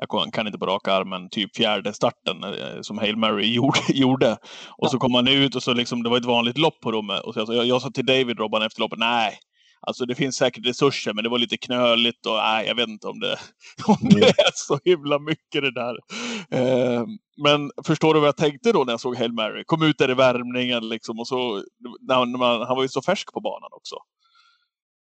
jag 0.00 0.32
kan- 0.32 0.46
inte 0.46 0.58
på 0.58 0.66
rak 0.66 0.88
arm, 0.88 1.08
men 1.08 1.28
typ 1.30 1.56
fjärde 1.56 1.92
starten 1.92 2.44
eh, 2.44 2.80
som 2.82 2.98
Hail 2.98 3.16
Mary 3.16 3.46
gjorde. 3.54 3.78
gjorde. 3.88 4.36
Och 4.78 4.90
så 4.90 4.98
kom 4.98 5.14
han 5.14 5.28
ut 5.28 5.54
och 5.54 5.62
så 5.62 5.72
liksom, 5.74 6.02
det 6.02 6.10
var 6.10 6.16
ett 6.18 6.24
vanligt 6.24 6.58
lopp 6.58 6.80
på 6.80 6.92
Romme. 6.92 7.18
Och 7.18 7.34
så 7.34 7.40
jag, 7.40 7.54
jag, 7.54 7.66
jag 7.66 7.82
sa 7.82 7.90
till 7.90 8.06
David, 8.06 8.38
Robban, 8.38 8.62
efter 8.62 8.80
loppet, 8.80 8.98
nej, 8.98 9.38
Alltså 9.80 10.06
det 10.06 10.14
finns 10.14 10.36
säkert 10.36 10.66
resurser, 10.66 11.12
men 11.12 11.24
det 11.24 11.30
var 11.30 11.38
lite 11.38 11.56
knöligt 11.56 12.26
och 12.26 12.36
nej, 12.36 12.66
jag 12.66 12.74
vet 12.74 12.88
inte 12.88 13.06
om 13.06 13.20
det, 13.20 13.38
om 13.86 13.96
det 14.00 14.28
är 14.28 14.50
så 14.54 14.78
himla 14.84 15.18
mycket 15.18 15.62
det 15.62 15.74
där. 15.74 15.96
Eh, 16.50 17.04
men 17.42 17.70
förstår 17.86 18.14
du 18.14 18.20
vad 18.20 18.28
jag 18.28 18.36
tänkte 18.36 18.72
då 18.72 18.84
när 18.84 18.92
jag 18.92 19.00
såg 19.00 19.16
Hail 19.16 19.32
Mary? 19.32 19.64
Kom 19.66 19.82
ut 19.82 19.98
där 19.98 20.10
i 20.10 20.14
värmningen 20.14 20.88
liksom 20.88 21.20
och 21.20 21.28
så, 21.28 21.62
när 22.08 22.38
man, 22.38 22.62
han 22.62 22.76
var 22.76 22.82
ju 22.82 22.88
så 22.88 23.02
färsk 23.02 23.32
på 23.32 23.40
banan 23.40 23.70
också. 23.72 23.96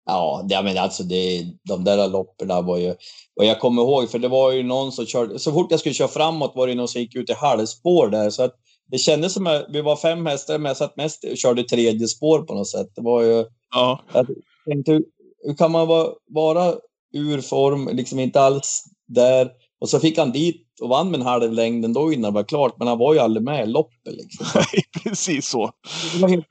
Ja, 0.05 0.45
det, 0.49 0.63
men 0.63 0.77
alltså 0.77 1.03
det, 1.03 1.45
de 1.63 1.83
där 1.83 2.07
loppen 2.07 2.47
var 2.65 2.77
ju... 2.77 2.89
Och 3.35 3.45
jag 3.45 3.59
kommer 3.59 3.81
ihåg, 3.81 4.09
för 4.11 4.19
det 4.19 4.27
var 4.27 4.51
ju 4.51 4.63
någon 4.63 4.91
som 4.91 5.05
körde... 5.05 5.39
Så 5.39 5.51
fort 5.51 5.71
jag 5.71 5.79
skulle 5.79 5.95
köra 5.95 6.07
framåt 6.07 6.51
var 6.55 6.67
det 6.67 6.75
någon 6.75 6.87
som 6.87 7.01
gick 7.01 7.15
ut 7.15 7.29
i 7.29 7.33
halvspår 7.33 8.07
där. 8.07 8.29
Så 8.29 8.43
att 8.43 8.55
det 8.91 8.97
kändes 8.97 9.33
som 9.33 9.47
att 9.47 9.65
vi 9.69 9.81
var 9.81 9.95
fem 9.95 10.25
hästar, 10.25 10.57
men 10.57 10.69
jag 10.69 10.77
satt 10.77 10.97
mest 10.97 11.23
och 11.23 11.37
körde 11.37 11.63
tredje 11.63 12.07
spår 12.07 12.41
på 12.41 12.53
något 12.53 12.67
sätt. 12.69 12.87
Det 12.95 13.01
var 13.01 13.21
ju... 13.23 13.45
Ja, 13.73 14.03
Jag 14.13 14.27
tänkte, 14.65 14.91
hur, 14.91 15.03
hur 15.43 15.53
kan 15.55 15.71
man 15.71 15.87
vara, 15.87 16.07
vara 16.29 16.73
ur 17.13 17.41
form, 17.41 17.89
liksom 17.93 18.19
inte 18.19 18.41
alls 18.41 18.83
där. 19.07 19.49
Och 19.81 19.89
så 19.89 19.99
fick 19.99 20.17
han 20.17 20.31
dit 20.31 20.65
och 20.81 20.89
vann 20.89 21.11
med 21.11 21.19
en 21.19 21.25
halv 21.25 21.53
längd 21.53 21.85
ändå 21.85 22.13
innan 22.13 22.33
det 22.33 22.35
var 22.35 22.43
klart, 22.43 22.75
men 22.79 22.87
han 22.87 22.97
var 22.97 23.13
ju 23.13 23.19
aldrig 23.19 23.43
med 23.43 23.63
i 23.63 23.67
loppet. 23.71 24.13
Liksom. 24.13 24.45
precis 25.03 25.49
så. 25.49 25.71
Det 26.13 26.21
var 26.21 26.29
helt 26.29 26.45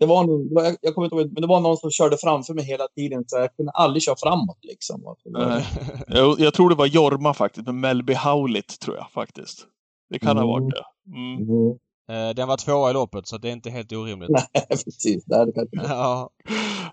Det 0.00 0.06
var, 0.06 0.24
någon- 0.24 0.54
var, 0.54 0.76
jag 0.80 0.94
kommer 0.94 1.06
inte 1.06 1.16
ihåg, 1.16 1.32
men 1.32 1.40
det 1.42 1.46
var 1.46 1.60
någon 1.60 1.76
som 1.76 1.90
körde 1.90 2.16
framför 2.16 2.54
mig 2.54 2.64
hela 2.64 2.88
tiden, 2.96 3.24
så 3.26 3.38
jag 3.38 3.56
kunde 3.56 3.72
aldrig 3.72 4.02
köra 4.02 4.16
framåt. 4.22 4.58
Liksom. 4.62 5.02
Nej. 5.24 5.66
Jag, 6.08 6.40
jag 6.40 6.54
tror 6.54 6.68
det 6.70 6.74
var 6.76 6.86
Jorma 6.86 7.34
faktiskt, 7.34 7.66
med 7.66 7.74
Melby 7.74 8.14
Howlitt 8.14 8.80
tror 8.80 8.96
jag 8.96 9.10
faktiskt. 9.10 9.66
Det 10.10 10.18
kan 10.18 10.36
ha 10.36 10.46
varit 10.46 10.70
det. 10.74 10.84
Mm. 11.06 11.48
Mm. 11.48 11.78
Eh, 12.10 12.34
den 12.34 12.48
var 12.48 12.56
tvåa 12.56 12.90
i 12.90 12.92
loppet 12.92 13.28
så 13.28 13.38
det 13.38 13.48
är 13.48 13.52
inte 13.52 13.70
helt 13.70 13.92
orimligt. 13.92 14.30
Nej, 14.54 14.66
precis. 14.68 15.24
Det 15.24 15.36
hade 15.36 15.52
kanske... 15.52 15.76
Ja. 15.76 16.30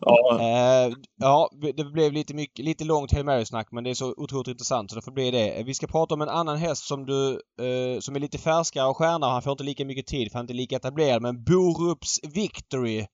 Ja, 0.01 0.39
Eh, 0.41 0.93
ja, 1.15 1.49
det 1.75 1.83
blev 1.83 2.13
lite, 2.13 2.33
mycket, 2.33 2.65
lite 2.65 2.83
långt 2.83 3.11
Hail 3.11 3.25
Mary-snack 3.25 3.67
men 3.71 3.83
det 3.83 3.89
är 3.89 3.93
så 3.93 4.13
otroligt 4.17 4.47
intressant 4.47 4.89
så 4.89 4.95
det 4.95 5.01
får 5.01 5.11
bli 5.11 5.31
det. 5.31 5.63
Vi 5.65 5.73
ska 5.73 5.87
prata 5.87 6.13
om 6.13 6.21
en 6.21 6.29
annan 6.29 6.57
häst 6.57 6.87
som 6.87 7.05
du, 7.05 7.31
eh, 7.31 7.99
som 7.99 8.15
är 8.15 8.19
lite 8.19 8.37
färskare 8.37 8.87
och 8.87 8.97
stjärna. 8.97 9.27
Han 9.27 9.41
får 9.41 9.51
inte 9.51 9.63
lika 9.63 9.85
mycket 9.85 10.07
tid 10.07 10.31
för 10.31 10.39
han 10.39 10.41
är 10.41 10.43
inte 10.43 10.53
lika 10.53 10.75
etablerad. 10.75 11.21
Men 11.21 11.43
Borups 11.43 12.19
Victory. 12.33 13.05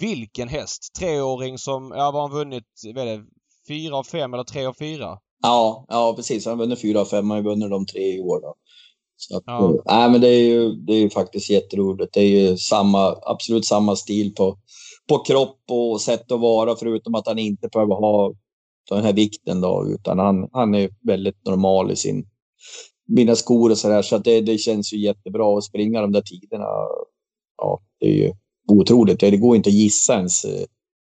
Vilken 0.00 0.48
häst! 0.48 0.94
Treåring 0.98 1.58
som, 1.58 1.92
ja 1.96 2.10
vad 2.10 2.22
har 2.22 2.28
han 2.28 2.38
vunnit? 2.38 2.64
Vad 2.94 3.08
är 3.08 3.16
det? 3.16 3.24
Fyra 3.68 3.96
av 3.96 4.04
fem 4.04 4.34
eller 4.34 4.44
tre 4.44 4.66
av 4.66 4.74
fyra? 4.78 5.18
Ja, 5.42 5.86
ja, 5.88 6.14
precis. 6.16 6.46
Han 6.46 6.58
vunnit 6.58 6.80
fyra 6.80 7.00
av 7.00 7.04
fem. 7.04 7.30
Han 7.30 7.44
har 7.44 7.50
vunnit 7.50 7.70
de 7.70 7.86
tre 7.86 8.16
i 8.16 8.20
år. 8.20 8.40
Då. 8.40 8.54
Så 9.28 9.36
att, 9.36 9.42
Ja. 9.46 9.70
eh, 9.70 9.80
nej, 9.86 10.10
men 10.10 10.20
det 10.20 10.28
är 10.28 10.44
ju 10.44 10.72
det 10.72 10.92
är 10.92 11.00
ju 11.00 11.10
faktiskt 11.10 11.50
jätteroligt. 11.50 12.14
Det 12.14 12.20
är 12.20 12.50
ju 12.50 12.56
samma, 12.56 13.16
absolut 13.22 13.64
samma 13.66 13.96
stil 13.96 14.34
på, 14.34 14.58
på 15.08 15.18
kropp 15.18 15.58
och 15.70 16.00
sätt 16.00 16.32
att 16.32 16.40
vara, 16.40 16.76
förutom 16.76 17.14
att 17.14 17.26
han 17.26 17.38
inte 17.38 17.68
behöver 17.68 17.94
ha 17.94 18.34
den 18.90 19.02
här 19.04 19.12
vikten 19.12 19.60
då, 19.60 19.86
utan 19.88 20.18
han, 20.18 20.48
han 20.52 20.74
är 20.74 20.90
väldigt 21.06 21.46
normal 21.46 21.90
i 21.90 21.96
sin 21.96 22.26
mina 23.08 23.36
skor 23.36 23.70
och 23.70 23.78
så 23.78 23.88
där. 23.88 24.02
Så 24.02 24.18
det, 24.18 24.40
det 24.40 24.58
känns 24.58 24.92
ju 24.92 24.98
jättebra 24.98 25.58
att 25.58 25.64
springa 25.64 26.00
de 26.00 26.12
där 26.12 26.20
tiderna. 26.22 26.64
Ja, 27.58 27.80
det 28.00 28.06
är 28.06 28.12
ju 28.26 28.32
otroligt. 28.68 29.20
Det 29.20 29.36
går 29.36 29.56
inte 29.56 29.68
att 29.68 29.74
gissa 29.74 30.14
ens. 30.16 30.42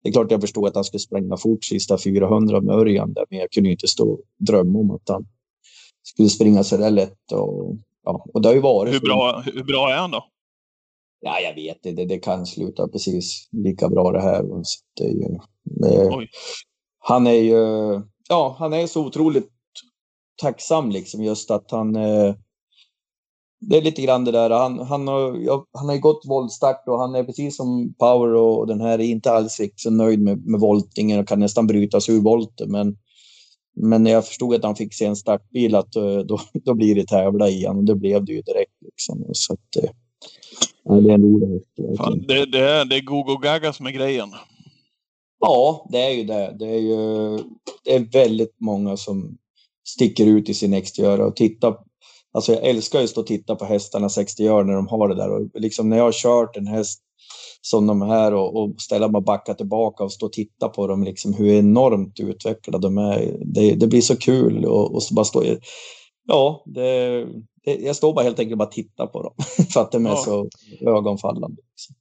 Det 0.04 0.10
är 0.10 0.12
klart 0.12 0.32
jag 0.32 0.42
förstår 0.42 0.68
att 0.68 0.76
han 0.76 0.84
skulle 0.84 1.00
spränga 1.00 1.38
fort 1.38 1.64
sista 1.66 1.98
400 1.98 2.62
med 2.62 2.76
Örjan 2.76 3.14
där, 3.14 3.26
men 3.30 3.40
jag 3.40 3.52
kunde 3.52 3.72
inte 3.72 3.88
stå 3.88 4.12
och 4.12 4.20
drömma 4.48 4.80
om 4.80 4.92
att 4.92 5.10
han 5.10 5.26
skulle 6.04 6.30
springa 6.30 6.64
så 6.64 6.78
där 6.78 6.92
lätt. 6.92 7.32
Och, 7.32 7.78
ja, 8.04 8.26
och 8.34 8.42
det 8.42 8.48
har 8.48 8.56
ju 8.56 8.62
varit 8.62 8.94
hur 8.94 9.00
bra, 9.00 9.44
hur 9.46 9.64
bra 9.64 9.92
är 9.92 9.98
han 9.98 10.12
då? 10.12 10.26
Ja, 11.22 11.40
jag 11.40 11.56
vet 11.56 11.86
inte. 11.86 12.06
Det, 12.06 12.20
kan 12.20 12.46
sluta 12.46 12.88
precis 12.88 13.50
lika 13.52 13.90
bra 13.90 14.12
det 14.12 14.22
här. 14.22 14.44
Så 14.64 14.80
det 14.98 15.04
är 15.04 15.10
ju, 15.10 15.40
det, 15.64 16.28
han 17.00 17.28
är 17.28 17.32
ju 17.32 18.02
ja, 18.30 18.56
han 18.60 18.74
är 18.74 18.88
så 18.88 19.06
otroligt 19.06 19.50
tacksam 20.42 20.90
liksom 20.90 21.24
just 21.24 21.52
att 21.52 21.72
han 21.72 21.96
eh, 21.96 22.36
det 23.70 23.78
är 23.78 23.82
lite 23.82 24.02
grann 24.02 24.26
det 24.26 24.32
där. 24.32 24.50
Han, 24.50 24.80
han, 24.80 25.08
har, 25.08 25.38
ja, 25.38 25.66
han 25.74 25.90
har 25.90 25.98
gått 25.98 26.26
voltstart 26.26 26.84
och 26.88 27.00
han 27.00 27.16
är 27.16 27.24
precis 27.24 27.58
som 27.58 27.94
Power 28.00 28.34
och 28.34 28.68
den 28.68 28.82
här 28.82 29.00
är 29.00 29.04
inte 29.04 29.32
alls 29.32 29.62
så 29.76 29.90
nöjd 29.90 30.22
med, 30.22 30.46
med 30.46 30.60
voltningen 30.60 31.20
och 31.20 31.28
kan 31.28 31.40
nästan 31.40 31.68
bryta 31.68 32.02
sig 32.02 32.16
ur 32.16 32.22
volten. 32.22 32.72
Men, 32.72 32.98
men 33.76 34.04
när 34.04 34.12
jag 34.12 34.28
förstod 34.28 34.56
att 34.56 34.64
han 34.64 34.76
fick 34.76 34.94
se 34.94 35.06
en 35.06 35.16
startbil 35.16 35.76
att 35.76 35.96
eh, 35.96 36.18
då, 36.18 36.40
då 36.54 36.74
blir 36.74 36.96
det 36.96 37.08
tävla 37.08 37.50
igen 37.50 37.78
och 37.78 37.84
det 37.84 37.96
blev 37.96 38.26
det 38.26 38.32
ju 38.32 38.42
direkt. 38.42 38.82
Liksom. 38.82 39.26
Så 39.32 39.54
att, 39.54 39.84
eh, 39.84 39.90
ja, 40.84 40.94
det 40.94 41.10
är 41.10 41.14
en 41.14 41.22
rolig 41.22 41.48
häst. 41.48 41.68
Det, 42.28 42.46
det, 42.46 42.60
är, 42.60 42.86
det 42.86 42.96
är 42.96 43.02
Gogo 43.02 43.38
Gaga 43.38 43.74
som 43.74 43.86
är 43.86 43.92
grejen. 43.92 44.30
Ja, 45.40 45.88
det 45.92 46.02
är 46.02 46.12
ju 46.12 46.24
det. 46.24 46.56
Det 46.60 46.66
är 46.66 46.80
ju 46.80 47.38
det 47.84 47.96
är 47.96 48.12
väldigt 48.12 48.56
många 48.60 48.98
som 48.98 49.38
sticker 49.88 50.26
ut 50.26 50.50
i 50.50 50.54
sin 50.54 50.74
exteriör 50.74 51.20
och 51.20 51.36
tittar. 51.36 51.78
Alltså 52.34 52.54
jag 52.54 52.64
älskar 52.64 53.02
just 53.02 53.18
att 53.18 53.28
titta 53.28 53.56
på 53.56 53.66
hästarnas 53.66 54.18
exteriör 54.18 54.64
när 54.64 54.74
de 54.74 54.88
har 54.88 55.10
det 55.10 55.16
där 55.16 55.30
och 55.30 55.50
liksom 55.54 55.90
när 55.90 55.98
jag 55.98 56.04
har 56.04 56.12
kört 56.12 56.58
en 56.58 56.68
häst 56.68 57.02
som 57.62 57.88
de 57.88 58.02
här 58.02 58.34
och, 58.34 58.56
och 58.56 58.82
ställa 58.82 59.08
mig 59.08 59.18
och 59.18 59.24
backa 59.24 59.54
tillbaka 59.54 60.04
och 60.04 60.12
stå 60.12 60.26
och 60.26 60.34
titta 60.34 60.70
på 60.70 60.88
dem, 60.88 61.04
liksom 61.04 61.34
hur 61.34 61.48
enormt 61.48 62.20
utvecklade 62.20 62.88
de 62.88 62.98
är. 62.98 63.38
Det, 63.46 63.76
det 63.76 63.88
blir 63.88 64.02
så 64.02 64.18
kul 64.18 64.66
och, 64.66 64.96
och 64.96 65.04
så 65.04 65.14
bara 65.14 65.26
stå 65.26 65.44
Ja, 66.26 66.64
det, 66.66 67.26
det, 67.66 67.76
jag 67.76 67.96
står 67.96 68.14
bara 68.14 68.24
helt 68.24 68.40
enkelt 68.40 68.54
och 68.54 68.58
bara 68.58 68.70
tittar 68.70 69.08
på 69.08 69.24
dem 69.24 69.34
för 69.74 69.82
att 69.82 69.92
de 69.92 70.06
är 70.06 70.10
ja. 70.10 70.16
så 70.16 70.50
ögonfallande. 70.82 71.62
Liksom. 71.70 71.96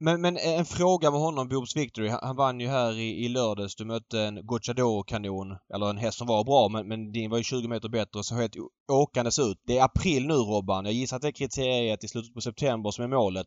Men, 0.00 0.20
men 0.20 0.36
en 0.36 0.64
fråga 0.64 1.10
med 1.10 1.20
honom, 1.20 1.48
Boobs 1.48 1.76
Victory. 1.76 2.08
Han, 2.08 2.20
han 2.22 2.36
vann 2.36 2.60
ju 2.60 2.68
här 2.68 2.98
i, 2.98 3.24
i 3.24 3.28
lördags. 3.28 3.76
Du 3.76 3.84
mötte 3.84 4.20
en 4.20 4.46
Gocciador-kanon. 4.46 5.56
Eller 5.74 5.90
en 5.90 5.98
häst 5.98 6.18
som 6.18 6.26
var 6.26 6.44
bra 6.44 6.68
men, 6.68 6.88
men 6.88 7.12
din 7.12 7.30
var 7.30 7.38
ju 7.38 7.44
20 7.44 7.68
meter 7.68 7.88
bättre 7.88 8.18
och 8.18 8.26
så 8.26 8.34
helt 8.34 8.56
åkandes 8.92 9.38
ut. 9.38 9.58
Det 9.66 9.78
är 9.78 9.84
april 9.84 10.26
nu 10.26 10.34
Robban. 10.34 10.84
Jag 10.84 10.94
gissar 10.94 11.16
att 11.16 11.22
det 11.22 11.28
är 11.28 11.32
kriteriet 11.32 12.04
i 12.04 12.08
slutet 12.08 12.34
på 12.34 12.40
september 12.40 12.90
som 12.90 13.04
är 13.04 13.08
målet. 13.08 13.46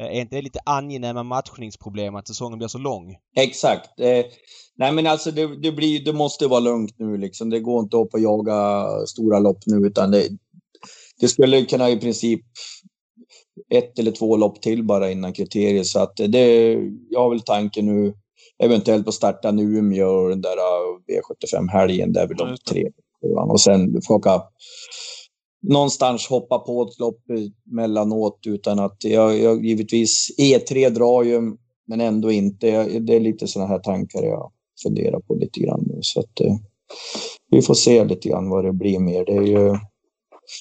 Eh, 0.00 0.06
är 0.06 0.20
inte 0.20 0.36
det 0.36 0.42
lite 0.42 0.60
angenäma 0.66 1.22
matchningsproblem 1.22 2.14
att 2.14 2.28
säsongen 2.28 2.58
blir 2.58 2.68
så 2.68 2.78
lång? 2.78 3.16
Exakt. 3.36 4.00
Eh, 4.00 4.24
nej 4.76 4.92
men 4.92 5.06
alltså 5.06 5.30
det, 5.30 5.56
det, 5.62 5.72
blir, 5.72 6.04
det 6.04 6.12
måste 6.12 6.46
vara 6.46 6.60
lugnt 6.60 6.94
nu 6.98 7.16
liksom. 7.16 7.50
Det 7.50 7.60
går 7.60 7.82
inte 7.82 7.96
upp 7.96 8.14
och 8.14 8.20
jaga 8.20 8.88
stora 9.06 9.38
lopp 9.38 9.58
nu 9.66 9.86
utan 9.86 10.10
det, 10.10 10.28
det 11.20 11.28
skulle 11.28 11.64
kunna 11.64 11.90
i 11.90 11.96
princip 11.96 12.40
ett 13.74 13.98
eller 13.98 14.10
två 14.10 14.36
lopp 14.36 14.62
till 14.62 14.84
bara 14.84 15.10
innan 15.10 15.32
kriteriet. 15.32 15.86
Så 15.86 16.00
att 16.00 16.16
det, 16.16 16.72
jag 17.10 17.20
har 17.20 17.30
väl 17.30 17.40
tanken 17.40 17.86
nu 17.86 18.14
eventuellt 18.62 19.08
att 19.08 19.14
starta 19.14 19.50
nu 19.50 19.62
Umeå 19.62 20.28
den 20.28 20.40
där 20.40 20.56
V75-helgen 21.08 22.12
där 22.12 22.26
vi 22.26 22.34
de 22.34 22.56
tre. 22.70 22.88
Och 23.50 23.60
sen 23.60 23.92
försöka 23.92 24.42
någonstans 25.62 26.26
hoppa 26.26 26.58
på 26.58 26.82
ett 26.82 26.98
lopp 26.98 27.22
mellanåt 27.64 28.38
utan 28.46 28.78
att 28.78 28.96
jag, 29.04 29.38
jag 29.38 29.66
givetvis 29.66 30.30
E3 30.38 30.90
drar 30.90 31.22
ju 31.22 31.56
men 31.86 32.00
ändå 32.00 32.30
inte. 32.30 32.84
Det 33.00 33.16
är 33.16 33.20
lite 33.20 33.46
sådana 33.46 33.68
här 33.68 33.78
tankar 33.78 34.22
jag 34.22 34.52
funderar 34.82 35.20
på 35.20 35.34
lite 35.34 35.60
grann 35.60 35.84
nu 35.86 35.98
så 36.02 36.20
att 36.20 36.40
eh, 36.40 36.56
vi 37.50 37.62
får 37.62 37.74
se 37.74 38.04
lite 38.04 38.28
grann 38.28 38.50
vad 38.50 38.64
det 38.64 38.72
blir 38.72 38.98
mer. 38.98 39.24
Det 39.24 39.36
är 39.36 39.42
ju 39.42 39.78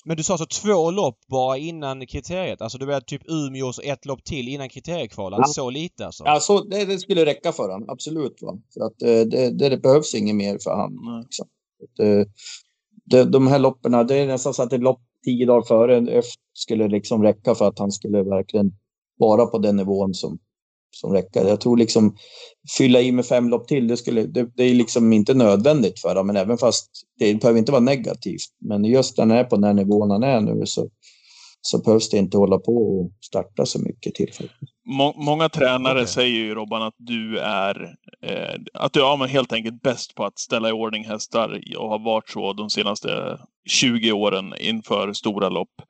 men 0.06 0.18
du 0.18 0.24
sa 0.24 0.34
alltså 0.34 0.62
två 0.62 0.92
lopp 0.92 1.18
bara 1.28 1.58
innan 1.58 2.08
kriteriet? 2.08 2.62
Alltså 2.62 2.78
det 2.78 2.86
var 2.86 3.02
typ 3.02 3.22
Umeå 3.30 3.68
och 3.68 3.84
ett 3.84 4.06
lopp 4.06 4.24
till 4.24 4.48
innan 4.48 4.70
kriteriekvalet? 4.70 5.40
Ja. 5.42 5.48
Så 5.48 5.70
lite 5.70 6.06
alltså? 6.06 6.24
Ja, 6.26 6.40
så 6.40 6.64
det, 6.64 6.86
det 6.86 7.00
skulle 7.00 7.26
räcka 7.26 7.52
för 7.52 7.70
honom. 7.70 7.90
Absolut. 7.90 8.38
Va? 8.42 8.58
För 8.74 8.82
att 8.82 9.02
eh, 9.02 9.28
det, 9.28 9.52
det, 9.52 9.70
det 9.70 9.78
behövs 9.78 10.16
inget 10.16 10.36
mer 10.36 10.58
för 10.64 10.72
honom. 10.72 11.24
Liksom 11.24 11.48
det, 13.10 13.26
de 13.26 13.48
här 13.48 13.60
loppen, 13.60 14.08
det 14.08 14.16
är 14.16 14.28
nästan 14.28 14.54
så 14.54 14.64
att 14.64 14.74
ett 14.74 14.82
lopp 14.82 15.02
tio 15.26 15.46
dagar 15.46 15.62
före 15.62 16.22
skulle 16.54 16.88
liksom 16.88 17.24
räcka 17.24 17.56
för 17.56 17.68
att 17.68 17.80
han 17.80 17.92
skulle 17.92 18.24
verkligen 18.24 18.72
vara 19.18 19.46
på 19.46 19.58
den 19.58 19.76
nivån 19.76 20.14
som, 20.14 20.40
som 20.96 21.14
räcker. 21.14 21.46
Jag 21.46 21.62
tror 21.62 21.78
liksom 21.78 22.16
fylla 22.78 23.02
i 23.02 23.12
med 23.12 23.26
fem 23.26 23.50
lopp 23.50 23.68
till, 23.68 23.88
det, 23.88 23.98
skulle, 23.98 24.24
det, 24.24 24.50
det 24.56 24.64
är 24.64 24.74
liksom 24.74 25.14
inte 25.14 25.34
nödvändigt 25.34 26.00
för 26.00 26.10
honom, 26.10 26.28
men 26.28 26.36
även 26.36 26.58
fast 26.58 26.90
det 27.20 27.42
behöver 27.42 27.60
inte 27.60 27.72
vara 27.72 27.82
negativt. 27.82 28.42
Men 28.66 28.86
just 28.86 29.18
när 29.18 29.26
han 29.26 29.38
är 29.38 29.44
på 29.44 29.56
den 29.56 29.64
här 29.64 29.74
nivån 29.74 30.12
han 30.12 30.24
är 30.24 30.42
nu 30.42 30.66
så, 30.66 30.90
så 31.62 31.78
behövs 31.78 32.10
det 32.10 32.18
inte 32.18 32.38
hålla 32.38 32.58
på 32.58 32.76
och 32.76 33.12
starta 33.22 33.66
så 33.66 33.80
mycket 33.80 34.16
till. 34.16 34.50
Må, 34.86 35.14
många 35.18 35.50
tränare 35.50 35.94
okay. 35.94 36.08
säger 36.08 36.40
ju 36.40 36.56
Robban 36.56 36.82
att 36.82 36.96
du 36.98 37.40
är 37.40 37.96
eh, 38.26 38.60
att 38.74 38.94
du 38.94 39.00
är 39.00 39.04
ja, 39.04 39.26
helt 39.26 39.54
enkelt 39.54 39.82
bäst 39.82 40.16
på 40.16 40.26
att 40.26 40.40
ställa 40.40 40.70
i 40.70 40.72
ordning 40.72 41.06
hästar 41.06 41.62
och 41.78 41.90
har 41.90 42.00
varit 42.00 42.30
så 42.30 42.54
de 42.54 42.70
senaste 42.70 43.40
20 43.70 44.12
åren 44.12 44.54
inför 44.60 45.14
stora 45.14 45.50
lopp. 45.50 45.82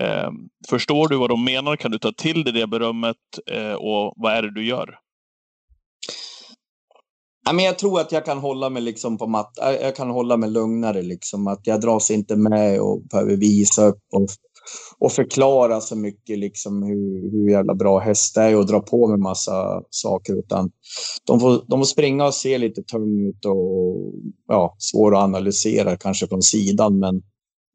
Eh, 0.00 0.30
förstår 0.68 1.08
du 1.08 1.16
vad 1.16 1.30
de 1.30 1.44
menar? 1.44 1.76
Kan 1.76 1.90
du 1.90 1.98
ta 1.98 2.12
till 2.12 2.44
dig 2.44 2.52
det 2.52 2.66
berömmet? 2.66 3.16
Eh, 3.50 3.72
och 3.72 4.12
vad 4.16 4.32
är 4.32 4.42
det 4.42 4.54
du 4.54 4.66
gör? 4.66 4.98
Ja, 7.48 7.52
men 7.52 7.64
jag 7.64 7.78
tror 7.78 8.00
att 8.00 8.12
jag 8.12 8.24
kan 8.24 8.38
hålla 8.38 8.70
mig 8.70 8.82
liksom 8.82 9.18
på 9.18 9.26
matt. 9.26 9.52
Jag 9.56 9.96
kan 9.96 10.10
hålla 10.10 10.36
mig 10.36 10.50
lugnare 10.50 11.02
liksom. 11.02 11.46
Att 11.46 11.66
jag 11.66 11.80
dras 11.80 12.10
inte 12.10 12.36
med 12.36 12.80
och 12.80 13.02
behöver 13.02 13.36
visa 13.36 13.86
upp 13.86 14.02
och, 14.12 14.26
och 14.98 15.12
förklara 15.12 15.80
så 15.80 15.96
mycket 15.96 16.38
liksom 16.38 16.82
hur, 16.82 17.30
hur 17.30 17.50
jävla 17.50 17.74
bra 17.74 17.98
häst 17.98 18.36
är 18.36 18.56
och 18.56 18.66
dra 18.66 18.80
på 18.80 19.08
med 19.08 19.18
massa 19.18 19.82
saker. 19.90 20.38
Utan 20.38 20.70
de 21.24 21.40
får, 21.40 21.64
de 21.68 21.80
får 21.80 21.86
springa 21.86 22.26
och 22.26 22.34
se 22.34 22.58
lite 22.58 22.82
tung 22.82 23.28
ut 23.28 23.44
och 23.44 24.12
ja, 24.48 24.76
svår 24.78 25.16
att 25.16 25.22
analysera 25.22 25.96
kanske 25.96 26.26
från 26.26 26.42
sidan. 26.42 26.98
Men 26.98 27.22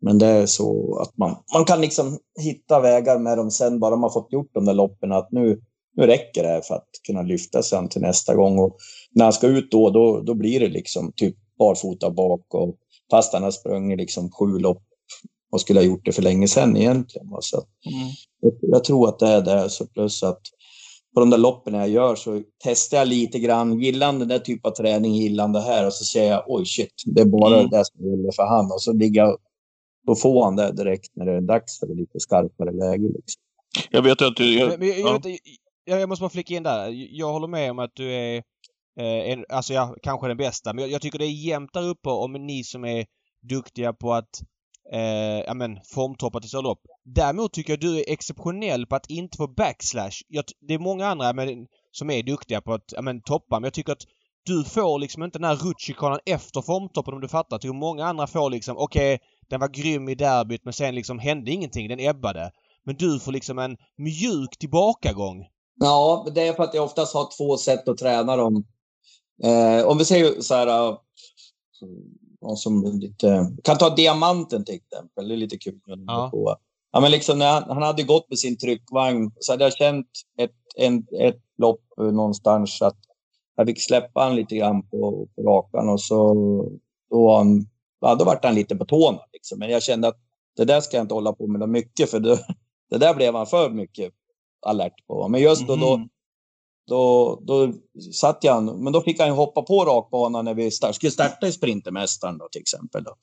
men 0.04 0.18
det 0.18 0.28
är 0.28 0.46
så 0.46 0.98
att 1.02 1.18
man, 1.18 1.36
man 1.54 1.66
kan 1.66 1.82
liksom 1.82 2.18
hitta 2.40 2.80
vägar 2.80 3.20
med 3.20 3.38
dem 3.38 3.52
sen 3.52 3.80
bara 3.80 3.96
man 3.96 4.14
fått 4.14 4.34
gjort 4.34 4.54
de 4.54 4.66
där 4.66 4.74
loppen 4.74 5.12
att 5.12 5.32
nu, 5.32 5.62
nu 5.96 6.08
räcker 6.08 6.44
det 6.44 6.50
här 6.50 6.62
för 6.62 6.76
att 6.76 6.90
kunna 7.08 7.22
lyfta 7.22 7.64
sen 7.64 7.90
till 7.90 8.02
nästa 8.02 8.36
gång. 8.36 8.60
Och 8.60 8.78
när 9.12 9.26
han 9.26 9.34
ska 9.34 9.48
ut 9.48 9.72
då, 9.72 9.90
då, 9.90 10.22
då 10.22 10.34
blir 10.34 10.60
det 10.60 10.68
liksom 10.68 11.12
typ 11.16 11.36
barfota 11.60 12.10
bak 12.10 12.54
och 12.54 12.76
fast 13.12 13.34
han 13.34 13.44
har 13.44 13.52
sprungit 13.52 13.98
liksom 13.98 14.32
sju 14.32 14.60
lopp 14.60 14.84
och 15.54 15.62
skulle 15.62 15.80
ha 15.80 15.86
gjort 15.86 16.06
det 16.06 16.12
för 16.12 16.22
länge 16.22 16.48
sedan 16.48 16.78
egentligen. 16.78 17.28
Så 17.40 17.58
mm. 17.58 18.10
jag, 18.40 18.54
jag, 18.62 18.84
tror 18.84 19.10
att 19.10 19.20
det 19.20 19.28
är 19.28 19.42
det. 19.42 19.70
Så 19.70 19.86
plus 19.86 20.24
att 20.24 20.42
på 21.14 21.20
de 21.20 21.30
där 21.30 21.38
loppen 21.38 21.74
jag 21.74 21.90
gör 21.90 22.16
så 22.16 22.42
testar 22.64 22.98
jag 22.98 23.08
lite 23.08 23.40
grann. 23.40 23.80
Gillar 23.80 24.14
den 24.14 24.28
där 24.28 24.40
typen 24.40 24.72
av 24.72 24.76
träning, 24.76 25.14
gillar 25.16 25.48
det 25.48 25.62
här? 25.62 25.86
Och 25.88 25.94
så 25.94 26.06
säger 26.06 26.32
jag 26.32 26.44
oj 26.48 26.66
shit, 26.66 26.94
det 27.06 27.22
är 27.22 27.26
bara 27.26 27.60
mm. 27.60 27.70
det 27.70 27.86
som 27.86 28.10
gäller 28.10 28.32
för 28.36 28.44
han. 28.44 28.66
Och 28.66 28.82
så 28.82 28.94
ligger 28.94 29.22
jag 29.22 29.38
då 30.08 30.16
får 30.16 30.44
han 30.44 30.56
det 30.56 30.72
direkt 30.72 31.12
när 31.16 31.26
det 31.26 31.32
är 31.32 31.42
dags 31.42 31.80
för 31.80 31.88
det 31.88 31.94
lite 31.94 32.20
skarpare 32.20 32.72
läge. 32.72 33.08
Liksom. 33.08 33.42
Jag 33.90 34.02
vet 34.02 34.22
att 34.22 34.36
du... 34.36 34.60
Jag, 34.60 34.80
men, 34.80 34.88
jag, 34.88 35.00
ja. 35.00 35.22
jag, 35.86 36.02
jag, 36.02 36.10
måste 36.10 36.22
bara 36.22 36.30
flika 36.30 36.54
in 36.54 36.64
där. 36.64 36.90
Jag 36.92 37.34
håller 37.34 37.48
med 37.48 37.72
om 37.72 37.80
att 37.80 37.96
du 37.96 38.14
är 38.14 38.36
eh, 39.00 39.32
en, 39.32 39.46
alltså 39.50 39.74
ja, 39.74 39.96
kanske 40.02 40.28
den 40.28 40.38
bästa. 40.38 40.74
Men 40.74 40.82
jag, 40.82 40.92
jag, 40.92 41.02
tycker 41.02 41.20
det 41.20 41.26
är 41.26 41.48
jämnt 41.48 41.74
där 41.74 41.88
uppe 41.88 42.10
om 42.10 42.34
ni 42.34 42.64
som 42.64 42.86
är 42.86 43.06
duktiga 43.50 43.94
på 43.94 44.14
att 44.14 44.42
eh, 44.92 45.44
ja, 45.48 45.54
men, 45.54 45.80
formtoppa 45.94 46.40
till 46.40 46.60
lopp. 46.60 46.82
Däremot 47.06 47.54
tycker 47.54 47.74
jag 47.74 47.80
du 47.80 48.00
är 48.00 48.04
exceptionell 48.08 48.86
på 48.86 48.96
att 48.96 49.10
inte 49.10 49.38
få 49.38 49.48
backslash. 49.48 50.22
Jag, 50.28 50.46
det 50.68 50.74
är 50.74 50.80
många 50.80 51.08
andra 51.08 51.34
men, 51.34 51.68
som 51.92 52.10
är 52.10 52.24
duktiga 52.24 52.62
på 52.62 52.74
att 52.74 52.94
ja, 52.96 53.02
men, 53.02 53.22
toppa 53.22 53.60
men 53.60 53.64
jag 53.64 53.74
tycker 53.74 53.92
att 53.92 54.06
du 54.46 54.64
får 54.64 55.00
liksom 55.00 55.24
inte 55.24 55.40
den 55.40 55.48
här 55.50 55.56
rutschikanan 55.56 56.20
efter 56.26 56.62
formtoppen 56.62 57.14
om 57.14 57.22
du 57.22 57.28
fattar. 57.28 57.56
Jag 57.56 57.62
tycker 57.62 57.74
många 57.74 58.06
andra 58.06 58.28
får 58.28 58.50
liksom, 58.50 58.78
okej, 58.78 59.16
okay, 59.16 59.28
den 59.50 59.60
var 59.60 59.68
grym 59.68 60.10
i 60.10 60.16
derbyt 60.16 60.64
men 60.64 60.74
sen 60.74 60.96
liksom 60.96 61.20
hände 61.20 61.52
ingenting. 61.52 61.88
Den 61.88 62.00
ebbade. 62.00 62.52
Men 62.86 62.96
du 62.96 63.20
får 63.20 63.32
liksom 63.32 63.60
en 63.60 63.78
mjuk 63.98 64.58
tillbakagång. 64.60 65.48
Ja, 65.80 66.28
det 66.36 66.48
är 66.48 66.54
för 66.54 66.64
att 66.64 66.74
jag 66.74 66.84
oftast 66.84 67.14
har 67.14 67.38
två 67.38 67.58
sätt 67.58 67.88
att 67.88 67.98
träna 67.98 68.36
dem. 68.36 68.66
Eh, 69.44 69.86
om 69.88 69.98
vi 69.98 70.06
säger 70.06 70.42
så 70.42 70.56
här... 70.56 70.68
Eh, 70.68 70.98
Uh, 72.44 72.56
som 72.56 73.00
lite, 73.00 73.52
kan 73.64 73.78
ta 73.78 73.90
diamanten 73.90 74.66
till 74.66 74.76
exempel. 74.76 75.28
Det 75.28 75.34
är 75.34 75.38
lite 75.38 75.58
kul. 75.58 75.80
Ja. 76.08 76.30
På. 76.32 76.56
Ja, 76.92 77.00
men 77.00 77.12
liksom 77.12 77.40
när 77.40 77.52
han, 77.52 77.64
han, 77.64 77.82
hade 77.82 78.04
gått 78.04 78.30
med 78.30 78.40
sin 78.40 78.58
tryckvagn 78.58 79.32
så 79.40 79.54
hade 79.54 79.64
jag 79.64 79.74
känt 79.74 80.08
ett, 80.38 80.52
en, 80.76 81.08
ett 81.20 81.42
lopp 81.58 81.82
någonstans 81.98 82.82
att 82.82 82.98
jag 83.56 83.68
fick 83.68 83.82
släppa 83.82 84.22
han 84.22 84.36
lite 84.36 84.56
grann 84.56 84.88
på, 84.88 85.28
på 85.36 85.42
rakan 85.44 85.90
och 85.90 86.02
så 86.02 86.34
då 87.10 87.36
han 87.38 87.68
ja, 88.04 88.16
då 88.16 88.26
vart 88.26 88.46
han 88.46 88.56
lite 88.56 88.76
på 88.76 88.86
tårna. 88.86 89.20
Liksom. 89.34 89.60
Men 89.60 89.70
jag 89.70 89.84
kände 89.84 90.08
att 90.08 90.18
det 90.56 90.66
där 90.66 90.82
ska 90.82 90.98
jag 90.98 91.04
inte 91.04 91.14
hålla 91.14 91.34
på 91.34 91.48
med 91.48 91.70
mycket, 91.70 92.10
för 92.10 92.20
det, 92.20 92.40
det 92.90 92.98
där 92.98 93.14
blev 93.16 93.36
han 93.36 93.46
för 93.46 93.70
mycket 93.70 94.14
alert 94.66 95.08
på. 95.08 95.28
Men 95.28 95.42
just 95.42 95.68
då, 95.68 95.76
då, 95.76 95.98
Mhm. 95.98 96.10
Då, 96.88 97.36
då 97.42 97.74
satt 98.14 98.40
jag, 98.42 98.80
men 98.80 98.94
då 98.94 99.02
fick 99.02 99.20
han 99.20 99.28
ju 99.28 99.34
hoppa 99.34 99.62
på 99.62 99.86
rakbanan 99.86 100.46
när 100.46 100.54
vi 100.54 100.72
start, 100.72 100.96
skulle 100.96 101.12
starta 101.12 101.48
i 101.48 101.52
Sprintermästaren 101.52 102.38
då 102.38 102.48
till 102.52 102.62
exempel. 102.62 103.04
Då. 103.04 103.16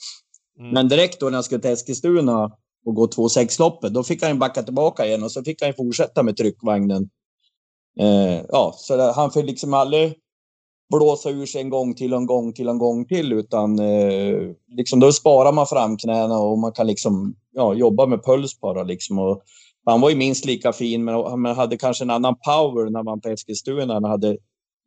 Mm. 0.59 0.75
Men 0.75 0.89
direkt 0.89 1.21
då 1.21 1.27
när 1.27 1.39
jag 1.39 1.45
skulle 1.45 1.61
till 1.61 1.71
Eskilstuna 1.71 2.51
och 2.87 2.95
gå 2.95 3.07
2.6-loppet, 3.07 3.95
då 3.95 4.03
fick 4.03 4.23
han 4.23 4.39
backa 4.39 4.63
tillbaka 4.63 5.07
igen 5.07 5.23
och 5.23 5.33
så 5.33 5.45
fick 5.45 5.63
han 5.63 5.75
fortsätta 5.75 6.23
med 6.23 6.37
tryckvagnen. 6.37 7.09
Eh, 8.01 8.45
ja, 8.49 8.75
så 8.77 9.13
han 9.13 9.31
fick 9.31 9.45
liksom 9.45 9.75
aldrig 9.75 10.15
blåsa 10.91 11.31
ur 11.31 11.47
sig 11.47 11.61
en 11.61 11.71
gång 11.71 11.95
till 11.95 12.13
och 12.13 12.21
en 12.21 12.27
gång 12.27 12.53
till 12.53 12.69
och 12.69 12.75
en 12.75 12.79
gång 12.79 13.07
till 13.07 13.33
utan 13.33 13.79
eh, 13.79 14.51
liksom 14.77 15.01
då 15.01 15.13
sparar 15.13 15.53
man 15.53 15.67
framknäna 15.67 16.39
och 16.39 16.59
man 16.59 16.73
kan 16.73 16.87
liksom 16.87 17.35
ja, 17.53 17.75
jobba 17.75 18.07
med 18.07 18.25
puls 18.25 18.61
bara 18.61 18.83
liksom. 18.83 19.19
Och 19.19 19.43
han 19.91 20.01
var 20.01 20.11
ju 20.11 20.17
minst 20.17 20.45
lika 20.45 20.73
fin 20.73 21.05
men 21.05 21.15
han 21.15 21.47
hade 21.47 21.77
kanske 21.77 22.05
en 22.05 22.11
annan 22.11 22.35
power 22.47 22.91
när 22.91 23.03
man 23.03 23.21
på 23.21 23.29
Eskilstuna, 23.29 23.95
han 23.95 24.05
hade 24.05 24.37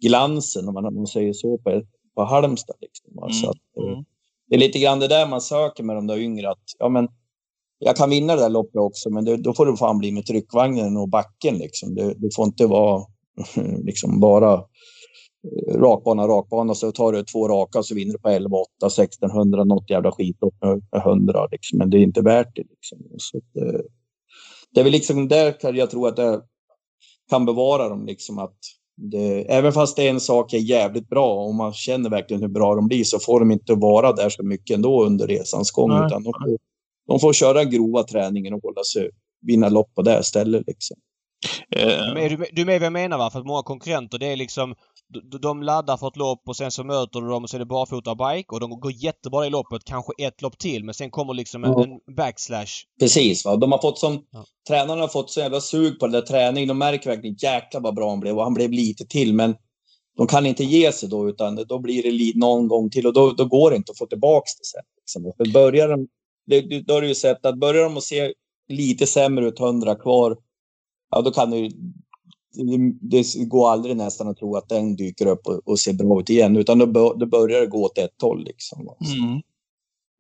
glansen 0.04 0.68
om 0.68 0.74
man, 0.74 0.84
man 0.96 1.08
säger 1.08 1.34
så 1.34 1.58
på, 1.58 1.82
på 2.16 2.24
Halmstad. 2.24 2.76
Liksom. 2.82 3.10
va. 3.16 3.30
Så 3.32 3.46
Mm, 3.46 3.50
att, 3.50 3.78
eh, 3.78 3.94
mm. 3.94 4.06
det 4.50 4.56
är 4.56 4.60
lite 4.60 4.80
grann 4.80 5.00
det 5.00 5.08
där 5.08 5.28
man 5.28 5.42
söker 5.42 5.84
med 5.84 5.96
de 5.96 6.08
där 6.08 6.18
yngre. 6.18 6.52
Att, 6.52 6.64
ja, 6.80 6.90
men, 6.90 7.08
jag 7.80 7.96
kan 7.96 8.10
vinna 8.10 8.36
det 8.36 8.42
där 8.42 8.50
loppet 8.50 8.76
också, 8.76 9.10
men 9.10 9.26
det, 9.26 9.38
då 9.38 9.54
får 9.54 9.66
det 9.66 9.78
fan 9.78 9.98
bli 9.98 10.12
med 10.12 10.26
tryckvagnen 10.26 10.98
och 10.98 11.10
backen. 11.10 11.58
Liksom. 11.58 11.96
Det, 11.96 12.14
det 12.14 12.36
får 12.36 12.46
inte 12.46 12.66
vara 12.66 13.06
liksom 13.84 14.20
bara 14.20 14.54
eh, 14.54 15.76
rakbana, 15.76 16.28
rakbana. 16.28 16.76
Så 16.76 16.92
tar 16.92 17.12
du 17.12 17.24
två 17.24 17.48
raka 17.48 17.84
så 17.84 17.96
vinner 17.96 18.14
du 18.14 18.20
på 18.20 18.30
11, 18.30 18.58
8, 18.58 18.88
1600, 18.88 19.64
något 19.64 19.90
jävla 19.90 20.12
skitlopp 20.12 20.54
med 20.62 20.82
med 20.92 21.02
100. 21.02 21.48
Liksom. 21.52 21.78
Men 21.78 21.90
det 21.90 21.98
är 21.98 22.04
inte 22.04 22.22
värt 22.22 22.56
det. 22.56 22.64
Liksom. 22.70 22.98
Så 23.18 23.38
att, 23.38 23.56
eh, 23.64 23.80
det 24.74 24.80
är 24.80 24.84
väl 24.84 24.92
liksom 24.92 25.28
där 25.28 25.60
kan 25.60 25.76
jag 25.76 25.90
tror 25.90 26.08
att 26.08 26.16
det 26.16 26.42
kan 27.30 27.46
bevara 27.46 27.90
dem. 27.90 28.06
Liksom, 28.06 28.40
att 28.40 28.58
det, 28.96 29.52
även 29.52 29.74
fast 29.74 29.96
det 29.96 30.04
är 30.04 30.10
en 30.10 30.20
sak 30.20 30.54
är 30.54 30.58
jävligt 30.58 31.10
bra 31.10 31.46
och 31.46 31.56
man 31.56 31.74
känner 31.74 32.10
verkligen 32.10 32.42
hur 32.42 32.50
bra 32.50 32.76
de 32.76 32.88
blir 32.88 33.04
så 33.04 33.20
får 33.20 33.40
de 33.40 33.52
inte 33.52 33.74
vara 33.74 34.14
där 34.14 34.30
så 34.30 34.44
mycket 34.44 34.76
ändå 34.76 35.06
under 35.06 35.28
resans 35.28 35.72
gång. 35.72 35.90
Nej, 35.90 36.06
utan 36.06 36.24
de 36.24 36.34
får, 36.34 36.58
de 37.08 37.20
får 37.20 37.34
köra 37.34 37.64
grova 37.64 38.04
träningen 38.04 38.54
och 38.54 38.64
hålla 38.64 38.84
sig, 38.84 39.10
vinna 39.42 39.70
lopp 39.70 39.96
på 39.96 40.02
det 40.02 40.24
stället. 40.24 40.68
Liksom. 40.68 40.98
Du, 41.70 42.46
du 42.52 42.62
är 42.62 42.66
med 42.66 42.80
vad 42.80 42.86
jag 42.86 42.94
menar 42.94 43.18
va? 43.18 43.30
För 43.30 43.40
att 43.40 43.46
många 43.46 43.64
konkurrenter 43.64 44.18
det 44.18 44.26
är 44.26 44.36
liksom 44.36 44.76
de, 45.42 45.64
laddar 45.64 45.98
för 45.98 46.08
ett 46.08 46.18
lopp 46.18 46.42
och 46.46 46.56
sen 46.56 46.72
så 46.72 46.84
möter 46.84 47.22
du 47.22 47.28
dem 47.28 47.44
och 47.44 47.50
så 47.50 47.58
är 47.58 47.60
det 47.60 47.66
barfota 47.66 48.16
bike 48.16 48.48
och 48.52 48.60
de 48.60 48.80
går 48.80 48.92
jättebra 48.92 49.48
i 49.48 49.50
loppet, 49.50 49.84
kanske 49.84 50.14
ett 50.18 50.42
lopp 50.42 50.58
till 50.58 50.84
men 50.84 50.94
sen 50.94 51.12
kommer 51.12 51.34
liksom 51.34 51.64
en, 51.64 51.72
Ja. 51.72 51.84
en 51.84 52.16
backslash. 52.16 52.72
Precis. 53.00 53.46
Va? 53.46 53.56
De 53.56 53.72
har 53.72 53.80
fått 53.80 54.00
som, 54.00 54.26
Ja. 54.32 54.46
Tränarna 54.68 55.02
har 55.02 55.08
fått 55.08 55.32
så 55.32 55.40
jävla 55.40 55.62
sug 55.62 56.00
på 56.00 56.06
den 56.06 56.14
där 56.14 56.22
träningen. 56.22 56.68
De 56.68 56.78
märker 56.78 57.10
verkligen 57.10 57.36
jäklar 57.40 57.82
vad 57.82 57.96
bra 57.96 58.10
han 58.10 58.20
blev 58.20 58.38
och 58.38 58.44
han 58.44 58.54
blev 58.54 58.72
lite 58.72 59.06
till. 59.06 59.34
Men 59.34 59.56
de 60.18 60.28
kan 60.28 60.46
inte 60.46 60.64
ge 60.64 60.92
sig 60.92 61.10
då 61.10 61.30
utan 61.30 61.56
då 61.56 61.80
blir 61.80 62.04
det 62.04 62.40
någon 62.40 62.68
gång 62.68 62.90
till 62.90 63.08
och 63.08 63.14
då, 63.14 63.32
då 63.32 63.46
går 63.46 63.70
det 63.70 63.76
inte 63.76 63.92
att 63.92 63.98
få 63.98 64.06
tillbaka 64.06 64.46
det 64.60 64.66
sen. 64.66 64.84
Liksom. 65.00 65.34
För 65.38 65.54
börjar 65.54 65.90
de, 65.90 66.08
det, 66.46 66.82
då 66.82 66.94
har 66.94 67.02
du 67.02 67.08
ju 67.08 67.16
sett 67.16 67.46
att 67.46 67.60
börjar 67.60 67.84
de 67.84 67.98
att 67.98 68.04
se 68.04 68.34
lite 68.68 69.08
sämre 69.08 69.48
ut, 69.48 69.60
hundra 69.60 69.96
kvar, 69.96 70.38
ja 71.12 71.22
då 71.22 71.32
kan 71.32 71.52
det 71.52 71.70
det, 72.54 72.94
det 73.02 73.46
går 73.46 73.72
aldrig 73.72 73.98
nästan 73.98 74.28
att 74.28 74.38
tro 74.38 74.56
att 74.56 74.70
den 74.70 74.96
dyker 74.96 75.26
upp 75.26 75.48
och, 75.48 75.68
och 75.68 75.80
ser 75.80 75.94
bra 75.94 76.20
ut 76.20 76.30
igen, 76.30 76.58
utan 76.58 76.80
då, 76.80 76.86
bör, 76.86 77.16
då 77.16 77.26
börjar 77.26 77.62
det 77.62 77.68
gå 77.68 77.84
åt 77.86 77.98
ett 77.98 78.22
håll. 78.22 78.44
Liksom. 78.44 78.90
mm. 79.18 79.42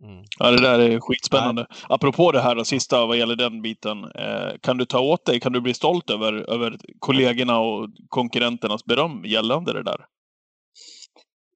Mm. 0.03 0.25
Ja, 0.39 0.51
det 0.51 0.61
där 0.61 0.79
är 0.79 0.99
skitspännande. 0.99 1.67
Apropå 1.89 2.31
det 2.31 2.41
här 2.41 2.57
och 2.57 2.67
sista 2.67 3.05
vad 3.05 3.17
gäller 3.17 3.35
den 3.35 3.61
biten. 3.61 4.03
Eh, 4.03 4.57
kan 4.61 4.77
du 4.77 4.85
ta 4.85 4.99
åt 4.99 5.25
dig, 5.25 5.39
kan 5.39 5.51
du 5.51 5.61
bli 5.61 5.73
stolt 5.73 6.09
över, 6.09 6.33
över 6.33 6.77
kollegorna 6.99 7.59
och 7.59 7.89
konkurrenternas 8.09 8.85
beröm 8.85 9.25
gällande 9.25 9.73
det 9.73 9.83
där? 9.83 10.05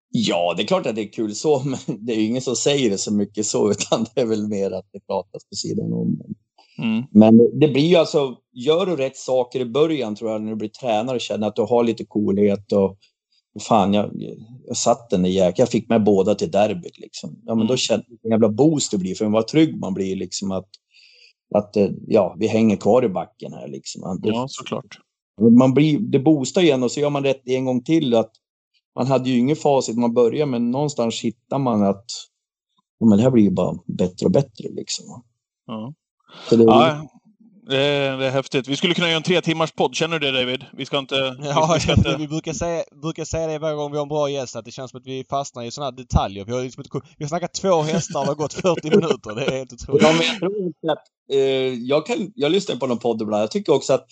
Ja, 0.09 0.53
det 0.57 0.63
är 0.63 0.67
klart 0.67 0.85
att 0.85 0.95
det 0.95 1.01
är 1.01 1.11
kul 1.11 1.35
så, 1.35 1.63
men 1.65 2.05
det 2.05 2.13
är 2.13 2.17
ju 2.17 2.25
ingen 2.25 2.41
som 2.41 2.55
säger 2.55 2.89
det 2.89 2.97
så 2.97 3.13
mycket 3.13 3.45
så, 3.45 3.71
utan 3.71 4.05
det 4.15 4.21
är 4.21 4.25
väl 4.25 4.47
mer 4.47 4.71
att 4.71 4.89
det 4.93 4.99
pratas 5.07 5.49
på 5.49 5.55
sidan 5.55 5.93
om. 5.93 6.21
Mm. 6.77 7.03
Men 7.11 7.37
det 7.59 7.67
blir 7.67 7.87
ju 7.87 7.95
alltså, 7.95 8.35
gör 8.53 8.85
du 8.85 8.95
rätt 8.95 9.17
saker 9.17 9.59
i 9.59 9.65
början 9.65 10.15
tror 10.15 10.31
jag 10.31 10.41
när 10.41 10.49
du 10.49 10.55
blir 10.55 10.69
tränare 10.69 11.19
känner 11.19 11.47
att 11.47 11.55
du 11.55 11.61
har 11.61 11.83
lite 11.83 12.05
coolhet 12.05 12.71
och 12.71 12.97
fan, 13.61 13.93
jag, 13.93 14.11
jag 14.67 14.77
satt 14.77 15.09
den 15.09 15.25
i 15.25 15.29
jäk, 15.29 15.59
jag 15.59 15.69
fick 15.69 15.89
med 15.89 16.03
båda 16.03 16.35
till 16.35 16.51
derbyt 16.51 16.97
liksom. 16.99 17.41
Ja, 17.45 17.55
men 17.55 17.67
då 17.67 17.73
Mm. 17.73 17.77
känner 17.77 18.03
jag 18.03 18.09
vilken 18.11 18.31
jävla 18.31 18.49
boost 18.49 18.91
det 18.91 18.97
blir 18.97 19.15
för 19.15 19.25
vad 19.25 19.47
trygg 19.47 19.79
man 19.79 19.93
blir 19.93 20.15
liksom 20.15 20.51
att, 20.51 20.69
att 21.55 21.77
eh, 21.77 21.89
ja, 22.07 22.35
vi 22.39 22.47
hänger 22.47 22.75
kvar 22.77 23.05
i 23.05 23.09
backen 23.09 23.53
här 23.53 23.67
liksom. 23.67 24.19
Det, 24.23 24.29
Ja, 24.29 24.45
såklart. 24.49 24.97
man 25.59 25.73
blir, 25.73 25.99
det 25.99 26.19
boostar 26.19 26.61
igen 26.61 26.83
och 26.83 26.91
så 26.91 26.99
gör 26.99 27.09
man 27.09 27.23
rätt 27.23 27.41
en 27.47 27.65
gång 27.65 27.83
till. 27.83 28.13
Att 28.13 28.31
man 28.95 29.07
hade 29.07 29.29
ju 29.29 29.37
inget 29.37 29.61
facit 29.61 29.97
man 29.97 30.13
börjar, 30.13 30.45
men 30.45 30.71
någonstans 30.71 31.21
hittar 31.21 31.59
man 31.59 31.83
att 31.83 32.05
men 32.99 33.17
det 33.17 33.23
här 33.23 33.31
blir 33.31 33.43
ju 33.43 33.51
bara 33.51 33.79
bättre 33.85 34.25
och 34.25 34.31
bättre. 34.31 34.69
Liksom. 34.69 35.23
Ja. 35.67 35.93
Det, 36.49 36.55
Ja, 36.55 37.07
det 37.69 37.77
är, 37.77 38.17
det 38.17 38.25
är 38.25 38.31
häftigt. 38.31 38.67
Vi 38.67 38.75
skulle 38.75 38.93
kunna 38.93 39.07
göra 39.07 39.17
en 39.17 39.23
tre 39.23 39.41
timmars 39.41 39.71
podd. 39.71 39.95
Känner 39.95 40.19
du 40.19 40.31
det 40.31 40.39
David? 40.39 40.65
Vi 40.73 40.85
ska 40.85 40.97
inte... 40.97 41.15
Ja, 41.43 41.71
vi 41.73 41.79
ska 41.79 41.93
inte... 41.93 42.15
vi 42.17 42.27
brukar 42.27 42.53
säga, 42.53 42.83
brukar 43.01 43.25
säga 43.25 43.47
det 43.47 43.59
varje 43.59 43.75
gång 43.75 43.91
vi 43.91 43.97
har 43.97 44.03
en 44.03 44.09
bra 44.09 44.29
gäst 44.29 44.55
att 44.55 44.65
det 44.65 44.71
känns 44.71 44.91
som 44.91 44.99
att 44.99 45.07
vi 45.07 45.25
fastnar 45.29 45.63
i 45.63 45.71
sådana 45.71 45.91
här 45.91 45.97
detaljer. 45.97 46.45
Vi 46.45 46.51
har, 46.51 46.63
liksom 46.63 46.83
inte, 46.83 47.07
vi 47.17 47.25
har 47.25 47.29
snackat 47.29 47.53
två 47.53 47.81
hästar 47.81 48.19
och 48.19 48.25
det 48.25 48.31
har 48.31 48.35
gått 48.35 48.53
40 48.53 48.89
minuter. 48.89 49.35
Det 49.35 49.45
är 49.45 49.51
helt 49.51 49.73
otroligt. 49.73 50.03
ja, 50.03 50.11
men 50.11 50.21
jag, 50.27 50.39
tror 50.39 50.91
att, 50.91 51.03
eh, 51.31 51.39
jag, 51.73 52.05
kan, 52.05 52.31
jag 52.35 52.51
lyssnar 52.51 52.75
på 52.75 52.87
någon 52.87 52.99
podd 52.99 53.21
ibland. 53.21 53.43
Jag 53.43 53.51
tycker 53.51 53.73
också 53.73 53.93
att 53.93 54.05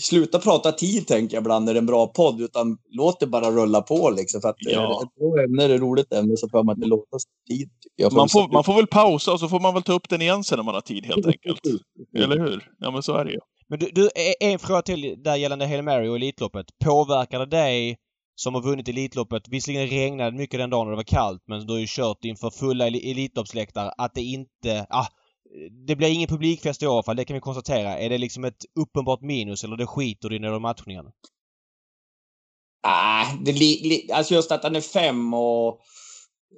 sluta 0.00 0.38
prata 0.38 0.72
tid, 0.72 1.06
tänker 1.06 1.36
jag 1.36 1.42
ibland, 1.42 1.64
när 1.64 1.74
det 1.74 1.78
är 1.78 1.80
en 1.80 1.86
bra 1.86 2.06
podd, 2.06 2.40
utan 2.40 2.78
låt 2.90 3.20
det 3.20 3.26
bara 3.26 3.50
rulla 3.50 3.82
på. 3.82 4.10
Liksom, 4.10 4.40
för 4.40 4.48
att 4.48 4.56
Ja. 4.58 4.70
ja. 4.70 5.02
ett 5.02 5.14
bra 5.14 5.44
ämne 5.44 5.64
är 5.64 5.70
ett 5.74 5.80
roligt 5.80 6.12
ämne 6.12 6.36
så 6.36 6.48
får 6.48 6.64
man 6.64 6.76
inte 6.76 6.88
låta 6.88 7.16
tid. 7.48 7.70
Jag 7.96 8.12
Man 8.12 8.28
får, 8.28 8.52
man 8.52 8.64
får 8.64 8.74
väl 8.74 8.86
pausa 8.86 9.32
och 9.32 9.40
så 9.40 9.48
får 9.48 9.60
man 9.60 9.74
väl 9.74 9.82
ta 9.82 9.92
upp 9.92 10.08
den 10.08 10.22
igen 10.22 10.44
sen 10.44 10.58
när 10.58 10.64
man 10.64 10.74
har 10.74 10.80
tid 10.80 11.06
helt 11.06 11.26
enkelt. 11.26 11.60
Eller 12.16 12.38
hur? 12.38 12.70
Ja, 12.78 12.90
men 12.90 13.02
så 13.02 13.14
är 13.14 13.24
det 13.24 13.32
ju. 13.32 13.38
Men 13.68 13.78
du, 13.78 13.90
du, 13.94 14.06
e- 14.06 14.34
en 14.52 14.58
fråga 14.58 14.82
till 14.82 15.14
där 15.24 15.36
gällande 15.36 15.66
Hail 15.66 15.82
Mary 15.82 16.08
och 16.08 16.16
Elitloppet. 16.16 16.66
Påverkar 16.84 17.38
det 17.38 17.46
dig 17.46 17.96
som 18.36 18.54
har 18.54 18.62
vunnit 18.62 18.88
Elitloppet? 18.88 19.42
Visserligen 19.48 19.86
regnade 19.88 20.30
det 20.30 20.36
mycket 20.36 20.60
den 20.60 20.70
dagen 20.70 20.86
och 20.86 20.90
det 20.90 20.96
var 20.96 21.02
kallt 21.02 21.42
men 21.48 21.66
du 21.66 21.72
har 21.72 21.80
ju 21.80 21.86
kört 21.88 22.24
inför 22.24 22.50
fulla 22.50 22.86
eli- 22.86 23.10
Elitloppsläktare. 23.10 23.90
Att 23.98 24.14
det 24.14 24.22
inte... 24.22 24.86
Ah, 24.90 25.06
det 25.86 25.96
blir 25.96 26.08
ingen 26.08 26.28
publikfest 26.28 26.82
i 26.82 26.86
år 26.86 27.02
fall, 27.02 27.16
det 27.16 27.24
kan 27.24 27.34
vi 27.34 27.40
konstatera. 27.40 27.98
Är 27.98 28.10
det 28.10 28.18
liksom 28.18 28.44
ett 28.44 28.64
uppenbart 28.80 29.20
minus 29.20 29.64
eller 29.64 29.76
det 29.76 29.86
skiter 29.86 30.28
du 30.28 30.36
i 30.36 30.38
när 30.38 30.48
det 30.50 30.54
är 30.54 30.60
matchningarna? 30.60 31.12
Ah, 32.86 33.26
det 33.44 33.52
li, 33.52 33.80
li, 33.82 34.12
alltså 34.12 34.34
just 34.34 34.52
att 34.52 34.62
han 34.62 34.76
är 34.76 34.80
fem 34.80 35.34
och, 35.34 35.68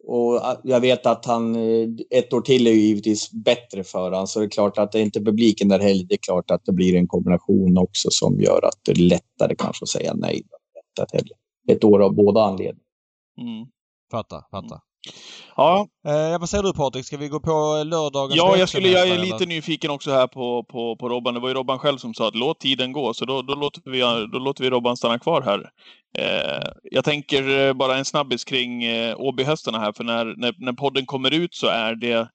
och 0.07 0.43
jag 0.65 0.81
vet 0.81 1.07
att 1.07 1.25
han 1.25 1.57
eh, 1.57 1.89
ett 2.11 2.33
år 2.33 2.41
till 2.41 2.67
är 2.67 2.71
ju 2.71 2.81
givetvis 2.81 3.33
bättre 3.33 3.85
för 3.85 4.13
han 4.13 4.27
så 4.27 4.41
det 4.41 4.47
är 4.47 4.51
klart 4.51 4.79
att 4.79 4.93
det 4.93 4.99
är 4.99 5.03
inte 5.03 5.21
publiken 5.21 5.69
där 5.69 5.79
heller. 5.79 6.05
Det 6.05 6.15
är 6.15 6.19
klart 6.23 6.51
att 6.51 6.65
det 6.65 6.73
blir 6.73 6.97
en 6.97 7.09
kombination 7.09 7.79
också 7.79 8.09
som 8.11 8.41
gör 8.41 8.65
att 8.65 8.81
det 8.85 8.93
är 8.93 8.97
lättare 8.97 9.55
kanske 9.59 9.83
att 9.83 9.89
säga 9.89 10.15
nej. 10.15 10.43
Att 11.01 11.09
det 11.13 11.19
är 11.19 11.77
Ett 11.77 11.85
år 11.85 12.03
av 12.03 12.15
båda 12.15 12.43
anledningar. 12.43 12.87
Mm. 13.41 13.67
Fattar, 14.11 14.43
fattar. 14.51 14.81
Ja, 15.57 15.89
Eh, 16.07 16.39
vad 16.39 16.49
säger 16.49 16.63
du 16.63 16.73
Patrik? 16.73 17.07
Ska 17.07 17.17
vi 17.17 17.29
gå 17.29 17.41
på 17.41 17.83
lördagens 17.87 18.37
ja 18.37 18.57
jag, 18.57 18.69
skulle, 18.69 18.89
jag 18.89 19.09
är 19.09 19.19
lite 19.19 19.47
nyfiken 19.47 19.91
också 19.91 20.11
här 20.11 20.27
på, 20.27 20.65
på, 20.65 20.97
på 20.97 21.09
Robban. 21.09 21.35
Det 21.35 21.41
var 21.41 21.49
ju 21.49 21.55
Robban 21.55 21.79
själv 21.79 21.99
som 21.99 22.15
sa 22.15 22.29
att 22.29 22.35
låt 22.35 22.61
tiden 22.61 22.93
gå, 22.93 23.15
så 23.15 23.25
då, 23.25 23.43
då, 23.43 23.55
låter, 23.55 23.91
vi, 23.91 24.01
då 24.33 24.39
låter 24.39 24.65
vi 24.65 24.71
Robban 24.71 24.97
stanna 24.97 25.19
kvar 25.19 25.43
här. 25.43 25.71
Eh, 26.19 26.69
jag 26.83 27.05
tänker 27.05 27.59
eh, 27.59 27.73
bara 27.73 27.97
en 27.97 28.05
snabbis 28.05 28.45
kring 28.45 28.85
eh, 28.85 29.21
Åbyhästarna 29.21 29.79
här, 29.79 29.93
för 29.93 30.05
när, 30.05 30.25
när, 30.25 30.55
när 30.59 30.73
podden 30.73 31.07
kommer 31.07 31.35
ut 31.35 31.55
så 31.55 31.67
är 31.67 31.95
det 31.95 32.29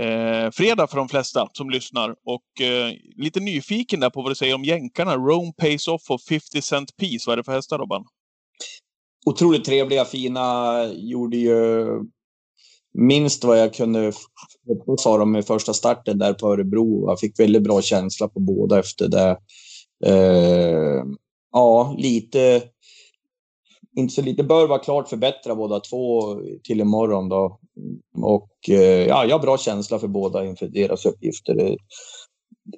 eh, 0.00 0.50
fredag 0.50 0.86
för 0.86 0.96
de 0.96 1.08
flesta 1.08 1.48
som 1.52 1.70
lyssnar. 1.70 2.10
Och 2.10 2.66
eh, 2.66 2.92
lite 3.16 3.40
nyfiken 3.40 4.00
där 4.00 4.10
på 4.10 4.22
vad 4.22 4.30
du 4.30 4.34
säger 4.34 4.54
om 4.54 4.64
jänkarna. 4.64 5.16
Rome 5.16 5.52
Pays 5.58 5.88
Off 5.88 6.10
och 6.10 6.20
50 6.28 6.62
Cent 6.62 6.96
Piece. 6.96 7.24
Vad 7.26 7.32
är 7.32 7.36
det 7.36 7.44
för 7.44 7.52
hästar 7.52 7.78
Robban? 7.78 8.04
Otroligt 9.30 9.64
trevliga, 9.64 10.04
fina, 10.04 10.84
gjorde 10.94 11.36
ju 11.36 11.86
minst 12.94 13.44
vad 13.44 13.58
jag 13.58 13.74
kunde 13.74 14.12
hoppas 14.66 15.06
av 15.06 15.18
dem 15.18 15.36
i 15.36 15.42
första 15.42 15.74
starten 15.74 16.18
där 16.18 16.32
på 16.32 16.52
Örebro. 16.52 17.08
Jag 17.10 17.20
fick 17.20 17.40
väldigt 17.40 17.62
bra 17.62 17.82
känsla 17.82 18.28
på 18.28 18.40
båda 18.40 18.78
efter 18.78 19.08
det. 19.08 19.38
Eh, 20.04 21.04
ja, 21.52 21.94
lite, 21.98 22.62
inte 23.96 24.14
så 24.14 24.22
lite, 24.22 24.44
bör 24.44 24.68
vara 24.68 24.78
klart 24.78 25.08
förbättra 25.08 25.54
båda 25.54 25.80
två 25.80 26.22
till 26.64 26.80
imorgon 26.80 27.28
då. 27.28 27.60
Och 28.22 28.50
eh, 28.68 29.06
ja, 29.06 29.24
jag 29.24 29.38
har 29.38 29.42
bra 29.42 29.58
känsla 29.58 29.98
för 29.98 30.08
båda 30.08 30.46
inför 30.46 30.66
deras 30.66 31.06
uppgifter. 31.06 31.54
Det, 31.54 31.76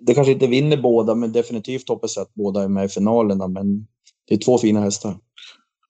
det 0.00 0.14
kanske 0.14 0.32
inte 0.32 0.46
vinner 0.46 0.76
båda, 0.76 1.14
men 1.14 1.32
definitivt 1.32 1.88
hoppas 1.88 2.16
jag 2.16 2.22
att 2.22 2.34
båda 2.34 2.62
är 2.62 2.68
med 2.68 2.84
i 2.84 2.88
finalerna. 2.88 3.48
Men 3.48 3.86
det 4.28 4.34
är 4.34 4.38
två 4.38 4.58
fina 4.58 4.80
hästar. 4.80 5.16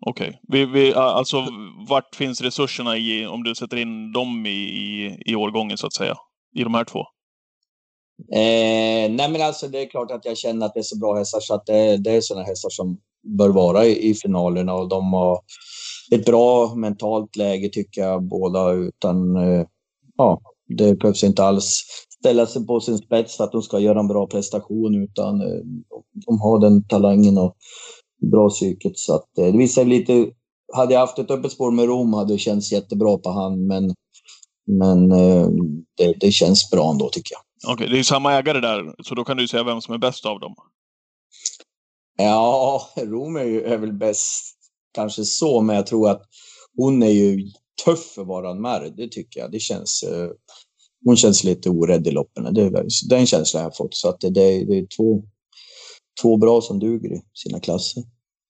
Okej. 0.06 0.40
Vi, 0.48 0.66
vi, 0.66 0.94
alltså, 0.94 1.46
vart 1.88 2.14
finns 2.14 2.40
resurserna 2.40 2.96
i, 2.96 3.26
om 3.26 3.42
du 3.42 3.54
sätter 3.54 3.76
in 3.76 4.12
dem 4.12 4.46
i, 4.46 4.50
i, 4.50 5.18
i 5.26 5.34
årgången 5.34 5.78
så 5.78 5.86
att 5.86 5.94
säga? 5.94 6.14
I 6.54 6.62
de 6.62 6.74
här 6.74 6.84
två? 6.84 7.00
Eh, 8.32 9.10
nej 9.10 9.30
men 9.30 9.42
alltså 9.42 9.68
det 9.68 9.82
är 9.82 9.90
klart 9.90 10.10
att 10.10 10.24
jag 10.24 10.38
känner 10.38 10.66
att 10.66 10.74
det 10.74 10.80
är 10.80 10.84
så 10.84 10.98
bra 10.98 11.14
hästar 11.14 11.40
så 11.40 11.54
att 11.54 11.66
det, 11.66 11.96
det 11.96 12.10
är 12.10 12.20
sådana 12.20 12.46
hästar 12.46 12.70
som 12.70 12.98
bör 13.38 13.48
vara 13.48 13.84
i, 13.84 14.10
i 14.10 14.14
finalerna 14.14 14.74
och 14.74 14.88
de 14.88 15.12
har 15.12 15.40
ett 16.14 16.24
bra 16.24 16.74
mentalt 16.74 17.36
läge 17.36 17.68
tycker 17.68 18.00
jag 18.00 18.22
båda 18.22 18.72
utan 18.72 19.36
eh, 19.36 19.66
ja, 20.16 20.40
det 20.68 20.94
behövs 20.94 21.24
inte 21.24 21.44
alls 21.44 21.82
ställa 22.20 22.46
sig 22.46 22.66
på 22.66 22.80
sin 22.80 22.98
spets 22.98 23.36
för 23.36 23.44
att 23.44 23.52
de 23.52 23.62
ska 23.62 23.78
göra 23.78 24.00
en 24.00 24.08
bra 24.08 24.26
prestation 24.26 25.02
utan 25.02 25.40
eh, 25.40 25.60
de 26.26 26.40
har 26.40 26.58
den 26.58 26.84
talangen 26.84 27.38
och 27.38 27.56
bra 28.31 28.51
psyket 28.51 28.99
så 28.99 29.15
att 29.15 29.39
eh, 29.39 29.47
det 29.47 29.59
visar 29.59 29.85
lite 29.85 30.31
hade 30.73 30.93
jag 30.95 31.01
haft 31.01 31.19
ett 31.19 31.31
öppet 31.31 31.53
spår 31.53 31.70
med 31.70 31.85
Rom 31.85 32.12
hade 32.12 32.35
det 32.35 32.39
känts 32.39 32.73
jättebra 32.73 33.19
på 33.19 33.31
hand 33.31 33.66
men 33.66 33.95
men 34.66 35.12
eh, 35.12 35.49
det, 35.97 36.15
det 36.20 36.32
känns 36.32 36.70
bra 36.70 36.90
ändå 36.90 37.09
tycker 37.09 37.35
jag. 37.35 37.43
Okej, 37.65 37.74
okay, 37.74 37.86
det 37.86 37.95
är 37.95 37.99
ju 37.99 38.05
samma 38.05 38.32
ägare 38.32 38.61
där, 38.61 38.95
så 39.05 39.15
då 39.15 39.24
kan 39.24 39.36
du 39.36 39.49
säga 39.49 39.65
vem 39.65 39.81
som 39.81 39.95
är 39.95 39.99
bäst 39.99 40.27
av 40.27 40.40
dem. 40.40 40.55
Ja, 42.16 42.89
Rom 42.97 43.36
är, 43.36 43.45
ju, 43.45 43.62
är 43.62 43.78
väl 43.78 43.93
bäst 43.93 44.55
kanske 44.95 45.24
så, 45.24 45.61
men 45.61 45.77
jag 45.77 45.86
tror 45.86 46.11
att 46.11 46.23
hon 46.77 47.03
är 47.03 47.11
ju 47.11 47.51
tuff 47.85 48.12
för 48.15 48.23
att 48.23 48.28
vara 48.28 48.51
en 48.51 48.61
märr. 48.61 48.93
Det 48.97 49.09
tycker 49.09 49.40
jag. 49.40 49.53
Det 49.53 49.61
känns... 49.61 50.03
Eh, 50.03 50.31
hon 51.05 51.16
känns 51.16 51.45
lite 51.45 51.70
orädd 51.70 52.07
i 52.07 52.11
loppen. 52.11 52.55
Det 52.55 52.62
är 52.62 52.86
den 53.09 53.27
känslan 53.27 53.62
jag 53.62 53.70
har 53.70 53.77
fått. 53.77 53.95
Så 53.95 54.09
att 54.09 54.20
det, 54.20 54.31
det, 54.31 54.78
är 54.78 54.97
två, 54.97 55.23
två 56.23 56.36
bra 56.36 56.61
som 56.61 56.78
duger 56.78 57.12
i 57.12 57.23
sina 57.35 57.61
klasser. 57.61 58.03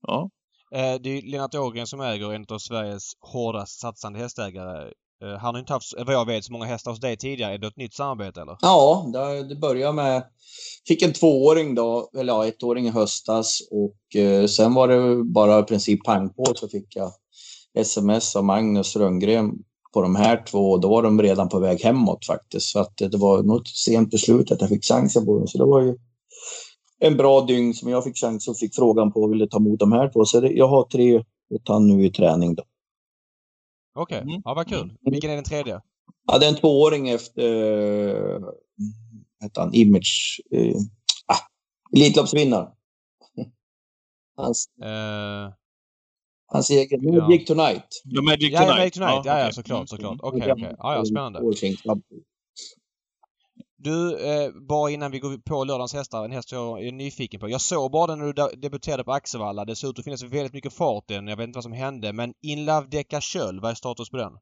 Ja. 0.06 0.30
Eh, 0.74 1.00
det 1.00 1.18
är 1.18 1.30
Lennart 1.30 1.54
Ågren 1.54 1.86
som 1.86 2.00
äger 2.00 2.32
en 2.32 2.46
av 2.48 2.58
Sveriges 2.58 3.12
hårdast 3.20 3.80
satsande 3.80 4.18
hästägare. 4.18 4.92
Eh, 5.22 5.38
han 5.38 5.54
har 5.54 5.60
inte 5.60 5.72
haft, 5.72 5.94
vad 6.06 6.14
jag 6.14 6.26
vet, 6.26 6.44
så 6.44 6.52
många 6.52 6.64
hästar 6.64 6.90
hos 6.90 7.00
dig 7.00 7.16
tidigare. 7.16 7.54
Är 7.54 7.58
det 7.58 7.66
ett 7.66 7.76
nytt 7.76 7.94
samarbete 7.94 8.40
eller? 8.40 8.56
Ja, 8.60 9.06
det, 9.48 9.56
började 9.56 9.92
med... 9.92 10.22
Fick 10.88 11.02
en 11.02 11.12
tvååring 11.12 11.74
då, 11.74 12.10
eller 12.18 12.32
ja, 12.32 12.46
ettåring 12.46 12.86
i 12.86 12.90
höstas 12.90 13.58
och 13.70 14.20
eh, 14.20 14.46
sen 14.46 14.74
var 14.74 14.88
det 14.88 15.24
bara 15.24 15.58
i 15.58 15.62
princip 15.62 16.04
pang 16.04 16.34
på 16.34 16.44
så 16.54 16.68
fick 16.68 16.96
jag 16.96 17.12
sms 17.74 18.36
av 18.36 18.44
Magnus 18.44 18.96
Rönngren 18.96 19.52
på 19.92 20.02
de 20.02 20.16
här 20.16 20.44
två 20.50 20.70
och 20.70 20.80
då 20.80 20.88
var 20.88 21.02
de 21.02 21.22
redan 21.22 21.48
på 21.48 21.58
väg 21.58 21.80
hemåt 21.80 22.26
faktiskt. 22.26 22.66
Så 22.66 22.80
att 22.80 22.96
det 22.96 23.16
var 23.16 23.42
något 23.42 23.68
sent 23.68 24.10
beslut 24.10 24.52
att 24.52 24.60
jag 24.60 24.70
fick 24.70 24.84
chansen 24.84 25.26
på 25.26 25.38
dem. 25.38 25.46
Så 25.46 25.58
det 25.58 25.64
var 25.64 25.82
ju 25.82 25.96
en 26.98 27.16
bra 27.16 27.40
dygn 27.40 27.74
som 27.74 27.88
jag 27.88 28.04
fick 28.04 28.16
chans 28.16 28.48
och 28.48 28.58
fick 28.58 28.74
frågan 28.74 29.12
på 29.12 29.22
och 29.22 29.32
ville 29.32 29.46
ta 29.46 29.56
emot 29.56 29.80
de 29.80 29.92
här 29.92 30.08
två. 30.08 30.24
Så 30.24 30.40
det, 30.40 30.48
jag 30.48 30.68
har 30.68 30.82
tre 30.82 31.24
och 31.50 31.64
ta 31.64 31.78
nu 31.78 32.04
i 32.04 32.10
träning 32.10 32.54
då. 32.54 32.64
Okej, 33.94 34.18
okay. 34.18 34.30
mm. 34.30 34.42
ja 34.44 34.54
vad 34.54 34.68
kul. 34.68 34.80
Mm. 34.80 34.96
Vilken 35.00 35.30
är 35.30 35.34
den 35.34 35.44
tredje? 35.44 35.80
Ja, 36.26 36.38
det 36.38 36.46
är 36.46 36.50
en 36.50 36.56
tvååring 36.56 37.08
efter, 37.08 37.42
uh, 37.42 38.50
heter 39.42 39.60
han, 39.60 39.74
Image, 39.74 40.40
uh, 40.54 40.76
ah, 41.26 41.38
Elitloppsvinnare. 41.96 42.68
Hans, 44.36 44.68
uh, 44.84 45.54
hans 46.46 46.70
egen, 46.70 47.00
ja. 47.02 47.22
Magic 47.22 47.46
Tonight. 47.46 48.02
Ja, 48.04 48.22
Magic 48.22 48.40
Tonight. 48.40 48.68
Ja, 48.68 48.76
Magic 48.76 48.94
Tonight. 48.94 49.24
Ja, 49.24 49.38
ja, 49.38 49.44
ja 49.44 49.52
såklart, 49.52 49.88
såklart. 49.88 50.18
Okej, 50.22 50.38
okay, 50.38 50.52
okej. 50.52 50.64
Okay. 50.64 50.76
Ja, 50.78 50.94
ja, 50.94 51.04
spännande. 51.04 51.40
Du, 53.78 54.18
eh, 54.18 54.50
bara 54.68 54.90
innan 54.90 55.10
vi 55.10 55.18
går 55.18 55.36
på 55.36 55.64
lördagens 55.64 55.94
hästar, 55.94 56.24
en 56.24 56.32
häst 56.32 56.52
jag 56.52 56.86
är 56.86 56.92
nyfiken 56.92 57.40
på. 57.40 57.48
Jag 57.48 57.60
såg 57.60 57.90
bara 57.90 58.06
den 58.06 58.18
när 58.18 58.32
du 58.32 58.56
debuterade 58.56 59.04
på 59.04 59.12
Axevalla. 59.12 59.64
Det 59.64 59.76
ser 59.76 59.88
ut 59.88 59.98
att 59.98 60.04
finnas 60.04 60.22
väldigt 60.22 60.52
mycket 60.52 60.72
fart 60.72 61.10
i 61.10 61.14
den. 61.14 61.28
Jag 61.28 61.36
vet 61.36 61.44
inte 61.44 61.56
vad 61.56 61.64
som 61.64 61.72
hände. 61.72 62.12
Men 62.12 62.32
In 62.42 62.64
Love 62.64 63.04
Köl, 63.20 63.60
vad 63.60 63.70
är 63.70 63.74
status 63.74 64.10
på 64.10 64.16
den? 64.16 64.32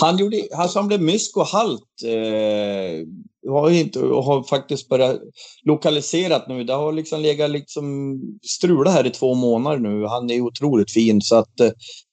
Han, 0.00 0.16
gjorde, 0.16 0.48
han 0.52 0.68
samlade 0.68 1.04
mysk 1.04 1.36
och 1.36 1.46
halt. 1.46 1.82
Eh, 2.04 3.06
har 3.52 3.70
inte, 3.70 4.00
och 4.00 4.24
har 4.24 4.42
faktiskt 4.42 4.88
börjat 4.88 5.20
lokaliserat 5.64 6.48
nu. 6.48 6.64
Det 6.64 6.72
har 6.72 6.92
liksom 6.92 7.20
legat 7.20 7.50
liksom 7.50 8.18
strula 8.42 8.90
här 8.90 9.06
i 9.06 9.10
två 9.10 9.34
månader 9.34 9.78
nu. 9.78 10.06
Han 10.06 10.30
är 10.30 10.40
otroligt 10.40 10.92
fin 10.92 11.20
så 11.20 11.36
att 11.36 11.60
eh, 11.60 11.70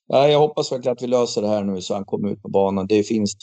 jag 0.07 0.39
hoppas 0.39 0.71
verkligen 0.71 0.93
att 0.93 1.03
vi 1.03 1.07
löser 1.07 1.41
det 1.41 1.47
här 1.47 1.63
nu 1.63 1.81
så 1.81 1.93
han 1.93 2.05
kommer 2.05 2.31
ut 2.31 2.41
på 2.41 2.49
banan. 2.49 2.87
Det 2.87 3.03
finns 3.03 3.35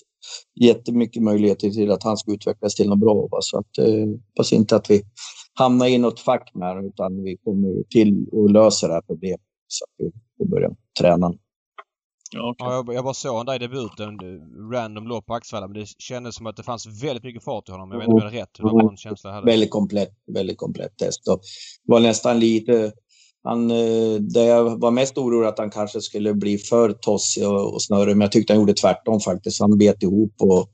jättemycket 0.60 1.22
möjligheter 1.22 1.70
till 1.70 1.90
att 1.90 2.02
han 2.02 2.16
ska 2.16 2.32
utvecklas 2.32 2.74
till 2.74 2.88
något 2.88 2.98
bra. 2.98 3.28
Va? 3.30 3.38
Så 3.40 3.58
att, 3.58 3.78
eh, 3.78 4.06
hoppas 4.28 4.52
inte 4.52 4.76
att 4.76 4.90
vi 4.90 5.02
hamnar 5.54 5.86
i 5.86 5.98
något 5.98 6.20
fack 6.20 6.50
med 6.54 6.84
utan 6.84 7.22
vi 7.22 7.36
kommer 7.36 7.82
till 7.90 8.26
och 8.32 8.50
löser 8.50 8.88
det 8.88 8.94
här 8.94 9.02
problemet 9.06 9.40
så 9.68 9.84
att 9.84 9.90
vi 9.98 10.10
får 10.38 10.50
börja 10.50 10.70
träna. 11.00 11.34
Ja, 12.32 12.50
okay. 12.50 12.68
ja, 12.68 12.74
jag, 12.74 12.94
jag 12.94 13.04
bara 13.04 13.14
såg 13.14 13.32
honom 13.32 13.46
där 13.46 13.54
i 13.54 13.58
debuten, 13.58 14.18
random 14.72 15.08
lopp 15.08 15.26
på 15.26 15.34
Axevalla, 15.34 15.68
men 15.68 15.80
det 15.80 15.86
kändes 15.98 16.34
som 16.34 16.46
att 16.46 16.56
det 16.56 16.62
fanns 16.62 17.02
väldigt 17.02 17.24
mycket 17.24 17.44
fart 17.44 17.68
i 17.68 17.72
honom. 17.72 17.90
Jag 17.90 17.98
vet 17.98 18.04
inte 18.04 18.12
om 18.12 18.18
jag 18.18 18.24
hade 18.24 18.42
rätt. 18.42 18.50
Det 18.56 18.62
var 18.62 18.96
känsla 18.96 19.32
hade. 19.32 19.46
Väldigt 19.46 19.70
komplett, 19.70 20.12
väldigt 20.26 20.58
komplett 20.58 20.96
test. 20.96 21.28
Och 21.28 21.40
det 21.84 21.92
var 21.92 22.00
nästan 22.00 22.40
lite 22.40 22.92
han, 23.44 23.70
eh, 23.70 24.15
det 24.20 24.44
jag 24.44 24.81
var 24.81 24.90
mest 24.90 25.19
orolig 25.19 25.48
att 25.48 25.59
han 25.59 25.70
kanske 25.70 26.01
skulle 26.01 26.35
bli 26.35 26.59
för 26.59 26.93
tossig 26.93 27.48
och, 27.48 27.74
och 27.74 27.82
snurrig, 27.82 28.16
men 28.16 28.24
jag 28.24 28.32
tyckte 28.32 28.52
han 28.52 28.60
gjorde 28.60 28.74
tvärtom 28.74 29.20
faktiskt. 29.20 29.60
Han 29.60 29.78
bet 29.78 30.02
ihop 30.02 30.35
och 30.39 30.69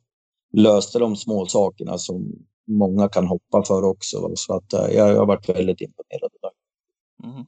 löste 0.53 0.99
de 0.99 1.17
små 1.17 1.47
sakerna 1.47 1.99
som 1.99 2.33
många 2.67 3.09
kan 3.09 3.27
hoppa 3.27 3.63
för 3.63 3.85
också. 3.85 4.31
Så 4.35 4.57
att 4.57 4.73
eh, 4.73 4.95
jag, 4.97 5.11
jag 5.11 5.19
har 5.19 5.27
varit 5.27 5.49
väldigt 5.49 5.81
imponerad. 5.81 6.31
Mm. 7.25 7.35
mm. 7.35 7.47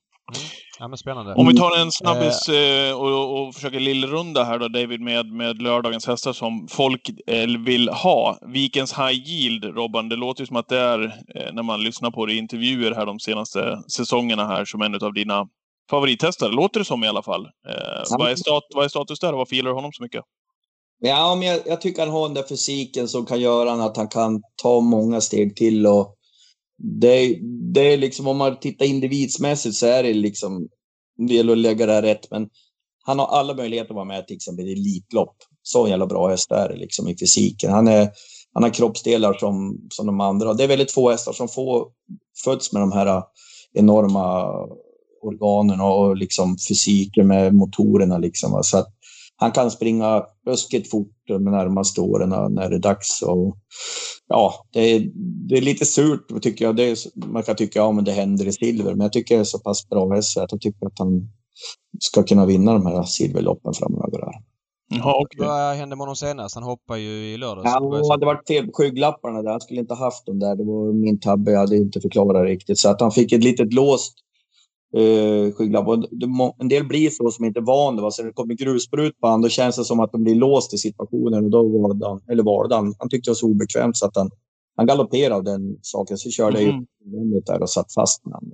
Ja, 0.78 0.89
men 0.89 0.98
spännande. 0.98 1.35
Om 1.35 1.47
vi 1.47 1.55
tar 1.55 1.77
en 1.81 1.93
snabbis 1.93 2.48
eh, 2.48 3.01
och, 3.01 3.40
och 3.40 3.55
försöker 3.55 3.81
lillrunda 3.81 4.44
här 4.44 4.59
då, 4.59 4.69
David, 4.69 5.01
med, 5.01 5.27
med 5.27 5.62
lördagens 5.62 6.07
hästar 6.07 6.32
som 6.32 6.69
folk 6.69 7.11
eh, 7.27 7.47
vill 7.65 7.89
ha. 7.89 8.39
Vikens 8.47 8.93
High 8.93 9.28
Yield, 9.28 9.65
Robban, 9.65 10.09
det 10.09 10.16
låter 10.16 10.43
ju 10.43 10.47
som 10.47 10.57
att 10.57 10.69
det 10.69 10.78
är, 10.78 11.05
eh, 11.35 11.53
när 11.53 11.62
man 11.62 11.82
lyssnar 11.82 12.11
på 12.11 12.27
det 12.27 12.32
i 12.32 12.39
intervjuer 12.39 12.94
här 12.94 13.07
de 13.07 13.20
senaste 13.20 13.82
säsongerna 13.97 14.47
här, 14.47 14.65
som 14.65 14.82
en 14.82 14.94
av 14.94 15.12
dina 15.12 15.48
favorithästar. 15.90 16.48
Låter 16.48 16.81
det 16.81 16.85
som 16.85 17.05
i 17.05 17.09
alla 17.09 17.23
fall. 17.23 17.44
Eh, 17.44 18.19
vad, 18.19 18.31
är 18.31 18.36
stat, 18.36 18.65
vad 18.74 18.85
är 18.85 18.89
status 18.89 19.19
där 19.19 19.32
och 19.32 19.39
varför 19.39 19.57
gillar 19.57 19.70
du 19.70 19.74
honom 19.74 19.93
så 19.93 20.03
mycket? 20.03 20.24
Ja, 20.98 21.35
men 21.35 21.48
jag, 21.48 21.61
jag 21.66 21.81
tycker 21.81 22.03
han 22.03 22.11
har 22.11 22.23
den 22.28 22.35
där 22.35 22.48
fysiken 22.48 23.09
som 23.09 23.27
kan 23.27 23.40
göra 23.40 23.73
att 23.73 23.97
han 23.97 24.09
kan 24.09 24.43
ta 24.62 24.81
många 24.81 25.20
steg 25.20 25.57
till 25.57 25.86
och 25.86 26.16
det, 26.78 27.39
det 27.77 27.93
är 27.93 27.97
liksom, 27.97 28.27
om 28.27 28.36
man 28.36 28.61
tittar 28.61 28.86
individsmässigt 28.86 29.77
så 29.77 29.86
är 29.86 30.03
det 30.03 30.12
liksom, 30.12 30.69
det 31.28 31.35
gäller 31.35 31.53
att 31.53 31.59
lägga 31.59 31.86
det 31.86 31.93
här 31.93 32.03
rätt, 32.03 32.31
men 32.31 32.48
han 33.05 33.19
har 33.19 33.27
alla 33.27 33.55
möjligheter 33.55 33.90
att 33.90 33.94
vara 33.94 34.05
med 34.05 34.27
till 34.27 34.36
exempel 34.36 34.69
i 34.69 34.73
Elitlopp. 34.73 35.36
Så 35.62 35.89
jävla 35.89 36.07
bra 36.07 36.28
häst 36.28 36.51
är 36.51 36.69
det 36.69 36.77
liksom 36.77 37.09
i 37.09 37.16
fysiken. 37.19 37.73
Han, 37.73 37.89
är, 37.89 38.09
han 38.53 38.62
har 38.62 38.70
kroppsdelar 38.70 39.35
som, 39.35 39.81
som 39.90 40.07
de 40.07 40.20
andra. 40.20 40.55
Det 40.55 40.65
är 40.65 40.69
väldigt 40.69 40.93
få 40.93 41.11
hästar 41.11 41.32
som 41.32 41.48
får, 41.48 41.89
föds 42.44 42.73
med 42.73 42.82
de 42.82 42.93
här 42.93 43.23
enorma 43.73 44.53
organen 45.23 45.81
och 45.81 46.16
liksom 46.16 46.57
fysiken 46.69 47.27
med 47.27 47.55
motorerna. 47.55 48.19
Liksom. 48.19 48.61
Så 48.62 48.78
att 48.78 48.89
han 49.36 49.53
kan 49.53 49.70
springa 49.70 50.23
ruskigt 50.47 50.90
fort 50.90 51.12
de 51.28 51.44
närmaste 51.44 52.01
åren 52.01 52.55
när 52.55 52.70
det 52.70 52.77
är 52.77 52.81
dags. 52.81 53.23
Och, 53.23 53.57
ja, 54.28 54.66
det 54.73 54.81
är, 54.81 55.11
det 55.48 55.57
är 55.57 55.61
lite 55.61 55.85
surt 55.86 56.43
tycker 56.43 56.65
jag. 56.65 56.81
Är, 56.81 56.97
man 57.27 57.43
kan 57.43 57.57
tycka 57.57 57.82
att 57.82 57.97
ja, 57.97 58.03
det 58.03 58.12
händer 58.12 58.47
i 58.47 58.53
silver, 58.53 58.94
men 58.94 59.01
jag 59.01 59.12
tycker 59.12 59.35
det 59.35 59.40
är 59.40 59.44
så 59.44 59.59
pass 59.59 59.89
bra 59.89 60.15
häst 60.15 60.39
att 60.39 60.53
jag 60.53 60.61
tycker 60.61 60.86
att 60.86 60.98
han 60.98 61.28
ska 62.01 62.23
kunna 62.23 62.47
vinna 62.47 62.73
de 62.73 62.86
här 62.86 63.03
silverloppen 63.03 63.74
framöver. 63.74 64.19
Här. 64.27 64.35
Ja, 64.89 65.23
okay. 65.23 65.47
Vad 65.47 65.77
hände 65.77 65.97
med 65.97 66.03
honom 66.03 66.16
senast? 66.16 66.55
Han 66.55 66.65
hoppade 66.65 67.01
ju 67.01 67.35
i 67.35 67.36
lördags. 67.36 67.65
Ja, 67.65 67.81
det 67.81 68.12
hade 68.12 68.27
varit 68.27 68.48
fel 68.48 68.70
skygglapparna 68.73 69.43
där. 69.43 69.51
Han 69.51 69.61
skulle 69.61 69.81
inte 69.81 69.94
haft 69.94 70.27
dem 70.27 70.39
där. 70.39 70.57
Det 70.57 70.65
var 70.65 70.93
min 70.93 71.20
tabbe. 71.20 71.51
Jag 71.51 71.59
hade 71.59 71.77
inte 71.77 72.01
förklarat 72.01 72.44
riktigt. 72.47 72.78
Så 72.78 72.89
att 72.89 73.01
han 73.01 73.12
fick 73.12 73.32
ett 73.32 73.44
litet 73.44 73.74
låst 73.74 74.15
eh, 74.97 75.52
skygglappar. 75.52 76.06
En 76.60 76.68
del 76.68 76.85
blir 76.85 77.10
så 77.10 77.31
som 77.31 77.44
inte 77.44 77.60
är 77.60 77.64
van. 77.64 78.02
Va? 78.02 78.10
Så 78.10 78.23
när 78.23 78.28
det 78.28 78.35
kommer 78.35 79.23
honom, 79.23 79.43
då 79.43 79.48
känns 79.48 79.77
det 79.77 79.85
som 79.85 80.01
att 80.01 80.12
de 80.12 80.23
blir 80.23 80.35
låst 80.35 80.74
i 80.74 80.78
situationen. 80.78 81.44
Och 81.44 81.51
då 81.51 81.81
valde 81.82 82.06
han, 82.06 82.20
eller 82.31 82.43
valde 82.43 82.74
han, 82.74 82.94
han 82.98 83.09
tyckte 83.09 83.28
det 83.28 83.31
var 83.31 83.35
så 83.35 83.47
obekvämt 83.47 83.97
så 83.97 84.06
att 84.06 84.16
han, 84.16 84.31
han 84.77 84.86
galopperade 84.86 85.35
av 85.35 85.44
den 85.44 85.78
saken. 85.82 86.18
Så 86.18 86.31
körde 86.31 86.60
mm. 86.60 86.85
jag 87.32 87.44
där 87.44 87.62
och 87.62 87.70
satt 87.70 87.94
fast 87.94 88.27
med 88.27 88.35
honom. 88.35 88.51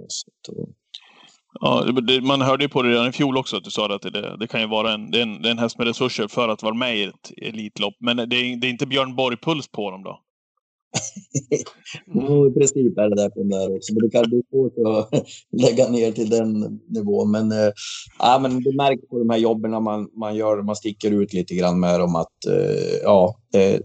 Ja, 1.60 1.84
det, 2.02 2.20
man 2.20 2.40
hörde 2.40 2.64
ju 2.64 2.68
på 2.68 2.82
det 2.82 2.90
redan 2.90 3.08
i 3.08 3.12
fjol 3.12 3.36
också 3.36 3.56
att 3.56 3.64
du 3.64 3.70
sa 3.70 3.94
att 3.94 4.02
det, 4.02 4.36
det 4.40 4.46
kan 4.46 4.60
ju 4.60 4.66
vara 4.66 4.92
en, 4.92 5.10
det 5.10 5.18
är 5.18 5.22
en, 5.22 5.42
det 5.42 5.48
är 5.48 5.50
en 5.50 5.58
häst 5.58 5.78
med 5.78 5.86
resurser 5.86 6.28
för 6.28 6.48
att 6.48 6.62
vara 6.62 6.74
med 6.74 6.98
i 6.98 7.02
ett 7.02 7.32
Elitlopp. 7.36 7.94
Men 8.00 8.16
det 8.16 8.22
är, 8.22 8.60
det 8.60 8.66
är 8.66 8.70
inte 8.70 8.86
Björn 8.86 9.16
Borg-puls 9.16 9.70
på 9.72 9.90
dem 9.90 10.02
då? 10.02 10.20
I 12.50 12.52
princip 12.58 12.98
är 12.98 13.08
det 13.08 13.16
där 13.16 13.28
på 13.28 13.40
den 13.40 13.48
där 13.48 13.76
också, 13.76 13.94
men 13.94 14.02
det 14.02 14.10
kan 14.10 14.30
bli 14.30 14.42
svårt 14.50 14.72
att 14.86 15.26
lägga 15.62 15.88
ner 15.88 16.12
till 16.12 16.30
den 16.30 16.80
nivån. 16.88 17.30
Men, 17.30 17.52
äh, 17.52 17.72
ja, 18.18 18.38
men 18.42 18.60
du 18.60 18.76
märker 18.76 19.06
på 19.06 19.18
de 19.18 19.30
här 19.30 19.38
jobben 19.38 19.82
man, 19.82 20.08
man 20.18 20.36
gör, 20.36 20.62
man 20.62 20.76
sticker 20.76 21.10
ut 21.10 21.32
lite 21.32 21.54
grann 21.54 21.80
med 21.80 22.00
dem 22.00 22.16
att 22.16 22.46
äh, 22.48 22.96
ja, 23.02 23.36
det, 23.52 23.80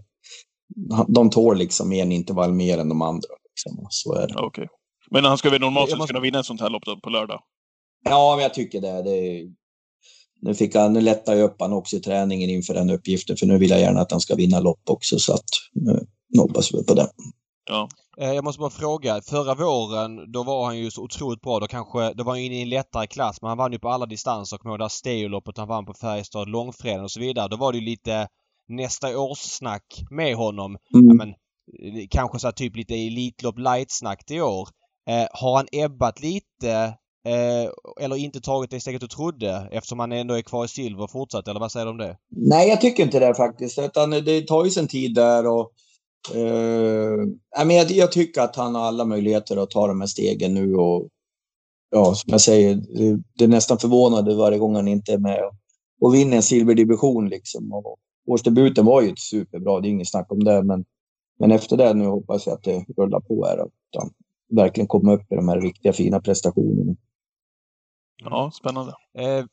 de 1.08 1.30
tål 1.30 1.58
liksom 1.58 1.92
en 1.92 2.12
intervall 2.12 2.52
mer 2.52 2.78
än 2.78 2.88
de 2.88 3.02
andra. 3.02 3.28
Liksom. 3.50 3.86
Så 3.90 4.14
är 4.14 4.28
det. 4.28 4.40
Okay. 4.40 4.66
Men 5.10 5.24
han 5.24 5.38
ska 5.38 5.50
väl 5.50 5.60
normalt 5.60 5.90
sett 5.90 5.98
måste... 5.98 6.12
kunna 6.12 6.22
vinna 6.22 6.40
ett 6.40 6.46
sånt 6.46 6.60
här 6.60 6.70
lopp 6.70 7.02
på 7.02 7.10
lördag? 7.10 7.40
Ja, 8.04 8.34
men 8.36 8.42
jag 8.42 8.54
tycker 8.54 8.80
det. 8.80 9.02
det 9.02 9.48
nu, 10.40 10.54
fick 10.54 10.74
han, 10.74 10.92
nu 10.92 11.00
lättar 11.00 11.34
jag 11.34 11.44
upp 11.44 11.56
han 11.60 11.72
också 11.72 11.96
i 11.96 12.00
träningen 12.00 12.50
inför 12.50 12.74
den 12.74 12.90
uppgiften, 12.90 13.36
för 13.36 13.46
nu 13.46 13.58
vill 13.58 13.70
jag 13.70 13.80
gärna 13.80 14.00
att 14.00 14.10
han 14.10 14.20
ska 14.20 14.34
vinna 14.34 14.60
lopp 14.60 14.80
också. 14.90 15.18
Så 15.18 15.32
att 15.32 15.48
nu, 15.72 16.06
hoppas 16.38 16.74
vi 16.74 16.84
på 16.84 16.94
det. 16.94 17.08
Ja. 17.68 17.88
Eh, 18.20 18.32
jag 18.32 18.44
måste 18.44 18.60
bara 18.60 18.70
fråga. 18.70 19.20
Förra 19.20 19.54
våren 19.54 20.32
då 20.32 20.42
var 20.42 20.66
han 20.66 20.78
ju 20.78 20.90
så 20.90 21.02
otroligt 21.02 21.40
bra. 21.40 21.60
Då 21.60 21.66
kanske, 21.66 22.12
då 22.12 22.24
var 22.24 22.32
han 22.32 22.40
inne 22.40 22.58
i 22.58 22.62
en 22.62 22.68
lättare 22.68 23.06
klass 23.06 23.42
men 23.42 23.48
han 23.48 23.58
vann 23.58 23.72
ju 23.72 23.78
på 23.78 23.88
alla 23.88 24.06
distanser. 24.06 24.56
Kommer 24.56 24.72
ihåg 24.72 24.78
det 24.78 24.84
här 24.84 24.88
Steoloppet 24.88 25.58
han 25.58 25.68
vann 25.68 25.86
på 25.86 25.94
Färjestad, 25.94 26.48
Långfredagen 26.48 27.04
och 27.04 27.10
så 27.10 27.20
vidare. 27.20 27.48
Då 27.48 27.56
var 27.56 27.72
det 27.72 27.78
ju 27.78 27.84
lite 27.84 28.28
nästa 28.68 29.18
års 29.18 29.38
snack 29.38 30.04
med 30.10 30.36
honom. 30.36 30.76
Mm. 30.94 31.06
Ja, 31.06 31.14
men, 31.14 31.28
eh, 31.28 32.06
kanske 32.10 32.38
så 32.38 32.46
här 32.46 32.52
typ 32.52 32.76
lite 32.76 32.94
Elitlopp 32.94 33.58
light-snack 33.58 34.30
i 34.30 34.40
år. 34.40 34.68
Eh, 35.08 35.26
har 35.32 35.56
han 35.56 35.66
ebbat 35.72 36.20
lite 36.20 36.72
eh, 37.26 37.70
eller 38.00 38.16
inte 38.16 38.40
tagit 38.40 38.70
det 38.70 38.80
steget 38.80 39.00
du 39.00 39.08
trodde 39.08 39.68
eftersom 39.72 39.98
han 39.98 40.12
ändå 40.12 40.34
är 40.34 40.42
kvar 40.42 40.64
i 40.64 40.68
silver 40.68 41.06
fortsatt 41.06 41.48
eller 41.48 41.60
vad 41.60 41.72
säger 41.72 41.86
du 41.86 41.90
om 41.90 41.98
det? 41.98 42.16
Nej, 42.28 42.68
jag 42.68 42.80
tycker 42.80 43.02
inte 43.02 43.18
det 43.18 43.34
faktiskt. 43.34 43.78
Utan 43.78 44.10
det 44.10 44.46
tar 44.46 44.64
ju 44.64 44.70
sin 44.70 44.88
tid 44.88 45.14
där 45.14 45.46
och 45.46 45.72
eh, 46.34 47.66
men 47.66 47.76
jag, 47.76 47.90
jag 47.90 48.12
tycker 48.12 48.40
att 48.40 48.56
han 48.56 48.74
har 48.74 48.82
alla 48.82 49.04
möjligheter 49.04 49.56
att 49.56 49.70
ta 49.70 49.86
de 49.86 50.00
här 50.00 50.08
stegen 50.08 50.54
nu 50.54 50.74
och 50.74 51.08
ja, 51.90 52.14
som 52.14 52.30
jag 52.30 52.40
säger, 52.40 52.74
det, 52.74 53.22
det 53.38 53.44
är 53.44 53.48
nästan 53.48 53.78
förvånande 53.78 54.34
varje 54.34 54.58
gång 54.58 54.74
han 54.74 54.88
inte 54.88 55.12
är 55.12 55.18
med 55.18 55.44
och, 55.44 55.54
och 56.00 56.14
vinner 56.14 56.36
en 56.36 56.42
silverdivision 56.42 57.28
liksom. 57.28 57.72
Och, 57.72 57.98
årsdebuten 58.28 58.84
var 58.84 59.02
ju 59.02 59.16
superbra, 59.16 59.80
det 59.80 59.88
är 59.88 59.90
inget 59.90 60.10
snack 60.10 60.32
om 60.32 60.44
det, 60.44 60.62
men, 60.62 60.84
men 61.38 61.50
efter 61.50 61.76
det 61.76 61.94
nu 61.94 62.06
hoppas 62.06 62.46
jag 62.46 62.54
att 62.54 62.62
det 62.62 62.84
rullar 62.96 63.20
på 63.20 63.46
här 63.46 63.60
och 63.60 63.70
han 63.98 64.10
verkligen 64.50 64.88
kommer 64.88 65.12
upp 65.12 65.32
i 65.32 65.34
de 65.34 65.48
här 65.48 65.60
riktiga 65.60 65.92
fina 65.92 66.20
prestationerna. 66.20 66.96
Ja, 68.24 68.50
spännande. 68.54 68.92
Eh, 69.18 69.44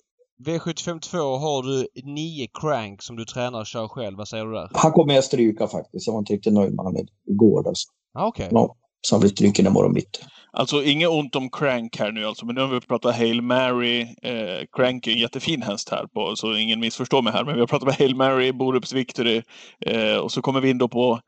V752 0.44 1.38
har 1.38 1.64
du 1.64 1.88
nio 2.04 2.48
crank 2.62 3.02
som 3.02 3.16
du 3.16 3.26
tränar 3.26 3.60
och 3.60 3.66
kör 3.66 3.88
själv. 3.88 4.18
Vad 4.18 4.28
säger 4.28 4.46
du 4.46 4.54
där? 4.54 4.70
Han 4.74 4.92
kommer 4.92 5.14
jag 5.14 5.24
stryka 5.24 5.68
faktiskt. 5.68 6.08
Jag 6.08 6.14
var 6.14 6.20
inte 6.20 6.34
riktigt 6.34 6.54
nöjd 6.54 6.76
med 6.76 6.86
honom 6.86 7.08
igår. 7.28 7.68
Alltså. 7.68 7.88
Ah, 8.14 8.28
Okej. 8.28 8.48
Ja, 8.52 8.76
så 9.02 9.16
han 9.16 9.20
blir 9.20 9.30
stryken 9.30 9.68
imorgon 9.68 9.94
bitti. 9.94 10.20
Alltså 10.58 10.84
inget 10.84 11.10
ont 11.10 11.36
om 11.36 11.50
Crank 11.50 12.00
här 12.00 12.12
nu 12.12 12.26
alltså, 12.26 12.46
men 12.46 12.56
nu 12.56 12.62
har 12.62 12.68
vi 12.68 12.82
pratat 12.82 13.16
Hail 13.16 13.42
Mary. 13.42 14.02
Eh, 14.02 14.66
Crank 14.72 15.08
är 15.08 15.12
en 15.12 15.18
jättefin 15.18 15.62
häst 15.62 15.90
här, 15.90 16.06
på, 16.08 16.36
så 16.36 16.58
ingen 16.58 16.80
missförstår 16.80 17.22
mig 17.22 17.34
här. 17.34 17.46
Men 17.46 17.54
vi 17.54 17.60
har 17.60 17.68
pratat 17.68 17.88
med 17.88 17.96
Hail 17.96 18.16
Mary, 18.16 18.52
Borups 18.52 18.94
Victory 18.94 19.42
eh, 19.86 20.18
och 20.18 20.32
så 20.32 20.42
kommer 20.42 20.62
vi 20.62 20.70
in 20.70 20.78
då 20.78 20.88
på, 20.88 21.20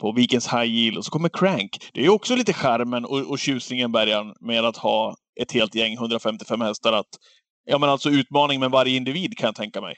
på 0.00 0.12
Vikens 0.12 0.52
High 0.52 0.74
Yield 0.74 0.98
och 0.98 1.04
så 1.04 1.10
kommer 1.10 1.28
Crank. 1.28 1.78
Det 1.92 2.00
är 2.00 2.04
ju 2.04 2.10
också 2.10 2.36
lite 2.36 2.52
charmen 2.52 3.04
och, 3.04 3.30
och 3.30 3.38
tjusningen, 3.38 3.92
Bergan, 3.92 4.34
med 4.40 4.64
att 4.64 4.76
ha 4.76 5.14
ett 5.40 5.52
helt 5.52 5.74
gäng 5.74 5.94
155 5.94 6.60
hästar. 6.60 6.92
Att, 6.92 7.08
ja, 7.64 7.78
men 7.78 7.88
alltså 7.88 8.10
utmaning 8.10 8.60
med 8.60 8.70
varje 8.70 8.96
individ 8.96 9.38
kan 9.38 9.46
jag 9.46 9.54
tänka 9.54 9.80
mig. 9.80 9.96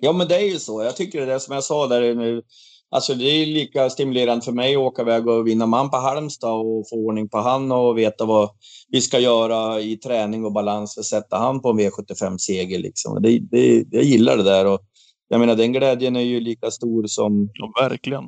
Ja, 0.00 0.12
men 0.12 0.28
det 0.28 0.36
är 0.36 0.52
ju 0.52 0.58
så. 0.58 0.82
Jag 0.82 0.96
tycker 0.96 1.26
det 1.26 1.34
är 1.34 1.38
som 1.38 1.54
jag 1.54 1.64
sa 1.64 1.86
där 1.86 2.14
nu. 2.14 2.42
Alltså 2.90 3.14
det 3.14 3.24
är 3.24 3.46
lika 3.46 3.90
stimulerande 3.90 4.44
för 4.44 4.52
mig 4.52 4.74
att 4.74 4.80
åka 4.80 5.02
iväg 5.02 5.28
och 5.28 5.46
vinna 5.46 5.66
man 5.66 5.90
på 5.90 5.96
Halmstad 5.96 6.52
och 6.52 6.88
få 6.88 6.96
ordning 6.96 7.28
på 7.28 7.38
han 7.38 7.72
och 7.72 7.98
veta 7.98 8.24
vad 8.24 8.50
vi 8.88 9.00
ska 9.00 9.18
göra 9.18 9.80
i 9.80 9.96
träning 9.96 10.44
och 10.44 10.52
balans 10.52 10.94
för 10.94 11.00
att 11.00 11.06
sätta 11.06 11.36
han 11.36 11.62
på 11.62 11.70
en 11.70 11.80
V75-seger. 11.80 12.78
Liksom. 12.78 13.22
Det, 13.22 13.38
det, 13.38 13.84
jag 13.90 14.04
gillar 14.04 14.36
det 14.36 14.42
där. 14.42 14.66
Och 14.66 14.80
jag 15.28 15.40
menar, 15.40 15.56
den 15.56 15.72
glädjen 15.72 16.16
är 16.16 16.20
ju 16.20 16.40
lika 16.40 16.70
stor 16.70 17.06
som... 17.06 17.50
Ja, 17.52 17.72
verkligen. 17.88 18.24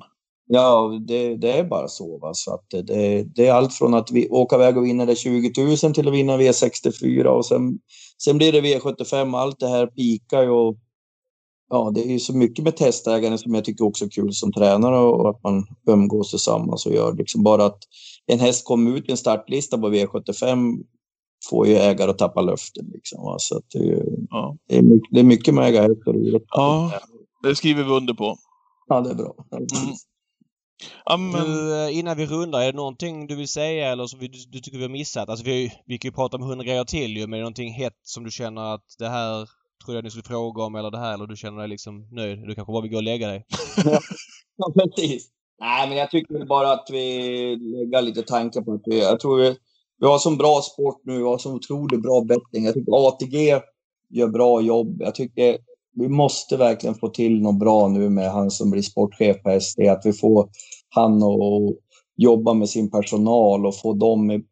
Ja, 0.47 0.99
det, 1.07 1.37
det 1.37 1.53
är 1.53 1.65
bara 1.65 1.89
så. 1.89 2.19
Va? 2.19 2.35
så 2.35 2.55
att 2.55 2.65
det, 2.71 3.23
det 3.35 3.47
är 3.47 3.53
allt 3.53 3.75
från 3.75 3.95
att 3.95 4.11
vi 4.11 4.29
åka 4.29 4.57
iväg 4.57 4.77
och 4.77 4.85
vinna 4.85 5.05
det 5.07 5.17
20 5.17 5.53
000 5.83 5.95
till 5.95 6.09
att 6.09 6.15
vinna 6.15 6.39
V64 6.39 7.25
och 7.25 7.47
sen, 7.47 7.79
sen 8.25 8.39
blir 8.39 8.53
det 8.53 8.61
V75. 8.61 9.37
Allt 9.37 9.61
det 9.61 9.69
här 9.69 9.87
pikar 9.87 10.43
ju 10.43 10.51
och 10.51 10.77
ja, 11.71 11.91
det 11.95 12.01
är 12.07 12.11
ju 12.13 12.19
så 12.21 12.37
mycket 12.37 12.65
med 12.65 12.77
testägaren 12.77 13.39
som 13.39 13.55
jag 13.55 13.65
tycker 13.65 13.85
också 13.85 14.05
är 14.05 14.09
kul 14.09 14.33
som 14.33 14.53
tränare 14.53 14.99
och 14.99 15.31
att 15.31 15.43
man 15.43 15.67
umgås 15.89 16.31
tillsammans 16.31 16.87
och 16.87 16.93
gör 16.93 17.13
liksom 17.13 17.43
bara 17.43 17.65
att 17.65 17.79
en 18.27 18.39
häst 18.41 18.65
kommer 18.65 18.97
ut 18.97 19.09
i 19.09 19.11
en 19.11 19.17
startlista 19.17 19.79
på 19.79 19.89
V75 19.91 20.85
får 21.51 21.67
ju 21.67 21.75
ägare 21.75 22.11
att 22.11 22.19
tappa 22.19 22.41
luften. 22.43 22.87
Liksom, 22.95 23.23
va? 23.25 23.37
Så 23.39 23.61
det, 23.73 23.79
är, 23.79 23.83
ju- 23.83 24.27
Ja. 24.31 24.57
det, 24.69 24.77
är 24.79 24.83
mycket, 24.83 25.09
det 25.15 25.21
är 25.21 25.25
mycket 25.25 25.55
med 25.55 25.65
ägarhästar. 25.69 26.15
och. 26.35 26.43
Ja, 26.49 26.93
det 27.43 27.55
skriver 27.57 27.85
vi 27.85 27.91
under 27.91 28.15
på. 28.15 28.37
ja, 28.89 29.01
det 29.01 29.11
är 29.11 29.15
bra. 29.15 29.35
Mm. 29.53 29.67
Ja, 31.05 31.17
men, 31.17 31.45
Du, 31.45 31.85
eh, 31.85 31.99
innan 31.99 32.17
vi 32.17 32.27
rundar, 32.27 32.61
är 32.61 32.73
det 32.73 32.77
någonting 32.77 33.27
du 33.27 33.37
vill 33.37 33.49
säga 33.49 33.93
eller 33.93 34.07
som 34.07 34.19
vi, 34.19 34.29
du, 34.29 34.39
du 34.49 34.61
tycker 34.61 34.79
vi 34.79 34.85
har 34.85 34.91
missat? 34.91 35.29
Alltså 35.29 35.45
vi, 35.45 35.73
vi 35.87 35.99
kan 35.99 36.09
ju 36.09 36.13
prata 36.13 36.37
om 36.37 36.43
hundra 36.43 36.65
grejer 36.65 36.85
till 36.85 37.17
ju, 37.17 37.27
men 37.27 37.33
är 37.33 37.37
det 37.39 37.43
någonting 37.43 37.73
hett 37.73 37.99
som 38.03 38.25
du 38.25 38.31
känner 38.31 38.75
att 38.75 38.85
det 38.99 39.09
här 39.09 39.49
tror 39.85 39.95
jag 39.95 40.05
ni 40.05 40.11
skulle 40.11 40.25
fråga 40.25 40.63
om 40.63 40.75
eller 40.75 40.91
det 40.91 40.99
här 40.99 41.15
eller 41.15 41.27
du 41.27 41.37
känner 41.37 41.59
dig 41.59 41.69
liksom 41.69 42.09
nöjd? 42.11 42.39
Du 42.39 42.55
kanske 42.55 42.73
bara 42.73 42.83
vill 42.83 42.91
gå 42.91 42.97
och 42.97 43.03
lägga 43.03 43.29
dig? 43.29 43.45
Ja, 44.61 44.73
precis. 44.75 45.29
Nej, 45.61 45.89
men 45.89 45.99
jag 45.99 46.11
tycker 46.11 46.47
bara 46.47 46.73
att 46.73 46.89
vi 46.91 47.07
lägger 47.57 48.03
lite 48.03 48.23
tankar 48.23 48.61
på 48.63 48.73
att 48.73 48.83
vi, 48.85 49.01
jag 49.01 49.21
tror 49.21 49.39
vi, 49.39 49.57
vi 50.01 50.07
har 50.07 50.19
så 50.19 50.31
bra 50.31 50.61
sport 50.63 51.01
nu, 51.05 51.17
vi 51.17 51.23
har 51.23 51.39
så 51.39 51.55
otroligt 51.55 52.03
bra 52.03 52.21
betting. 52.21 52.65
Jag 52.65 52.75
tycker 52.75 53.09
ATG 53.09 53.61
gör 54.11 54.29
bra 54.29 54.61
jobb. 54.61 54.97
Jag 55.01 55.15
tycker 55.15 55.59
vi 55.99 56.09
måste 56.09 56.57
verkligen 56.57 56.95
få 56.95 57.09
till 57.09 57.43
något 57.43 57.59
bra 57.59 57.89
nu 57.89 58.09
med 58.11 58.33
han 58.33 58.51
som 58.51 58.71
blir 58.71 58.83
sportchef 58.83 59.43
på 59.43 59.61
SD. 59.61 59.81
Att 59.81 60.07
vi 60.07 60.13
får 60.13 60.49
han 60.89 61.23
att 61.23 61.77
jobba 62.17 62.55
med 62.55 62.69
sin 62.69 62.91
personal 62.91 63.67
och 63.67 63.77
få 63.77 63.93
dem 63.93 64.43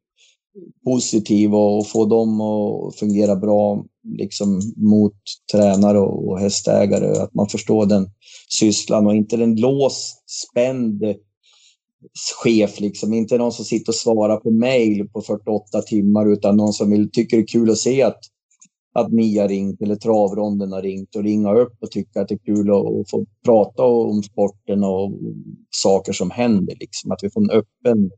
positiva 0.84 1.58
och 1.58 1.86
få 1.86 2.04
dem 2.04 2.40
att 2.40 2.96
fungera 2.96 3.36
bra 3.36 3.84
liksom 4.18 4.60
mot 4.76 5.16
tränare 5.52 5.98
och 5.98 6.40
hästägare. 6.40 7.22
Att 7.22 7.34
man 7.34 7.48
förstår 7.48 7.86
den 7.86 8.10
sysslan 8.48 9.06
och 9.06 9.14
inte 9.14 9.36
den 9.36 9.56
lås 9.56 10.14
spänd 10.50 11.02
chef, 12.42 12.80
liksom. 12.80 13.14
inte 13.14 13.38
någon 13.38 13.52
som 13.52 13.64
sitter 13.64 13.90
och 13.90 13.94
svarar 13.94 14.36
på 14.36 14.50
mejl 14.50 15.08
på 15.08 15.22
48 15.22 15.82
timmar 15.82 16.32
utan 16.32 16.56
någon 16.56 16.72
som 16.72 16.90
vill, 16.90 17.10
tycker 17.10 17.36
det 17.36 17.42
är 17.42 17.46
kul 17.46 17.70
att 17.70 17.78
se 17.78 18.02
att, 18.02 18.18
att 18.96 19.12
ni 19.12 19.38
har 19.38 19.48
ringt 19.48 19.82
eller 19.82 19.96
travronden 19.96 20.72
har 20.72 20.82
ringt 20.82 21.16
och 21.16 21.22
ringa 21.22 21.54
upp 21.54 21.82
och 21.82 21.90
tycka 21.90 22.20
att 22.20 22.28
det 22.28 22.34
är 22.34 22.38
kul 22.38 22.70
att, 22.70 22.86
att 22.86 23.10
få 23.10 23.26
prata 23.44 23.82
om 23.82 24.22
sporten 24.22 24.84
och 24.84 25.12
saker 25.70 26.12
som 26.12 26.30
händer. 26.30 26.74
Liksom. 26.80 27.12
Att 27.12 27.22
vi 27.22 27.30
får 27.30 27.40
en 27.40 27.50
öppen 27.50 28.10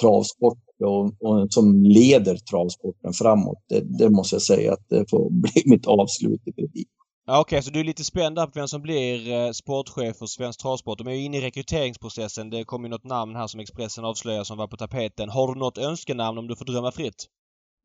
travsport 0.00 0.58
och, 0.84 1.04
och 1.04 1.52
som 1.52 1.82
leder 1.82 2.36
travsporten 2.36 3.12
framåt. 3.12 3.58
Det, 3.68 3.98
det 3.98 4.10
måste 4.10 4.34
jag 4.34 4.42
säga 4.42 4.72
att 4.72 4.88
det 4.88 5.10
får 5.10 5.30
bli 5.42 5.62
mitt 5.64 5.86
avslut 5.86 6.40
i 6.46 6.52
princip. 6.52 6.88
Ja, 7.26 7.40
Okej, 7.40 7.62
så 7.62 7.70
du 7.70 7.80
är 7.80 7.84
lite 7.84 8.04
spänd 8.04 8.36
där 8.36 8.46
på 8.46 8.52
vem 8.54 8.68
som 8.68 8.82
blir 8.82 9.32
eh, 9.32 9.50
sportchef 9.50 10.16
för 10.16 10.26
Svensk 10.26 10.60
Travsport. 10.60 10.98
De 10.98 11.06
är 11.06 11.12
ju 11.12 11.24
inne 11.24 11.38
i 11.38 11.40
rekryteringsprocessen. 11.40 12.50
Det 12.50 12.64
kom 12.64 12.84
ju 12.84 12.90
något 12.90 13.04
namn 13.04 13.36
här 13.36 13.46
som 13.46 13.60
Expressen 13.60 14.04
avslöjar 14.04 14.44
som 14.44 14.58
var 14.58 14.66
på 14.68 14.76
tapeten. 14.76 15.28
Har 15.28 15.54
du 15.54 15.60
något 15.60 15.78
önskenamn 15.78 16.38
om 16.38 16.46
du 16.46 16.56
får 16.56 16.64
drömma 16.64 16.92
fritt? 16.92 17.26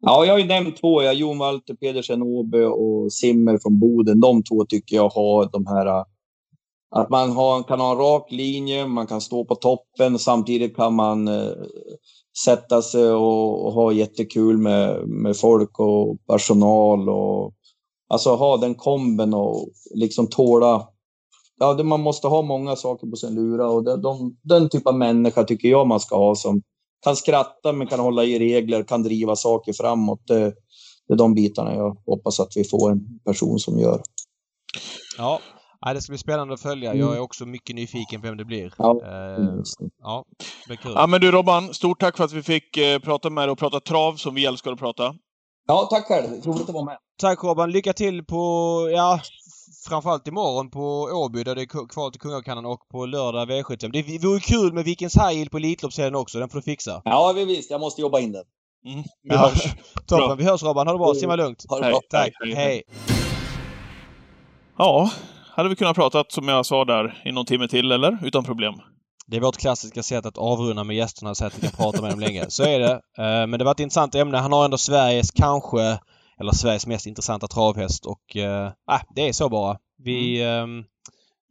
Ja, 0.02 0.26
jag 0.26 0.34
har 0.34 0.40
ju 0.40 0.46
nämnt 0.46 0.78
två. 0.78 1.04
Jag, 1.04 1.16
Jon 1.16 1.38
Walter 1.38 1.74
Pedersen 1.74 2.24
Åby 2.24 2.64
och 2.64 3.14
Simmer 3.14 3.58
från 3.58 3.80
Boden. 3.80 4.20
De 4.20 4.44
två 4.44 4.66
tycker 4.66 4.96
jag 4.96 5.10
har 5.10 5.50
de 5.52 5.68
här... 5.68 5.86
Äh, 5.86 6.04
att 6.92 7.10
man 7.10 7.32
har, 7.32 7.64
kan 7.64 7.80
ha 7.80 7.92
en 7.92 7.98
rak 7.98 8.32
linje, 8.32 8.88
man 8.88 9.08
kan 9.08 9.22
stå 9.22 9.46
på 9.46 9.56
toppen. 9.56 10.20
Samtidigt 10.20 10.76
kan 10.76 10.96
man 10.96 11.28
eh, 11.28 11.52
sätta 12.46 12.82
sig 12.82 13.10
och, 13.10 13.66
och 13.66 13.74
ha 13.74 13.92
jättekul 13.92 14.58
med, 14.58 15.08
med 15.08 15.38
folk 15.38 15.80
och 15.80 16.18
personal. 16.28 17.10
Och, 17.10 17.54
alltså 18.10 18.36
ha 18.36 18.58
den 18.58 18.76
komben 18.76 19.34
och 19.34 19.70
liksom 19.96 20.28
tåla... 20.28 20.88
Ja, 21.60 21.74
det, 21.74 21.84
man 21.84 22.02
måste 22.02 22.28
ha 22.28 22.42
många 22.42 22.76
saker 22.76 23.08
på 23.08 23.16
sin 23.16 23.36
lura 23.36 23.70
och 23.70 23.84
de, 23.84 24.02
de, 24.02 24.38
den 24.42 24.70
typ 24.70 24.88
av 24.88 24.98
människa 24.98 25.44
tycker 25.44 25.68
jag 25.68 25.88
man 25.88 26.00
ska 26.00 26.18
ha 26.18 26.36
som 26.36 26.62
kan 27.04 27.16
skratta 27.16 27.74
men 27.74 27.88
kan 27.88 28.00
hålla 28.00 28.24
i 28.24 28.40
regler, 28.40 28.84
kan 28.84 29.04
driva 29.04 29.36
saker 29.36 29.74
framåt. 29.74 30.22
Det, 30.28 30.54
det 31.08 31.14
är 31.14 31.18
de 31.18 31.34
bitarna 31.34 31.76
jag 31.76 31.98
hoppas 32.06 32.40
att 32.40 32.52
vi 32.56 32.64
får 32.64 32.92
en 32.92 33.20
person 33.26 33.60
som 33.60 33.80
gör. 33.80 34.02
Ja. 35.18 35.40
Det 35.94 36.02
ska 36.02 36.12
bli 36.12 36.18
spännande 36.18 36.54
att 36.54 36.62
följa. 36.62 36.92
Mm. 36.92 37.08
Jag 37.08 37.16
är 37.16 37.20
också 37.20 37.46
mycket 37.46 37.76
nyfiken 37.76 38.22
på 38.22 38.28
vem 38.28 38.38
det 38.38 38.46
blir. 38.46 38.74
Ja. 38.78 39.02
Eh, 39.04 39.48
ja, 40.02 40.26
det 40.68 40.78
kul. 40.78 40.92
ja, 40.96 41.08
men 41.08 41.22
du 41.22 41.32
Robban, 41.32 41.74
stort 41.74 42.00
tack 42.00 42.18
för 42.18 42.24
att 42.24 42.32
vi 42.32 42.44
fick 42.44 42.78
eh, 42.78 43.00
prata 43.00 43.30
med 43.30 43.44
dig 43.44 43.52
och 43.52 43.60
prata 43.60 43.80
trav 43.80 44.16
som 44.16 44.36
vi 44.36 44.46
älskar 44.46 44.72
att 44.72 44.80
prata. 44.80 45.16
Ja, 45.68 45.88
tack 45.90 46.06
själv. 46.06 46.46
Roligt 46.46 46.62
att 46.62 46.70
vara 46.70 46.86
med. 46.86 46.98
Tack 47.20 47.44
Robban. 47.44 47.72
Lycka 47.72 47.94
till 47.94 48.26
på, 48.26 48.40
ja, 48.94 49.20
framförallt 49.90 50.28
imorgon 50.28 50.70
på 50.70 51.02
Åby 51.14 51.44
där 51.44 51.56
det 51.56 51.62
är 51.62 51.88
kval 51.88 52.12
till 52.12 52.22
Kungakannen 52.22 52.66
och 52.66 52.80
på 52.92 53.06
lördag 53.06 53.50
V75. 53.52 53.90
Det 53.92 54.28
vore 54.28 54.40
kul 54.40 54.74
med 54.74 54.84
Vikens 54.86 55.16
High 55.16 55.32
Yield 55.34 55.52
på 55.52 55.58
Elitloppsserien 55.58 56.16
också. 56.16 56.40
Den 56.40 56.50
får 56.50 56.58
du 56.58 56.62
fixa. 56.64 57.02
Ja, 57.06 57.34
vi 57.36 57.46
visst. 57.46 57.72
Jag 57.72 57.82
måste 57.82 58.02
jobba 58.02 58.20
in 58.20 58.32
den. 58.32 58.44
Mm, 58.86 59.04
vi 59.04 59.06
Ja. 59.36 59.38
hörs. 59.38 59.64
Toppen. 60.08 60.28
Bra. 60.28 60.36
Vi 60.36 60.44
hörs 60.44 60.64
Robban. 60.64 60.88
Ha 60.88 60.94
det 60.94 61.00
bra. 61.00 61.16
Simma 61.16 61.36
lugnt. 61.36 61.66
Ha 61.70 61.78
det 61.80 61.84
Hej. 61.84 61.92
bra. 61.92 62.02
Tack. 62.10 62.32
Hej, 62.44 62.54
Hej. 62.56 62.66
hej. 62.66 62.84
Ja, 64.78 65.10
hade 65.56 65.70
vi 65.70 65.76
kunnat 65.76 65.96
prata 65.96 66.24
som 66.30 66.48
jag 66.48 66.66
sa 66.66 66.86
där 66.86 67.22
i 67.26 67.32
någon 67.32 67.46
timme 67.46 67.68
till 67.68 67.92
eller? 67.92 68.18
Utan 68.24 68.44
problem. 68.44 68.74
Det 69.28 69.38
är 69.38 69.42
vårt 69.42 69.58
klassiska 69.58 70.04
sätt 70.04 70.26
att 70.26 70.38
avrunda 70.38 70.84
med 70.84 70.96
gästerna 70.96 71.36
så 71.36 71.46
att 71.46 71.58
vi 71.58 71.62
kan 71.62 71.72
prata 71.72 72.02
med 72.02 72.12
dem 72.12 72.20
länge. 72.20 72.46
Så 72.50 72.64
är 72.64 72.80
det. 72.80 72.92
Eh, 73.18 73.48
Men 73.48 73.52
det 73.52 73.64
var 73.64 73.72
ett 73.72 73.80
intressant 73.80 74.16
ämne. 74.16 74.38
Han 74.38 74.52
har 74.54 74.66
ändå 74.66 74.78
Sveriges 74.78 75.32
kanske, 75.32 76.00
eller 76.40 76.52
Sveriges 76.52 76.88
mest 76.88 77.06
intressanta 77.06 77.48
travhäst 77.48 78.06
och 78.06 78.36
äh, 78.36 78.72
det 79.16 79.28
är 79.28 79.34
så 79.34 79.50
bara. 79.50 79.78
Vi, 80.04 80.44
ehm, 80.44 80.84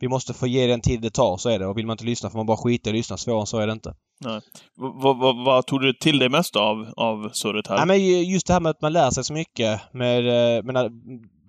vi 0.01 0.09
måste 0.09 0.35
få 0.35 0.47
ge 0.47 0.67
den 0.67 0.81
tid 0.81 1.01
det 1.01 1.11
tar, 1.11 1.37
så 1.37 1.49
är 1.49 1.59
det. 1.59 1.67
Och 1.67 1.79
vill 1.79 1.87
man 1.87 1.95
inte 1.95 2.05
lyssna 2.05 2.31
får 2.31 2.39
man 2.39 2.47
bara 2.47 2.57
skita 2.57 2.91
i 2.91 2.93
att 2.93 2.97
lyssna. 2.97 3.17
Svårare 3.17 3.41
än 3.41 3.47
så 3.47 3.59
är 3.59 3.67
det 3.67 3.73
inte. 3.73 3.95
Nej. 4.21 4.41
Vad 4.77 5.19
va, 5.19 5.33
va, 5.33 5.63
tog 5.63 5.81
du 5.81 5.93
till 5.93 6.19
dig 6.19 6.29
mest 6.29 6.57
av, 6.57 6.93
av 6.97 7.31
surret 7.33 7.67
här? 7.67 7.77
Ja, 7.77 7.85
men 7.85 8.25
just 8.25 8.47
det 8.47 8.53
här 8.53 8.61
med 8.61 8.71
att 8.71 8.83
man 8.83 8.93
lär 8.93 9.11
sig 9.11 9.25
så 9.25 9.33
mycket 9.33 9.81
med... 9.93 10.57
eh, 10.59 10.65
menar, 10.65 10.91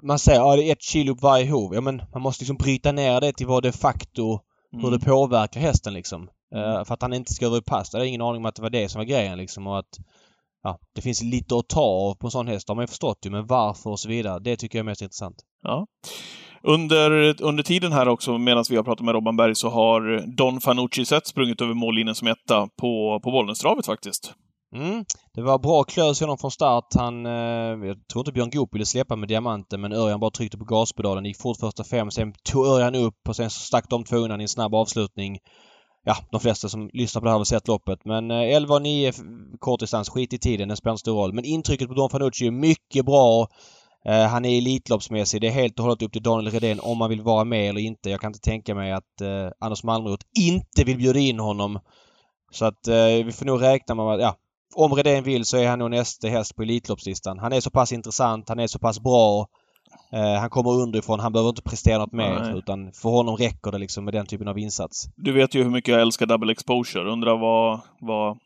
man 0.03 0.19
säger 0.19 0.39
att 0.39 0.45
ja, 0.45 0.55
det 0.55 0.63
är 0.63 0.71
ett 0.71 0.81
kilo 0.81 1.15
på 1.15 1.27
varje 1.27 1.51
hov. 1.51 1.75
Ja, 1.75 1.81
men 1.81 2.01
man 2.13 2.21
måste 2.21 2.41
liksom 2.43 2.57
bryta 2.57 2.91
ner 2.91 3.21
det 3.21 3.33
till 3.33 3.47
vad 3.47 3.63
de 3.63 3.71
facto 3.71 4.39
hur 4.71 4.87
Mm. 4.87 4.99
det 4.99 5.05
påverkar 5.05 5.59
hästen 5.59 5.93
liksom. 5.93 6.29
Eh, 6.55 6.83
för 6.85 6.93
att 6.93 7.01
han 7.01 7.13
inte 7.13 7.33
ska 7.33 7.45
över 7.45 7.61
pass. 7.61 7.89
Jag 7.93 7.99
har 7.99 8.05
ingen 8.05 8.21
aning 8.21 8.41
om 8.41 8.45
att 8.45 8.55
det 8.55 8.61
var 8.61 8.69
det 8.69 8.89
som 8.89 8.99
var 8.99 9.05
grejen 9.05 9.37
liksom. 9.37 9.67
Och 9.67 9.79
att 9.79 9.97
ja, 10.63 10.79
det 10.95 11.01
finns 11.01 11.23
lite 11.23 11.55
att 11.55 11.67
ta 11.67 11.81
av 11.81 12.15
på 12.15 12.27
en 12.27 12.31
sån 12.31 12.47
häst. 12.47 12.67
Det 12.67 12.71
har 12.71 12.75
man 12.75 12.83
ju 12.83 12.87
förstått 12.87 13.17
ju. 13.25 13.29
Men 13.29 13.47
varför 13.47 13.89
och 13.89 13.99
så 13.99 14.09
vidare. 14.09 14.39
Det 14.39 14.55
tycker 14.55 14.77
jag 14.77 14.83
är 14.83 14.89
mest 14.89 15.01
intressant. 15.01 15.35
Ja. 15.63 15.87
Under, 16.63 17.41
under 17.43 17.63
tiden 17.63 17.91
här 17.91 18.07
också, 18.07 18.37
medan 18.37 18.63
vi 18.69 18.75
har 18.75 18.83
pratat 18.83 19.05
med 19.05 19.13
Robban 19.13 19.37
Berg, 19.37 19.55
så 19.55 19.69
har 19.69 20.23
Don 20.37 20.61
Fanucci 20.61 21.05
sett 21.05 21.27
sprungit 21.27 21.61
över 21.61 21.73
mållinjen 21.73 22.15
som 22.15 22.27
etta 22.27 22.67
på, 22.81 23.19
på 23.23 23.31
Bollnästravet 23.31 23.85
faktiskt. 23.85 24.33
Mm. 24.75 25.05
Det 25.33 25.41
var 25.41 25.59
bra 25.59 25.83
klös 25.83 26.21
honom 26.21 26.37
från 26.37 26.51
start. 26.51 26.85
Han... 26.95 27.25
Eh, 27.25 27.31
jag 27.87 28.07
tror 28.07 28.21
inte 28.21 28.31
Björn 28.31 28.49
Goop 28.49 28.75
ville 28.75 28.85
släppa 28.85 29.15
med 29.15 29.29
diamanten 29.29 29.81
men 29.81 29.93
Örjan 29.93 30.19
bara 30.19 30.31
tryckte 30.31 30.57
på 30.57 30.65
gaspedalen. 30.65 31.25
gick 31.25 31.41
fort 31.41 31.59
första 31.59 31.83
fem. 31.83 32.11
Sen 32.11 32.33
tog 32.43 32.65
Örjan 32.65 32.95
upp 32.95 33.29
och 33.29 33.35
sen 33.35 33.49
stack 33.49 33.89
de 33.89 34.03
två 34.03 34.15
undan 34.15 34.41
i 34.41 34.43
en 34.43 34.49
snabb 34.49 34.75
avslutning. 34.75 35.37
Ja, 36.05 36.17
de 36.31 36.39
flesta 36.39 36.69
som 36.69 36.89
lyssnar 36.93 37.21
på 37.21 37.25
det 37.25 37.29
här 37.29 37.33
har 37.33 37.39
väl 37.39 37.45
sett 37.45 37.67
loppet. 37.67 38.05
Men 38.05 38.31
eh, 38.31 38.55
11 38.55 38.75
och 38.75 38.81
9 38.81 39.11
kort 39.11 39.21
kortdistans, 39.59 40.09
skit 40.09 40.33
i 40.33 40.37
tiden, 40.37 40.69
det 40.69 40.75
spelar 40.75 40.93
inte 40.93 40.99
stor 40.99 41.15
roll. 41.15 41.33
Men 41.33 41.45
intrycket 41.45 41.87
på 41.87 41.93
Don 41.93 42.09
Fanucci 42.09 42.47
är 42.47 42.51
mycket 42.51 43.05
bra. 43.05 43.47
Eh, 44.05 44.27
han 44.27 44.45
är 44.45 44.57
elitloppsmässig. 44.57 45.41
Det 45.41 45.47
är 45.47 45.51
helt 45.51 45.79
och 45.79 45.85
hållet 45.85 46.01
upp 46.01 46.11
till 46.11 46.23
Daniel 46.23 46.53
Redén 46.53 46.79
om 46.79 46.97
man 46.97 47.09
vill 47.09 47.21
vara 47.21 47.43
med 47.43 47.69
eller 47.69 47.81
inte. 47.81 48.09
Jag 48.09 48.21
kan 48.21 48.29
inte 48.29 48.39
tänka 48.39 48.75
mig 48.75 48.91
att 48.91 49.21
eh, 49.21 49.49
Anders 49.59 49.83
Malmroth 49.83 50.25
inte 50.39 50.83
vill 50.83 50.97
bjuda 50.97 51.19
in 51.19 51.39
honom. 51.39 51.79
Så 52.51 52.65
att 52.65 52.87
eh, 52.87 53.25
vi 53.25 53.31
får 53.31 53.45
nog 53.45 53.61
räkna 53.61 53.95
med 53.95 54.05
att, 54.05 54.21
ja, 54.21 54.35
om 54.75 54.93
Redén 54.93 55.23
vill 55.23 55.45
så 55.45 55.57
är 55.57 55.67
han 55.67 55.79
nog 55.79 55.91
nästa 55.91 56.27
häst 56.27 56.55
på 56.55 56.61
Elitloppslistan. 56.61 57.39
Han 57.39 57.53
är 57.53 57.61
så 57.61 57.69
pass 57.69 57.91
intressant, 57.91 58.49
han 58.49 58.59
är 58.59 58.67
så 58.67 58.79
pass 58.79 58.99
bra. 58.99 59.47
Eh, 60.13 60.39
han 60.39 60.49
kommer 60.49 60.71
underifrån, 60.71 61.19
han 61.19 61.31
behöver 61.33 61.49
inte 61.49 61.61
prestera 61.61 61.97
något 61.97 62.11
mer. 62.13 62.39
Nej. 62.39 62.57
Utan 62.57 62.91
för 62.91 63.09
honom 63.09 63.37
räcker 63.37 63.71
det 63.71 63.77
liksom 63.77 64.05
med 64.05 64.13
den 64.13 64.25
typen 64.25 64.47
av 64.47 64.59
insats. 64.59 65.05
Du 65.15 65.31
vet 65.33 65.55
ju 65.55 65.63
hur 65.63 65.69
mycket 65.69 65.91
jag 65.91 66.01
älskar 66.01 66.25
double 66.25 66.51
exposure. 66.51 67.11
Undrar 67.11 67.37
vad, 67.37 67.79
vad, 67.99 68.37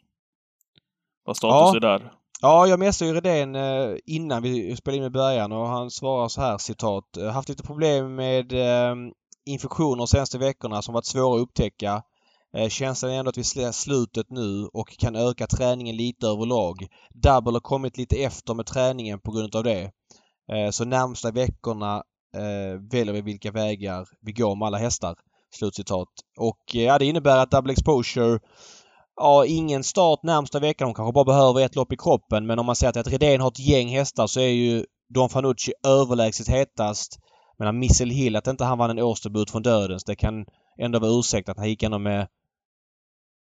vad 1.26 1.38
status 1.38 1.70
Ja. 1.74 1.76
är 1.76 1.80
där? 1.80 2.12
Ja, 2.42 2.68
jag 2.68 2.80
messade 2.80 3.10
ju 3.12 3.16
Redén 3.16 3.56
eh, 3.56 3.96
innan 4.06 4.44
vi 4.44 4.76
spelade 4.76 4.98
in 4.98 5.04
med 5.04 5.12
början 5.12 5.52
och 5.52 5.68
han 5.68 5.92
svarar 5.92 6.28
så 6.28 6.42
här 6.42 6.58
citat. 6.58 7.18
"Eh, 7.18 7.30
Haft 7.32 7.50
lite 7.50 7.64
problem 7.64 8.16
med 8.16 8.54
infektioner 9.46 9.98
de 9.98 10.08
senaste 10.08 10.38
veckorna 10.38 10.82
som 10.82 10.94
varit 10.94 11.06
svåra 11.06 11.36
att 11.36 11.42
upptäcka. 11.42 12.02
Känslan 12.70 13.12
är 13.12 13.16
ändå 13.20 13.30
att 13.30 13.38
vi 13.38 13.44
ser 13.44 13.72
slutet 13.72 14.30
nu 14.30 14.70
och 14.74 14.98
kan 14.98 15.16
öka 15.16 15.48
träningen 15.48 15.96
lite 15.98 16.28
överlag. 16.28 16.88
Double 17.14 17.52
har 17.54 17.60
kommit 17.60 17.98
lite 17.98 18.16
efter 18.16 18.54
med 18.54 18.66
träningen 18.66 19.20
på 19.20 19.32
grund 19.32 19.56
av 19.56 19.64
det. 19.64 19.92
Eh, 20.52 20.70
så 20.72 20.86
närmsta 20.86 21.32
veckorna 21.32 22.04
eh, 22.36 22.80
väljer 22.92 23.14
vi 23.14 23.22
vilka 23.22 23.52
vägar 23.52 24.08
vi 24.22 24.32
går 24.32 24.56
med 24.56 24.66
alla 24.66 24.78
hästar. 24.78 25.16
Slutcitat. 25.56 26.10
Och 26.38 26.76
eh, 26.76 26.82
ja, 26.82 27.00
det 27.00 27.06
innebär 27.06 27.38
att 27.38 27.52
double 27.52 27.72
exposure 27.74 28.40
Ja, 29.16 29.46
ingen 29.46 29.84
start 29.84 30.24
närmsta 30.24 30.60
veckan. 30.60 30.88
De 30.88 30.94
kanske 30.94 31.14
bara 31.14 31.26
behöver 31.26 31.62
ett 31.62 31.76
lopp 31.76 31.94
i 31.94 31.98
kroppen. 31.98 32.46
Men 32.46 32.60
om 32.60 32.66
man 32.66 32.76
säger 32.76 33.00
att 33.00 33.08
Redén 33.08 33.42
har 33.42 33.48
ett 33.48 33.60
gäng 33.60 33.88
hästar 33.88 34.28
så 34.28 34.40
är 34.40 34.48
ju 34.48 34.86
Don 35.10 35.30
Fanucci 35.30 35.74
överlägset 35.88 36.48
hetast. 36.48 37.20
Men 37.58 37.80
Missel 37.80 38.10
Hill, 38.10 38.36
att 38.36 38.48
inte 38.48 38.64
han 38.64 38.78
vann 38.78 38.90
en 38.90 39.00
årsdebut 39.00 39.52
från 39.52 39.62
dödens, 39.62 40.04
det 40.04 40.16
kan 40.16 40.46
ändå 40.78 41.00
vara 41.00 41.20
ursäkt 41.20 41.50
att 41.50 41.58
han 41.58 41.70
gick 41.70 41.84
ändå 41.84 42.00
med 42.00 42.28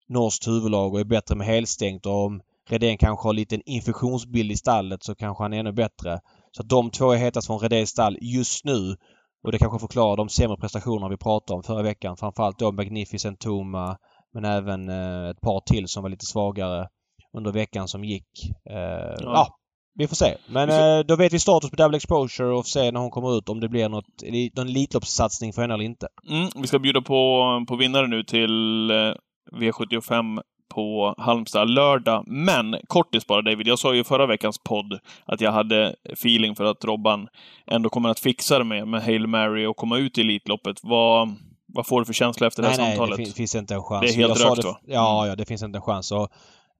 norskt 0.07 0.47
huvudlag 0.47 0.93
och 0.93 0.99
är 0.99 1.03
bättre 1.03 1.35
med 1.35 1.47
helstängt. 1.47 2.05
Och 2.05 2.25
om 2.25 2.41
Redén 2.69 2.97
kanske 2.97 3.27
har 3.27 3.29
en 3.29 3.35
liten 3.35 3.61
infektionsbild 3.65 4.51
i 4.51 4.57
stallet 4.57 5.03
så 5.03 5.15
kanske 5.15 5.43
han 5.43 5.53
är 5.53 5.59
ännu 5.59 5.71
bättre. 5.71 6.19
Så 6.51 6.61
att 6.61 6.69
de 6.69 6.91
två 6.91 7.11
är 7.11 7.17
hetast 7.17 7.47
från 7.47 7.59
Redéns 7.59 7.89
stall 7.89 8.17
just 8.21 8.65
nu. 8.65 8.95
Och 9.43 9.51
det 9.51 9.59
kanske 9.59 9.79
förklarar 9.79 10.17
de 10.17 10.29
sämre 10.29 10.57
prestationer 10.57 11.09
vi 11.09 11.17
pratade 11.17 11.57
om 11.57 11.63
förra 11.63 11.81
veckan. 11.83 12.17
Framförallt 12.17 12.59
då 12.59 12.71
Magnificent 12.71 13.39
Toma 13.39 13.97
men 14.33 14.45
även 14.45 14.89
eh, 14.89 15.29
ett 15.29 15.41
par 15.41 15.61
till 15.61 15.87
som 15.87 16.03
var 16.03 16.09
lite 16.09 16.25
svagare 16.25 16.87
under 17.37 17.51
veckan 17.51 17.87
som 17.87 18.03
gick. 18.03 18.29
Eh, 18.69 19.15
ja. 19.19 19.47
vi 19.93 20.07
får 20.07 20.15
se. 20.15 20.35
Men 20.49 20.69
eh, 20.69 21.05
då 21.05 21.15
vet 21.15 21.33
vi 21.33 21.39
status 21.39 21.69
på 21.69 21.75
Double 21.75 21.97
Exposure 21.97 22.49
och 22.49 22.65
får 22.65 22.69
se 22.69 22.91
när 22.91 22.99
hon 22.99 23.11
kommer 23.11 23.37
ut 23.37 23.49
om 23.49 23.59
det 23.59 23.69
blir 23.69 23.89
något, 23.89 24.05
någon 24.55 24.67
Elitloppssatsning 24.67 25.53
för 25.53 25.61
henne 25.61 25.73
eller 25.73 25.83
inte. 25.83 26.07
Mm, 26.29 26.49
vi 26.55 26.67
ska 26.67 26.79
bjuda 26.79 27.01
på, 27.01 27.43
på 27.67 27.75
vinnare 27.75 28.07
nu 28.07 28.23
till 28.23 28.91
eh, 28.91 29.13
V75 29.53 30.41
på 30.69 31.15
Halmstad 31.17 31.69
lördag. 31.69 32.23
Men 32.27 32.75
kortis 32.87 33.27
bara 33.27 33.41
David, 33.41 33.67
jag 33.67 33.79
sa 33.79 33.93
ju 33.93 33.99
i 34.01 34.03
förra 34.03 34.25
veckans 34.25 34.57
podd 34.63 34.99
att 35.25 35.41
jag 35.41 35.51
hade 35.51 35.95
feeling 36.13 36.55
för 36.55 36.63
att 36.65 36.83
Robban 36.85 37.27
ändå 37.67 37.89
kommer 37.89 38.09
att 38.09 38.19
fixa 38.19 38.57
det 38.57 38.63
med, 38.63 38.87
med 38.87 39.03
Hail 39.03 39.27
Mary 39.27 39.65
och 39.65 39.77
komma 39.77 39.97
ut 39.97 40.17
i 40.17 40.21
Elitloppet. 40.21 40.77
Vad, 40.83 41.35
vad 41.73 41.87
får 41.87 41.99
du 41.99 42.05
för 42.05 42.13
känsla 42.13 42.47
efter 42.47 42.61
det 42.63 42.67
nej, 42.69 42.77
här 42.77 42.83
nej, 42.83 42.91
det 42.91 42.97
samtalet? 42.97 43.25
fin- 43.27 43.33
finns 43.33 43.55
inte 43.55 43.73
en 43.73 43.83
chans. 43.83 44.01
Det 44.01 44.07
är 44.21 44.27
helt 44.27 44.43
rökt 44.45 44.55
det- 44.55 44.61
då? 44.61 44.77
Ja, 44.87 45.27
ja, 45.27 45.35
det 45.35 45.45
finns 45.45 45.63
inte 45.63 45.77
en 45.77 45.81
chans. 45.81 46.11
Och, 46.11 46.31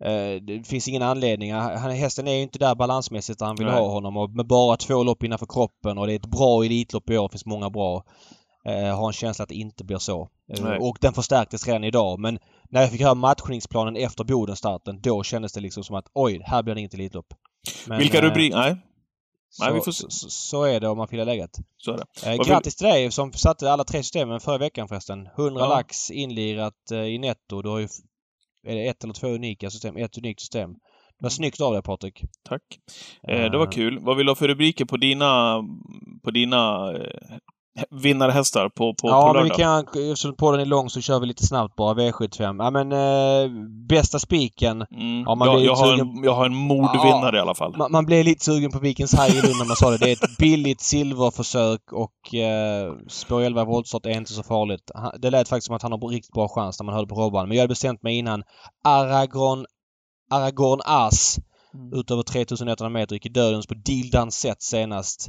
eh, 0.07 0.41
det 0.41 0.68
finns 0.68 0.88
ingen 0.88 1.02
anledning. 1.02 1.53
Han, 1.53 1.91
hästen 1.91 2.28
är 2.28 2.34
ju 2.34 2.41
inte 2.41 2.60
där 2.60 2.76
balansmässigt 2.76 3.40
där 3.40 3.45
han 3.45 3.56
vill 3.56 3.68
Nej. 3.68 3.76
ha 3.76 3.90
honom. 3.90 4.18
Och 4.18 4.30
med 4.30 4.48
bara 4.48 4.78
två 4.78 5.03
lopp 5.03 5.24
innanför 5.24 5.48
kroppen 5.49 5.98
och 5.98 6.07
det 6.07 6.14
är 6.14 6.16
ett 6.16 6.26
bra 6.32 6.64
Elitlopp 6.64 7.10
i 7.10 7.18
år. 7.18 7.28
Det 7.28 7.32
finns 7.32 7.45
många 7.45 7.70
bra. 7.70 8.03
Eh, 8.65 8.98
har 8.98 9.07
en 9.07 9.14
känsla 9.14 9.44
att 9.44 9.49
det 9.49 9.56
inte 9.56 9.84
blir 9.84 9.98
så. 9.98 10.30
Eh, 10.53 10.64
Nej. 10.64 10.80
och 10.80 10.98
den 11.02 11.14
förstärktes 11.14 11.68
redan 11.68 11.84
idag. 11.84 12.19
Men 12.19 12.40
när 12.69 12.81
jag 12.81 12.91
fick 12.91 13.02
höra 13.02 13.14
matchningsplanen 13.15 13.95
efter 13.95 14.23
Bodenstarten, 14.23 15.02
då 15.02 15.23
kändes 15.23 15.53
det 15.53 15.60
liksom 15.60 15.84
som 15.84 15.95
att 15.95 16.06
oj, 16.14 16.41
här 16.45 16.64
blir 16.64 16.76
det 16.76 16.80
inget 16.80 16.94
Elitlopp. 16.94 17.34
Men, 17.88 17.99
Vilka 17.99 18.18
eh, 18.18 18.22
rubriker? 18.22 18.57
Nej, 18.57 18.76
Så, 19.49 19.64
Nej, 19.64 19.73
vi 19.73 19.81
får 19.81 19.91
så, 19.91 20.07
så, 20.30 20.64
är 20.64 20.80
det 20.80 20.88
om 20.88 20.98
man 20.98 21.07
filar 21.07 21.26
läget. 21.26 21.57
så 21.77 21.91
är 21.94 21.98
det. 21.98 22.31
Eh, 22.31 22.44
grattis 22.48 22.76
till 22.76 22.88
dig 22.88 23.11
som 23.11 23.34
satte 23.34 23.72
alla 23.72 23.84
tre 23.84 24.03
systemen 24.03 24.40
förra 24.40 24.57
veckan 24.57 24.88
förresten. 24.88 25.27
100 25.38 25.61
Ja. 25.61 25.68
lax 25.68 26.11
inlirat 26.11 26.91
eh, 26.91 26.99
i 26.99 27.18
netto. 27.19 27.61
Du 27.61 27.69
har 27.69 27.80
ju... 27.80 27.88
Är 28.64 28.76
det 28.76 28.88
ett 28.88 29.03
eller 29.03 29.14
två 29.14 29.27
unika 29.27 29.69
system? 29.69 29.98
Ett 29.98 30.18
unikt 30.18 30.40
system. 30.40 30.73
Det 31.19 31.26
var 31.26 31.30
snyggt 31.30 31.61
av 31.61 31.73
dig 31.73 31.81
Patrik. 31.81 32.23
Tack. 32.49 32.61
Eh, 33.27 33.52
det 33.52 33.57
var 33.57 33.72
kul. 33.72 33.99
Vad 33.99 34.18
vill 34.18 34.26
du 34.26 34.30
ha 34.30 34.36
för 34.36 34.48
rubriker 34.48 34.86
på 34.86 34.98
dina, 34.98 35.61
på 36.23 36.31
dina 36.31 36.91
vinnarhästar 37.89 38.69
på, 38.69 38.93
på, 38.93 39.07
ja, 39.10 39.22
på 39.27 39.34
men 39.34 39.43
vi 39.43 39.49
lördag? 39.49 39.88
kan... 39.93 40.01
Eftersom 40.11 40.35
podden 40.35 40.60
är 40.61 40.65
lång 40.65 40.89
så 40.89 41.01
kör 41.01 41.19
vi 41.19 41.26
lite 41.26 41.45
snabbt 41.47 41.76
bara. 41.76 41.93
V75. 41.93 42.64
Ja, 42.64 42.72
men 42.72 42.91
eh, 42.91 43.51
bästa 43.89 44.19
spiken. 44.19 44.81
Mm. 44.91 45.22
Ja, 45.27 45.35
man 45.35 45.47
jag, 45.47 45.57
blir 45.57 45.65
jag, 45.65 45.76
har 45.76 45.88
sugen- 45.88 45.99
en, 46.18 46.23
jag 46.23 46.34
har 46.35 46.45
en 46.45 46.56
mordvinnare 46.56 47.38
i 47.38 47.39
alla 47.39 47.56
fall. 47.56 47.77
Man, 47.77 47.91
man 47.91 48.06
blev 48.06 48.26
lite 48.26 48.45
sugen 48.45 48.72
på 48.72 48.80
Vikens 48.80 49.14
High 49.14 49.38
i 49.38 49.41
Lund 49.41 49.57
när 49.60 49.68
man 49.68 49.76
sa 49.76 49.89
det. 49.91 49.97
Det 49.97 50.10
är 50.11 50.14
ett 50.26 50.38
billigt 50.38 50.81
silverförsök 50.81 51.81
och 51.91 52.35
eh, 52.35 52.93
spår 53.07 53.41
11 53.41 53.64
voltstart 53.65 54.06
är 54.06 54.10
inte 54.18 54.34
så 54.34 54.43
farligt. 54.43 54.91
Det 55.19 55.30
lät 55.30 55.49
faktiskt 55.49 55.65
som 55.68 55.76
att 55.76 55.81
han 55.84 55.91
har 55.91 55.99
riktigt 56.10 56.34
bra 56.34 56.47
chans 56.49 56.80
när 56.80 56.85
man 56.85 56.95
hörde 56.95 57.07
på 57.07 57.15
Robban. 57.15 57.47
Men 57.47 57.57
jag 57.57 57.61
hade 57.64 57.72
bestämt 57.72 58.03
mig 58.03 58.18
innan. 58.18 58.43
Aragorn, 58.84 59.65
Aragorn 60.31 60.80
As 60.85 61.35
Mm. 61.73 61.99
utöver 61.99 62.23
3100 62.23 62.89
meter 62.89 63.15
gick 63.15 63.26
i 63.26 63.30
dödens 63.30 63.68
på 63.68 63.73
Dildans 63.73 64.35
sätt 64.35 64.61
senast. 64.61 65.27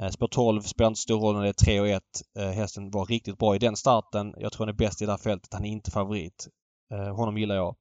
Eh, 0.00 0.10
spår 0.10 0.26
12 0.28 0.62
spelar 0.62 0.88
inte 0.88 1.00
stor 1.00 1.20
roll 1.20 1.34
när 1.34 1.42
det 1.42 1.48
är 1.48 1.52
3 1.52 1.80
och 1.80 1.88
1. 1.88 2.02
Eh, 2.38 2.48
hästen 2.48 2.90
var 2.90 3.06
riktigt 3.06 3.38
bra 3.38 3.54
i 3.56 3.58
den 3.58 3.76
starten. 3.76 4.34
Jag 4.38 4.52
tror 4.52 4.66
han 4.66 4.74
är 4.74 4.78
bäst 4.78 5.02
i 5.02 5.06
det 5.06 5.12
här 5.12 5.18
fältet. 5.18 5.52
Han 5.52 5.64
är 5.64 5.70
inte 5.70 5.90
favorit. 5.90 6.48
Eh, 6.92 7.16
honom 7.16 7.38
gillar 7.38 7.54
jag. 7.54 7.76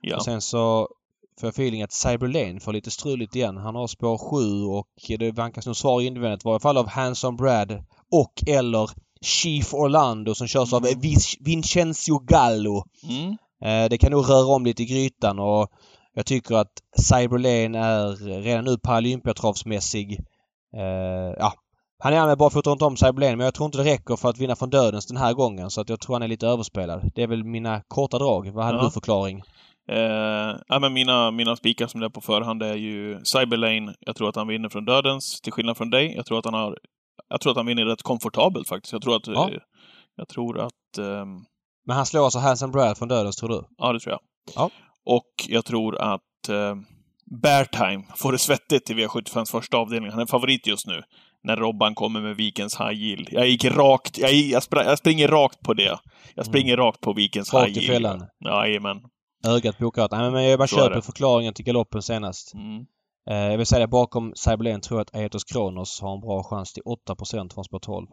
Ja. 0.00 0.16
Och 0.16 0.24
sen 0.24 0.40
så 0.40 0.88
får 1.40 1.46
jag 1.46 1.52
feeling 1.52 1.82
att 1.82 1.92
Cyberlane 1.92 2.60
får 2.60 2.72
lite 2.72 2.90
struligt 2.90 3.36
igen. 3.36 3.56
Han 3.56 3.74
har 3.74 3.86
spår 3.86 4.18
7 4.18 4.64
och 4.64 5.18
det 5.18 5.30
vankas 5.30 5.66
nog 5.66 5.76
svar 5.76 6.00
invändigt. 6.00 6.44
I 6.44 6.48
varje 6.48 6.60
fall 6.60 6.76
av 6.76 6.88
Hanson 6.88 7.36
Brad 7.36 7.84
och 8.12 8.32
eller 8.46 8.90
Chief 9.20 9.74
Orlando 9.74 10.34
som 10.34 10.46
körs 10.46 10.72
av 10.72 10.86
Mm. 10.86 11.00
Vincenzo 11.40 12.18
Gallo. 12.18 12.84
Mm. 13.08 13.36
Det 13.90 13.98
kan 13.98 14.12
nog 14.12 14.30
röra 14.30 14.54
om 14.54 14.64
lite 14.64 14.82
i 14.82 14.86
grytan 14.86 15.38
och 15.38 15.70
jag 16.14 16.26
tycker 16.26 16.54
att 16.54 16.72
Cyberlane 16.96 17.78
är 17.78 18.16
redan 18.42 18.64
nu 18.64 18.78
paralympiatravsmässig. 18.78 20.12
Eh, 20.76 21.34
ja, 21.38 21.52
han 22.04 22.12
är 22.12 22.26
med 22.26 22.38
barfota 22.38 22.70
runt 22.70 22.82
om 22.82 22.96
Cyberlane 22.96 23.36
men 23.36 23.44
jag 23.44 23.54
tror 23.54 23.66
inte 23.66 23.78
det 23.78 23.84
räcker 23.84 24.16
för 24.16 24.28
att 24.28 24.38
vinna 24.38 24.56
från 24.56 24.70
dödens 24.70 25.06
den 25.06 25.16
här 25.16 25.32
gången 25.34 25.70
så 25.70 25.80
att 25.80 25.88
jag 25.88 26.00
tror 26.00 26.14
han 26.14 26.22
är 26.22 26.28
lite 26.28 26.46
överspelad. 26.46 27.10
Det 27.14 27.22
är 27.22 27.26
väl 27.26 27.44
mina 27.44 27.82
korta 27.88 28.18
drag. 28.18 28.50
Vad 28.52 28.64
hade 28.64 28.78
Ja. 28.78 28.82
du 28.84 28.88
för 28.90 28.94
förklaring? 28.94 29.42
Eh, 29.88 30.56
ja, 30.68 30.78
men 30.80 30.92
mina, 30.92 31.30
mina 31.30 31.56
spikar 31.56 31.86
som 31.86 32.00
det 32.00 32.06
är 32.06 32.10
på 32.10 32.20
förhand 32.20 32.62
är 32.62 32.74
ju 32.74 33.20
Cyberlane. 33.24 33.94
Jag 34.00 34.16
tror 34.16 34.28
att 34.28 34.36
han 34.36 34.48
vinner 34.48 34.68
från 34.68 34.84
dödens, 34.84 35.40
till 35.40 35.52
skillnad 35.52 35.76
från 35.76 35.90
dig. 35.90 36.14
Jag 36.16 36.26
tror 36.26 36.38
att 36.38 36.44
han 36.44 36.54
har... 36.54 36.78
Jag 37.28 37.40
tror 37.40 37.50
att 37.50 37.56
han 37.56 37.66
vinner 37.66 37.84
rätt 37.84 38.02
komfortabelt 38.02 38.68
faktiskt. 38.68 38.92
Jag 38.92 39.02
tror 39.02 39.16
att... 39.16 39.26
Ja. 39.26 39.50
Eh, 39.50 39.58
jag 40.16 40.28
tror 40.28 40.60
att... 40.60 40.98
ehm, 40.98 41.44
Men 41.86 41.96
han 41.96 42.06
slår 42.06 42.24
alltså 42.24 42.38
Hanson 42.38 42.70
Brad 42.70 42.98
från 42.98 43.08
dödens 43.08 43.36
tror 43.36 43.48
du? 43.48 43.62
ja, 43.78 43.92
det 43.92 44.00
tror 44.00 44.12
jag. 44.12 44.20
Ja. 44.56 44.70
Och 45.06 45.32
jag 45.48 45.64
tror 45.64 45.98
att 46.00 46.48
eh, 46.48 46.74
Bear 47.42 47.64
Time 47.64 48.04
får 48.16 48.32
det 48.32 48.38
svettigt 48.38 48.86
till 48.86 48.96
V75s 48.96 49.50
första 49.50 49.76
avdelning. 49.76 50.10
Han 50.10 50.20
är 50.20 50.26
favorit 50.26 50.66
just 50.66 50.86
nu. 50.86 51.02
När 51.44 51.56
Robban 51.56 51.94
kommer 51.94 52.20
med 52.20 52.36
Vikens 52.36 52.80
high 52.80 52.92
yield. 53.02 53.28
Jag 53.32 53.48
gick 53.48 53.64
rakt, 53.64 54.18
jag, 54.18 54.32
jag, 54.32 54.62
spr 54.62 54.76
jag 54.76 54.98
springer 54.98 55.28
rakt 55.28 55.60
på 55.60 55.74
det. 55.74 55.98
Jag 56.34 56.46
springer 56.46 56.76
rakt 56.76 57.00
på 57.00 57.12
Vikens 57.12 57.54
Rakt 57.54 57.68
high 57.68 57.78
yield. 57.78 57.92
fällan. 57.92 58.26
Jajamän. 58.44 58.96
Ögat 59.46 59.78
på 59.78 59.90
kartan. 59.90 60.18
Nej, 60.18 60.30
men 60.30 60.44
jag 60.44 60.58
bara 60.58 60.68
Så 60.68 60.76
köper 60.76 61.00
förklaringen 61.00 61.54
till 61.54 61.64
galoppen 61.64 62.02
senast. 62.02 62.54
Mm. 62.54 62.86
Eh, 63.30 63.36
jag 63.50 63.58
vill 63.58 63.66
säga 63.66 63.80
det, 63.80 63.86
bakom 63.86 64.32
Cyberlen 64.36 64.80
tror 64.80 64.98
jag 65.00 65.02
att 65.02 65.14
Aetos 65.14 65.44
Kronos 65.44 66.00
har 66.00 66.14
en 66.14 66.20
bra 66.20 66.42
chans 66.42 66.72
till 66.72 66.82
8% 66.82 67.54
från 67.54 67.64
spår 67.64 67.78
12. 67.78 68.06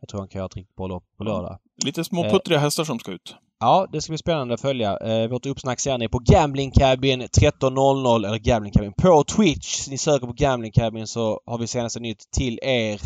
Jag 0.00 0.08
tror 0.08 0.20
han 0.20 0.28
kan 0.28 0.38
göra 0.38 0.46
ett 0.46 0.56
riktigt 0.56 0.76
bra 0.76 0.86
lopp 0.86 1.04
på 1.18 1.24
lördag. 1.24 1.58
Lite 1.84 2.04
små 2.04 2.24
Eh. 2.24 2.30
puttriga 2.32 2.58
hästar 2.58 2.84
som 2.84 2.98
ska 2.98 3.12
ut. 3.12 3.34
Ja, 3.62 3.86
det 3.92 4.00
ska 4.00 4.10
bli 4.10 4.18
spännande 4.18 4.54
att 4.54 4.60
följa. 4.60 4.96
Eh, 4.96 5.28
vårt 5.28 5.46
uppsnack 5.46 5.80
ser 5.80 5.98
ni 5.98 6.08
på 6.08 6.18
Gambling 6.18 6.70
Cabin 6.70 7.22
13.00 7.22 8.26
eller 8.26 8.38
Gambling 8.38 8.72
Cabin 8.72 8.92
på 8.92 9.24
Twitch. 9.24 9.88
Ni 9.88 9.98
söker 9.98 10.26
på 10.26 10.32
Gambling 10.32 10.72
Cabin 10.72 11.06
så 11.06 11.40
har 11.46 11.58
vi 11.58 11.66
senaste 11.66 12.00
nytt 12.00 12.30
till 12.30 12.58
er 12.62 13.00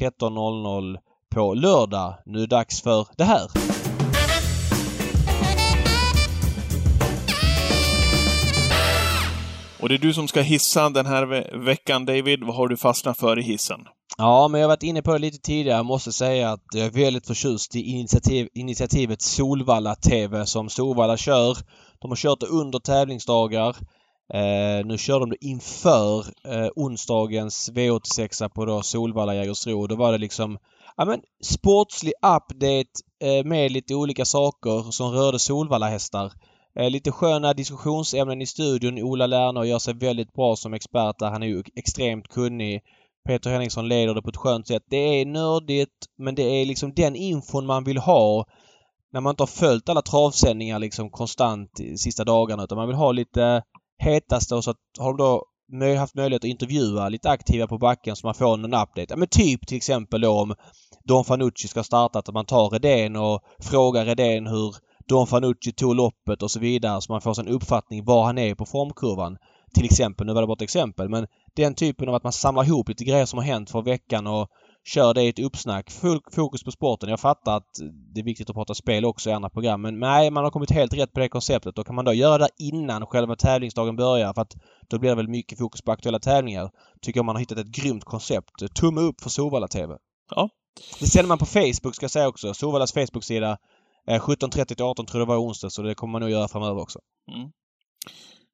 13.00 0.00 0.98
på 1.34 1.54
lördag. 1.54 2.14
Nu 2.26 2.38
är 2.38 2.40
det 2.40 2.46
dags 2.46 2.82
för 2.82 3.06
det 3.16 3.24
här. 3.24 3.46
Och 9.80 9.88
det 9.88 9.94
är 9.94 9.98
du 9.98 10.12
som 10.14 10.28
ska 10.28 10.40
hissa 10.40 10.90
den 10.90 11.06
här 11.06 11.26
ve 11.26 11.50
veckan, 11.54 12.06
David. 12.06 12.44
Vad 12.44 12.56
har 12.56 12.68
du 12.68 12.76
fastnat 12.76 13.18
för 13.18 13.38
i 13.38 13.42
hissen? 13.42 13.80
Ja, 14.20 14.48
men 14.48 14.60
jag 14.60 14.68
har 14.68 14.72
varit 14.72 14.82
inne 14.82 15.02
på 15.02 15.12
det 15.12 15.18
lite 15.18 15.38
tidigare. 15.38 15.76
Jag 15.76 15.86
måste 15.86 16.12
säga 16.12 16.50
att 16.50 16.64
jag 16.74 16.86
är 16.86 16.90
väldigt 16.90 17.26
förtjust 17.26 17.76
i 17.76 17.80
initiativ, 17.80 18.48
initiativet 18.54 19.22
Solvalla 19.22 19.94
TV 19.94 20.46
som 20.46 20.68
Solvalla 20.68 21.16
kör. 21.16 21.56
De 21.98 22.10
har 22.10 22.16
kört 22.16 22.40
det 22.40 22.46
under 22.46 22.78
tävlingsdagar. 22.78 23.76
Eh, 24.34 24.86
nu 24.86 24.98
kör 24.98 25.20
de 25.20 25.30
det 25.30 25.44
inför 25.44 26.18
eh, 26.44 26.68
onsdagens 26.76 27.70
V86 27.74 28.48
på 28.48 28.64
då 28.64 28.82
Solvalla 28.82 29.34
Jägersro. 29.34 29.86
Då 29.86 29.96
var 29.96 30.12
det 30.12 30.18
liksom 30.18 30.58
ja, 30.96 31.04
men, 31.04 31.20
sportslig 31.42 32.12
update 32.22 32.90
eh, 33.22 33.44
med 33.44 33.72
lite 33.72 33.94
olika 33.94 34.24
saker 34.24 34.90
som 34.90 35.12
rörde 35.12 35.38
Solvalla 35.38 35.88
hästar. 35.88 36.32
Eh, 36.78 36.90
lite 36.90 37.12
sköna 37.12 37.54
diskussionsämnen 37.54 38.42
i 38.42 38.46
studion. 38.46 38.98
Ola 38.98 39.26
Lerner 39.26 39.64
gör 39.64 39.78
sig 39.78 39.94
väldigt 39.94 40.32
bra 40.32 40.56
som 40.56 40.74
expert 40.74 41.18
där. 41.18 41.30
Han 41.30 41.42
är 41.42 41.46
ju 41.46 41.62
extremt 41.76 42.28
kunnig. 42.28 42.82
Peter 43.30 43.50
Henningsson 43.50 43.88
leder 43.88 44.14
det 44.14 44.22
på 44.22 44.28
ett 44.28 44.36
skönt 44.36 44.66
sätt. 44.66 44.82
Det 44.90 44.96
är 44.96 45.26
nördigt 45.26 46.06
men 46.18 46.34
det 46.34 46.42
är 46.42 46.66
liksom 46.66 46.92
den 46.94 47.16
infon 47.16 47.66
man 47.66 47.84
vill 47.84 47.98
ha 47.98 48.44
när 49.12 49.20
man 49.20 49.30
inte 49.30 49.42
har 49.42 49.46
följt 49.46 49.88
alla 49.88 50.02
travsändningar 50.02 50.78
liksom 50.78 51.10
konstant 51.10 51.70
de 51.76 51.96
sista 51.98 52.24
dagarna 52.24 52.64
utan 52.64 52.78
man 52.78 52.86
vill 52.86 52.96
ha 52.96 53.12
lite 53.12 53.62
hetaste 53.98 54.54
och 54.54 54.64
så 54.64 54.70
att 54.70 54.76
har 54.98 55.16
de 55.16 55.16
då 55.16 55.96
haft 55.98 56.14
möjlighet 56.14 56.44
att 56.44 56.48
intervjua 56.48 57.08
lite 57.08 57.30
aktiva 57.30 57.66
på 57.66 57.78
backen 57.78 58.16
så 58.16 58.26
man 58.26 58.34
får 58.34 58.54
en 58.54 58.64
update. 58.64 59.06
Ja, 59.08 59.16
men 59.16 59.28
typ 59.28 59.66
till 59.66 59.76
exempel 59.76 60.20
då 60.20 60.30
om 60.30 60.54
Don 61.04 61.24
Fanucci 61.24 61.68
ska 61.68 61.82
starta 61.82 62.18
att 62.18 62.34
man 62.34 62.46
tar 62.46 62.70
Redén 62.70 63.16
och 63.16 63.40
frågar 63.58 64.04
Redén 64.04 64.46
hur 64.46 64.74
Don 65.08 65.26
Fanucci 65.26 65.72
tog 65.72 65.94
loppet 65.94 66.42
och 66.42 66.50
så 66.50 66.60
vidare 66.60 67.02
så 67.02 67.12
man 67.12 67.20
får 67.20 67.34
sig 67.34 67.44
en 67.46 67.54
uppfattning 67.54 68.04
var 68.04 68.24
han 68.24 68.38
är 68.38 68.54
på 68.54 68.66
formkurvan. 68.66 69.36
Till 69.74 69.84
exempel, 69.84 70.26
nu 70.26 70.32
var 70.32 70.40
det 70.40 70.46
bara 70.46 70.54
ett 70.54 70.62
exempel, 70.62 71.08
men 71.08 71.26
den 71.54 71.74
typen 71.74 72.08
av 72.08 72.14
att 72.14 72.24
man 72.24 72.32
samlar 72.32 72.64
ihop 72.64 72.88
lite 72.88 73.04
grejer 73.04 73.26
som 73.26 73.38
har 73.38 73.46
hänt 73.46 73.70
för 73.70 73.82
veckan 73.82 74.26
och 74.26 74.48
kör 74.84 75.14
det 75.14 75.22
i 75.22 75.28
ett 75.28 75.38
uppsnack. 75.38 75.90
Full 75.90 76.20
fokus 76.32 76.64
på 76.64 76.70
sporten. 76.70 77.08
Jag 77.08 77.20
fattar 77.20 77.56
att 77.56 77.70
det 78.14 78.20
är 78.20 78.24
viktigt 78.24 78.50
att 78.50 78.56
prata 78.56 78.74
spel 78.74 79.04
också 79.04 79.30
i 79.30 79.32
andra 79.32 79.50
program 79.50 79.82
men 79.82 79.98
nej, 79.98 80.30
man 80.30 80.44
har 80.44 80.50
kommit 80.50 80.70
helt 80.70 80.94
rätt 80.94 81.12
på 81.12 81.20
det 81.20 81.28
konceptet. 81.28 81.78
Och 81.78 81.86
kan 81.86 81.94
man 81.94 82.04
då 82.04 82.12
göra 82.12 82.38
det 82.38 82.48
innan 82.58 83.06
själva 83.06 83.36
tävlingsdagen 83.36 83.96
börjar 83.96 84.34
för 84.34 84.42
att 84.42 84.56
då 84.88 84.98
blir 84.98 85.10
det 85.10 85.16
väl 85.16 85.28
mycket 85.28 85.58
fokus 85.58 85.82
på 85.82 85.92
aktuella 85.92 86.18
tävlingar. 86.18 86.70
Tycker 87.02 87.18
jag 87.18 87.24
man 87.24 87.34
har 87.34 87.40
hittat 87.40 87.58
ett 87.58 87.76
grymt 87.76 88.04
koncept. 88.04 88.74
Tumme 88.80 89.00
upp 89.00 89.20
för 89.20 89.30
Solvalla 89.30 89.68
TV. 89.68 89.96
Ja. 90.30 90.48
Det 91.00 91.06
sänder 91.06 91.28
man 91.28 91.38
på 91.38 91.46
Facebook 91.46 91.94
ska 91.94 92.04
jag 92.04 92.10
säga 92.10 92.28
också. 92.28 92.54
Solvallas 92.54 92.92
Facebook-sida. 92.92 93.58
Eh, 94.06 94.20
17.30 94.20 94.64
till 94.64 94.84
18 94.84 95.06
tror 95.06 95.20
jag 95.20 95.28
det 95.28 95.34
var 95.34 95.42
i 95.42 95.46
onsdag 95.46 95.70
så 95.70 95.82
det 95.82 95.94
kommer 95.94 96.12
man 96.12 96.20
nog 96.20 96.30
göra 96.30 96.48
framöver 96.48 96.80
också. 96.80 96.98
Mm. 97.32 97.50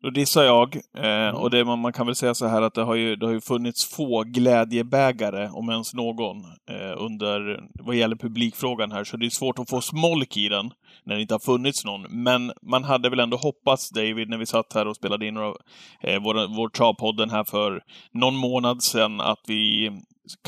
Då 0.07 0.11
dissar 0.11 0.45
jag. 0.45 0.77
Eh, 0.77 1.27
Mm. 1.27 1.35
Och 1.35 1.51
det, 1.51 1.65
man, 1.65 1.79
man 1.79 1.93
kan 1.93 2.07
väl 2.07 2.15
säga 2.15 2.35
så 2.35 2.47
här 2.47 2.63
att 2.63 2.75
det 2.75 2.83
har 2.83 2.95
ju, 2.95 3.17
det 3.17 3.27
har 3.27 3.33
ju 3.33 3.41
funnits 3.41 3.97
få 3.97 4.23
glädjebägare, 4.23 5.49
om 5.49 5.71
ens 5.71 5.95
någon, 5.95 6.37
eh, 6.71 6.95
under 6.97 7.61
vad 7.85 7.97
gäller 7.97 8.17
publikfrågan 8.17 8.93
här. 8.93 9.05
Så 9.05 9.17
det 9.17 9.27
är 9.27 9.31
svårt 9.31 9.59
att 9.59 9.71
få 9.71 9.81
smolk 9.81 10.37
i 10.37 10.49
den 10.49 10.71
när 11.05 11.15
det 11.15 11.23
inte 11.23 11.35
har 11.35 11.39
funnits 11.39 11.85
någon. 11.85 12.03
Men 12.03 12.53
man 12.63 12.85
hade 12.85 13.11
väl 13.11 13.21
ändå 13.21 13.37
hoppats, 13.37 13.91
David, 13.91 14.29
när 14.29 14.39
vi 14.39 14.47
satt 14.47 14.73
här 14.73 14.87
och 14.87 14.97
spelade 14.97 15.27
in 15.27 15.35
några, 15.35 15.55
eh, 16.01 16.23
vår, 16.23 16.57
vår 16.57 16.69
travpodden 16.69 17.31
här 17.31 17.45
för 17.45 17.83
någon 18.13 18.37
månad 18.37 18.83
sedan, 18.83 19.21
att 19.21 19.41
vi 19.47 19.91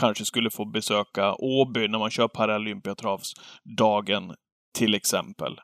kanske 0.01 0.25
skulle 0.25 0.51
få 0.51 0.65
besöka 0.65 1.35
Åby 1.35 1.89
när 1.89 1.99
man 1.99 2.11
kör 2.11 2.29
Paralympiatravsdagen, 2.29 4.35
till 4.79 4.95
exempel. 4.95 5.57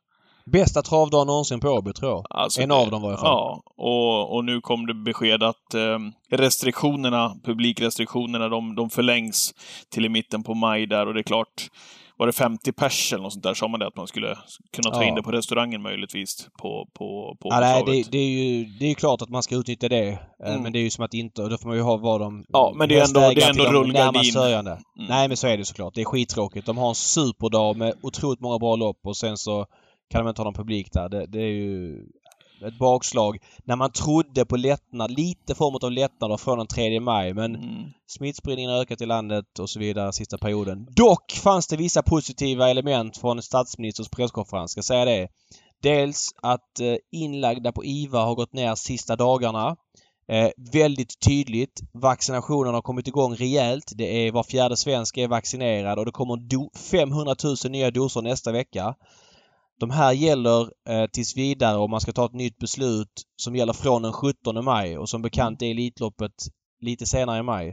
Bästa 0.53 0.83
travdagen 0.83 1.27
någonsin 1.27 1.61
på 1.61 1.69
Åby 1.69 1.93
tror 1.93 2.11
jag. 2.11 2.27
Alltså 2.31 2.63
en 2.63 2.71
av 2.71 2.91
dem 2.91 3.03
var 3.03 3.09
i 3.11 3.13
alla 3.13 3.21
fall. 3.21 3.31
Ja, 3.31 3.63
och, 3.77 4.37
och 4.37 4.45
nu 4.45 4.61
kom 4.61 4.87
det 4.87 4.95
besked 4.95 5.43
att 5.43 5.75
eh, 5.75 5.99
restriktionerna, 6.31 7.37
publikrestriktionerna, 7.45 8.49
de, 8.49 8.75
de 8.75 8.91
förlängs 8.91 9.55
till 9.91 10.05
i 10.05 10.09
mitten 10.09 10.43
på 10.43 10.55
maj 10.55 10.87
där 10.87 11.07
och 11.07 11.15
det 11.15 11.21
är 11.21 11.25
klart, 11.25 11.69
var 12.17 12.27
det 12.27 12.33
50 12.33 12.73
pers 12.73 13.13
eller 13.13 13.23
något 13.23 13.33
sånt 13.33 13.43
där, 13.43 13.55
sa 13.55 13.69
man 13.69 13.81
det 13.81 13.87
att 13.87 13.97
man 13.97 14.07
skulle 14.07 14.39
kunna 14.77 14.91
ta 14.95 15.03
Ja. 15.03 15.09
in 15.09 15.15
det 15.15 15.23
på 15.23 15.31
restaurangen 15.33 15.83
möjligtvis 15.83 16.49
på, 16.59 16.89
på, 16.99 17.37
på 17.41 17.49
Ja, 17.51 17.61
nej, 17.61 17.83
det, 17.87 18.11
det, 18.11 18.19
är 18.19 18.29
ju, 18.29 18.65
det 18.65 18.85
är 18.85 18.89
ju 18.89 18.95
klart 18.95 19.23
att 19.23 19.29
man 19.29 19.43
ska 19.43 19.57
utnyttja 19.57 19.89
det. 19.89 20.09
Eh, 20.09 20.19
Mm. 20.47 20.63
Men 20.63 20.73
det 20.73 20.79
är 20.79 20.83
ju 20.83 20.91
som 20.91 21.05
att 21.05 21.15
inte, 21.15 21.43
och 21.43 21.51
då 21.51 21.59
får 21.59 21.69
man 21.69 21.77
ju 21.77 21.83
ha 21.83 21.97
vad 21.97 22.21
de... 22.21 22.45
Ja, 22.49 22.73
men 22.77 22.89
det 22.89 22.99
är 22.99 23.05
ändå- 23.05 23.21
det 23.35 23.43
är 23.43 23.51
ändå 23.51 23.65
rullgardin. 23.65 24.37
Mm. 24.37 24.77
Nej, 25.09 25.29
men 25.29 25.37
så 25.37 25.47
är 25.47 25.57
det 25.59 25.65
såklart. 25.65 25.95
Det 25.95 26.01
är 26.01 26.05
skittråkigt. 26.05 26.67
De 26.67 26.79
har 26.79 26.89
en 26.89 26.95
superdag 26.95 27.77
med 27.77 27.95
otroligt 28.03 28.41
många 28.41 28.59
bra 28.59 28.77
lopp 28.77 28.99
och 29.07 29.17
sen 29.17 29.37
så 29.37 29.67
kan 30.11 30.25
de 30.25 30.29
inte 30.29 30.41
ha 30.41 30.45
någon 30.45 30.55
publik 30.55 30.93
där. 30.93 31.09
Det, 31.09 31.27
det 31.27 31.39
är 31.39 31.53
ju 31.53 31.99
ett 32.67 32.79
bakslag. 32.79 33.39
När 33.65 33.77
man 33.77 33.93
trodde 33.93 34.45
på 34.45 34.57
lättnad, 34.57 35.11
lite 35.11 35.55
form 35.55 35.75
av 35.83 35.93
lättnader 35.93 36.37
från 36.37 36.59
den 36.59 36.67
3 36.67 37.01
maj 37.01 37.35
men 37.35 37.55
Mm. 37.55 37.85
Smittspridningen 38.07 38.71
har 38.71 38.79
ökat 38.79 39.01
i 39.01 39.07
landet 39.07 39.59
och 39.59 39.71
så 39.71 39.79
vidare 39.79 40.13
sista 40.13 40.39
perioden. 40.39 40.87
Dock 40.91 41.33
fanns 41.33 41.67
det 41.67 41.77
vissa 41.77 42.03
positiva 42.03 42.71
element 42.71 43.17
från 43.17 43.43
statsministerns 43.43 44.09
presskonferens, 44.09 44.71
ska 44.71 44.79
jag 44.79 44.85
säga 44.85 45.05
det. 45.05 45.29
Dels 45.83 46.31
att 46.43 46.81
eh, 46.81 46.97
inlagda 47.13 47.73
på 47.73 47.85
IVA 47.85 48.25
har 48.25 48.35
gått 48.35 48.53
ner 48.53 48.75
sista 48.75 49.17
dagarna. 49.17 49.77
Eh, 50.29 50.51
väldigt 50.73 51.21
tydligt. 51.21 51.81
Vaccinationen 51.93 52.75
har 52.75 52.83
kommit 52.83 53.09
igång 53.09 53.35
rejält. 53.35 53.93
Det 53.97 54.27
är 54.27 54.33
var 54.33 54.43
fjärde 54.43 54.77
svensk 54.77 55.17
är 55.19 55.29
vaccinerad 55.29 55.99
och 55.99 56.05
det 56.05 56.13
kommer 56.13 56.37
do- 56.37 56.79
500 56.91 57.35
000 57.45 57.57
nya 57.71 57.91
doser 57.91 58.23
nästa 58.23 58.53
vecka. 58.53 58.95
De 59.81 59.91
här 59.91 60.13
gäller 60.13 60.71
eh, 60.89 61.07
tills 61.07 61.37
vidare 61.37 61.77
och 61.77 61.91
man 61.91 62.01
ska 62.01 62.13
ta 62.13 62.27
ett 62.27 62.33
nytt 62.33 62.59
beslut 62.59 63.23
som 63.37 63.57
gäller 63.57 63.73
från 63.73 64.03
den 64.03 64.13
17 64.13 64.65
maj 64.65 64.99
och 64.99 65.09
som 65.09 65.23
bekant 65.23 65.63
är 65.63 65.71
Elitloppet 65.71 66.35
lite 66.81 67.07
senare 67.07 67.39
i 67.39 67.43
maj. 67.43 67.69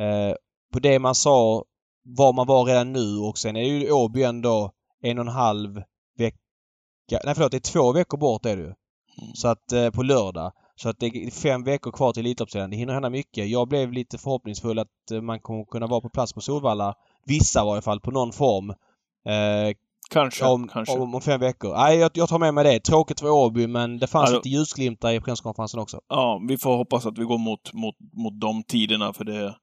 Eh, 0.00 0.34
på 0.72 0.78
det 0.78 0.98
man 0.98 1.14
sa 1.14 1.64
var 2.02 2.32
man 2.32 2.46
var 2.46 2.64
redan 2.64 2.92
nu 2.92 3.18
och 3.18 3.38
sen 3.38 3.56
är 3.56 3.64
ju 3.64 3.92
Åby 3.92 4.22
ändå 4.22 4.72
en 5.02 5.18
och 5.18 5.24
en 5.24 5.32
halv 5.32 5.82
vecka... 6.18 7.20
Nej 7.24 7.34
förlåt, 7.34 7.50
det 7.50 7.56
är 7.56 7.72
två 7.72 7.92
veckor 7.92 8.18
bort 8.18 8.46
är 8.46 8.56
det 8.56 8.62
ju. 8.62 8.74
Så 9.34 9.48
att 9.48 9.72
eh, 9.72 9.90
på 9.90 10.02
lördag. 10.02 10.52
Så 10.76 10.88
att 10.88 10.98
det 10.98 11.06
är 11.06 11.30
fem 11.30 11.64
veckor 11.64 11.92
kvar 11.92 12.12
till 12.12 12.26
Elitloppsserien. 12.26 12.70
Det 12.70 12.76
hinner 12.76 12.92
hända 12.92 13.10
mycket. 13.10 13.48
Jag 13.48 13.68
blev 13.68 13.92
lite 13.92 14.18
förhoppningsfull 14.18 14.78
att 14.78 15.10
eh, 15.12 15.20
man 15.20 15.40
kommer 15.40 15.64
kunna 15.64 15.86
vara 15.86 16.00
på 16.00 16.08
plats 16.08 16.32
på 16.32 16.40
Solvalla. 16.40 16.94
Vissa 17.26 17.64
var 17.64 17.70
i 17.70 17.72
alla 17.72 17.82
fall 17.82 18.00
på 18.00 18.10
någon 18.10 18.32
form. 18.32 18.70
Eh, 19.26 19.76
Kanske, 20.10 20.44
om, 20.44 20.68
kanske. 20.68 20.98
om, 20.98 21.14
om 21.14 21.20
fem 21.20 21.40
veckor. 21.40 21.74
Nej, 21.76 21.98
jag, 21.98 22.10
jag 22.14 22.28
tar 22.28 22.38
med 22.38 22.54
mig 22.54 22.64
det. 22.64 22.80
Tråkigt 22.80 23.20
för 23.20 23.30
Åby 23.30 23.66
men 23.66 23.98
det 23.98 24.06
fanns 24.06 24.28
Ja, 24.30 24.32
då- 24.32 24.38
lite 24.38 24.48
ljusglimtar 24.48 25.12
i 25.12 25.20
presskonferensen 25.20 25.80
också. 25.80 26.00
Ja, 26.08 26.40
vi 26.48 26.58
får 26.58 26.76
hoppas 26.76 27.06
att 27.06 27.18
vi 27.18 27.24
går 27.24 27.38
mot, 27.38 27.72
mot, 27.72 27.94
mot 28.12 28.40
de 28.40 28.62
tiderna 28.62 29.12
för 29.12 29.24
det 29.24 29.54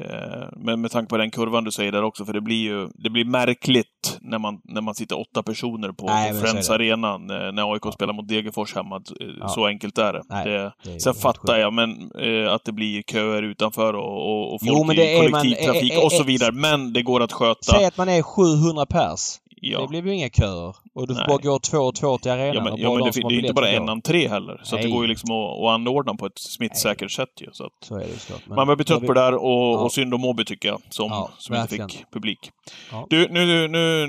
eh, 0.00 0.48
men 0.56 0.80
med 0.80 0.90
tanke 0.90 1.08
på 1.10 1.16
den 1.16 1.30
kurvan 1.30 1.64
du 1.64 1.70
säger 1.70 1.92
där 1.92 2.02
också, 2.02 2.24
för 2.24 2.32
det 2.32 2.40
blir 2.40 2.62
ju 2.62 2.88
det 2.94 3.10
blir 3.10 3.24
märkligt 3.24 4.18
när 4.20 4.38
man, 4.38 4.60
när 4.64 4.80
man 4.80 4.94
sitter 4.94 5.20
åtta 5.20 5.42
personer 5.42 5.92
på, 5.92 6.06
Nej, 6.06 6.30
på 6.30 6.36
är 6.36 6.40
Friends. 6.40 6.70
Arena 6.70 7.18
när 7.18 7.72
AIK 7.72 7.94
spelar 7.94 8.12
mot 8.14 8.28
Degerfors 8.28 8.74
hemma. 8.74 8.96
Eh, 9.20 9.26
Ja. 9.40 9.48
Så 9.48 9.66
enkelt 9.66 9.98
är 9.98 10.12
det. 10.12 10.22
Nej, 10.28 10.44
det 10.44 10.72
det 10.84 10.94
är 10.94 10.98
sen 10.98 11.14
fattar 11.14 11.52
sjukt. 11.54 11.60
jag 11.60 11.72
men, 11.72 12.10
eh, 12.20 12.52
att 12.52 12.64
det 12.64 12.72
blir 12.72 13.02
köer 13.02 13.42
utanför 13.42 13.94
och, 13.94 14.26
och, 14.30 14.54
och 14.54 14.60
Jo, 14.62 14.74
folk 14.84 14.96
det 14.96 15.04
i 15.12 15.16
är 15.18 15.30
man- 15.30 15.40
kollektivtrafik 15.42 15.92
eh, 15.92 15.98
eh, 15.98 16.04
och 16.04 16.12
så 16.12 16.22
vidare. 16.24 16.52
Men 16.52 16.92
det 16.92 17.02
går 17.02 17.22
att 17.22 17.32
sköta. 17.32 17.62
Säg 17.72 17.84
att 17.84 17.96
man 17.96 18.08
är 18.08 18.22
700 18.22 18.86
pers. 18.86 19.20
Ja. 19.62 19.80
Det 19.80 19.88
blir 19.88 20.02
ju 20.06 20.14
inga 20.14 20.28
köer. 20.28 20.76
Och 20.94 21.06
du 21.08 21.14
får 21.14 21.20
Nej. 21.20 21.28
bara 21.28 21.38
gå 21.38 21.58
två 21.58 21.78
och 21.78 21.94
två 21.94 22.18
till 22.18 22.30
arenan. 22.30 22.54
Ja, 22.56 22.62
men, 22.62 22.72
och 22.72 22.78
ja, 22.78 22.90
men 22.94 22.98
de 22.98 23.10
det, 23.20 23.28
det 23.28 23.34
är 23.34 23.40
inte 23.40 23.52
bara 23.52 23.68
en 23.68 23.88
entré 23.88 24.28
heller. 24.28 24.60
Så 24.64 24.76
det 24.76 24.88
går 24.88 25.02
ju 25.02 25.08
liksom 25.08 25.30
att, 25.30 25.58
att 25.58 25.74
anordna 25.74 26.14
på 26.14 26.26
ett 26.26 26.38
smittsäkert 26.38 27.10
sätt 27.10 27.28
ju. 27.40 27.48
Så 27.52 27.68
Så 27.84 27.94
är 27.94 28.00
det. 28.00 28.06
Men- 28.46 28.56
man 28.56 28.66
börjar 28.66 28.76
bli 28.76 28.84
trött 28.84 29.06
på 29.06 29.12
det 29.12 29.20
där 29.20 29.34
och, 29.34 29.50
Ja. 29.50 29.78
och 29.78 29.92
synd 29.92 30.14
om 30.14 30.24
Åby 30.24 30.44
tycker 30.44 30.68
jag, 30.68 30.80
som, 30.90 31.06
Ja, 31.10 31.30
som 31.38 31.56
inte 31.56 31.68
fick 31.68 32.10
publik. 32.12 32.50
Ja. 32.92 33.06
Du, 33.10 33.28
nu, 33.30 33.46
nu, 33.46 33.68
nu, 33.68 34.06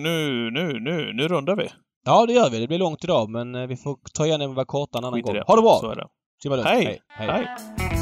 nu, 0.49 0.80
nu, 0.80 1.13
nu, 1.13 1.27
rundar 1.27 1.55
vi. 1.55 1.67
Ja, 2.05 2.26
det 2.26 2.34
gör 2.34 2.49
vi. 2.49 2.59
Det 2.59 2.67
blir 2.67 2.77
långt 2.80 3.03
idag 3.03 3.30
men 3.30 3.55
eh, 3.55 3.67
vi 3.67 3.76
får 3.77 3.97
ta 4.13 4.26
igen 4.26 4.39
det 4.39 4.45
med 4.47 4.51
att 4.51 4.55
vara 4.55 4.65
korta 4.65 4.97
en 4.97 5.05
annan 5.05 5.21
gång. 5.21 5.34
det. 5.34 5.43
Ha 5.47 5.55
det 5.55 5.61
bra! 5.61 5.80
Så 5.81 5.91
är 5.91 5.95
det. 5.95 6.63
Hej! 6.63 6.99
Hej! 7.09 7.27
Hej. 7.27 7.98